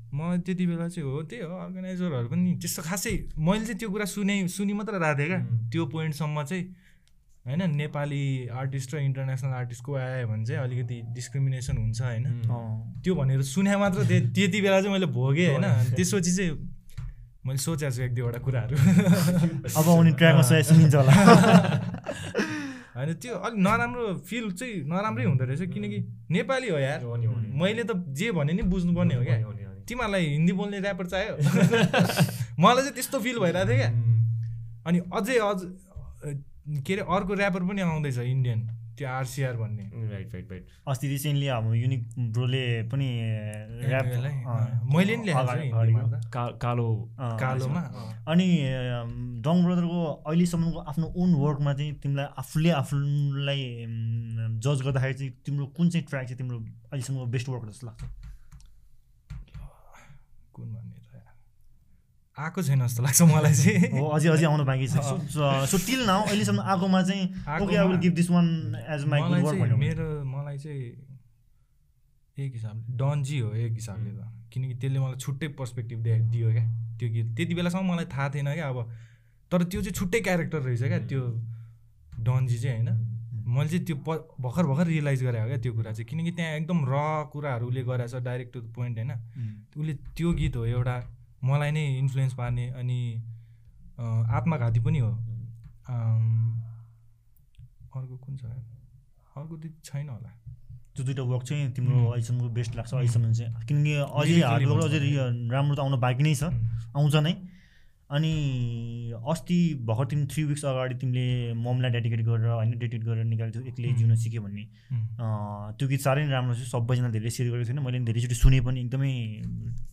म 0.09 0.37
त्यति 0.45 0.65
बेला 0.65 0.87
चाहिँ 0.89 1.05
हो 1.05 1.21
त्यही 1.29 1.43
हो 1.45 1.55
अर्गनाइजरहरू 1.65 2.27
पनि 2.29 2.51
त्यस्तो 2.61 2.81
खासै 2.81 3.13
मैले 3.37 3.65
चाहिँ 3.65 3.77
त्यो 3.79 3.89
कुरा 3.89 4.05
सुने 4.09 4.35
सुनि 4.49 4.73
मात्र 4.73 4.93
रहेको 4.97 5.17
थिएँ 5.17 5.27
क्या. 5.29 5.39
त्यो 5.69 5.85
पोइन्टसम्म 5.85 6.43
चाहिँ 6.43 6.63
होइन 7.45 7.61
नेपाली 7.75 8.23
आर्टिस्ट 8.51 8.89
र 8.93 8.97
इन्टरनेसनल 8.99 9.53
आर्टिस्टको 9.53 9.93
आयो 9.95 10.27
भने 10.27 10.45
चाहिँ 10.45 10.61
अलिकति 10.63 10.97
डिस्क्रिमिनेसन 11.13 11.77
हुन्छ 11.77 12.01
होइन। 12.01 12.25
त्यो 13.03 13.15
भनेर 13.15 13.41
सुने 13.45 13.75
मात्र 13.77 13.99
त्यति 14.05 14.61
बेला 14.61 14.81
चाहिँ 14.81 14.93
मैले 14.93 15.05
भोगेँ 15.13 15.47
होइन। 15.49 15.93
त्यसपछि 15.95 16.31
चाहिँ 16.35 16.51
मैले 17.45 17.57
सोचेको 17.57 17.91
छु 17.95 18.01
एक 18.01 18.13
दुईवटा 18.13 18.39
कुराहरू। 18.43 18.75
अब 18.75 19.85
आउने 19.87 20.11
ट्र्याकमा 20.11 20.43
सुनिन्छ 20.43 20.95
होला। 20.95 21.13
होइन 22.97 23.13
त्यो 23.13 23.33
अलिक 23.39 23.59
नराम्रो 23.63 24.03
फिल 24.27 24.51
चाहिँ 24.51 24.75
नराम्रै 24.89 25.25
हुँदो 25.25 25.43
रहेछ 25.45 25.71
किनकि 25.71 25.99
नेपाली 26.29 26.69
हो 26.69 26.77
यार। 26.77 26.99
मैले 27.55 27.83
त 27.83 27.95
जे 28.11 28.31
भने 28.35 28.53
नि 28.53 28.63
बुझ्नुपर्ने 28.67 29.15
हो 29.15 29.23
क्या। 29.23 29.68
तिमीहरूलाई 29.89 30.25
हिन्दी 30.29 30.53
बोल्ने 30.61 30.77
ऱ्यापर 30.79 31.05
चाहियो। 31.13 31.33
मलाई 32.63 32.81
चाहिँ 32.83 32.95
त्यस्तो 32.95 33.19
फिल 33.19 33.39
भइरहेको 33.39 33.69
थियो 33.69 33.77
क्या। 33.77 33.91
अनि 34.87 34.97
अझै 35.17 35.37
अझ 35.49 35.59
के 36.85 36.93
अरे 36.93 37.03
अर्को 37.15 37.33
ऱ्यापर 37.35 37.63
पनि 37.69 37.81
आउँदैछ 37.81 38.17
इन्डियन 38.19 38.59
त्यो 38.97 39.07
आरसिआर 39.07 39.55
भन्ने। 39.57 39.83
राइट 40.11 40.33
राइट 40.33 40.51
राइट 40.51 40.65
अस्ति 40.91 41.07
रिसेन्टली 41.07 41.47
हाम्रो 41.47 41.73
युनिक 41.73 42.01
ब्रोले 42.35 42.63
पनि 42.91 43.07
ऱ्याप 43.87 44.05
मैले 44.93 45.15
नि 45.17 45.33
कालो। 46.63 46.87
कालोमा। 47.41 47.81
अनि 48.31 48.47
डङ 49.45 49.63
ब्रदरको 49.65 50.01
अहिलेसम्मको 50.27 50.79
आफ्नो 50.91 51.13
ओन 51.15 51.33
वर्कमा 51.43 51.73
चाहिँ 51.73 51.93
तिमीलाई 52.03 52.27
आफूले 52.43 52.69
आफूलाई 52.83 53.61
जज 54.67 54.81
गर्दाखेरि 54.85 55.13
चाहिँ 55.13 55.31
तिम्रो 55.45 55.65
कुन 55.77 55.89
चाहिँ 55.89 56.05
ट्र्याक 56.09 56.25
चाहिँ 56.27 56.37
तिम्रो 56.37 56.57
अहिलेसम्मको 56.59 57.25
बेस्ट 57.35 57.49
वर्क 57.49 57.63
जस्तो 57.69 57.87
लाग्छ? 57.87 58.03
कुन 60.59 60.69
भन्ने 60.75 60.99
त। 60.99 61.23
आएको 62.37 62.59
छैन 62.63 62.79
जस्तो 62.85 63.03
लाग्छ 63.03 63.21
मलाई 63.27 63.53
चाहिँ। 63.55 63.91
हो 63.95 64.07
अझै 64.15 64.29
अझै 64.29 64.45
आउनु 64.47 64.63
बाँकी 64.63 64.87
छ। 64.87 64.95
सो 65.71 65.77
टिल 65.87 66.01
नाउ 66.07 66.21
अहिलेसम्म 66.23 66.59
आएकोमा 66.61 67.01
चाहिँ 67.03 67.23
okay 67.63 67.75
I 67.75 67.87
will 67.87 67.99
give 67.99 68.13
this 68.15 68.29
one 68.31 68.47
as 68.95 69.03
my 69.11 69.19
good 69.27 69.43
work. 69.43 69.75
मेरो 69.75 70.07
मलाई 70.23 70.57
चाहिँ 70.59 70.83
एक 72.37 72.51
हिसाबले 72.53 72.95
डन्जी 72.95 73.39
हो 73.39 73.49
एक 73.53 73.73
हिसाबले 73.73 74.11
त। 74.15 74.23
किनकि 74.53 74.73
त्यसले 74.79 74.99
मलाई 74.99 75.17
छुट्टै 75.19 75.47
पर्सपेक्टिभ 75.59 75.99
दे 75.99 76.19
दियो 76.31 76.51
क्या। 76.51 76.65
त्यो 76.99 77.07
गीत 77.09 77.27
त्यति 77.35 77.53
बेलासम्म 77.55 77.91
मलाई 77.91 78.05
थाहा 78.07 78.29
थिएन 78.33 78.53
क्या 78.53 78.67
अब। 78.69 78.79
तर 79.51 79.63
त्यो 79.65 79.79
चाहिँ 79.81 79.93
छुट्टै 79.93 80.19
क्यारेक्टर 80.21 80.59
रहेछ 80.63 80.83
क्या 80.83 80.99
त्यो 81.11 81.21
डन्जी 82.23 82.57
चाहिँ 82.59 82.77
होइन? 82.79 83.18
मैले 83.49 83.69
चाहिँ 83.69 83.85
त्यो 83.85 83.95
प 84.05 84.07
भर्खर 84.39 84.65
भर्खर 84.69 84.87
रियलाइज 84.87 85.23
गरेँ 85.23 85.41
हो 85.41 85.47
क्या 85.47 85.57
त्यो 85.57 85.73
कुरा 85.73 85.91
चाहिँ। 85.91 86.07
किनकि 86.09 86.31
त्यहाँ 86.37 86.51
एकदम 86.57 86.79
र 86.85 86.95
कुराहरू 87.33 87.65
उसले 87.67 87.81
गरेछ 87.83 88.15
डाइरेक्ट 88.21 88.53
टु 88.53 88.59
द 88.61 88.67
पोइन्ट 88.75 88.97
होइन? 88.97 89.11
उसले 89.75 89.93
त्यो 90.15 90.29
गीत 90.39 90.55
हो 90.55 90.65
एउटा 90.65 90.95
मलाई 91.43 91.71
नै 91.71 91.83
इन्फ्लुएन्स 91.97 92.33
पार्ने 92.35 92.65
अनि 92.79 92.99
आत्मघाती 93.99 94.79
पनि 94.79 94.99
हो। 94.99 95.11
अर्को 97.89 98.15
कुन 98.17 98.33
छ? 98.37 98.43
अर्को 99.35 99.55
त 99.57 99.65
छैन 99.83 100.09
होला। 100.09 100.31
त्यो 100.95 101.03
दुइटा 101.05 101.23
वर्क 101.23 101.43
चाहिँ 101.43 101.71
तिम्रो. 101.73 101.95
अहिलेसम्मको 102.11 102.49
बेस्ट 102.53 102.75
लाग्छ। 102.75 102.93
अहिलेसम्म 102.93 103.31
चाहिँ 103.33 103.51
किनकि 103.67 103.93
अझै 104.03 104.41
हार्डवर्क। 104.41 104.83
अझै 104.83 104.99
राम्रो 105.51 105.75
त 105.75 105.79
आउनु 105.79 105.97
बाँकी 105.97 106.23
नै 106.23 106.35
छ। 106.35 106.43
आउँछ 106.95 107.15
नै। 107.25 107.33
अनि 108.09 108.33
अस्ति 109.31 109.57
भर्खर 109.85 110.05
तिमी 110.09 110.25
थ्री 110.27 110.43
विक्स 110.43 110.63
अगाडि 110.65 110.95
तिमीले 111.01 111.53
ममलाई 111.55 111.91
डेडिकेट 111.91 112.21
गरेर 112.25 112.47
होइन 112.49 112.71
डेडिकेट 112.71 113.03
गरेर 113.05 113.25
निकालेको 113.25 113.59
थियो 113.59 113.69
एक्लै. 113.69 113.89
जिउन 113.99 114.15
सिक्यो 114.15 114.41
भन्ने। 114.41 114.63
त्यो 115.77 115.87
गीत 115.87 116.01
साह्रै 116.01 116.21
नै 116.25 116.31
राम्रो 116.31 116.53
छ 116.55 116.65
सबैजना 116.69 117.09
धेरै 117.13 117.29
सेयर 117.29 117.51
गरेको 117.51 117.67
छैन 117.69 117.79
मैले 117.79 117.97
पनि 117.97 118.05
धेरैचोटि 118.05 118.35
सुने 118.35 118.59
पनि 118.65 118.79
एकदमै 118.81 119.13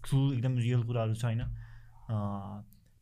ट्रु 0.07 0.19
एकदम 0.33 0.53
रियल 0.59 0.83
कुराहरू 0.89 1.15
छ 1.15 1.25
होइन। 1.25 1.43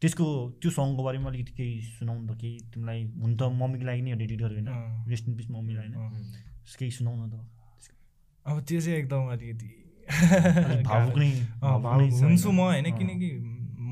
त्यसको 0.03 0.27
त्यो 0.61 0.71
सङको 0.71 1.03
बारेमा 1.05 1.29
अलिकति 1.31 1.53
केही 1.59 1.75
सुनाउनु 1.95 2.25
त 2.27 2.33
केही 2.41 2.57
तिमीलाई 2.75 3.01
हुन 3.23 3.31
त 3.37 3.43
मम्मीको 3.61 3.85
लागि 3.87 4.03
नै 4.03 4.11
डेडिकेट 4.19 4.41
गरेको 4.43 4.61
होइन। 4.61 5.09
रेस्ट 5.11 5.25
इन 5.29 5.35
पिस 5.37 5.49
मम्मीलाई 5.51 5.89
होइन। 5.89 5.95
केही 6.79 6.91
सुनाउनु 6.91 7.25
त। 7.31 7.35
अब 8.47 8.57
त्यो 8.69 8.81
चाहिँ 8.81 8.99
एकदम 8.99 9.23
अलिकति 9.35 9.71
अलिक 10.05 10.83
भावुक 10.85 11.17
नै 11.17 11.31
हुन्छु 12.19 12.51
म 12.51 12.61
होइन? 12.61 12.87
किनकि 12.99 13.31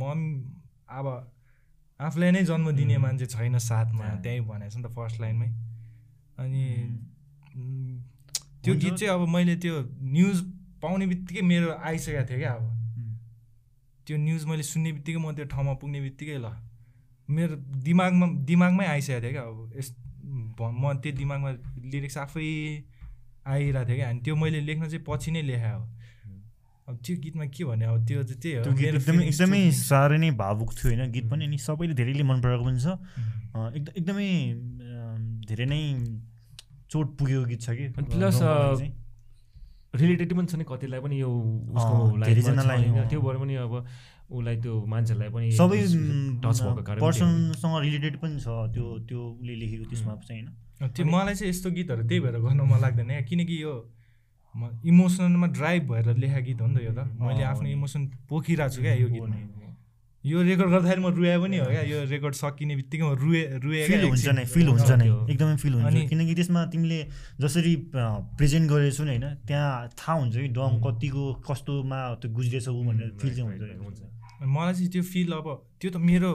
मम 0.03 0.21
अब 0.93 1.07
आफूलाई 2.01 2.31
नै 2.31 2.43
जन्म 2.45 2.71
दिने. 2.77 2.97
मान्छे 2.99 3.27
छैन 3.27 3.59
साथमा। 3.59 4.05
त्यहीँ 4.23 4.41
भनेको 4.47 4.71
छ 4.71 4.77
नि 4.77 4.83
त 4.83 4.93
फर्स्ट 4.97 5.21
लाइनमै 5.21 5.49
अनि 6.39 6.65
त्यो। 8.65 8.75
गीत 8.75 8.95
चाहिँ 8.95 9.15
अब 9.15 9.29
मैले 9.29 9.57
त्यो 9.63 9.75
न्युज 10.17 10.37
पाउने 10.83 11.07
बित्तिकै 11.07 11.43
मेरो 11.43 11.73
आइसकेको 11.73 12.25
थियो 12.29 12.39
क्या 12.39 12.53
अब. 12.53 12.65
त्यो 14.07 14.17
न्युज 14.19 14.45
मैले 14.47 14.63
सुन्ने 14.63 14.93
बित्तिकै 14.93 15.19
म 15.19 15.33
त्यो 15.35 15.45
ठाउँमा 15.55 15.75
पुग्ने 15.81 16.01
बित्तिकै 16.01 16.39
ल 16.39 16.47
मेरो 17.29 17.55
दिमागमा 17.87 18.27
दिमागमै 18.51 18.87
आइसकेको 18.87 19.21
थियो 19.23 19.33
क्या 19.33 19.43
अब 19.43 19.59
यस 19.79 19.89
म 20.59 20.93
त्यो 21.03 21.13
दिमागमा 21.19 21.51
लिरिक्स 21.93 22.17
आफै 22.19 22.47
आइरहेको 23.47 23.87
थियो 23.89 23.97
क्या 23.97 24.09
अनि 24.11 24.21
त्यो 24.27 24.35
मैले 24.37 24.61
लेख्न 24.69 24.85
चाहिँ 24.91 25.05
पछि 25.07 25.31
नै 25.31 25.43
लेखाएँ 25.43 25.75
हो 25.75 25.85
अब 26.89 26.95
त्यो 26.99 27.17
गीतमा 27.23 27.45
के 27.47 27.65
भने 27.65 27.85
अब 27.87 27.99
त्यो 28.07 28.23
चाहिँ 28.23 28.41
त्यही 28.43 28.55
हो। 28.57 28.63
त्यो 28.65 28.73
गीत 28.75 28.87
मेरो 28.87 28.99
एकदमै 28.99 29.25
एकदमै 29.27 29.71
साह्रै 29.71 30.19
नै 30.19 30.31
भावुक 30.35 30.71
थियो 30.75 30.89
होइन। 30.91 31.03
गीत 31.13 31.27
पनि 31.31 31.45
अनि 31.47 31.59
सबैले 31.59 31.95
धेरैले 31.95 32.25
मन 32.27 32.39
पराएको 32.43 32.65
पनि 32.65 32.81
छ। 32.83 32.99
एकदम 33.79 33.95
एकदमै 33.99 34.31
धेरै 35.47 35.67
नै 35.71 35.81
चोट 36.91 37.07
पुगेको 37.19 37.45
गीत 37.51 37.61
छ 37.63 37.69
कि? 37.79 37.85
चाहिँ। 37.95 38.91
रिलेटेड 39.95 40.31
पनि 40.33 40.47
छ 40.47 40.55
नि 40.59 40.65
कतिलाई 40.65 41.01
पनि 41.01 41.17
यो। 41.21 41.31
त्यो 43.07 43.21
भएर 43.21 43.37
पनि 43.39 43.55
अब 43.63 43.75
उसलाई 44.33 44.57
त्यो 44.65 44.75
मान्छेहरूलाई 44.89 45.31
पनि 45.31 45.47
सबै। 45.53 45.81
पर्सनसँग 46.99 47.75
रिलेटेड 47.87 48.15
पनि 48.19 48.41
छ 48.41 48.49
त्यो 48.75 48.85
त्यो 49.07 49.21
उसले 49.39 49.55
लेखेको 49.63 49.85
त्यसमा 49.91 50.13
चाहिँ 50.27 50.43
होइन। 50.43 50.91
त्यो 50.91 51.05
मलाई 51.07 51.35
चाहिँ 51.35 51.51
यस्तो 51.53 51.69
गीतहरू 51.79 52.03
त्यही 52.09 52.21
भएर 52.27 52.37
गर्न 52.43 52.61
मन 52.67 52.79
लाग्दैन 52.81 53.11
किनकि 53.29 53.57
यो 53.63 53.73
म 54.55 54.69
इमोसनलमा 54.85 55.47
ड्राइभ 55.57 55.83
भएर 55.91 56.07
लेखेको 56.17 56.45
गीत 56.47 56.61
हो 56.61 56.67
नि 56.67 56.75
त 56.77 56.83
यो 56.85 56.93
त। 56.93 57.01
मैले 57.21 57.43
आफ्नो। 57.53 57.69
इमोसन 57.69 58.03
पोखिरहेको 58.29 58.75
छु 58.75 58.81
क्या 58.83 58.95
यो 58.95 59.09
गीतमा। 59.09 59.37
नि। 59.37 59.61
यो 60.25 60.43
रेकर्ड 60.43 60.71
गर्दाखेरि 60.71 61.01
म 61.03 61.09
रुए 61.19 61.35
पनि 61.43 61.57
हो 61.59 61.67
क्या। 61.67 61.83
यो 61.83 61.99
रेकर्ड 62.07 62.35
सकिने 62.39 62.75
बित्तिकै 62.79 63.05
म 63.05 63.13
रुए 63.19 63.43
रुए 63.59 63.81
फिल 63.91 64.03
हुन्छ। 64.07 64.29
नै 64.39 64.45
फिल 64.47 64.67
हुन्छ 64.69 64.91
नै। 65.01 65.07
एकदमै 65.33 65.57
फिल 65.59 65.75
हुन्छ। 65.75 66.07
किनकि 66.11 66.35
त्यसमा 66.39 66.61
तिमीले 66.73 67.01
जसरी 67.43 67.75
प्रेजेन्ट 68.39 68.71
गरेछौ 68.71 69.05
नि 69.05 69.11
होइन 69.11 69.27
त्यहाँ 69.49 69.89
थाहा 69.99 70.15
हुन्छ 70.21 70.35
कि 70.37 70.49
डङ 70.55 70.71
कतिको 70.85 71.25
कस्तोमा 71.49 71.99
त्यो 72.23 72.29
गुज्रेछ 72.31 72.67
ऊ 72.69 72.81
भनेर 72.87 73.11
फिल 73.19 73.33
चाहिँ 73.35 73.49
हुन्छ 73.83 74.01
मलाई 74.47 74.73
चाहिँ 74.75 74.91
त्यो 74.95 75.03
फिल 75.03 75.33
अब 75.33 75.47
त्यो 75.81 75.91
त 75.91 75.97
मेरो 75.97 76.31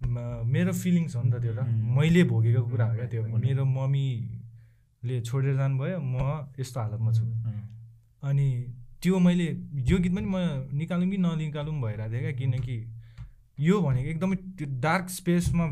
मेरो 0.00 0.72
फिलिङ्स 0.72 1.16
हो 1.16 1.22
नि 1.22 1.30
त 1.30 1.36
त्यो 1.42 1.52
त. 1.54 1.60
मैले 1.96 2.22
भोगेको 2.30 2.62
कुरा 2.70 2.86
हो 2.86 2.94
क्या 2.94 3.06
त्यो। 3.10 3.22
हो। 3.22 3.86
नि। 3.90 4.04
मम्मीले 5.02 5.20
छोडेर 5.24 5.56
जानुभयो 5.56 5.98
म 5.98 6.52
यस्तो 6.60 6.80
हालतमा 6.80 7.12
छु। 7.12 7.24
अनि 8.22 8.46
त्यो 9.00 9.18
मैले 9.18 9.46
यो 9.88 9.96
गीत 9.96 10.12
पनि 10.12 10.28
म 10.28 10.36
निकालौँ 10.76 11.08
कि 11.08 11.16
ननिकालौँ 11.16 11.74
भइरहेको 11.80 12.12
थियो 12.12 12.20
क्या 12.20 12.32
किनकि 12.36 12.76
यो 13.58 13.80
भनेको 13.80 14.08
एकदमै 14.12 14.36
त्यो 14.60 14.66
डार्क 14.80 15.08
स्पेसमा 15.08 15.66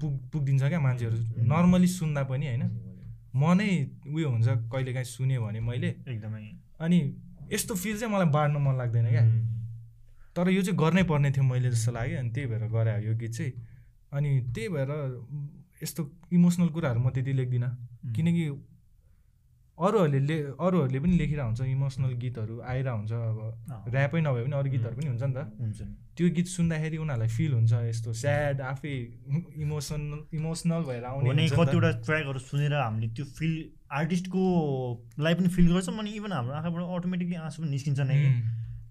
पुग 0.00 0.12
पुगिदिन्छ 0.32 0.64
क्या 0.64 0.80
मान्छेहरू। 0.80 1.44
नर्मली 1.44 1.88
सुन्दा 1.92 2.22
पनि 2.24 2.46
होइन। 2.48 2.64
म 3.36 3.52
नै 3.52 3.68
उयो 4.08 4.28
हुन्छ 4.32 4.48
कहिलेकाहीँ 4.72 5.08
सुन्यो 5.12 5.44
भने 5.44 5.60
मैले। 5.60 5.90
एकदमै। 6.08 6.42
अनि 6.80 6.98
यस्तो 7.52 7.74
फिल 7.74 8.00
चाहिँ 8.00 8.12
मलाई 8.14 8.28
बाँड्न 8.32 8.56
मन 8.64 8.74
लाग्दैन 8.80 9.06
क्या। 9.12 9.24
तर 10.36 10.48
यो 10.56 10.62
चाहिँ 10.64 10.78
गर्नै 10.78 11.02
पर्ने 11.04 11.30
थियो 11.36 11.44
मैले 11.44 11.68
जस्तो 11.68 11.92
लाग्यो। 11.92 12.16
अनि 12.18 12.30
त्यही 12.32 12.46
भएर 12.48 12.64
गरायो 12.72 13.12
यो 13.12 13.14
गीत 13.20 13.32
चाहिँ। 13.36 13.52
अनि 14.12 14.30
त्यही 14.54 14.68
भएर 14.72 14.90
यस्तो 15.82 16.02
इमोसनल 16.32 16.68
कुराहरू 16.74 17.00
म 17.00 17.10
त्यति 17.10 17.32
लेख्दिनँ। 17.40 17.70
किनकि 18.14 18.44
अरूहरूले 19.78 20.20
ले 20.22 20.36
अरूहरूले 20.54 20.98
पनि 21.02 21.14
लेखिरहेको 21.18 21.46
हुन्छ 21.50 21.60
इमोसनल 21.66 22.12
गीतहरू 22.22 22.54
आइरहेको 22.62 22.98
हुन्छ 22.98 23.12
अब। 23.12 23.90
ऱ्यापै 23.90 24.20
नभए 24.22 24.42
पनि 24.46 24.54
अरू 24.54 24.70
गीतहरू 24.70 24.94
पनि 24.96 25.08
हुन्छ 25.10 25.22
नि 25.22 25.34
त। 25.34 25.38
हुन्छ 25.58 25.80
त्यो 26.14 26.26
गीत 26.30 26.46
सुन्दाखेरि 26.46 26.96
उनीहरूलाई 27.02 27.30
फिल 27.36 27.52
हुन्छ 27.58 27.72
यस्तो 27.90 28.12
स्याड 28.22 28.60
आफै 28.70 28.94
इमोसनल 29.66 30.18
इमोसनल 30.38 30.82
भएर 30.88 31.04
आउने। 31.10 31.48
कतिवटा 31.58 31.90
ट्र्याकहरू 32.06 32.38
सुनेर 32.38 32.74
हामीले 32.78 33.08
त्यो 33.18 33.24
फिल 33.34 33.54
आर्टिस्टको 33.98 34.42
लाई 35.18 35.34
पनि 35.34 35.48
फिल 35.58 35.66
गर्छौँ 35.74 35.98
अनि 35.98 36.10
इभन 36.22 36.32
हाम्रो 36.38 36.54
आँखाबाट 36.54 36.82
अटोमेटिकली 36.94 37.36
आँसु 37.42 37.62
पनि 37.62 37.70
निस्किन्छ 37.74 38.00
नै. 38.06 38.18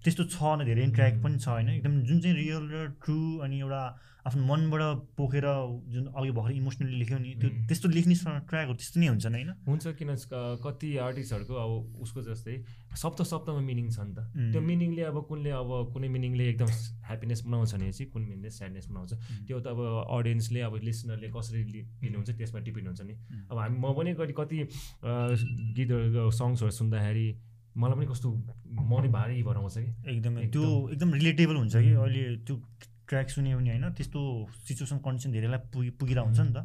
त्यस्तो 0.04 0.24
छ 0.36 0.68
धेरै 0.68 0.84
ट्र्याक 0.92 1.14
पनि 1.24 1.36
छ 1.40 1.48
होइन। 1.48 1.68
एकदम 1.80 1.94
जुन 2.04 2.20
चाहिँ 2.20 2.36
रियल 2.36 2.64
र 2.68 2.76
ट्रु 3.00 3.18
अनि 3.40 3.56
एउटा 3.64 3.82
आफ्नो 4.24 4.42
मनबाट 4.48 4.82
पोखेर 5.16 5.46
जुन 5.92 6.04
अघि 6.16 6.30
भर्खर 6.32 6.52
इमोसनली 6.56 6.96
लेख्यो 7.00 7.18
नि 7.18 7.30
त्यो. 7.40 7.48
त्यस्तो 7.68 7.88
लेख्ने 7.92 8.14
ट्र्याकहरू 8.48 8.76
त्यस्तो 8.80 8.96
नै 9.00 9.08
हुन्छ 9.12 9.26
नि 9.26 9.36
होइन 9.36 9.50
हुन्छ 9.68 9.84
किन 10.00 10.10
कति 10.64 10.88
आर्टिस्टहरूको 11.06 11.54
अब 11.64 12.00
उसको 12.04 12.20
जस्तै 12.28 12.54
सप्त 13.02 13.20
सप्तमा 13.32 13.60
मिनिङ 13.68 13.86
छ 13.92 14.00
नि 14.00 14.12
त. 14.16 14.24
त्यो 14.52 14.60
मिनिङले 14.64 15.02
अब 15.12 15.16
कुनले 15.28 15.50
अब 15.60 15.70
कुनै 15.92 16.08
मिनिङले 16.16 16.44
एकदम 16.52 16.70
ह्याप्पिनेस 17.08 17.40
बनाउँछ 17.44 17.70
भने 17.74 17.92
चाहिँ 17.92 18.10
कुन 18.12 18.22
मिनिङले 18.24 18.50
स्याडनेस 18.58 18.86
बनाउँछ 18.88 19.12
त्यो 19.44 19.60
त 19.60 19.66
अब 19.76 19.80
अडियन्सले 20.16 20.60
अब 20.68 20.74
लिसनरले 20.88 21.28
कसरी 21.36 21.62
लिनुहुन्छ 21.74 22.30
त्यसमा 22.40 22.60
डिपेन्ड 22.64 22.86
हुन्छ 22.88 23.02
नि. 23.04 23.14
अब 23.52 23.56
हामी 23.60 23.76
म 23.76 23.92
पनि 23.92 24.10
कति 24.16 24.32
कति 24.40 24.56
गीतहरू 25.76 26.30
सङ्ग्सहरू 26.32 26.72
सुन्दाखेरि 26.80 27.26
मलाई 27.76 27.96
पनि 27.98 28.06
कस्तो 28.06 28.28
मनै 28.88 29.08
भारी 29.12 29.42
भएर 29.42 29.56
आउँछ 29.60 29.76
कि 29.76 29.90
एकदमै 30.16 30.40
एकदम। 30.42 30.52
त्यो 30.54 30.64
एकदम 30.94 31.08
रिलेटेबल 31.20 31.56
हुन्छ 31.60 31.74
कि 31.76 31.92
अहिले 31.92 32.22
त्यो 32.46 32.56
ट्र्याक 33.08 33.28
सुन्यो 33.30 33.58
भने 33.58 33.70
होइन 33.70 33.86
त्यस्तो 33.92 34.20
सिचुएसन 34.68 34.98
कन्डिसन 35.04 35.30
धेरैलाई 35.32 35.60
पुगि 35.72 35.90
पुगिरहेको 36.00 36.28
हुन्छ 36.28 36.40
नि 36.40 36.52
त। 36.56 36.58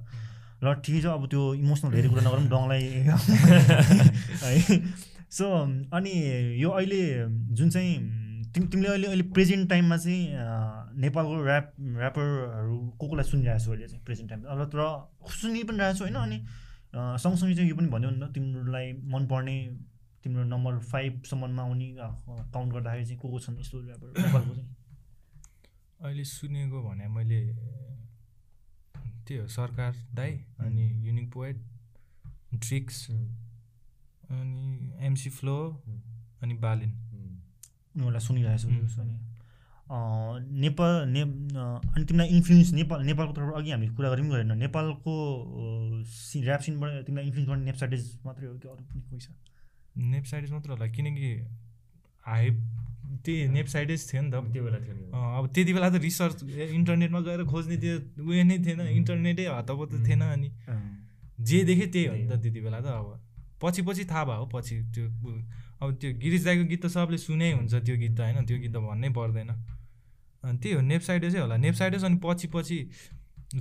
र 0.64 0.74
ठिकै 0.84 1.02
छ 1.02 1.06
अब 1.16 1.24
त्यो 1.32 1.42
इमोसनल 1.56 1.92
धेरै 1.92 2.10
कुरा 2.10 2.24
नगरौँ 2.28 2.48
डङलाई 2.52 2.84
है। 4.44 4.78
सो 5.32 5.46
अनि 5.94 6.14
यो 6.62 6.70
अहिले 6.70 7.02
जुन 7.56 7.70
चाहिँ 7.70 7.94
तिम 8.54 8.64
तिमीले 8.68 8.90
अहिले 8.90 9.08
अहिले 9.08 9.26
प्रेजेन्ट 9.36 9.70
टाइममा 9.70 9.98
चाहिँ 9.98 10.24
नेपालको 11.00 11.36
ऱ्याप 11.46 11.66
ऱ्यापरहरू 11.80 12.78
को 13.00 13.08
कोलाई 13.08 13.26
सुनिरहेको 13.30 13.64
छौ 13.66 13.72
अहिले 13.72 13.88
चाहिँ 13.88 14.04
प्रेजेन्ट 14.06 14.30
टाइममा? 14.30 14.50
अब 14.50 14.60
तर 14.74 14.80
सुनि 15.32 15.64
पनि 15.64 15.78
रहेको 15.78 15.98
छु 15.98 16.04
होइन? 16.04 16.18
अनि 16.18 16.38
सँगसँगै 17.24 17.56
चाहिँ 17.56 17.70
यो 17.70 17.76
पनि 17.78 17.88
भन्यो 17.94 18.10
नि 18.10 18.20
त 18.20 18.34
तिमीलाई 18.34 18.86
मनपर्ने 19.14 19.58
तिम्रो 20.24 20.44
नम्बर 20.44 20.80
फाइभसम्ममा 20.92 21.64
आउने 21.64 21.88
काउन्ट 22.52 22.74
गर्दाखेरि 22.74 23.06
चाहिँ 23.06 23.20
को 23.22 23.28
को 23.30 23.40
छन् 23.40 23.60
यस्तो 23.60 23.78
ऱ्यापर 23.86 24.08
नेपालको 24.18 24.54
चाहिँ? 24.56 24.68
अहिले 26.00 26.24
सुनेको 26.24 26.82
भने 26.84 27.08
मैले 27.12 27.40
त्यो 29.28 29.48
सरकार 29.52 29.96
दाई 30.16 30.32
अनि 30.66 30.86
युनिक 31.08 31.32
पोएट 31.34 31.58
ड्रिक्स 32.56 33.10
अनि 33.10 34.94
एमसी 35.08 35.30
फ्लो 35.30 35.58
अनि 36.44 36.54
बालिन। 36.64 36.92
उनीहरूलाई 37.96 38.22
सुनिरहेको 38.28 38.88
छु 38.96 39.02
अँ, 39.90 40.40
नेपाल 40.64 41.08
ने 41.10 41.22
अनि 41.22 42.06
तिमीलाई 42.06 42.28
इन्फ्लुएन्स 42.38 42.72
नेपाल 42.74 43.00
नेपालको 43.06 43.34
तर्फबाट 43.34 43.56
अघि 43.58 43.72
हामी 43.72 43.88
कुरा 43.98 44.10
गऱ्यौँ 44.10 44.30
गरेन। 44.32 44.52
नेपालको 44.58 45.14
सि 46.06 46.42
ऱ्याप 46.42 46.62
सिनबाट 46.62 47.06
तिमीलाई 47.06 47.26
इन्फ्लुएन्स 47.26 47.50
गर्ने 47.50 47.66
नेप्साइटिज 47.66 48.04
मात्रै 48.26 48.48
हो 48.48 48.54
कि 48.58 48.68
अरू 48.68 48.84
पनि 48.86 49.02
कोही 49.10 49.20
छ? 49.20 49.30
नेपसाइडेज 49.98 50.52
मात्र 50.52 50.70
होला 50.72 50.88
किनकि 50.96 51.32
हाइप 52.26 52.58
त्यही 53.26 53.48
नेपसाइडेज 53.50 54.02
थियो 54.10 54.22
नि 54.22 54.30
त। 54.32 54.36
त्यो 54.54 54.64
बेला 54.64 54.80
थियो 54.86 54.96
अब 55.38 55.46
त्यति 55.54 55.72
बेला 55.74 55.90
त 55.90 55.96
रिसर्च 56.02 56.38
इन्टरनेटमा 56.78 57.20
गएर 57.28 57.42
खोज्ने 57.52 57.78
त्यो 57.84 57.96
उयो 58.24 58.44
नै 58.44 58.58
थिएन। 58.66 58.80
इन्टरनेटै 59.00 59.46
हतपत 59.50 59.92
थिएन 60.08 60.22
अनि। 60.22 60.50
जे 61.40 61.64
देखेँ 61.66 61.88
त्यही 61.92 62.06
हो 62.06 62.16
नि 62.16 62.26
त 62.30 62.34
त्यति 62.44 62.60
बेला 62.62 62.80
त 62.80 62.88
अब। 63.00 63.08
पछि 63.62 63.82
पछि 63.88 64.04
थाहा 64.12 64.24
भयो 64.30 64.46
पछि 64.54 64.76
त्यो 64.94 65.06
अब 65.82 65.88
त्यो 66.00 66.10
गिरिज 66.22 66.44
दाईको 66.46 66.64
गीत 66.70 66.82
त 66.86 66.88
सबले 66.92 67.18
सुनै 67.18 67.52
हुन्छ 67.54 67.74
त्यो 67.76 67.96
गीत 67.98 68.14
त 68.18 68.20
होइन? 68.20 68.46
त्यो 68.46 68.58
गीत 68.60 68.72
त 68.76 68.78
भन्नै 68.78 69.10
पर्दैन। 69.16 69.50
अनि 70.44 70.58
त्यही 70.62 70.76
हो 70.76 70.82
नेप्साइडेजै 70.82 71.40
होला। 71.40 71.56
नेप्साइडेज 71.58 72.04
अनि 72.04 72.18
पछि 72.24 72.48
पछि 72.48 72.78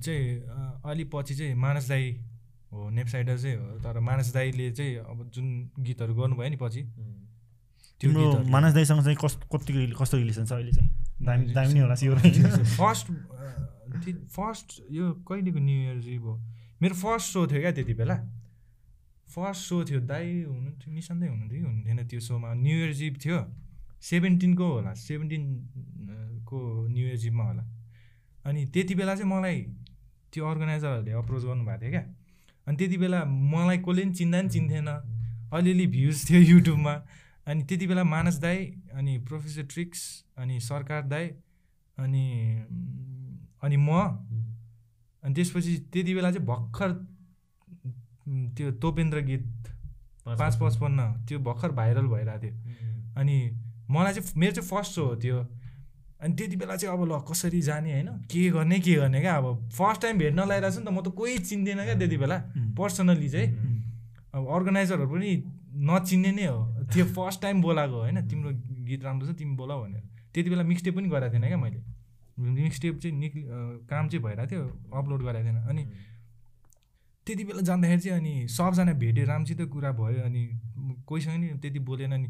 चाहिँ 0.05 0.25
अलि 0.85 1.05
पछि 1.13 1.35
चाहिँ 1.35 1.55
मानस 1.55 1.89
दाई 1.89 2.05
हो 2.73 2.91
नेप्साइडसै 2.91 3.53
हो। 3.55 3.67
तर 3.83 3.99
मानस 3.99 4.29
दाईले 4.35 4.71
चाहिँ 4.79 4.97
अब 5.03 5.19
जुन 5.35 5.47
गीतहरू 5.81 6.15
गर्नुभयो 6.15 6.49
नि 6.51 6.59
पछि 6.61 6.83
त्यो 8.01 8.11
तिम्रो 8.11 8.51
मानस 8.51 8.73
दाईसँग 8.75 9.03
चाहिँ 9.03 9.17
कस्तो 9.17 9.59
कति 9.59 9.93
कस्तो 10.01 10.17
रिलेसन 10.17 10.45
छ 10.45 10.53
अहिले 10.53 10.73
चाहिँ? 10.73 10.91
दामी 11.23 11.53
दामी 11.53 11.73
नै 11.75 11.81
होला 11.81 11.95
सिवर 11.95 12.19
फर्स्ट 12.81 13.07
फर्स्ट 14.31 14.83
यो 14.91 15.13
कहिलेको 15.29 15.59
न्यु 15.59 15.79
इयर 15.83 16.09
इभ 16.09 16.23
हो 16.23 16.35
मेरो 16.83 16.95
फर्स्ट 16.95 17.33
सो 17.33 17.47
थियो 17.47 17.61
क्या 17.61 17.73
त्यति 17.73 17.95
बेला। 17.95 18.15
फर्स्ट 19.29 19.63
सो 19.63 19.85
थियो। 19.85 20.01
दाई 20.01 20.43
हुनुहुन्थ्यो 20.43 20.95
निशान्तै 20.95 21.27
हुनुहुन्थ्यो 21.27 21.59
कि 21.59 21.65
हुनुहुन्थेन 21.65 22.07
त्यो 22.07 22.21
सोमा। 22.21 22.55
न्यु 22.55 22.77
इयर 22.79 23.03
इभ 23.03 23.17
थियो। 23.25 23.39
सेभेन्टिनको 24.01 24.67
होला। 24.73 24.95
सेभेन्टिन 24.95 25.43
को 26.47 26.89
न्यु 26.89 27.07
इयर 27.07 27.27
इभमा 27.27 27.45
होला। 27.45 27.65
अनि 28.47 28.67
त्यति 28.67 28.95
बेला 28.95 29.15
चाहिँ 29.15 29.31
मलाई 29.33 29.61
त्यो 30.33 30.47
अर्गनाइजरहरूले 30.47 31.13
अप्रोच 31.13 31.43
गर्नुभएको 31.45 31.81
थियो 31.83 31.91
क्या। 31.91 32.05
अनि 32.67 32.77
त्यति 32.77 32.97
बेला 32.97 33.25
मलाई 33.25 33.79
कसले 33.79 34.03
पनि 34.03 34.15
चिन्दा 34.15 34.39
पनि 34.41 34.49
चिन्थेन। 34.49 34.89
अलिअलि 35.53 35.87
भ्युज 35.87 36.31
थियो 36.31 36.41
युट्युबमा। 36.41 36.95
अनि 37.49 37.63
त्यति 37.63 37.87
बेला 37.87 38.05
मानस 38.05 38.39
दाई 38.39 38.65
अनि 38.95 39.19
प्रोफेसर 39.19 39.63
ट्रिक्स 39.63 40.25
अनि 40.39 40.61
सरकार 40.61 41.03
दाई 41.03 41.27
अनि 41.99 42.25
अनि 43.63 43.77
म 43.77 43.91
अनि 45.23 45.35
त्यसपछि 45.35 45.77
त्यति 45.93 46.15
बेला 46.15 46.31
चाहिँ 46.33 46.47
भर्खर 46.47 46.93
त्यो 48.57 48.71
तोपेन्द्र 48.71 49.21
गीत 49.21 49.47
पाँच 50.29 50.55
पचपन्न। 50.61 51.27
त्यो 51.29 51.39
भर्खर 51.39 51.71
भाइरल 51.73 52.07
भइरहेको 52.07 52.43
थियो। 52.43 52.55
अनि 53.17 53.37
मलाई 53.91 54.13
चाहिँ 54.13 54.41
मेरो 54.41 54.53
चाहिँ 54.53 54.69
फर्स्ट 54.69 54.93
सो 54.93 55.07
हो 55.07 55.15
त्यो। 55.17 55.39
अनि 56.21 56.35
त्यति 56.35 56.57
बेला 56.57 56.77
चाहिँ 56.77 56.99
अब 56.99 57.05
ल 57.09 57.19
कसरी 57.31 57.61
जाने 57.61 57.93
होइन? 57.93 58.09
के 58.29 58.51
गर्ने 58.51 58.81
के 58.81 58.95
गर्ने 58.95 59.21
क्या? 59.21 59.37
अब 59.37 59.69
फर्स्ट 59.73 60.03
टाइम 60.03 60.19
भेट्न 60.19 60.41
लगाइरहेको 60.41 60.75
छु 60.77 60.81
नि 60.81 60.87
त 60.87 60.89
म 60.93 61.01
त 61.01 61.15
कोही 61.17 61.39
चिन्दिनँ 61.39 61.85
क्या 61.85 61.95
त्यति 61.99 62.17
बेला। 62.17 62.39
पर्सनली 62.77 63.29
चाहिँ। 63.29 63.49
अब 64.35 64.49
अर्गनाइजरहरू 64.55 65.09
पनि 65.09 65.31
नचिन्ने 65.89 66.33
नै 66.33 66.47
हो। 66.47 66.78
त्यो 66.93 67.05
फर्स्ट 67.05 67.43
टाइम 67.43 67.63
बोलाएको 67.63 67.97
होइन? 68.01 68.29
तिम्रो 68.29 68.51
गीत 68.89 69.05
राम्रो 69.05 69.27
छ 69.27 69.37
तिमी 69.39 69.57
बोलाऊ 69.57 69.85
भनेर। 69.85 70.03
त्यति 70.35 70.51
बेला 70.51 70.63
मिक्सटेप 70.63 70.95
पनि 70.97 71.09
गरेको 71.09 71.33
थिएन 71.35 71.47
क्या 71.47 71.57
मैले। 71.57 71.81
मिक्सटेप 72.39 72.99
चाहिँ 72.99 73.17
निक्लि 73.17 73.43
अँ, 73.43 73.87
काम 73.91 74.09
चाहिँ 74.09 74.25
भइरहेको 74.25 74.51
थियो 74.51 74.63
अपलोड 74.95 75.23
गरेको 75.23 75.45
थिएन। 75.45 75.57
अनि 75.57 75.83
त्यति 77.27 77.45
बेला 77.45 77.61
जाँदाखेरि 77.61 78.01
चाहिँ 78.01 78.19
अनि 78.21 78.49
सबजना 78.49 78.93
भेट्यो 78.93 79.25
राम्रोसित 79.27 79.61
कुरा 79.69 79.91
भयो 79.93 80.23
अनि 80.25 80.43
कोहीसँग 81.07 81.37
नि 81.41 81.49
त्यति 81.59 81.79
बोलेन 81.79 82.13
अनि 82.13 82.29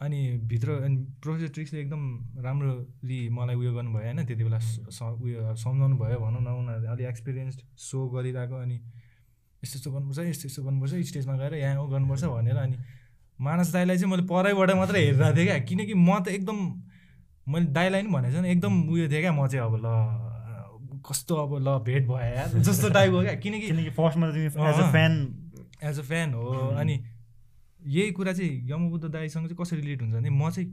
अनि 0.00 0.18
भित्र 0.46 0.70
अनि 0.86 0.96
प्रोफेसर 1.22 1.48
ट्रिक्सले 1.52 1.80
एकदम 1.80 2.02
राम्रोली 2.38 3.28
मलाई 3.28 3.56
उयो 3.56 3.72
गर्नुभयो 3.74 4.02
होइन? 4.04 4.26
त्यति 4.26 4.44
बेला 4.44 4.58
स- 4.58 5.02
उयो 5.02 5.54
सम्झाउनु 5.56 5.96
भयो 5.98 6.18
भनौँ 6.20 6.42
न 6.42 6.46
उनीहरूले 6.46 6.88
अलिक 6.88 7.06
एक्सपिरियन्स 7.08 7.58
सो 7.76 8.08
गरिरहेको 8.08 8.54
अनि 8.54 8.76
यस्तो 9.64 9.78
यस्तो 9.78 9.90
गर्नुपर्छ 9.90 10.18
यस्तो 10.18 10.46
यस्तो 10.48 10.62
गर्नुपर्छ 10.62 10.92
स्टेजमा 11.10 11.34
गएर 11.36 11.54
यहाँ 11.54 11.88
गर्नुपर्छ 11.90 12.24
भनेर 12.24 12.56
अनि 12.56 12.76
मानस 13.38 13.72
दाईलाई 13.72 13.96
चाहिँ 13.98 14.10
मैले 14.10 14.22
परैबाट 14.26 14.70
मात्रै 14.76 15.00
हेरिरहेको 15.04 15.36
थिएँ 15.36 15.46
क्या। 15.46 15.58
किनकि 15.68 15.94
म 15.94 16.18
त 16.20 16.28
एकदम 16.28 16.58
मैले 17.46 17.66
दाईलाई 17.72 18.02
पनि 18.02 18.12
भनेको 18.12 18.34
छु 18.34 18.40
नि 18.42 18.50
एकदम 18.50 18.72
उयो 18.92 19.08
थिएँ 19.08 19.20
क्या 19.20 19.32
म 19.32 19.46
चाहिँ 19.46 19.64
अब 19.64 19.74
ल 19.78 19.88
कस्तो 21.08 21.34
अब 21.36 21.52
ल 21.58 21.78
भेट 21.84 22.02
भयो 22.06 22.18
यार 22.18 22.48
जस्तो 22.58 22.88
टाइपको 22.90 23.20
क्या। 23.22 23.34
किनकि 23.44 23.66
किनकि 23.66 23.90
फर्स्टमा 23.90 24.26
as 24.28 24.80
a. 24.82 24.90
Fan 24.92 25.14
as 25.82 25.98
a 25.98 26.02
fan 26.02 26.34
हो 26.34 26.46
अनि 26.76 26.94
यही 27.86 28.10
कुरा 28.10 28.32
चाहिँ 28.32 28.70
यमबुद्ध 28.70 29.04
दाईसँग 29.06 29.46
चाहिँ 29.46 29.56
कसरी 29.56 29.80
रिलेट 29.80 30.02
हुन्छ 30.02 30.14
भने 30.14 30.30
म 30.30 30.50
चाहिँ 30.50 30.68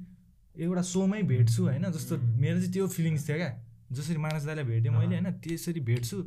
एउटा 0.55 0.81
सोमै 0.81 1.21
भेट्छु 1.23 1.63
होइन 1.63 1.85
जस्तो 1.91 2.17
मेरो 2.17 2.57
चाहिँ 2.59 2.73
त्यो 2.73 2.87
फिलिङ्स 2.87 3.29
थियो 3.29 3.37
क्या। 3.37 3.51
जसरी 3.91 4.17
मानस 4.17 4.45
दाईलाई 4.45 4.65
भेटेँ 4.65 4.91
मैले 4.91 5.15
होइन 5.15 5.31
त्यसरी 5.39 5.79
भेट्छु 5.79 6.17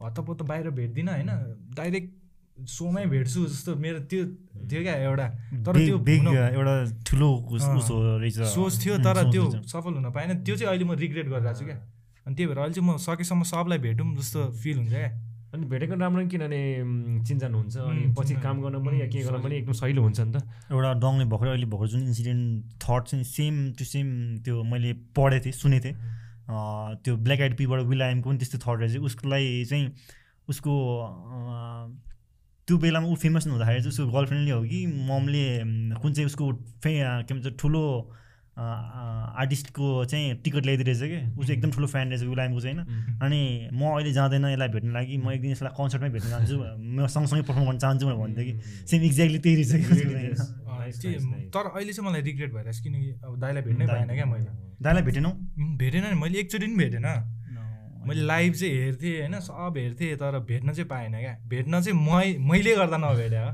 हत्तपत्त 0.00 0.42
बाहिर 0.42 0.70
भेट्दिनँ 0.70 1.12
होइन 1.12 1.30
डाइरेक्ट 1.76 2.10
सोमै 2.64 3.04
भेट्छु 3.06 3.40
जस्तो 3.46 3.76
मेरो 3.76 3.98
त्यो 4.08 4.24
थियो 4.64 4.82
क्या 4.82 4.94
एउटा 4.96 5.26
तर 5.66 5.76
बिग 6.00 6.20
त्यो 6.24 6.42
एउटा 6.56 6.74
ठुलो 7.04 7.28
सोच 7.60 8.72
थियो 8.84 8.94
तर 9.04 9.30
त्यो। 9.30 9.44
सफल 9.68 9.92
हुन 10.00 10.10
पाएन। 10.10 10.40
त्यो 10.42 10.56
चाहिँ 10.56 10.68
अहिले 10.72 10.84
म 10.84 10.96
रिग्रेट 10.96 11.26
गरिरहेको 11.28 11.58
छु 11.60 11.64
क्या। 11.68 11.76
अनि 12.26 12.34
त्यही 12.34 12.46
भएर 12.48 12.58
अहिले 12.58 12.74
चाहिँ 12.74 12.88
म 12.88 12.96
सकेसम्म 12.96 13.42
सबलाई 13.52 13.78
भेटौँ 13.78 14.08
जस्तो 14.16 14.40
फिल 14.56 14.76
हुन्छ 14.78 14.90
क्या। 14.90 15.10
अनि 15.54 15.64
भेटेको 15.68 15.94
राम्रो 15.94 16.22
नि 16.22 16.28
किनभने 16.28 16.60
चिनजान 17.28 17.52
हुन्छ 17.54 17.76
अनि 17.76 18.02
पछि। 18.18 18.34
काम 18.42 18.56
गर्न 18.62 18.76
पनि 18.82 19.00
या 19.00 19.06
के 19.12 19.20
गर्न 19.22 19.38
पनि 19.44 19.54
एकदम 19.56 19.72
सहिलो 19.78 20.02
हुन्छ 20.02 20.20
नि 20.20 20.32
त। 20.32 20.42
एउटा 20.72 20.90
डङले 21.04 21.24
भर्खर 21.30 21.46
अहिले 21.54 21.66
भर्खर 21.70 21.86
जुन 21.92 22.02
इन्सिडेन्ट 22.10 22.82
थट 22.82 23.02
चाहिँ 23.12 23.24
सेम 23.24 23.54
टु 23.78 23.84
सेम 23.84 24.06
त्यो 24.44 24.62
मैले 24.64 24.92
पढेको 25.12 25.44
थिएँ 25.44 25.56
सुनेको 25.60 25.84
थिएँ। 25.84 25.94
अँ, 25.94 26.98
त्यो 27.04 27.16
ब्ल्याक 27.20 27.40
आइड 27.40 27.54
पीबाट 27.56 27.80
विलायमको 27.92 28.26
पनि 28.30 28.38
त्यस्तो 28.38 28.58
थट 28.64 28.76
रहेछ। 28.80 28.96
उसलाई 28.96 29.64
चाहिँ 29.70 29.84
उसको 30.48 30.72
त्यो 32.68 32.76
बेलामा 32.78 33.06
ऊ 33.06 33.14
फेमस 33.14 33.46
नहुँदाखेरि 33.46 33.80
चाहिँ 33.80 33.92
उसको 33.92 34.06
गर्लफ्रेन्डले 34.12 34.50
हो 34.50 34.62
कि 34.62 34.86
ममले 34.86 35.44
कुन 36.02 36.12
चाहिँ 36.12 36.26
उसको 36.26 36.52
फे 36.82 36.92
के 36.98 37.34
भन्छ 37.34 37.54
ठुलो 37.60 37.82
आर्टिस्टको 38.58 40.04
चाहिँ 40.04 40.34
टिकट 40.44 40.64
ल्याइदिएको 40.64 40.90
रहेछ 40.90 41.00
कि। 41.00 41.18
ऊ 41.38 41.44
चाहिँ 41.44 41.56
एकदम 41.56 41.70
ठुलो 41.70 41.86
फ्यान 41.86 42.08
रहेछ 42.08 42.22
विलायमको 42.22 42.60
चाहिँ 42.60 42.76
होइन। 42.76 43.18
अनि 43.22 43.68
म 43.72 43.80
अहिले 43.94 44.12
जाँदैन 44.12 44.44
यसलाई 44.46 44.68
भेट्न 44.68 44.92
लागि 44.92 45.16
म 45.18 45.30
एक 45.30 45.40
दिन 45.40 45.50
यसलाई 45.50 45.72
कन्सर्टमै 45.78 46.10
भेट्न 46.10 46.28
चाहन्छु 46.28 46.56
म 46.56 47.06
सँगसँगै 47.06 47.42
पर्फर्म 47.42 47.64
गर्न 47.66 47.78
चाहन्छु 47.78 48.06
भनेर 48.06 48.18
भन्थ्यो 48.18 48.44
कि। 48.44 48.54
सेम 48.90 49.02
एक्ज्याक्टली 49.02 49.38
त्यही 49.38 49.56
रहेछ 49.62 49.72
कि. 49.86 49.94
तर 51.54 51.64
अहिले 51.76 51.92
चाहिँ 51.92 52.10
मलाई 52.10 52.22
रिग्रेट 52.22 52.50
भइरहेको 52.52 52.72
छ 52.72 52.82
किनकि 52.82 53.08
अब 53.24 53.38
दाइलाई 53.40 53.62
भेट्नै 53.62 53.86
भएन 53.86 54.14
क्या 54.14 54.26
मैले। 54.26 54.50
दाइलाई 54.82 55.02
भेटेनौ? 55.02 55.30
भेटेन 55.76 56.02
नि 56.06 56.16
मैले 56.20 56.38
एकचोटि 56.40 56.66
पनि 56.66 56.76
भेटेन। 56.76 57.06
मैले 58.06 58.22
लाइभ 58.26 58.52
चाहिँ 58.54 58.74
हेर्थेँ 58.74 59.14
होइन 59.20 59.40
सब 59.40 59.74
हेर्थेँ 59.76 60.16
तर 60.16 60.38
भेट्न 60.48 60.72
चाहिँ 60.72 60.88
पाएन 60.88 61.18
क्या। 61.20 61.34
भेट्न 61.48 61.80
चाहिँ 61.82 61.98
मै 61.98 62.26
मैले 62.38 62.74
गर्दा 62.76 62.96
नभेटे 62.96 63.38
हो 63.38 63.50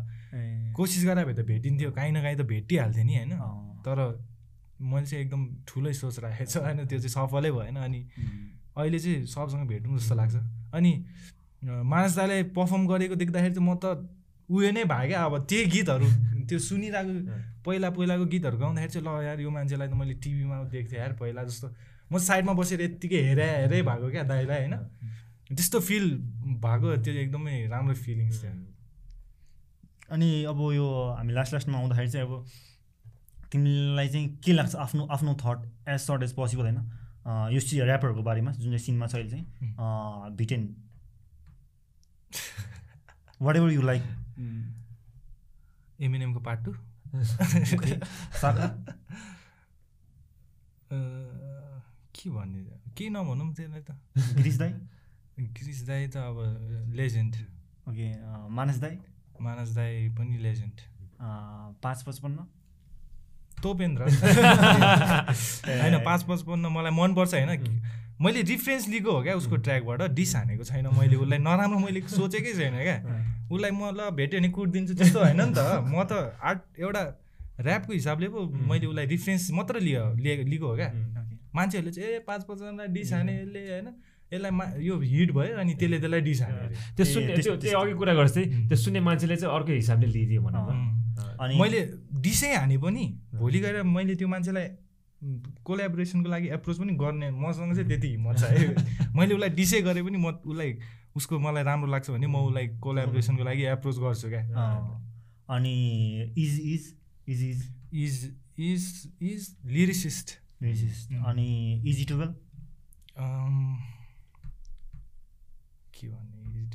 कोसिस 0.76 1.04
गरेर 1.04 1.24
भए 1.24 1.34
त 1.34 1.46
भेटिन्थ्यो 1.46 1.90
काहीँ 1.92 2.12
न 2.12 2.22
काहीँ 2.22 2.36
त 2.36 2.42
भेटिहाल्थेँ 2.48 3.04
नि 3.04 3.14
होइन। 3.16 3.32
तर 3.84 3.98
मैले 4.80 5.06
चाहिँ 5.06 5.24
एकदम 5.24 5.42
ठुलै 5.68 5.92
सोच 5.92 6.18
राखेको 6.18 6.50
छु 6.50 6.60
होइन 6.60 6.86
त्यो 6.86 6.98
चाहिँ 6.98 7.14
सफलै 7.16 7.50
भएन। 7.50 7.76
अनि 7.76 8.00
अहिले 8.76 8.98
चाहिँ 8.98 9.26
सबसँग 9.26 9.68
भेटौँ 9.68 9.98
जस्तो 9.98 10.14
लाग्छ। 10.14 10.36
अनि 10.74 10.92
मानस 11.62 12.16
दाईलाई 12.16 12.42
पर्फर्म 12.56 12.86
गरेको 12.88 13.14
देख्दाखेरि 13.14 13.54
चाहिँ 13.54 13.68
म 13.68 13.76
त 13.76 14.08
उयो 14.48 14.70
नै 14.72 14.84
भयो 14.84 15.08
क्या 15.08 15.24
अब 15.24 15.34
त्यही 15.46 15.64
गीतहरू। 15.70 16.08
त्यो 16.48 16.58
सुनिरहेको 16.58 17.12
पहिला 17.64 17.88
पहिलाको 17.90 18.24
गीतहरू 18.26 18.56
गाउँदाखेरि 18.58 18.92
चाहिँ 18.92 19.06
ल 19.06 19.24
यार 19.24 19.40
यो 19.40 19.50
मान्छेलाई 19.50 19.88
त 19.88 19.94
मैले 19.94 20.14
टिभीमा 20.18 20.56
देख्थेँ 20.72 20.98
यार 20.98 21.12
पहिला 21.20 21.42
जस्तो। 21.44 21.68
म 22.12 22.18
साइडमा 22.18 22.52
बसेर 22.52 22.80
यत्तिकै 22.82 23.20
हेरे 23.28 23.46
हेरे 23.50 23.82
भएको 23.82 24.10
क्या 24.10 24.22
दाईलाई 24.28 24.58
होइन? 24.58 24.74
त्यस्तो 25.50 25.80
फिल 25.80 26.04
भएको 26.64 26.96
त्यो 27.04 27.14
एकदमै 27.22 27.54
राम्रो 27.72 27.94
फिलिङ्स 28.04 28.42
थियो। 28.42 28.52
अनि 30.12 30.28
अब 30.44 30.60
यो 30.72 30.86
हामी 31.16 31.32
लास्ट 31.32 31.52
लास्टमा 31.54 31.78
आउँदाखेरि 31.78 32.10
चाहिँ 32.10 32.26
अब 32.26 32.32
तिमीलाई 33.52 34.08
चाहिँ 34.08 34.28
के 34.44 34.52
लाग्छ 34.52 34.74
आफ्नो 34.76 35.06
आफ्नो 35.12 35.32
thought 35.40 35.58
as 35.88 36.00
short 36.00 36.22
as 36.22 36.32
possible 36.36 36.64
होइन? 36.64 36.78
यो 37.52 37.60
चाहिँ 37.60 37.82
ऱ्यापरहरूको 37.84 38.22
बारेमा 38.22 38.52
जुन 38.52 38.70
चाहिँ 38.70 38.78
सिनमा 38.78 39.06
छ 39.06 39.14
अहिले 39.14 39.30
चाहिँ 39.30 40.36
between 40.36 40.62
what 43.42 43.56
ever 43.56 43.70
you 43.72 43.82
like 43.82 44.02
एमएनएमको 46.00 46.40
part 46.40 46.64
two 46.64 46.72
साका? 48.40 48.66
के 52.22 52.30
भन्ने 52.30 52.60
के 52.96 53.08
नभनौँ 53.10 53.52
त्यसलाई 53.54 53.80
त। 53.80 53.90
गिरिस 54.36 54.56
दाई? 54.58 54.72
क्रिस 55.58 55.86
दाई 55.86 56.06
त 56.08 56.16
अब 56.16 56.38
लेजेन्ड 56.94 57.34
ओके 57.88 58.06
मानस 58.48 58.76
दाई? 58.78 58.96
मानस 59.40 59.68
दाई 59.74 60.08
पनि 60.18 60.38
लेजेन्ड 60.38 60.80
पाँच 61.82 62.02
पचपन्न? 62.02 62.38
तोपेन्द्र। 63.62 64.02
होइन 65.82 65.98
पाँच 66.04 66.22
पचपन्न 66.22 66.66
मलाई 66.66 66.92
मनपर्छ 66.92 67.34
होइन? 67.34 67.80
मैले 68.20 68.42
रिफरेन्स 68.42 68.88
लिएको 68.88 69.10
हो 69.12 69.22
क्या 69.22 69.34
उसको 69.34 69.56
ट्र्याकबाट 69.56 70.02
डिस 70.14 70.34
हानेको 70.36 70.64
छैन 70.64 70.86
मैले 70.98 71.16
उसलाई। 71.16 71.38
नराम्रो 71.38 71.78
मैले 71.78 72.00
सोचेकै 72.08 72.52
छैन 72.54 72.76
क्या। 72.82 72.96
उसलाई 73.50 73.70
म 73.70 73.90
ल 73.98 74.10
भेट्यो 74.14 74.40
भने 74.40 74.48
कुटिदिन्छु 74.48 74.94
त्यस्तो 74.94 75.18
होइन 75.20 75.40
नि 75.42 75.54
त। 75.54 75.58
म 75.90 76.04
त 76.06 76.12
आर्ट 76.42 76.60
एउटा 76.78 77.02
ऱ्यापको 77.62 77.92
हिसाबले 77.92 78.28
पो 78.28 78.46
मैले 78.70 78.86
उसलाई 78.86 79.06
रिफरेन्स 79.06 79.50
मात्र 79.50 79.80
लियो 79.80 80.04
लिए- 80.14 80.46
लिएको 80.46 80.66
हो 80.66 80.76
क्या। 80.76 80.90
मान्छेहरूले 81.54 81.92
चाहिँ 81.92 82.08
ए 82.08 82.18
पाँच 82.26 82.44
पचपन्न 82.48 82.92
डिस 82.92 83.12
हाने 83.12 83.32
यसले 83.40 83.60
होइन? 83.70 83.88
यसलाई 84.32 84.50
मा 84.50 84.64
यो 84.80 84.98
हिट 85.00 85.30
भयो 85.32 85.56
अनि 85.60 85.74
त्यसले 85.80 85.98
त्यसलाई 86.00 86.20
डिस 86.28 86.40
हाने 86.42 86.68
त्यो 86.96 87.04
सुन्ने 87.04 87.36
त्यो 87.36 87.56
त्यो 87.64 87.78
अघि 87.80 87.94
कुरा 88.00 88.14
गर्छ 88.14 88.32
त्यही 88.34 88.68
त्यो 88.68 88.76
सुन्ने 88.84 89.00
मान्छेले 89.08 89.36
चाहिँ 89.36 89.54
अर्को 89.56 89.72
हिसाबले 89.72 90.06
लिइदियो 90.06 90.42
भनौँ। 90.42 90.64
अनि 91.40 91.60
मैले 91.60 91.80
डिसै 92.24 92.52
हाने 92.54 92.78
पनि 92.78 93.04
भोलि 93.34 93.60
गएर 93.60 93.82
मैले 93.82 94.14
त्यो 94.16 94.28
मान्छेलाई 94.28 94.68
कोलाबोरेसनको 95.64 96.28
लागि 96.28 96.48
एप्रोच 96.58 96.78
पनि 96.78 96.92
गर्ने 97.04 97.30
मसँग 97.30 97.74
चाहिँ 97.74 97.88
त्यति 97.88 98.08
हिम्मत 98.08 98.38
छ 98.38 98.44
है। 98.50 98.74
मैले 99.16 99.34
उसलाई 99.34 99.50
डिसै 99.60 99.80
गरे 99.82 100.02
पनि 100.02 100.18
म 100.18 100.26
उसलाई 100.42 100.78
उसको 101.16 101.38
मलाई 101.38 101.62
राम्रो 101.64 101.90
लाग्छ 101.92 102.10
भने 102.10 102.26
म 102.26 102.36
उसलाई 102.48 102.66
कोलाबोरेसनको 102.80 103.44
लागि 103.44 103.62
एप्रोच 103.76 103.96
गर्छु 103.98 104.28
क्या। 104.28 104.42
अनि 105.54 105.74
is 106.38 106.60
is 106.74 106.92
is 107.28 107.42
is. 107.42 107.70
Is 107.92 108.16
is 108.58 108.84
is 109.22 109.56
lyricist. 109.66 110.41
Racist. 110.62 111.12
अनि 111.28 111.48
इजी 111.90 112.04
टुवेल्भ 112.10 112.34
के 115.94 116.08
भन्ने 116.08 116.38
इज 116.62 116.72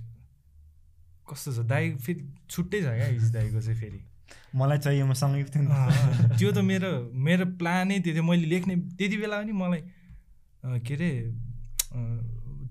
कस्तो 1.30 1.50
छ? 1.54 1.60
दाई 1.72 1.84
फेरि 2.06 2.22
छुट्टै 2.50 2.80
छ 2.82 2.88
क्या 2.98 3.08
इज 3.16 3.32
दाईको 3.34 3.60
चाहिँ 3.62 3.80
फेरि? 3.80 4.00
मलाई 4.56 4.78
चाहियो 4.78 5.06
म 5.08 5.14
सँगै। 5.14 5.44
अँ, 5.44 6.38
त्यो 6.38 6.52
त 6.52 6.60
मेरो 6.72 6.92
मेरो 7.28 7.46
प्लानै 7.60 8.00
त्यो 8.04 8.14
थियो 8.14 8.24
मैले 8.24 8.46
लेख्ने 8.54 8.76
त्यति 8.98 9.18
बेला 9.18 9.36
पनि 9.42 9.52
मलाई 9.52 9.82
के 10.84 10.94
अरे 10.94 11.10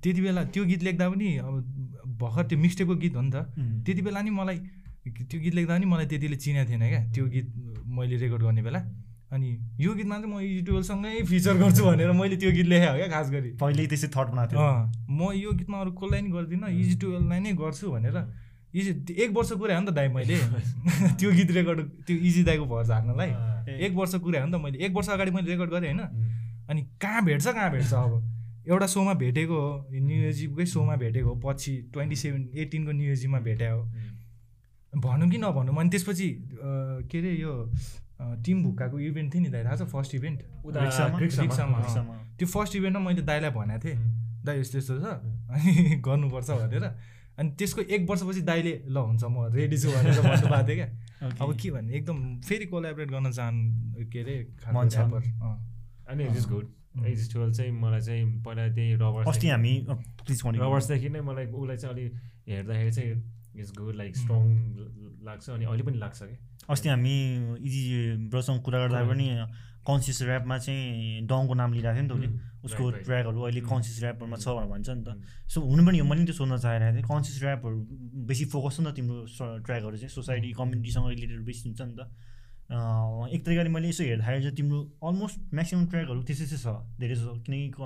त्यति 0.03 0.21
बेला 0.21 0.43
त्यो 0.53 0.65
गीत 0.65 0.83
लेख्दा 0.83 1.09
पनि 1.11 1.29
अब 1.41 1.55
भर्खर 2.21 2.45
त्यो 2.49 2.59
मिक्सटेपको 2.59 2.95
गीत 3.03 3.15
हो 3.17 3.23
नि 3.23 3.31
त. 3.33 3.37
त्यति 3.85 4.03
बेला 4.03 4.21
नि 4.23 4.31
मलाई 4.31 4.59
त्यो 5.07 5.39
गीत 5.41 5.55
लेख्दा 5.55 5.73
पनि 5.77 5.87
मलाई 5.87 6.07
त्यतिले 6.13 6.37
चिनेको 6.37 6.71
थिएन 6.71 6.85
क्या। 6.93 7.03
त्यो 7.15 7.25
गीत 7.35 7.47
मैले 7.97 8.17
रेकर्ड 8.17 8.43
गर्ने 8.43 8.63
बेला। 8.69 8.81
अनि 9.37 9.51
यो 9.81 9.95
गीतमा 9.95 10.17
चाहिँ 10.17 10.35
म 10.35 10.41
इजिटुवेलसँगै 10.41 11.23
फिचर 11.23 11.57
गर्छु 11.57 11.85
भनेर 11.85 12.13
मैले 12.13 12.37
त्यो 12.37 12.51
गीत 12.51 12.67
लेखेँ 12.67 12.89
हो 12.89 12.97
क्या 12.97 13.09
खास 13.09 13.31
गरी। 13.31 13.51
पहिल्यै 13.61 13.87
त्यसै 13.87 14.09
थट 14.09 14.29
बनाएको 14.33 14.51
थियो। 14.53 14.61
अँ, 14.61 14.93
म 15.11 15.33
यो 15.35 15.53
गीतमा 15.53 15.81
अरू 15.81 15.91
कसलाई 15.93 16.21
नि 16.23 16.31
गर्दिनँ 16.31 16.71
इजी 16.71 16.95
टुवेल्भलाई 16.97 17.41
नै 17.41 17.53
गर्छु 17.53 17.91
भनेर। 17.91 18.17
इजी 18.75 19.15
एक 19.25 19.31
वर्ष 19.31 19.53
कुरा 19.53 19.75
हो 19.75 19.81
नि 19.81 19.87
त 19.87 19.91
दाइ 19.91 20.09
मैले। 20.09 20.37
त्यो 21.19 21.33
गीत 21.33 21.51
रेकर्ड 21.51 21.81
त्यो 22.07 22.17
इजी 22.17 22.43
दाईको 22.43 22.65
भर 22.65 22.85
झार्नलाई। 22.85 23.31
एक 23.85 23.93
वर्ष 23.93 24.15
कुरा 24.15 24.41
हो 24.41 24.47
नि 24.47 24.53
त 24.53 24.63
मैले। 24.63 24.79
एक 24.79 24.93
वर्ष 24.93 25.09
अगाडि 25.09 25.31
मैले 25.31 25.49
रेकर्ड 25.51 25.71
गरेँ 25.71 25.93
होइन। 25.93 26.01
अनि 26.71 26.83
कहाँ 27.03 27.25
भेट्छ 27.25 27.47
कहाँ 27.49 27.71
भेट्छ 27.71 27.93
अब? 27.95 28.13
एउटा 28.69 28.87
सोमा 28.87 29.15
भेटेको 29.15 29.55
हो 29.55 29.89
न्यु 29.93 30.17
इयर्सकै 30.23 30.67
सोमा 30.67 30.97
भेटेको 30.97 31.29
हो 31.29 31.41
पछि 31.45 31.91
ट्वेन्टी 31.93 32.17
सेभेन 32.17 32.51
एटिनको 32.57 32.93
न्यु 32.93 33.41
भेट्या 33.41 33.73
हो। 33.73 33.83
भनौँ 34.97 35.29
कि 35.31 35.39
नभनौँ 35.39 35.77
अनि 35.77 35.91
त्यसपछि 35.91 36.29
के 37.11 37.19
अरे 37.19 37.33
यो 37.33 37.53
टिम 38.21 38.63
भुक्काको 38.65 38.99
इभेन्ट 38.99 39.35
थियो 39.35 39.43
नि 39.43 39.49
दाइ 39.51 39.65
थाहा 39.65 39.77
छ 39.77 39.83
फर्स्ट 39.93 40.15
इभेन्ट? 40.15 40.43
उता 40.65 40.79
रिक्सामा? 41.19 41.79
त्यो 42.39 42.49
फर्स्ट 42.49 42.77
इभेन्टमा 42.77 43.05
मैले 43.05 43.23
दाइलाई 43.23 43.51
भनेको 43.51 43.81
थिएँ 43.85 43.99
दाइ 44.45 44.61
यस्तो 44.61 44.79
यस्तो 44.79 44.99
छ 45.01 45.05
अनि 45.51 45.73
गर्नुपर्छ 46.07 46.51
भनेर। 46.51 46.85
अनि 47.39 47.51
त्यसको 47.59 47.83
एक 47.83 48.11
वर्षपछि 48.11 48.41
दाइले 48.43 48.73
ल 48.89 48.97
हुन्छ 48.97 49.25
म 49.25 49.51
रेडी 49.53 49.79
छु 49.79 49.89
भनेर 49.91 50.21
भन्नुभएको 50.21 50.67
थियो 50.69 50.77
क्या। 50.77 50.89
Okay. 51.17 51.41
अब 51.43 51.57
के 51.61 51.71
भन्ने 51.71 51.95
एकदम 51.97 52.41
फेरि 52.49 52.67
कोलाबरेट 52.67 53.09
गर्न 53.11 53.31
चाहनु 53.33 54.07
के 54.13 54.21
अरे। 54.21 54.37
अनि 56.09 56.25
it 56.25 56.37
is 56.37 56.47
good. 56.49 56.67
As 56.97 57.33
twelve 57.33 57.53
चाहिँ 57.55 57.73
मलाई 57.73 58.01
चाहिँ 58.01 58.43
पहिला 58.43 58.69
त्यही 58.75 58.95
रबर्स 58.95 59.29
अस्ति 59.29 59.49
हामी 59.49 59.73
प्लिज 60.25 60.43
भन्नु 60.45 60.63
रबर्सदेखि 60.65 61.09
नै 61.09 61.21
मलाई 61.21 61.47
उसलाई 61.47 61.77
चाहिँ 61.77 61.95
अलिक 61.95 62.13
हेर्दाखेरि 62.49 62.93
चाहिँ 62.93 63.13
इट्स 63.61 63.73
गुड 63.79 63.95
लाइक 63.95 64.17
स्ट्रङ 64.17 64.43
लाग्छ 65.25 65.51
अनि 65.51 65.65
अहिले 65.65 65.83
पनि 65.83 65.99
लाग्छ 65.99 66.23
कि 66.23 66.37
अस्ति 66.69 66.89
हामी 66.89 67.15
इजी 67.63 67.81
ब्रोसँग 68.31 68.61
कुरा 68.63 68.79
गर्दा 68.87 69.01
पनि 69.07 69.27
कन्सियस 69.87 70.19
ऱ्यापमा 70.23 70.57
चाहिँ 70.59 71.27
डङको 71.31 71.55
नाम 71.55 71.71
लिइरहेको 71.73 72.11
थियो 72.11 72.19
नि 72.19 72.27
त 72.27 72.67
उसले। 72.67 72.67
उसको. 72.67 72.85
ट्र्याकहरू 73.07 73.41
अहिले. 73.47 73.61
कन्सियस 73.71 73.99
ऱ्यापहरूमा 74.03 74.37
छ 74.43 74.47
भनेर 74.51 74.69
भन्छ 74.75 74.89
नि 74.91 75.03
त. 75.07 75.09
सो 75.47 75.63
हुनु 75.63 75.83
पनि 75.87 75.99
हो 76.03 76.07
मैले 76.11 76.21
नि 76.21 76.27
त्यो 76.27 76.37
सोध्न 76.43 76.59
चाहेको 76.59 76.91
थिएँ। 76.99 77.07
कन्सियस 77.07 77.39
ऱ्यापहरू 77.43 77.77
बेसी 78.27 78.45
फोकस 78.51 78.77
छ 78.77 78.79
नि 78.83 78.91
त 78.91 78.95
तिम्रो 78.99 79.19
ट्र्याकहरू 79.63 79.97
चाहिँ। 80.03 80.11
सोसाइटी 80.11 80.49
कम्युनिटीसँग 80.59 81.07
रिलेटेड 81.07 81.41
बेसी 81.47 81.63
हुन्छ 81.71 81.81
नि 81.87 81.95
त। 81.95 82.11
एक 83.31 83.41
तरिकाले 83.47 83.71
मैले 83.71 83.89
यसो 83.95 84.03
हेर्दाखेरि 84.11 84.43
चाहिँ 84.43 84.57
तिम्रो 84.59 84.79
अलमोस्ट 85.07 85.39
म्याक्सिमम् 85.55 85.87
ट्र्याकहरू 85.87 86.21
त्यसै 86.27 86.47
चाहिँ 86.51 86.63
छ। 86.67 86.99
धेरै 86.99 87.15
जस्तो 87.15 87.47
किनकि 87.47 87.79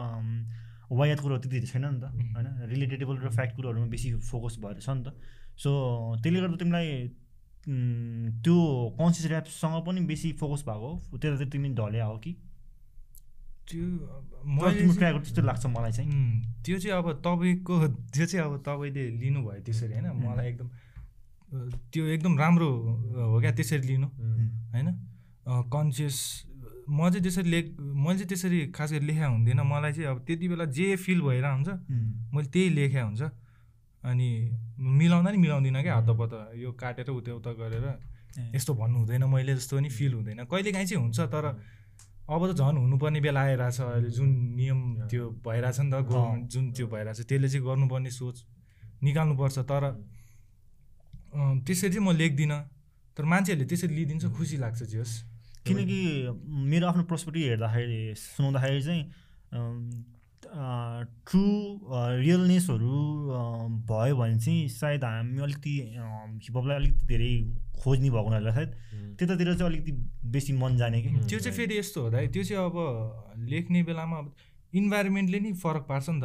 वायात 0.88 1.20
कुरोहरू 1.20 1.40
त्यति 1.44 1.68
छैन 1.68 1.84
नि 1.84 2.00
त। 2.00 2.04
होइन 2.16 2.48
रिलेटेबल 2.72 3.16
र 3.20 3.28
फ्याक्ट 3.28 3.52
कुरोहरूमा 3.60 3.92
बेसी 3.92 4.08
फोकस 4.24 4.56
भएर 4.56 4.80
छ 4.80 4.88
नि 4.96 5.04
त। 5.04 5.08
सो 5.60 5.68
त्यसले 6.24 6.40
गर्दा 6.40 6.56
तिमीलाई 6.56 6.88
त्यो 7.66 8.56
कन्सियस 8.98 9.30
ऱ्यापसँग 9.30 9.84
पनि 9.86 10.00
बेसी 10.00 10.32
फोकस 10.32 10.62
भएको 10.64 10.88
हो। 11.10 11.18
त्यतातिर 11.18 11.48
तिमी 11.48 11.68
ढल्या 11.74 12.04
हो 12.06 12.16
कि? 12.18 12.32
त्यो 13.68 13.86
चाहिँ- 14.64 15.22
त्यस्तो 15.22 15.42
लाग्छ 15.42 15.66
मलाई 15.66 15.92
चाहिँ। 15.92 16.10
त्यो 16.64 16.78
चाहिँ 16.78 16.96
अब 16.98 17.06
तपाईँको 17.24 17.74
त्यो 18.16 18.26
चाहिँ 18.26 18.44
अब 18.46 18.62
तपाईँले 18.66 19.04
लिनुभयो 19.20 19.62
त्यसरी 19.62 19.92
होइन? 19.92 20.06
मलाई 20.24 20.48
एकदम 20.48 20.68
त्यो 21.92 22.04
एकदम 22.06 22.38
राम्रो 22.38 22.68
हो 23.30 23.40
क्या 23.40 23.52
त्यसरी 23.52 23.86
लिनु 23.88 24.06
होइन? 24.72 24.88
कन्सियस 25.48 26.16
म 26.90 27.08
चाहिँ 27.10 27.22
त्यसरी 27.22 27.50
लेख 27.50 27.64
मैले 27.80 28.18
चाहिँ 28.18 28.28
त्यसरी 28.28 28.58
खास 28.74 28.92
गरी 28.92 29.06
लेखा 29.06 29.26
हुँदैन। 29.26 29.60
मलाई 29.62 29.92
चाहिँ 29.92 30.08
अब 30.10 30.18
त्यति 30.26 30.48
बेला 30.48 30.64
जे 30.64 30.96
फिल 30.96 31.20
भइरहेको 31.22 31.54
हुन्छ 31.54 31.68
मैले 32.34 32.48
त्यही 32.50 32.68
लेख्या 32.74 33.04
हुन्छ। 33.04 33.22
अनि 34.04 34.28
मिलाउँदा 34.78 35.30
नि 35.30 35.38
मिलाउँदिनँ 35.38 35.82
क्या 35.82 35.96
हतपत 35.96 36.32
यो 36.56 36.72
काटेर 36.72 37.08
उता 37.10 37.32
उता 37.36 37.52
गरेर 37.52 37.86
यस्तो 38.54 38.72
भन्नु 38.74 38.98
हुँदैन 38.98 39.24
मैले 39.28 39.54
जस्तो 39.56 39.76
पनि 39.76 39.88
फिल 39.90 40.12
हुँदैन। 40.14 40.44
कहिले 40.46 40.72
काहीँ 40.72 40.86
चाहिँ 40.86 41.02
हुन्छ 41.04 41.20
तर 41.28 41.44
अब 42.30 42.42
त 42.46 42.56
झन् 42.56 42.78
हुनुपर्ने 42.78 43.20
बेला 43.20 43.40
आइरहेछ 43.40 43.80
अहिले। 43.80 44.10
जुन 44.14 44.30
नियम 44.56 44.80
त्यो 45.10 45.24
भइरहेछ 45.44 45.78
नि 45.80 45.90
त 45.90 45.94
गभर्मेन्ट 46.06 46.44
जुन 46.48 46.64
त्यो 46.72 46.86
भइरहेछ 46.86 47.20
त्यसले 47.26 47.48
चाहिँ 47.50 47.66
गर्नुपर्ने 47.66 48.10
सोच 48.10 48.36
निकाल्नुपर्छ। 49.02 49.58
तर 49.66 49.82
त्यसरी 51.66 51.90
चाहिँ 51.90 52.06
म 52.06 52.14
लेख्दिनँ। 52.14 52.60
तर 53.18 53.24
मान्छेहरूले 53.26 53.66
त्यसरी 53.66 53.94
लिइदिन्छ 53.94 54.24
खुसी 54.30 54.56
लाग्छ 54.62 54.82
जे 54.86 54.98
होस्। 54.98 55.14
किनकि 55.66 56.00
मेरो 56.70 56.86
आफ्नो 56.88 57.02
पर्सपेक्टिभ 57.10 57.44
हेर्दाखेरि 57.50 58.00
सुनाउँदाखेरि 58.16 58.82
चाहिँ 58.82 59.02
ट्रु 60.46 61.44
रियलनेसहरू 62.20 62.96
भयो 63.90 64.16
भने 64.16 64.38
चाहिँ 64.38 64.68
सायद 64.68 65.04
हामी 65.04 65.40
अलिकति 65.42 65.74
हिपहपलाई 66.46 66.76
अलिकति 66.76 67.06
धेरै 67.06 67.32
खोज्ने 67.82 68.10
भएको 68.10 68.24
हुनाले 68.24 68.52
सायद 68.52 68.70
त्यतातिर 69.18 69.54
चाहिँ 69.54 69.72
अलिकति 69.72 69.92
बेसी 70.32 70.52
मन 70.52 70.76
जाने 70.76 71.02
कि? 71.02 71.08
त्यो 71.28 71.38
चाहिँ 71.38 71.56
फेरि 71.56 71.78
यस्तो 71.78 72.00
हुँदा 72.02 72.18
त्यो 72.32 72.42
चाहिँ 72.44 72.64
अब 72.64 72.76
लेख्ने 73.50 73.82
बेलामा 73.82 74.16
अब 74.18 74.26
इन्भाइरोमेन्टले 74.80 75.38
नै 75.40 75.52
फरक 75.60 75.84
पार्छ 75.88 76.08
नि 76.10 76.20
त। 76.20 76.24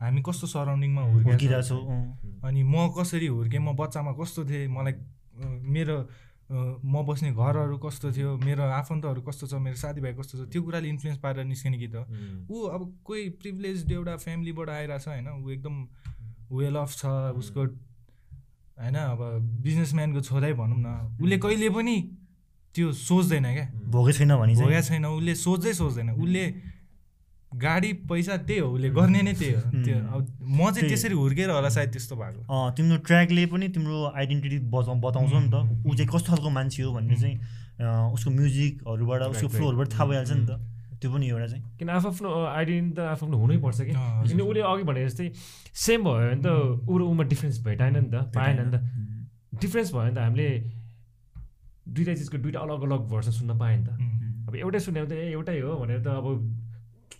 हामी 0.00 0.20
कस्तो 0.26 0.46
सराउन्डिङमा 0.46 1.02
हुर्किरहेको 1.02 1.62
छौँ। 1.62 2.40
अनि 2.44 2.62
म 2.62 2.88
कसरी 2.96 3.26
हुर्केँ? 3.26 3.60
म 3.60 3.76
बच्चामा 3.76 4.12
कस्तो 4.20 4.44
थिएँ? 4.48 4.68
मलाई 4.68 4.94
मेरो 5.70 5.96
म 6.50 7.02
बस्ने 7.06 7.30
घरहरू 7.32 7.76
कस्तो 7.78 8.10
थियो 8.12 8.36
मेरो 8.44 8.62
आफन्तहरू 8.78 9.20
कस्तो 9.22 9.46
छ 9.46 9.54
मेरो 9.62 9.76
साथीभाइ 9.76 10.12
कस्तो 10.14 10.34
छ 10.38 10.48
त्यो 10.50 10.62
कुराले 10.62 10.88
इन्फ्लुएन्स 10.88 11.18
पारेर 11.22 11.44
निस्किने 11.46 11.78
गीत 11.78 11.94
हो 11.94 12.02
ऊ 12.50 12.66
अब 12.74 12.80
कोही 13.04 13.28
प्रिभिलेज 13.38 13.92
एउटा 13.92 14.16
फ्यामिलीबाट 14.24 14.68
आइरहेछ 14.70 15.08
होइन 15.08 15.28
ऊ 15.28 15.50
एकदम 15.50 15.76
वेल 16.52 16.76
अफ 16.76 16.90
छ 16.96 17.06
उसको 17.38 17.66
होइन 18.82 18.96
अब 18.96 19.20
बिजनेसम्यानको 19.62 20.20
छोरै 20.26 20.52
भनौँ 20.58 20.78
न 20.80 20.88
उसले 21.22 21.38
कहिले 21.38 21.70
पनि 21.70 21.96
त्यो 22.74 22.92
सोच्दैन 22.98 23.46
क्या। 23.54 23.66
भोगै 23.94 24.12
छैन 24.12 24.34
भने 24.36 24.54
भोगेको 24.54 24.82
छैन 24.88 25.06
उसले 25.06 25.34
सोच्दै 25.34 25.72
सोच्दैन 25.74 26.10
उसले 26.18 26.44
गाडी 27.50 27.92
पैसा 28.06 28.36
त्यही 28.46 28.60
हो 28.60 28.68
उसले 28.70 28.90
गर्ने 28.94 29.20
नै 29.22 29.32
त्यही 29.34 29.52
हो। 29.54 29.62
त्यो 29.84 29.96
अब 29.96 30.20
म 30.40 30.70
चाहिँ। 30.70 30.88
त्यसरी 30.88 31.14
हुर्केर 31.14 31.50
होला 31.50 31.68
सायद 31.68 31.90
त्यस्तो 31.90 32.16
भएको। 32.16 32.40
अँ, 32.46 32.74
तिम्रो 32.76 32.96
ट्र्याकले 33.02 33.46
पनि 33.50 33.68
तिम्रो 33.74 33.98
आइडेन्टिटी 34.14 34.58
बचाउ 34.70 34.94
बताउँछ 35.02 35.32
नि 35.34 35.48
त। 35.50 35.56
ऊ 35.82 35.94
चाहिँ 35.94 36.08
कस्तो 36.14 36.28
खालको 36.30 36.50
मान्छे 36.50 36.82
हो 36.82 36.92
भन्ने 36.94 37.16
चाहिँ 37.16 37.36
उसको 38.14 38.30
म्युजिकहरूबाट 38.30 39.20
उसको. 39.34 39.48
फ्लोहरूबाट 39.50 39.88
थाहा 39.92 40.04
भइहाल्छ 40.06 40.30
नि 40.30 40.46
त। 40.46 40.52
त्यो 41.00 41.08
पनि 41.10 41.26
एउटा 41.26 41.46
चाहिँ। 41.50 41.64
किन 41.78 41.88
आफ्नो 41.90 42.28
आइडेन्टिटी 42.30 42.94
त 42.94 43.00
आफ्नो 43.18 43.36
हुनैपर्छ 43.40 43.80
कि? 43.80 43.92
किन 44.30 44.40
उसले 44.40 44.60
अघि 44.60 44.82
भने 44.84 45.00
जस्तै 45.08 45.26
सेम 45.74 46.00
भयो 46.06 46.22
भने 46.22 46.42
त 46.44 46.48
ऊ 46.86 46.92
र 46.98 47.02
उमा 47.02 47.24
डिफ्रेन्स 47.24 47.56
भेटाएन 47.66 47.96
नि 47.98 48.10
त 48.14 48.30
पाएन 48.36 48.56
नि 48.62 48.70
त। 48.70 48.84
डिफ्रेन्स 49.58 49.88
भयो 49.90 50.02
भने 50.06 50.14
त 50.14 50.18
हामीले 50.22 50.48
दुइटा 51.88 52.14
चिजको 52.14 52.38
दुइटा 52.38 52.60
अलग 52.62 52.80
अलग 52.86 53.00
भर्सन 53.10 53.32
सुन्न 53.32 53.58
पाएँ 53.58 53.76
नि 53.80 53.84
त। 53.88 53.90
अब 54.46 54.54
एउटै 54.54 54.80
सुन्यो 54.86 55.04
भने 55.04 55.16
त 55.16 55.34
एउटै 55.34 55.58
हो 55.60 55.72
भनेर 55.80 56.00
त 56.04 56.08
अब 56.20 56.26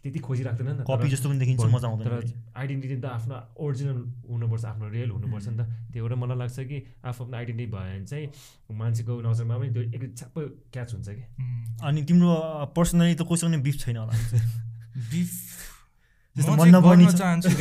त्यति 0.02 0.18
खोजिराख्दैन 0.18 0.66
नि 0.66 0.74
त 0.78 0.86
कपी 0.86 1.02
तर- 1.02 1.10
जस्तो 1.10 1.26
पनि 1.28 1.38
देखिन्छ 1.38 1.60
तर 1.60 1.68
मजा 1.68 1.88
आउँदैन 1.88 2.08
आइडेन्टिटी 2.56 2.96
त 2.96 3.04
आफ्नो 3.04 3.34
ओरिजिनल 3.58 3.98
हुनुपर्छ 4.30 4.64
आफ्नो 4.64 4.86
रियल 4.88 5.10
हुनुपर्छ 5.10 5.46
नि 5.48 5.56
त। 5.56 5.62
त्यो 5.92 6.00
एउटा 6.04 6.16
मलाई 6.16 6.36
लाग्छ 6.38 6.58
कि 6.60 6.78
आफू 7.04 7.24
आफ्नो 7.24 7.36
आइडेन्टिटी 7.36 7.70
भयो 7.70 7.80
भने 7.80 8.04
चाहिँ 8.06 8.26
मान्छेको 8.78 9.12
नजरमा 9.20 9.54
पनि 9.58 9.70
त्यो 9.70 9.82
एक 9.82 10.02
छ्याप्प 10.16 10.36
क्याच 10.72 10.88
हुन्छ 10.94 11.08
कि। 11.08 11.24
अनि 11.82 12.00
तिम्रो 12.02 12.32
पर्सनली 12.76 13.14
त 13.14 13.22
कोसँग 13.22 13.62
बिफ 13.62 13.76
छैन 13.80 13.96
होला। 13.96 14.14
बिफ। 15.10 15.32
चाहन्छु 17.10 17.48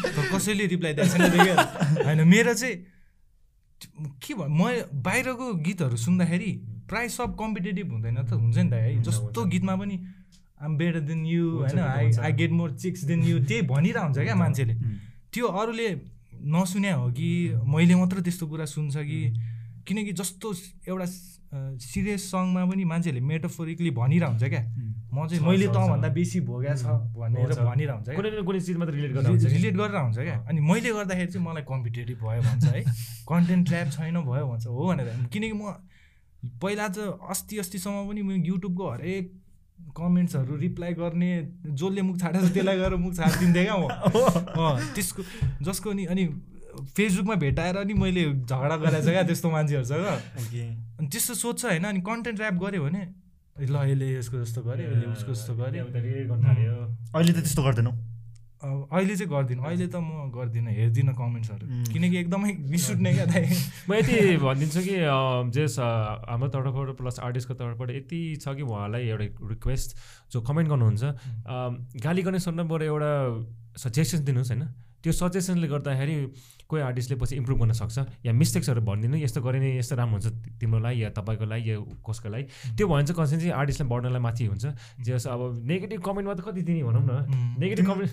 तर 0.00 0.24
कसैले 0.32 0.66
रिप्लाई 0.66 0.92
दिएको 0.94 1.08
छैन 1.08 2.04
होइन 2.04 2.20
मेरो 2.28 2.54
चाहिँ 2.54 2.76
के 4.20 4.34
भयो? 4.34 4.48
म 4.48 4.60
बाहिरको 4.92 5.46
गीतहरू 5.54 5.96
सुन्दाखेरि 5.96 6.50
प्राय 6.88 7.08
सब 7.08 7.36
कम्पिटेटिभ 7.38 7.86
हुँदैन 7.92 8.16
त 8.26 8.32
हुन्छ 8.32 8.56
नि 8.58 8.70
त 8.70 8.74
है? 8.74 9.02
जस्तो। 9.02 9.44
गीतमा 9.46 9.76
पनि 9.76 9.96
आम 10.60 10.76
बेटर 10.76 11.00
देन 11.00 11.24
यु 11.26 11.44
होइन 11.58 11.78
I. 11.78 12.12
I 12.20 12.32
get 12.36 12.50
more 12.52 12.70
chicks 12.76 13.04
than 13.04 13.22
you 13.24 13.38
त्यही 13.44 13.62
भनिरहेको 13.66 14.04
हुन्छ 14.04 14.18
क्या 14.18 14.34
मान्छेले। 14.36 14.74
त्यो 15.32 15.46
अरूले 15.46 15.88
नसुन्या 16.52 16.94
हो 16.94 17.10
कि 17.12 17.28
मैले 17.64 17.94
मात्र 17.96 18.20
त्यस्तो 18.20 18.46
कुरा 18.46 18.64
सुन्छ 18.64 18.96
कि? 18.96 19.20
किनकि 19.88 20.12
जस्तो 20.12 20.52
एउटा 20.88 21.06
सिरियस 21.82 22.30
सङमा 22.30 22.64
पनि 22.70 22.84
मान्छेहरूले 22.84 23.26
मेटाफोरिकली 23.26 23.90
भनिरहेको 23.90 24.30
हुन्छ 24.30 24.44
क्या। 24.44 24.62
म 25.10 25.26
चाहिँ 25.26 25.42
मैले 25.42 25.66
छ, 25.66 25.74
तँभन्दा 25.74 26.08
छ। 26.08 26.12
बेसी 26.14 26.40
भोग्या 26.46 26.74
छ 26.76 26.84
भनेर। 27.16 27.50
भनिरहेको 27.50 27.96
हुन्छ 27.96 28.08
कुनै 28.14 28.30
न 28.30 28.44
कुनै 28.46 28.60
चिजमा 28.60 28.84
त 28.86 28.90
रिलेट 28.94 29.12
गर्दा। 29.16 29.28
रिलेट 29.34 29.74
गरेर 29.74 29.96
हुन्छ 29.96 30.18
क्या। 30.20 30.36
अनि 30.46 30.60
मैले 30.60 30.90
गर्दाखेरि 30.94 31.30
चाहिँ 31.32 31.46
मलाई 31.46 31.64
कम्पिटेटिभ 31.66 32.18
भयो 32.20 32.42
भन्छ 32.46 32.64
है। 32.70 32.80
कन्टेन्ट 33.26 33.66
ट्र्याप 33.66 33.88
छैन 33.90 34.16
भयो 34.22 34.44
भन्छ 34.46 34.66
हो 34.70 34.82
भनेर। 34.86 35.08
किनकि 35.32 35.56
म 35.58 35.74
पहिला 36.62 36.86
त 36.94 37.18
अस्ति 37.18 37.58
अस्तिसम्म 37.58 38.08
पनि 38.08 38.22
म 38.22 38.30
युट्युबको 38.46 38.84
हरेक 38.90 39.24
कमेन्ट्सहरू 39.96 40.56
रिप्लाई 40.56 40.92
गर्ने 40.94 41.30
जसले 41.72 42.02
मुख 42.02 42.16
छाडेर 42.20 42.48
त्यसलाई 42.48 42.76
गएर 42.78 42.94
मुख 42.96 43.14
छाडिदिन्थेँ 43.14 43.64
क्या 43.64 43.76
म। 43.76 43.84
अँ, 44.60 44.94
त्यसको 44.94 45.22
जसको 45.62 45.92
नि 45.92 46.04
अनि 46.06 46.24
फेसबुकमा 46.96 47.34
भेटाएर 47.36 47.76
नि 47.84 47.94
मैले 47.94 48.24
झगडा 48.44 48.76
गरेको 48.76 49.02
छ 49.02 49.08
क्या 49.10 49.22
त्यस्तो 49.22 49.50
मान्छेहरूसँग 49.50 50.06
अनि 50.98 51.08
त्यस्तो 51.08 51.34
सोध्छ 51.34 51.64
होइन 51.64 51.84
अनि 51.84 52.00
कन्टेन्ट 52.00 52.40
ऱ्याप 52.40 52.54
गऱ्यो 52.62 52.82
भने 52.84 53.02
ल 53.60 53.76
यसले 53.84 54.06
यसको 54.14 54.36
जस्तो 54.40 54.60
गर्यो 54.62 54.86
यसले 54.88 55.06
उसको 55.12 55.32
जस्तो 55.34 55.52
थाल्यो 55.54 55.84
अहिले 57.12 57.32
त 57.32 57.38
त्यस्तो 57.40 57.62
गर्दैनौ। 57.62 57.92
अहिले 58.60 59.16
चाहिँ 59.16 59.30
गर्दिनँ। 59.30 59.62
अहिले 59.64 59.86
त 59.88 59.96
म 59.96 60.28
गर्दिनँ 60.30 60.70
हेर्दिनँ 60.70 61.14
कमेन्ट्सहरू. 61.16 61.64
किनकि 61.92 62.16
एकदमै 62.18 62.50
उठ्ने 62.92 63.12
क्या 63.14 63.24
दाइ। 63.26 63.44
म 63.88 63.94
यति 63.94 64.36
भनिदिन्छु 64.36 64.80
कि 64.84 64.96
जेस 65.56 65.78
अँ, 65.80 66.28
हाम्रो 66.28 66.48
तर्फबाट 66.52 66.88
प्लस 67.00 67.18
आर्टिस्टको 67.24 67.54
तर्फबाट 67.56 67.90
यति 67.90 68.20
छ 68.36 68.54
कि 68.56 68.62
उहाँलाई 68.62 69.08
एउटा 69.08 69.26
रिक्वेस्ट 69.48 69.96
जो 70.32 70.40
कमेन्ट 70.44 70.68
गर्नुहुन्छ 70.68 71.02
गाली 72.04 72.22
गर्ने 72.22 72.40
सन्दर्भबाट 72.40 72.82
एउटा 72.82 73.10
सजेसन 73.80 74.24
दिनुहोस् 74.24 74.50
होइन? 74.52 74.64
त्यो 75.02 75.12
सजेसनले 75.16 75.68
गर्दाखेरि 75.68 76.16
कोही 76.70 76.82
आर्टिस्टले 76.82 77.16
पछि 77.18 77.34
इम्प्रुभ 77.36 77.58
गर्न 77.60 77.72
सक्छ 77.74 77.98
या 78.26 78.32
मिस्टेक्सहरू 78.32 78.80
भनिदिनु 78.86 79.16
यस्तो 79.26 79.40
गऱ्यो 79.42 79.60
भने 79.60 79.70
यस्तो 79.78 79.94
राम्रो 79.98 80.16
हुन्छ 80.22 80.58
तिम्रो 80.60 80.78
लागि 80.78 81.02
या 81.02 81.10
तपाईँको 81.18 81.44
लागि 81.50 81.70
या 81.70 81.76
कसको 82.06 82.28
लागि 82.30 82.44
त्यो 82.78 82.86
भयो 82.86 82.94
भने 82.94 83.06
चाहिँ 83.10 83.18
कन्सेन्ट 83.18 83.42
चाहिँ 83.42 83.54
आर्टिस्टलाई 83.60 83.88
बढ्नलाई 83.90 84.22
माथि 84.22 84.44
हुन्छ। 84.46 84.64
जस 85.02 85.26
अब 85.26 85.40
नेगेटिभ 85.66 86.00
कमेन्टमा 86.00 86.34
त 86.34 86.40
कति 86.46 86.62
दिने 86.62 86.82
भनौँ 86.86 87.02
न. 87.02 87.12
नेगेटिभ 87.58 87.86
कमेन्ट 87.90 88.12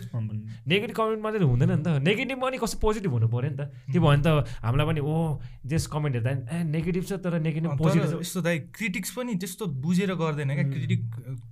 नेगेटिभ 0.67 0.95
कमेन्टमा 0.97 1.29
चाहिँ 1.31 1.47
हुँदैन 1.47 1.71
नि 1.71 1.84
त। 1.84 1.88
नेगेटिभ 2.01 2.38
पनि 2.41 2.57
कस्तो 2.57 2.77
पोजिटिभ 2.81 3.11
हुनु 3.13 3.27
पऱ्यो 3.27 3.49
नि 3.51 3.57
त। 3.57 3.61
त्यो 3.93 4.01
भयो 4.01 4.09
भने 4.09 4.21
त 4.25 4.27
हामीलाई 4.65 4.85
पनि 4.88 5.01
ओ 5.05 5.39
जेस 5.65 5.88
कमेन्ट 5.93 6.13
हेर्दा 6.17 6.31
नि, 6.34 6.41
ए 6.49 6.57
नेगेटिभ 6.73 7.03
छ 7.05 7.11
तर 7.21 7.39
नेगेटिभ 7.39 7.71
पोजिटिभ 7.77 8.19
यस्तो 8.21 8.39
दाइ 8.41 8.57
क्रिटिक्स 8.73 9.09
पनि 9.17 9.31
त्यस्तो 9.38 9.63
बुझेर 9.77 10.11
गर्दैन 10.15 10.51
क्या। 10.57 10.65
क्रिटिक 10.73 11.01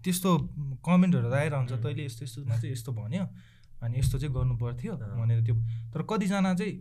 त्यस्तो 0.03 0.29
कमेन्टहरू 0.81 1.29
आएर 1.29 1.53
हुन्छ 1.53 1.73
तैँले 1.83 2.03
यस्तो 2.05 2.23
यस्तोमा 2.25 2.55
चाहिँ 2.55 2.71
यस्तो 2.73 2.91
भन्यो 2.91 3.23
अनि 3.83 3.99
यस्तो 3.99 4.17
चाहिँ 4.19 4.33
गर्नु 4.33 4.55
पर्थ्यो। 4.57 4.93
भनेर 4.95 5.39
त्यो। 5.45 5.55
तर 5.93 6.01
कतिजना 6.09 6.53
चाहिँ 6.55 6.73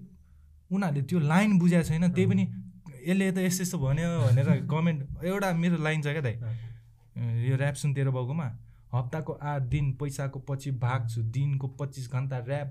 उनीहरूले 0.70 1.02
त्यो 1.08 1.18
लाइन 1.20 1.58
बुझाएको 1.58 1.88
छैन 1.88 2.12
त्यही 2.12 2.26
पनि 2.26 2.44
यसले 3.06 3.30
त 3.32 3.38
यस्तो 3.38 3.62
यस्तो 3.62 3.78
भन्यो 3.78 4.08
भनेर 4.26 4.48
कमेन्ट 4.72 5.24
एउटा 5.24 5.52
मेरो 5.62 5.76
लाइन 5.86 6.02
छ 6.02 6.06
क्या 6.16 6.22
दाइ। 6.22 6.36
यो 7.48 7.56
ऱ्याप 7.56 7.74
सुन 7.74 7.94
तेरो 7.94 8.12
बाउकोमा। 8.12 8.46
हप्ताको 8.94 9.32
आठ 9.42 9.62
दिन 9.74 9.92
पैसाको 10.00 10.38
पछि 10.48 10.70
भाग्छु 10.80 11.22
दिनको 11.34 11.66
पच्चिस 11.80 12.06
घन्टा 12.10 12.38
ऱ्याप 12.48 12.68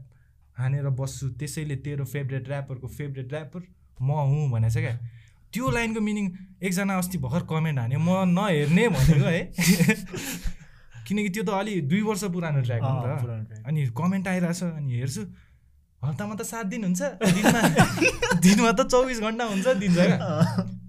हानेर 0.57 0.89
बस्छु 0.99 1.29
त्यसैले 1.39 1.75
तेरो 1.85 2.05
फेभरेट 2.05 2.49
ऱ्यापरको 2.49 2.87
फेभरेट 2.87 3.33
ऱ्यापर 3.33 3.61
म 4.01 4.09
हुँ 4.31 4.49
भनेको 4.51 4.73
छ 4.73 4.77
क्या। 4.77 4.97
त्यो 5.53 5.69
लाइनको 5.69 6.01
मिनिङ 6.01 6.25
एकजना 6.65 6.97
अस्ति 6.97 7.17
भर्खर 7.17 7.45
कमेन्ट 7.45 7.79
हान्यो 7.79 7.99
म 7.99 8.09
नहेर्ने 8.33 8.87
भनेको 8.89 9.25
है। 9.25 9.41
किनकि 11.07 11.29
त्यो 11.29 11.43
त 11.43 11.49
अलि 11.49 11.81
दुई 11.91 12.01
वर्ष 12.01 12.23
पुरानो 12.33 12.61
ट्र्याक 12.63 12.81
हो 12.81 12.89
नि 12.89 13.45
त। 13.45 13.63
अनि 13.67 13.79
कमेन्ट 13.97 14.27
आइरहेछ 14.27 14.63
अनि 14.63 14.91
हेर्छु। 14.93 15.23
हप्तामा 16.03 16.35
त 16.35 16.41
सात 16.43 16.65
दिन 16.65 16.83
हुन्छ। 16.83 17.01
दिनमा 17.23 17.61
दिनमा 18.43 18.71
त 18.71 18.87
चौबिस 18.91 19.19
घन्टा 19.21 19.43
हुन्छ 19.45 19.67
दिन्छ 19.81 19.97
क्या 19.97 20.17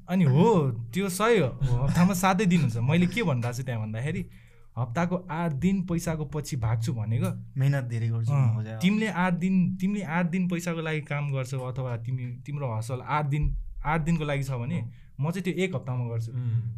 अनि 0.09 0.24
हो 0.24 0.47
त्यो 0.95 1.09
सही 1.09 1.39
हो। 1.39 1.49
हप्तामा 1.82 2.15
सातै 2.15 2.47
दिन 2.47 2.61
हुन्छ। 2.61 2.77
मैले 2.89 3.07
के 3.07 3.23
भनिरहेको 3.23 3.57
छु 3.57 3.62
त्यहाँ 3.62 3.81
भन्दाखेरि 3.82 4.23
हप्ताको 4.78 5.16
आठ 5.31 5.53
दिन 5.62 5.77
पैसाको 5.86 6.24
पछि 6.35 6.57
भाग्छु 6.66 6.93
भनेको। 6.93 7.31
मेहनत 7.61 7.85
धेरै 7.95 8.09
गर्छु 8.09 8.35
तिमीले 8.82 9.09
आठ 9.24 9.35
दिन 9.45 9.55
तिमीले 9.81 10.05
आठ 10.19 10.27
दिन 10.35 10.49
पैसाको 10.49 10.81
लागि 10.82 11.01
काम 11.11 11.32
गर्छौ 11.32 11.59
अथवा 11.70 11.97
तिमी 12.05 12.24
तिम्रो 12.47 12.66
हसल 12.74 13.01
आठ 13.07 13.27
दिन 13.35 13.45
आठ 13.86 14.01
दिनको 14.01 14.24
लागि 14.24 14.45
छ 14.45 14.59
भने 14.61 14.78
म 15.20 15.31
चाहिँ 15.31 15.45
त्यो 15.45 15.55
एक 15.65 15.74
हप्तामा 15.74 16.05
गर्छु. 16.11 16.31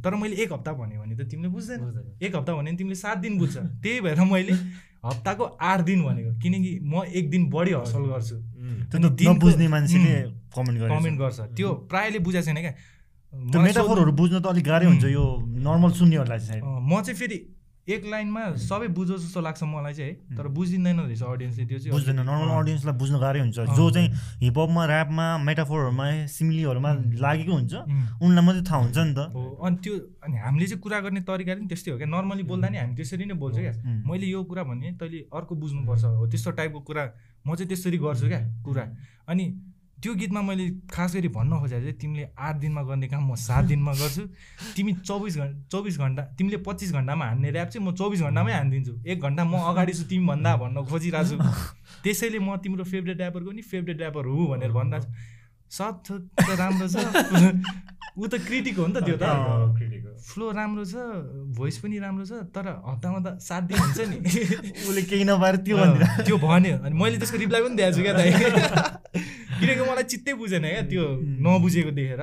तर 0.04 0.14
मैले 0.14 0.36
एक 0.36 0.52
हप्ता 0.52 0.72
भन्यो 0.72 1.00
भने 1.00 1.14
त 1.16 1.28
तिमीले 1.30 1.48
बुझ्दैन। 1.48 1.80
एक 2.20 2.32
हप्ता 2.36 2.52
भन्यो 2.52 2.62
भने 2.62 2.76
तिमीले 2.76 2.96
सात 2.96 3.18
दिन 3.18 3.38
बुझ्छ। 3.38 3.56
त्यही 3.82 4.00
भएर 4.00 4.20
मैले 4.20 4.52
हप्ताको 5.04 5.44
आठ 5.44 5.80
दिन 5.88 6.02
भनेको। 6.04 6.30
किनकि 6.42 6.72
म 6.82 7.04
एक 7.08 7.30
दिन 7.30 7.42
बढी 7.50 7.72
हसल 7.72 8.04
गर्छु। 8.12 8.36
नबुझ्ने 8.92 9.66
मान्छेले 9.68 10.14
कमेन्ट 10.52 11.18
गर्छ। 11.18 11.40
त्यो 11.56 11.68
प्रायःले 11.90 12.18
बुझाएको 12.20 12.46
छैन 12.46 12.60
क्या। 12.60 12.74
मेटाफोरहरू 13.36 14.12
बुझ्न 14.12 14.40
त 14.40 14.46
अलिक 14.52 14.64
गाह्रै 14.64 14.86
हुन्छ 14.86 15.04
यो 15.12 15.24
नर्मल 15.64 15.90
सुन्नेहरूलाई 15.96 16.40
चाहिँ। 16.40 16.62
म 16.62 17.02
चाहिँ 17.02 17.16
फेरि 17.16 17.38
एक 17.86 18.02
लाइनमा 18.10 18.42
सबै 18.58 18.86
बुझोस् 18.90 19.22
जस्तो 19.22 19.40
लाग्छ 19.46 19.62
मलाई 19.62 19.94
चाहिँ 19.94 20.10
है। 20.10 20.36
तर 20.36 20.46
बुझिँदैन 20.50 21.00
रहेछ 21.06 21.22
अडियन्सले 21.22 21.64
त्यो 21.70 21.78
चाहिँ। 21.78 21.92
बुझ्दैन। 21.94 22.18
नर्मल 22.26 22.50
अडियन्सलाई 22.50 22.94
बुझ्न 22.98 23.14
गाह्रै 23.22 23.40
हुन्छ। 23.40 23.58
जो। 23.78 23.90
चाहिँ 23.94 24.08
हिपहपमा 24.42 24.82
ऱ्यापमा 24.86 25.26
मेटाफोरहरूमा 25.46 26.06
सिमिलीहरूमा 26.26 26.90
लागेको 27.22 27.52
हुन्छ. 27.54 27.74
उनलाई 28.18 28.42
मात्रै 28.42 28.62
थाहा 28.66 28.78
हुन्छ 28.82 28.98
नि 28.98 29.14
त। 29.14 29.18
हो 29.30 29.42
अनि 29.62 29.76
त्यो 29.86 29.94
अनि 30.18 30.34
हामीले 30.34 30.66
चाहिँ 30.66 30.82
कुरा 30.82 30.98
गर्ने 31.06 31.20
तरिका 31.22 31.52
पनि 31.54 31.66
त्यस्तै 31.70 31.90
हो 31.94 31.98
क्या। 32.02 32.10
नर्मली 32.10 32.42
बोल्दा 32.42 32.68
नि 32.74 32.78
हामी 32.82 32.94
त्यसरी 32.98 33.24
नै 33.30 33.38
बोल्छ 33.38 33.56
क्या. 33.62 33.72
मैले 34.02 34.26
यो 34.34 34.42
कुरा 34.42 34.62
भने 34.66 34.98
तैँले 34.98 35.18
अर्को 35.30 35.54
बुझ्नुपर्छ। 35.54 36.04
हो 36.10 36.26
त्यस्तो 36.26 36.50
टाइपको 36.58 36.80
कुरा 36.90 37.04
म 37.46 37.54
चाहिँ 37.54 37.68
त्यसरी 37.70 37.98
गर्छु 38.02 38.26
क्या 38.26 38.40
कुरा। 38.66 38.84
अनि 39.30 39.44
त्यो 40.02 40.14
गीतमा 40.14 40.40
मैले 40.42 40.64
खास 40.92 41.14
गरी 41.16 41.28
भन्न 41.32 41.58
खोजेको 41.60 41.80
चाहिँ 41.80 41.96
तिमीले 42.00 42.24
आठ 42.36 42.56
दिनमा 42.60 42.82
गर्ने 42.84 43.08
काम 43.08 43.22
म 43.32 43.34
सात 43.34 43.64
दिनमा 43.64 43.92
गर्छु। 43.96 44.22
तिमी 44.76 44.92
चौबिस 45.08 45.36
घन्टा 45.36 45.56
चौबिस 45.72 45.96
घन्टा 45.98 46.22
तिमीले 46.36 46.56
पच्चिस 46.68 46.92
घन्टामा 46.92 47.24
हान्ने 47.24 47.48
ऱ्याप 47.50 47.68
चाहिँ 47.72 47.86
म 47.86 47.94
चौबिस 47.96 48.20
घन्टामै 48.28 48.52
हानिदिन्छु। 48.52 48.92
एक 49.08 49.18
घन्टा 49.20 49.42
म 49.44 49.56
अगाडि 49.72 49.92
छु 49.96 50.04
तिमी 50.04 50.26
भन्दा 50.26 50.56
भन्न 50.60 50.84
खोजिरहेको 50.84 51.26
छु। 51.28 51.36
त्यसैले 52.04 52.38
म 52.38 52.56
तिम्रो 52.60 52.84
फेभरेट 52.84 53.20
ऱ्यापरको 53.20 53.50
नि 53.56 53.62
फेभरेट 53.64 53.98
ऱ्यापर 54.00 54.24
हो 54.28 54.46
भनेर 54.52 54.72
भनिरहेको 54.76 55.06
छु 55.06 55.10
सब 55.72 55.94
त 56.04 56.48
राम्रो 56.60 56.86
छ। 56.92 56.96
ऊ 58.16 58.26
त 58.28 58.34
क्रिटिक 58.44 58.76
हो 58.76 58.86
नि 58.86 58.92
त 58.94 58.98
त्यो 59.00 59.16
त। 59.16 59.24
फ्लो 60.26 60.50
राम्रो 60.52 60.84
छ 60.84 60.94
भोइस 61.56 61.76
पनि 61.80 61.96
राम्रो 62.04 62.24
छ 62.28 62.44
तर 62.52 62.68
हप्तामा 62.84 63.18
त 63.24 63.40
सात 63.40 63.62
दिन 63.64 63.78
हुन्छ 63.80 63.98
नि। 64.12 64.16
उसले 64.84 65.02
केही 65.08 65.24
नपाएर 65.24 65.56
त्यो 65.64 65.76
त्यो 66.20 66.36
भन्यो। 66.36 66.76
अनि 66.84 66.94
मैले 67.00 67.16
त्यसको 67.16 67.36
रिप्लाई 67.40 67.60
पनि 67.64 67.76
दिएको 67.80 67.96
छु 67.96 68.02
क्या 68.04 68.12
दाइ। 68.12 69.24
किनकि 69.60 69.82
मलाई 69.90 70.04
चित्तै 70.12 70.32
बुझेन 70.34 70.62
क्या 70.62 70.82
त्यो 70.90 71.04
नबुझेको 71.44 71.90
देखेर। 71.98 72.22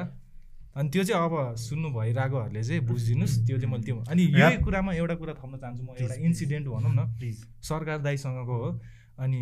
अनि 0.74 0.90
त्यो 0.90 1.04
चाहिँ 1.04 1.22
अब 1.22 1.56
सुन्नु 1.58 1.90
भइरहेकोहरूले 1.94 2.62
चाहिँ 2.64 2.82
बुझिदिनुहोस्। 2.90 3.34
त्यो 3.46 3.58
चाहिँ 3.58 3.72
मैले 3.72 3.84
त्यो 3.86 3.96
अनि 4.10 4.24
यही 4.42 4.58
कुरामा 4.66 4.92
एउटा 4.94 5.16
कुरा 5.22 5.34
थप्न 5.38 5.58
चाहन्छु 5.62 5.84
म 5.84 5.90
एउटा. 5.94 6.16
इन्सिडेन्ट 6.28 6.66
भनौँ 6.68 6.94
न। 6.94 7.02
प्लिज 7.18 7.38
सरकार 7.62 7.98
दाईसँगको 8.02 8.56
हो। 8.64 8.70
अनि 9.20 9.40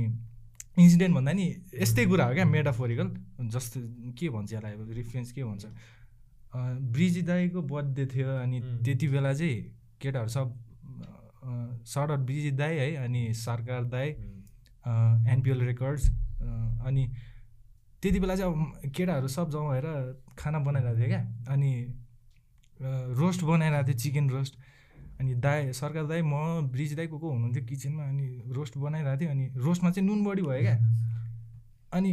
इन्सिडेन्ट 0.79 1.13
भन्दा 1.15 1.31
नि 1.31 1.45
यस्तै 1.75 2.05
कुरा 2.07 2.25
हो 2.25 2.33
क्या 2.33 2.45
मेटाफोरिकल 2.45 3.07
जस्तो 3.47 3.79
के 4.19 4.27
भन्छ 4.29 4.53
यसलाई 4.53 4.73
अब 4.73 4.91
रिफरेन्स 4.91 5.31
के 5.31 5.43
भन्छ? 5.43 5.63
ब्रिजी 6.95 7.21
दाईको 7.23 7.61
बर्थडे 7.63 8.05
थियो 8.11 8.29
अनि. 8.43 8.57
त्यति 8.83 9.07
बेला 9.07 9.33
चाहिँ 9.33 9.55
केटाहरू 10.01 10.29
सब 10.29 10.47
सर्ट 11.87 12.19
ब्रिजी 12.27 12.51
दाई 12.59 12.75
है 12.75 12.87
अनि 13.03 13.21
सरकार 13.35 13.83
दाई. 13.87 14.09
एनपिएल 15.31 15.59
रेकर्ड्स 15.63 16.03
अनि 16.87 17.03
त्यति 18.01 18.19
बेला 18.19 18.35
चाहिँ 18.35 18.53
अब 18.53 18.91
केटाहरू 18.95 19.27
सब 19.27 19.49
जम्मा 19.51 19.69
भएर 19.71 19.87
खाना 20.37 20.59
बनाइरहेको 20.59 20.97
थियो 20.97 21.07
क्या। 21.07 21.21
अनि 21.53 21.71
रोस्ट 23.13 23.43
बनाइरहेको 23.43 23.87
थियो 23.87 23.97
चिकन 23.97 24.29
रोस्ट। 24.29 24.53
अनि 25.19 25.35
दाई 25.35 25.71
सरकार 25.73 26.05
दाई 26.07 26.21
म 26.21 26.65
ब्रिज 26.71 26.95
दाई 26.97 27.07
को 27.07 27.17
को 27.19 27.27
हुनुहुन्थ्यो 27.29 27.63
किचनमा 27.65 28.03
अनि 28.03 28.27
रोस्ट 28.47 28.77
बनाइरहेको 28.77 29.21
थियो। 29.21 29.31
अनि 29.31 29.45
रोस्टमा 29.55 29.91
चाहिँ 29.91 30.07
नुन 30.07 30.23
बढी 30.25 30.41
भयो 30.41 30.61
क्या। 30.61 30.77
अनि 31.93 32.11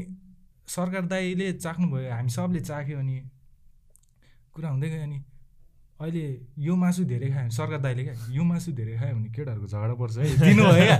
सरकार 0.67 1.07
दाईले 1.07 1.53
चाख्नुभयो 1.53 2.13
हामी 2.13 2.31
सबले 2.31 2.61
चाख्यो 2.61 2.99
अनि 2.99 3.17
कुरा 4.53 4.69
हुँदै 4.69 4.89
गयो 4.91 5.03
अनि 5.03 5.19
अहिले 6.01 6.25
यो 6.59 6.77
मासु 6.77 7.05
धेरै 7.05 7.29
खायो 7.31 7.49
भने 7.49 7.51
सरकार 7.51 7.81
दाइले 7.81 8.03
क्या 8.05 8.15
यो 8.31 8.43
मासु 8.45 8.73
धेरै 8.73 8.95
खायो 8.99 9.15
भने 9.17 9.29
केटाहरूको 9.33 9.67
झगडा 9.67 9.95
पर्छ 9.95 10.17
है। 10.19 10.27
दिनुभयो 10.37 10.85
क्या। 10.85 10.99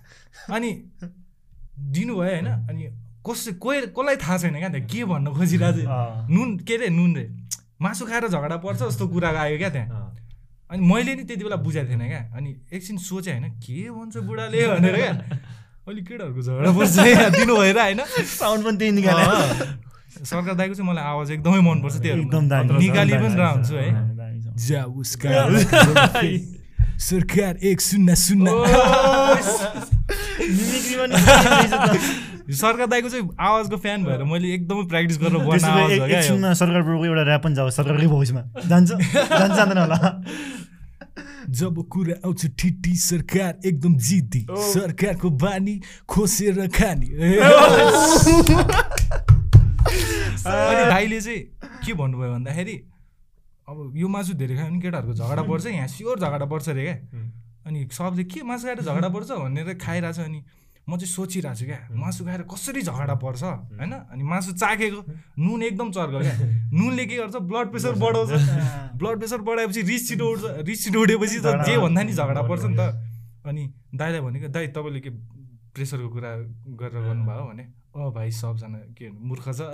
अनि 0.56 0.70
दिनुभयो 1.78 2.16
होइन। 2.16 2.46
अनि 2.46 3.09
कसै 3.26 3.52
कोही 3.62 3.80
कसलाई 3.96 4.16
थाहा 4.16 4.36
छैन 4.38 4.56
क्या 4.58 4.68
त्यहाँ 4.68 4.86
के 4.88 5.04
भन्न 5.04 5.26
खोजिरहेको। 5.36 5.78
थियो 5.78 5.88
नुन 6.34 6.48
के 6.66 6.74
अरे 6.76 6.88
नुन 6.88 7.10
रे? 7.16 7.24
मासु 7.82 8.04
खाएर 8.06 8.24
झगडा 8.28 8.56
पर्छ 8.64 8.80
जस्तो 8.82 9.04
कुरा 9.08 9.28
आयो 9.40 9.56
क्या 9.58 9.70
त्यहाँ। 9.76 10.06
अनि 10.70 10.80
मैले 10.86 11.12
नि 11.14 11.22
त्यति 11.28 11.44
बेला 11.44 11.56
बुझाएको 11.66 11.90
थिएन 11.90 12.04
क्या। 12.08 12.22
अनि 12.36 12.50
एकछिन 12.72 12.96
सोचेँ 12.98 13.32
होइन 13.32 13.46
के 13.60 13.90
भन्छ 13.90 14.16
बुढाले 14.24 14.66
भनेर 14.68 14.96
क्या। 14.96 15.12
अहिले 15.86 16.02
केटाहरूको 16.08 16.42
झगडा 16.42 16.70
पर्छ 16.78 16.96
है 16.98 17.30
दिनु 17.36 17.56
भएर 17.56 17.78
होइन। 17.80 18.00
साउन्ड 18.30 18.64
पनि 18.64 18.76
त्यही 18.78 18.92
निकाले 18.92 19.22
अँ। 19.22 20.24
सरकार 20.24 20.54
दाइको 20.54 20.74
चाहिँ 20.74 20.88
मलाई 20.90 21.04
आवाज 21.04 21.30
एकदमै 21.30 21.60
मनपर्छ 21.60 21.96
एकदम 22.00 22.48
त्यो 22.48 22.78
निकाली 22.78 23.12
पनि 23.12 23.34
रह 23.36 23.48
हुन्छु 23.48 23.74
है। 23.74 23.90
जा 24.68 24.84
उसका। 24.84 25.28
सरकार 27.00 27.56
एक 27.64 27.80
शून्य 27.80 28.16
शून्य 28.16 28.50
सरकार 32.58 32.86
दाइको 32.86 33.08
चाहिँ 33.08 33.28
आवाजको 33.40 33.76
फ्यान 33.76 34.04
भएर 34.04 34.22
मैले 34.30 34.52
एकदमै 34.54 34.84
प्र्याक्टिस 34.88 35.18
गरेर 35.18 35.30
त्यसो 35.30 35.46
बन्न 35.48 35.60
भए 35.60 35.68
आवाज 35.70 35.90
एक- 35.92 36.00
हो 36.00 36.06
क्या 36.06 36.16
यो। 36.16 36.22
एकछिनमा 36.22 36.52
सरकार 36.62 36.82
ब्रोको 36.82 37.04
एउटा 37.06 37.22
ऱ्याप 37.30 37.42
पनि 37.44 37.54
जाओस् 37.54 37.76
सरकारकै 37.76 38.06
भोइसमा 38.06 38.40
जान्छ 38.66 38.90
जान्छ 38.90 39.56
जाँदैन 39.56 39.78
होला। 39.78 39.98
जब 41.60 41.74
कुरा 41.90 42.14
आउँछ 42.24 42.46
ठिटी 42.60 42.94
सरकार 43.04 43.52
एकदम 43.66 43.94
जिद्दी। 44.08 44.46
सरकारको 44.72 45.30
बानी 45.44 45.80
खोसेर 46.08 46.66
खाने। 46.76 47.06
अनि 50.46 50.84
दाइले 50.90 51.20
चाहिँ 51.20 51.40
के 51.86 51.92
भन्नुभयो 51.94 52.32
भन्दाखेरि 52.32 52.72
अब 53.68 53.92
यो 53.96 54.08
मासु 54.08 54.32
धेरै 54.34 54.56
खायो 54.56 54.68
भने 54.70 54.80
केटाहरूको 54.80 55.14
झगडा 55.14 55.42
पर्छ 55.50 55.66
यहाँ 55.66 55.86
स्योर 55.88 56.18
झगडा 56.20 56.44
पर्छ 56.52 56.68
अरे 56.68 56.82
क्या। 56.84 56.94
अनि 57.66 57.88
सबले 57.92 58.24
के 58.24 58.42
मासु 58.42 58.66
खाएर 58.66 58.80
झगडा 58.82 59.08
पर्छ 59.14 59.30
भनेर 59.30 59.74
खाइरहेको 59.84 60.22
छ 60.22 60.26
अनि 60.26 60.42
म 60.90 60.98
चाहिँ 60.98 61.06
सोचिरहेको 61.06 61.54
छु 61.54 61.64
क्या 61.70 61.78
मासु 61.94 62.24
खाएर 62.26 62.42
कसरी 62.50 62.82
झगडा 62.82 63.14
पर्छ 63.22 63.42
होइन? 63.78 63.92
अनि 64.10 64.22
मासु 64.26 64.52
चाखेको 64.58 65.00
नुन 65.38 65.62
एकदम 65.62 65.90
चर्को 65.94 66.18
क्या। 66.18 66.34
नुनले 66.78 67.04
के 67.06 67.16
गर्छ? 67.16 67.36
ब्लड 67.46 67.66
प्रेसर 67.70 67.94
बढाउँछ। 68.02 68.30
ब्लड 68.98 69.16
प्रेसर 69.18 69.40
बढाएपछि 69.46 69.82
रिस 69.86 70.08
छिटो 70.08 70.26
उठ्छ 70.26 70.66
रिस 70.66 70.84
छिटो 70.84 70.98
उठेपछि 71.00 71.38
त 71.46 71.62
जे 71.62 71.78
भन्दा 71.78 72.02
नि 72.02 72.12
झगडा 72.12 72.42
पर्छ 72.42 72.64
नि 72.66 72.76
त। 72.76 72.82
अनि 73.46 73.62
दाइलाई 73.94 74.20
भनेको 74.20 74.48
दाइ 74.50 74.66
तपाईँले 74.74 75.00
के 75.00 75.10
प्रेसरको 75.74 76.08
कुरा 76.10 76.30
गरेर 76.74 77.02
गर्नुभयो? 77.06 77.44
भने 77.46 77.64
अँ 77.90 78.10
भाइ 78.14 78.30
सबजना 78.30 78.78
के 78.94 79.10
भन्नु 79.10 79.26
मूर्ख 79.28 79.50
छ। 79.50 79.66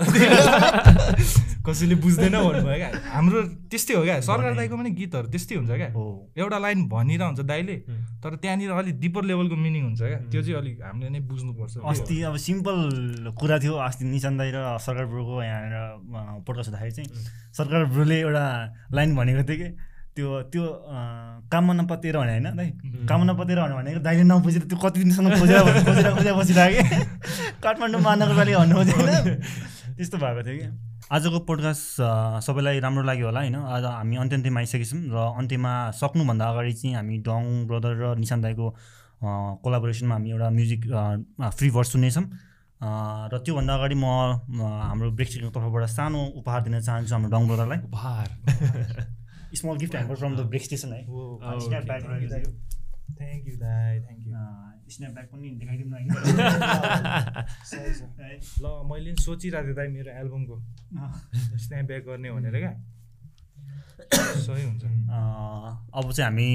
कसैले 1.66 1.94
बुझ्दैन 2.01 2.32
भन्नुभयो 2.32 2.76
क्या। 2.80 2.90
हाम्रो 3.12 3.40
त्यस्तै 3.68 3.94
हो 3.94 4.02
क्या। 4.09 4.20
सरकार 4.24 4.55
दाइको 4.56 4.76
पनि 4.76 4.90
गीतहरू 4.97 5.28
त्यस्तै 5.28 5.55
हुन्छ 5.60 5.70
क्या। 5.70 5.90
हो। 5.93 6.32
एउटा 6.32 6.59
लाइन 6.59 6.88
भनिरह 6.88 7.26
हुन्छ 7.26 7.40
दाइले 7.44 7.76
तर 8.24 8.36
त्यहाँनिर 8.40 8.70
अलिक 8.72 8.97
डिपर 9.05 9.22
लेभलको 9.28 9.56
मिनिङ 9.56 9.82
हुन्छ 9.84 10.01
क्या। 10.01 10.20
त्यो 10.32 10.43
चाहिँ 10.43 10.56
अलिक 10.56 10.76
हामीले 10.80 11.09
नै 11.12 11.20
बुझ्नुपर्छ। 11.28 11.76
अस्ति 11.76 12.16
अब 12.24 12.36
सिम्पल 12.40 12.78
कुरा 13.36 13.59
थियो। 13.60 13.74
अस्ति 13.84 14.05
निशान 14.09 14.34
दाई 14.40 14.51
र 14.56 14.64
सरकार 14.80 15.06
ब्रोको 15.12 15.34
यहाँनिर 15.44 15.76
पोडकास्ट 16.40 16.68
हुँदाखेरि 16.72 16.93
चाहिँ 16.97 17.09
सरकार 17.52 17.84
ब्रोले 17.93 18.16
एउटा 18.20 18.44
लाइन 18.97 19.16
भनेको 19.16 19.43
थियो 19.44 19.59
कि 19.60 19.68
त्यो 20.16 20.28
त्यो 20.52 20.64
काममा 21.52 21.72
नपतेर 21.76 22.16
भने 22.16 22.32
होइन? 22.32 22.48
दाइ 22.56 22.68
काममा 23.09 23.24
नपतेर 23.32 23.59
भने 23.60 23.74
भनेको 23.76 24.01
दाइले 24.01 24.24
नबुझेर 24.32 24.62
त्यो 24.70 24.78
कति 24.80 24.98
दिनसम्म 25.05 25.28
खोजेर 25.40 25.60
खोजेर 25.86 26.10
खोजेर 26.16 26.34
बसिरहेको 26.40 26.82
कि? 26.88 26.98
काठमाडौँ 27.62 28.01
महानगरपालिका 28.01 28.59
भन्नु 28.59 28.74
खोजेको 28.76 29.05
त्यस्तो 29.97 30.16
भएको 30.18 30.43
थियो 30.47 30.56
कि? 30.56 30.68
आजको 31.06 31.38
पोडकास्ट 31.48 32.01
सबैलाई 32.47 32.80
राम्रो 32.82 33.02
लाग्यो 33.06 33.26
होला 33.28 33.40
होइन? 33.40 33.56
आज 33.76 33.84
हामी 33.84 34.16
अन्त्य 34.16 34.36
अन्त्यमा 34.36 34.60
आइसकेछौँ 34.60 35.01
र 35.12 35.16
अन्त्यमा 35.40 35.72
सक्नुभन्दा 36.01 36.44
अगाडि 36.51 36.72
चाहिँ 36.80 36.94
हामी 36.97 37.14
डङ 37.28 37.43
ब्रदर 37.68 37.93
र 38.02 38.05
निशान 38.18 38.40
दाईको 38.43 38.66
कोलाबोरेसनमा 39.64 40.14
हामी 40.16 40.28
एउटा 40.30 40.48
म्युजिक 40.59 40.80
फ्री 41.56 41.68
भर्स 41.76 41.93
सुन्नेछौँ। 41.93 42.24
अँ, 42.24 43.28
र 43.32 43.38
त्योभन्दा 43.44 43.72
अगाडि 43.74 43.97
म 43.97 44.05
हाम्रो 44.60 45.10
ब्रेक्सिङको 45.16 45.51
तर्फबाट 45.56 45.84
सानो 45.97 46.20
उपहार 46.40 46.60
दिन 46.66 46.80
चाहन्छु 46.80 47.12
हाम्रो 47.14 47.30
डङ 47.32 47.43
ब्रदरलाई। 47.48 47.78
उपहार। 47.88 48.28
Small 49.55 49.77
gift 49.77 49.94
hamper 49.94 50.16
from 50.16 50.36
the 50.36 50.40
break 50.47 50.62
station 50.64 50.93
है 50.93 51.05
हो, 51.06 51.36
अँ, 51.36 51.60
स्न्याप 51.60 51.85
ब्याग 51.85 52.02
रहेको 52.06 52.28
छ 52.28 52.47
यो। 52.47 52.52
थ्याङ्क 53.16 53.48
यू 53.48 53.56
दाई 53.56 54.01
थ्याङ्क 54.01 54.27
यू 54.27 54.32
अँ, 54.35 54.73
स्न्याप 54.90 55.12
ब्याग 55.12 55.27
पनि 55.27 55.51
देखाइदिउँ 55.51 55.90
न? 55.90 55.94
ल 58.62 58.66
मैले 58.90 59.10
नि 59.10 59.23
सोचिरहेको 59.23 59.66
थिएँ 59.66 59.74
दाइ 59.77 59.89
मेरो 59.89 60.10
एल्बमको 60.12 60.55
अँ, 60.98 61.12
स्न्याप 61.59 61.85
ब्याक 61.86 62.02
गर्ने 62.05 62.31
भनेर 62.31 62.59
क्या। 62.59 62.73
सही 64.36 64.62
हुन्छ। 64.64 64.85
अँ, 64.85 65.89
अब 65.94 66.12
चाहिँ 66.12 66.27
हामी 66.27 66.48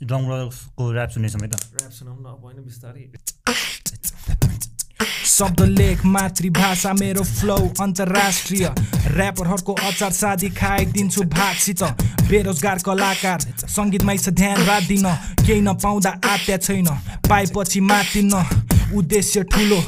डङ 0.00 0.20
ब्रदर्सको 0.26 0.92
ऱ्याप 0.92 1.10
सुन्नेछौँ 1.10 1.40
है 1.40 1.48
त। 1.48 1.56
ऱ्याप 1.80 1.90
सुनाउँ 1.90 2.20
न 2.20 2.26
अब 2.26 2.42
होइन 2.44 2.64
बिस्तारै। 2.64 3.04
शब्द 5.26 5.60
लेख 5.68 6.04
मातृभाषा 6.06 6.92
मेरो 6.92 7.22
फ्लो 7.26 7.56
अन्तर्राष्ट्रिय। 7.80 8.64
ऱ्यापरहरूको 8.64 9.72
अचार 9.74 10.12
सादी 10.12 10.48
खाइदिन्छु 10.54 11.22
भातसित 11.34 11.82
बेरोजगार 12.30 12.78
कलाकार 12.86 13.40
सङ्गीतमै 13.66 14.16
छ 14.18 14.28
ध्यान 14.30 14.58
राख्दिन। 14.66 15.06
केही 15.42 15.60
नपाउँदा 15.60 16.10
आत्या 16.24 16.56
छैन 16.58 16.88
पाएपछि 17.28 17.80
मातिन्न 17.82 18.34
उद्देश्य 18.94 19.42
ठुलो। 19.50 19.80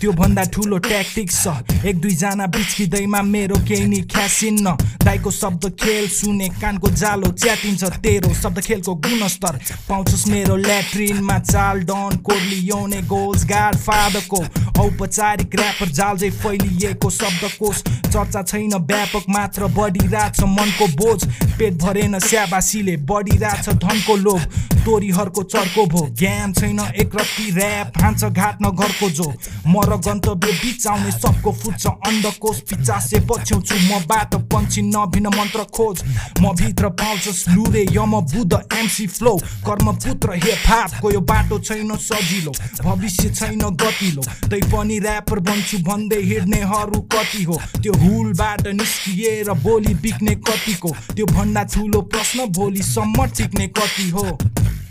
त्योभन्दा 0.00 0.42
ठुलो 0.52 0.78
ट्याक्टिक्स 0.78 1.42
छ। 1.42 1.84
एक 1.86 2.00
दुईजना 2.00 2.46
बिच्किँदैमा 2.46 3.20
मेरो 3.24 3.56
केही 3.68 3.86
नि 3.86 4.00
ख्यासिन्न। 4.12 4.76
दाइको 5.04 5.30
शब्द 5.30 5.64
खेल 5.80 6.08
सुने 6.08 6.48
कानको 6.60 6.88
जालो 6.92 7.30
च्यातिन्छ 7.32 7.84
तेरो 8.04 8.34
शब्द 8.34 8.60
खेलको 8.60 8.94
गुणस्तर। 8.96 9.58
पाउँछस् 9.88 10.28
मेरो 10.28 10.56
ल्याट्रिनमा 10.58 11.38
चाल 11.40 11.80
डन 11.88 12.16
कोर्लियोने 12.26 13.00
गोल्स 13.08 13.44
गाड 13.46 13.76
फादरको 13.86 14.40
औपचारिक 14.76 15.54
ऱ्यापर 15.56 15.88
जालजै 15.88 16.30
फैलिएको 16.36 17.10
शब्दकोश। 17.10 17.82
चर्चा 18.12 18.42
छैन 18.42 18.74
व्यापक 18.76 19.24
मात्र 19.28 19.66
बढिरहेछ 19.72 20.40
मनको 20.42 20.86
बोझ। 21.00 21.20
पेट 21.56 21.72
भरेन 21.80 22.18
स्याबासीले 22.20 22.96
बढिरहेछ 23.08 23.68
धनको 23.80 24.16
लोभ। 24.16 24.42
तोरीहरूको 24.86 25.42
चर्को 25.42 25.86
भो। 25.86 26.06
ज्ञान 26.14 26.52
छैन 26.52 26.80
एकरत्ती 26.96 27.46
ऱ्याप 27.52 27.98
हान्छ 28.02 28.24
घाट्न 28.26 28.70
घरको 28.70 29.10
जो। 29.10 29.32
म 29.66 29.82
र 29.86 29.96
गन्तव्य 30.06 30.52
बिच 30.52 30.86
आउने 30.86 31.10
सबको 31.12 31.52
फुट्छ 31.52 31.86
अन्डकोश 31.86 32.60
पिचासे 32.68 33.20
पछ्याउँछु 33.28 33.74
म 33.74 34.00
बाटो 34.06 34.38
पन्छी 34.52 34.82
नभिन्न 34.82 35.28
मन्त्र 35.36 35.64
खोज। 35.74 36.02
म 36.40 36.52
भित्र 36.56 36.88
पाउँछस् 36.98 37.48
लुरे 37.48 37.86
यम 37.92 38.12
बुद्ध 38.32 38.52
एमसी 38.52 39.06
फ्लो 39.06 39.36
कर्मपुत्र 39.66 40.34
हेपापको 40.44 41.10
यो 41.10 41.20
बाटो 41.22 41.58
छैन 41.58 41.96
सजिलो। 41.98 42.52
भविष्य 42.82 43.30
छैन 43.34 43.62
गतिलो। 43.82 44.22
तै 44.50 44.60
पनि 44.72 44.98
ऱ्यापर 44.98 45.38
बन्छु 45.40 45.78
भन्दै 45.86 46.20
हिँड्नेहरू 46.22 47.00
कति 47.12 47.42
हो? 47.44 47.56
त्यो 47.82 47.92
हुलबाट 48.02 48.66
निस्किएर 48.74 49.52
बोली 49.62 49.94
बिक्ने 50.02 50.34
कतिको? 50.46 50.90
त्यो 51.14 51.26
भन्दा 51.26 51.62
ठुलो 51.74 52.00
प्रश्न 52.12 52.46
भोलिसम्म 52.52 53.26
टिक्ने 53.36 53.66
कति 53.78 54.08
हो? 54.10 54.26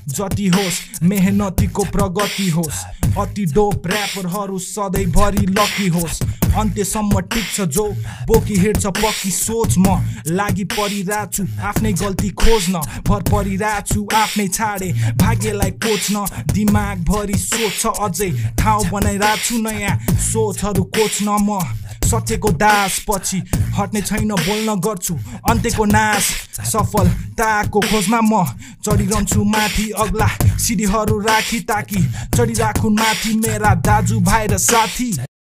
जति 0.07 0.47
होस् 0.47 1.03
मेहनतीको 1.03 1.83
प्रगति 1.91 2.49
होस् 2.49 2.83
अति 3.19 3.45
डोप 3.53 3.87
ऱ्यापरहरू 3.87 4.57
सधैँभरि 4.59 5.45
लकी 5.47 5.87
होस्। 5.87 6.21
अन्त्यसम्म 6.55 7.19
टिक्छ 7.33 7.61
जो 7.75 7.85
बोकी 8.27 8.55
हिँड्छ 8.59 8.85
पक्की 8.87 9.31
सोच 9.31 9.77
म। 9.77 9.95
लागि 10.27 10.63
परिरहेको 10.73 11.31
छु 11.31 11.43
आफ्नै 11.63 11.93
गल्ती 11.93 12.29
खोज्न। 12.41 12.81
भर 13.07 13.21
परिरहेको 13.31 13.93
छु 13.93 14.07
आफ्नै 14.15 14.47
छाडे 14.47 14.91
भाग्यलाई 15.15 15.71
कोच्न। 15.83 16.25
दिमागभरि 16.53 17.37
सोच 17.39 17.73
छ 17.81 17.85
अझै 18.05 18.31
ठाउँ 18.59 18.85
बनाइरहेको 18.91 19.43
छु 19.47 19.55
नयाँ 19.63 19.99
सोचहरू 20.21 20.83
कोच्न 20.83 21.37
म। 21.41 21.59
सत्यको 22.05 22.49
दास 22.61 23.03
पछि 23.09 23.39
हट्ने 23.77 24.01
छैन 24.01 24.31
बोल्न 24.37 24.79
गर्छु। 24.79 25.13
अन्त्यको 25.49 25.85
नाश 25.85 26.23
सफलताको 26.71 27.79
खोजमा 27.81 28.19
म 28.23 28.33
चढिरहन्छु 28.85 29.43
माथि 29.43 29.89
अग्ला 29.97 30.27
सिडीहरू 30.57 31.19
राखी 31.19 31.59
ताकि 31.69 31.99
चढिराखुन् 32.35 32.99
माथि 32.99 33.31
मेरा 33.37 33.73
दाजुभाइ 33.85 34.47
र 34.47 34.57
साथी। 34.57 35.34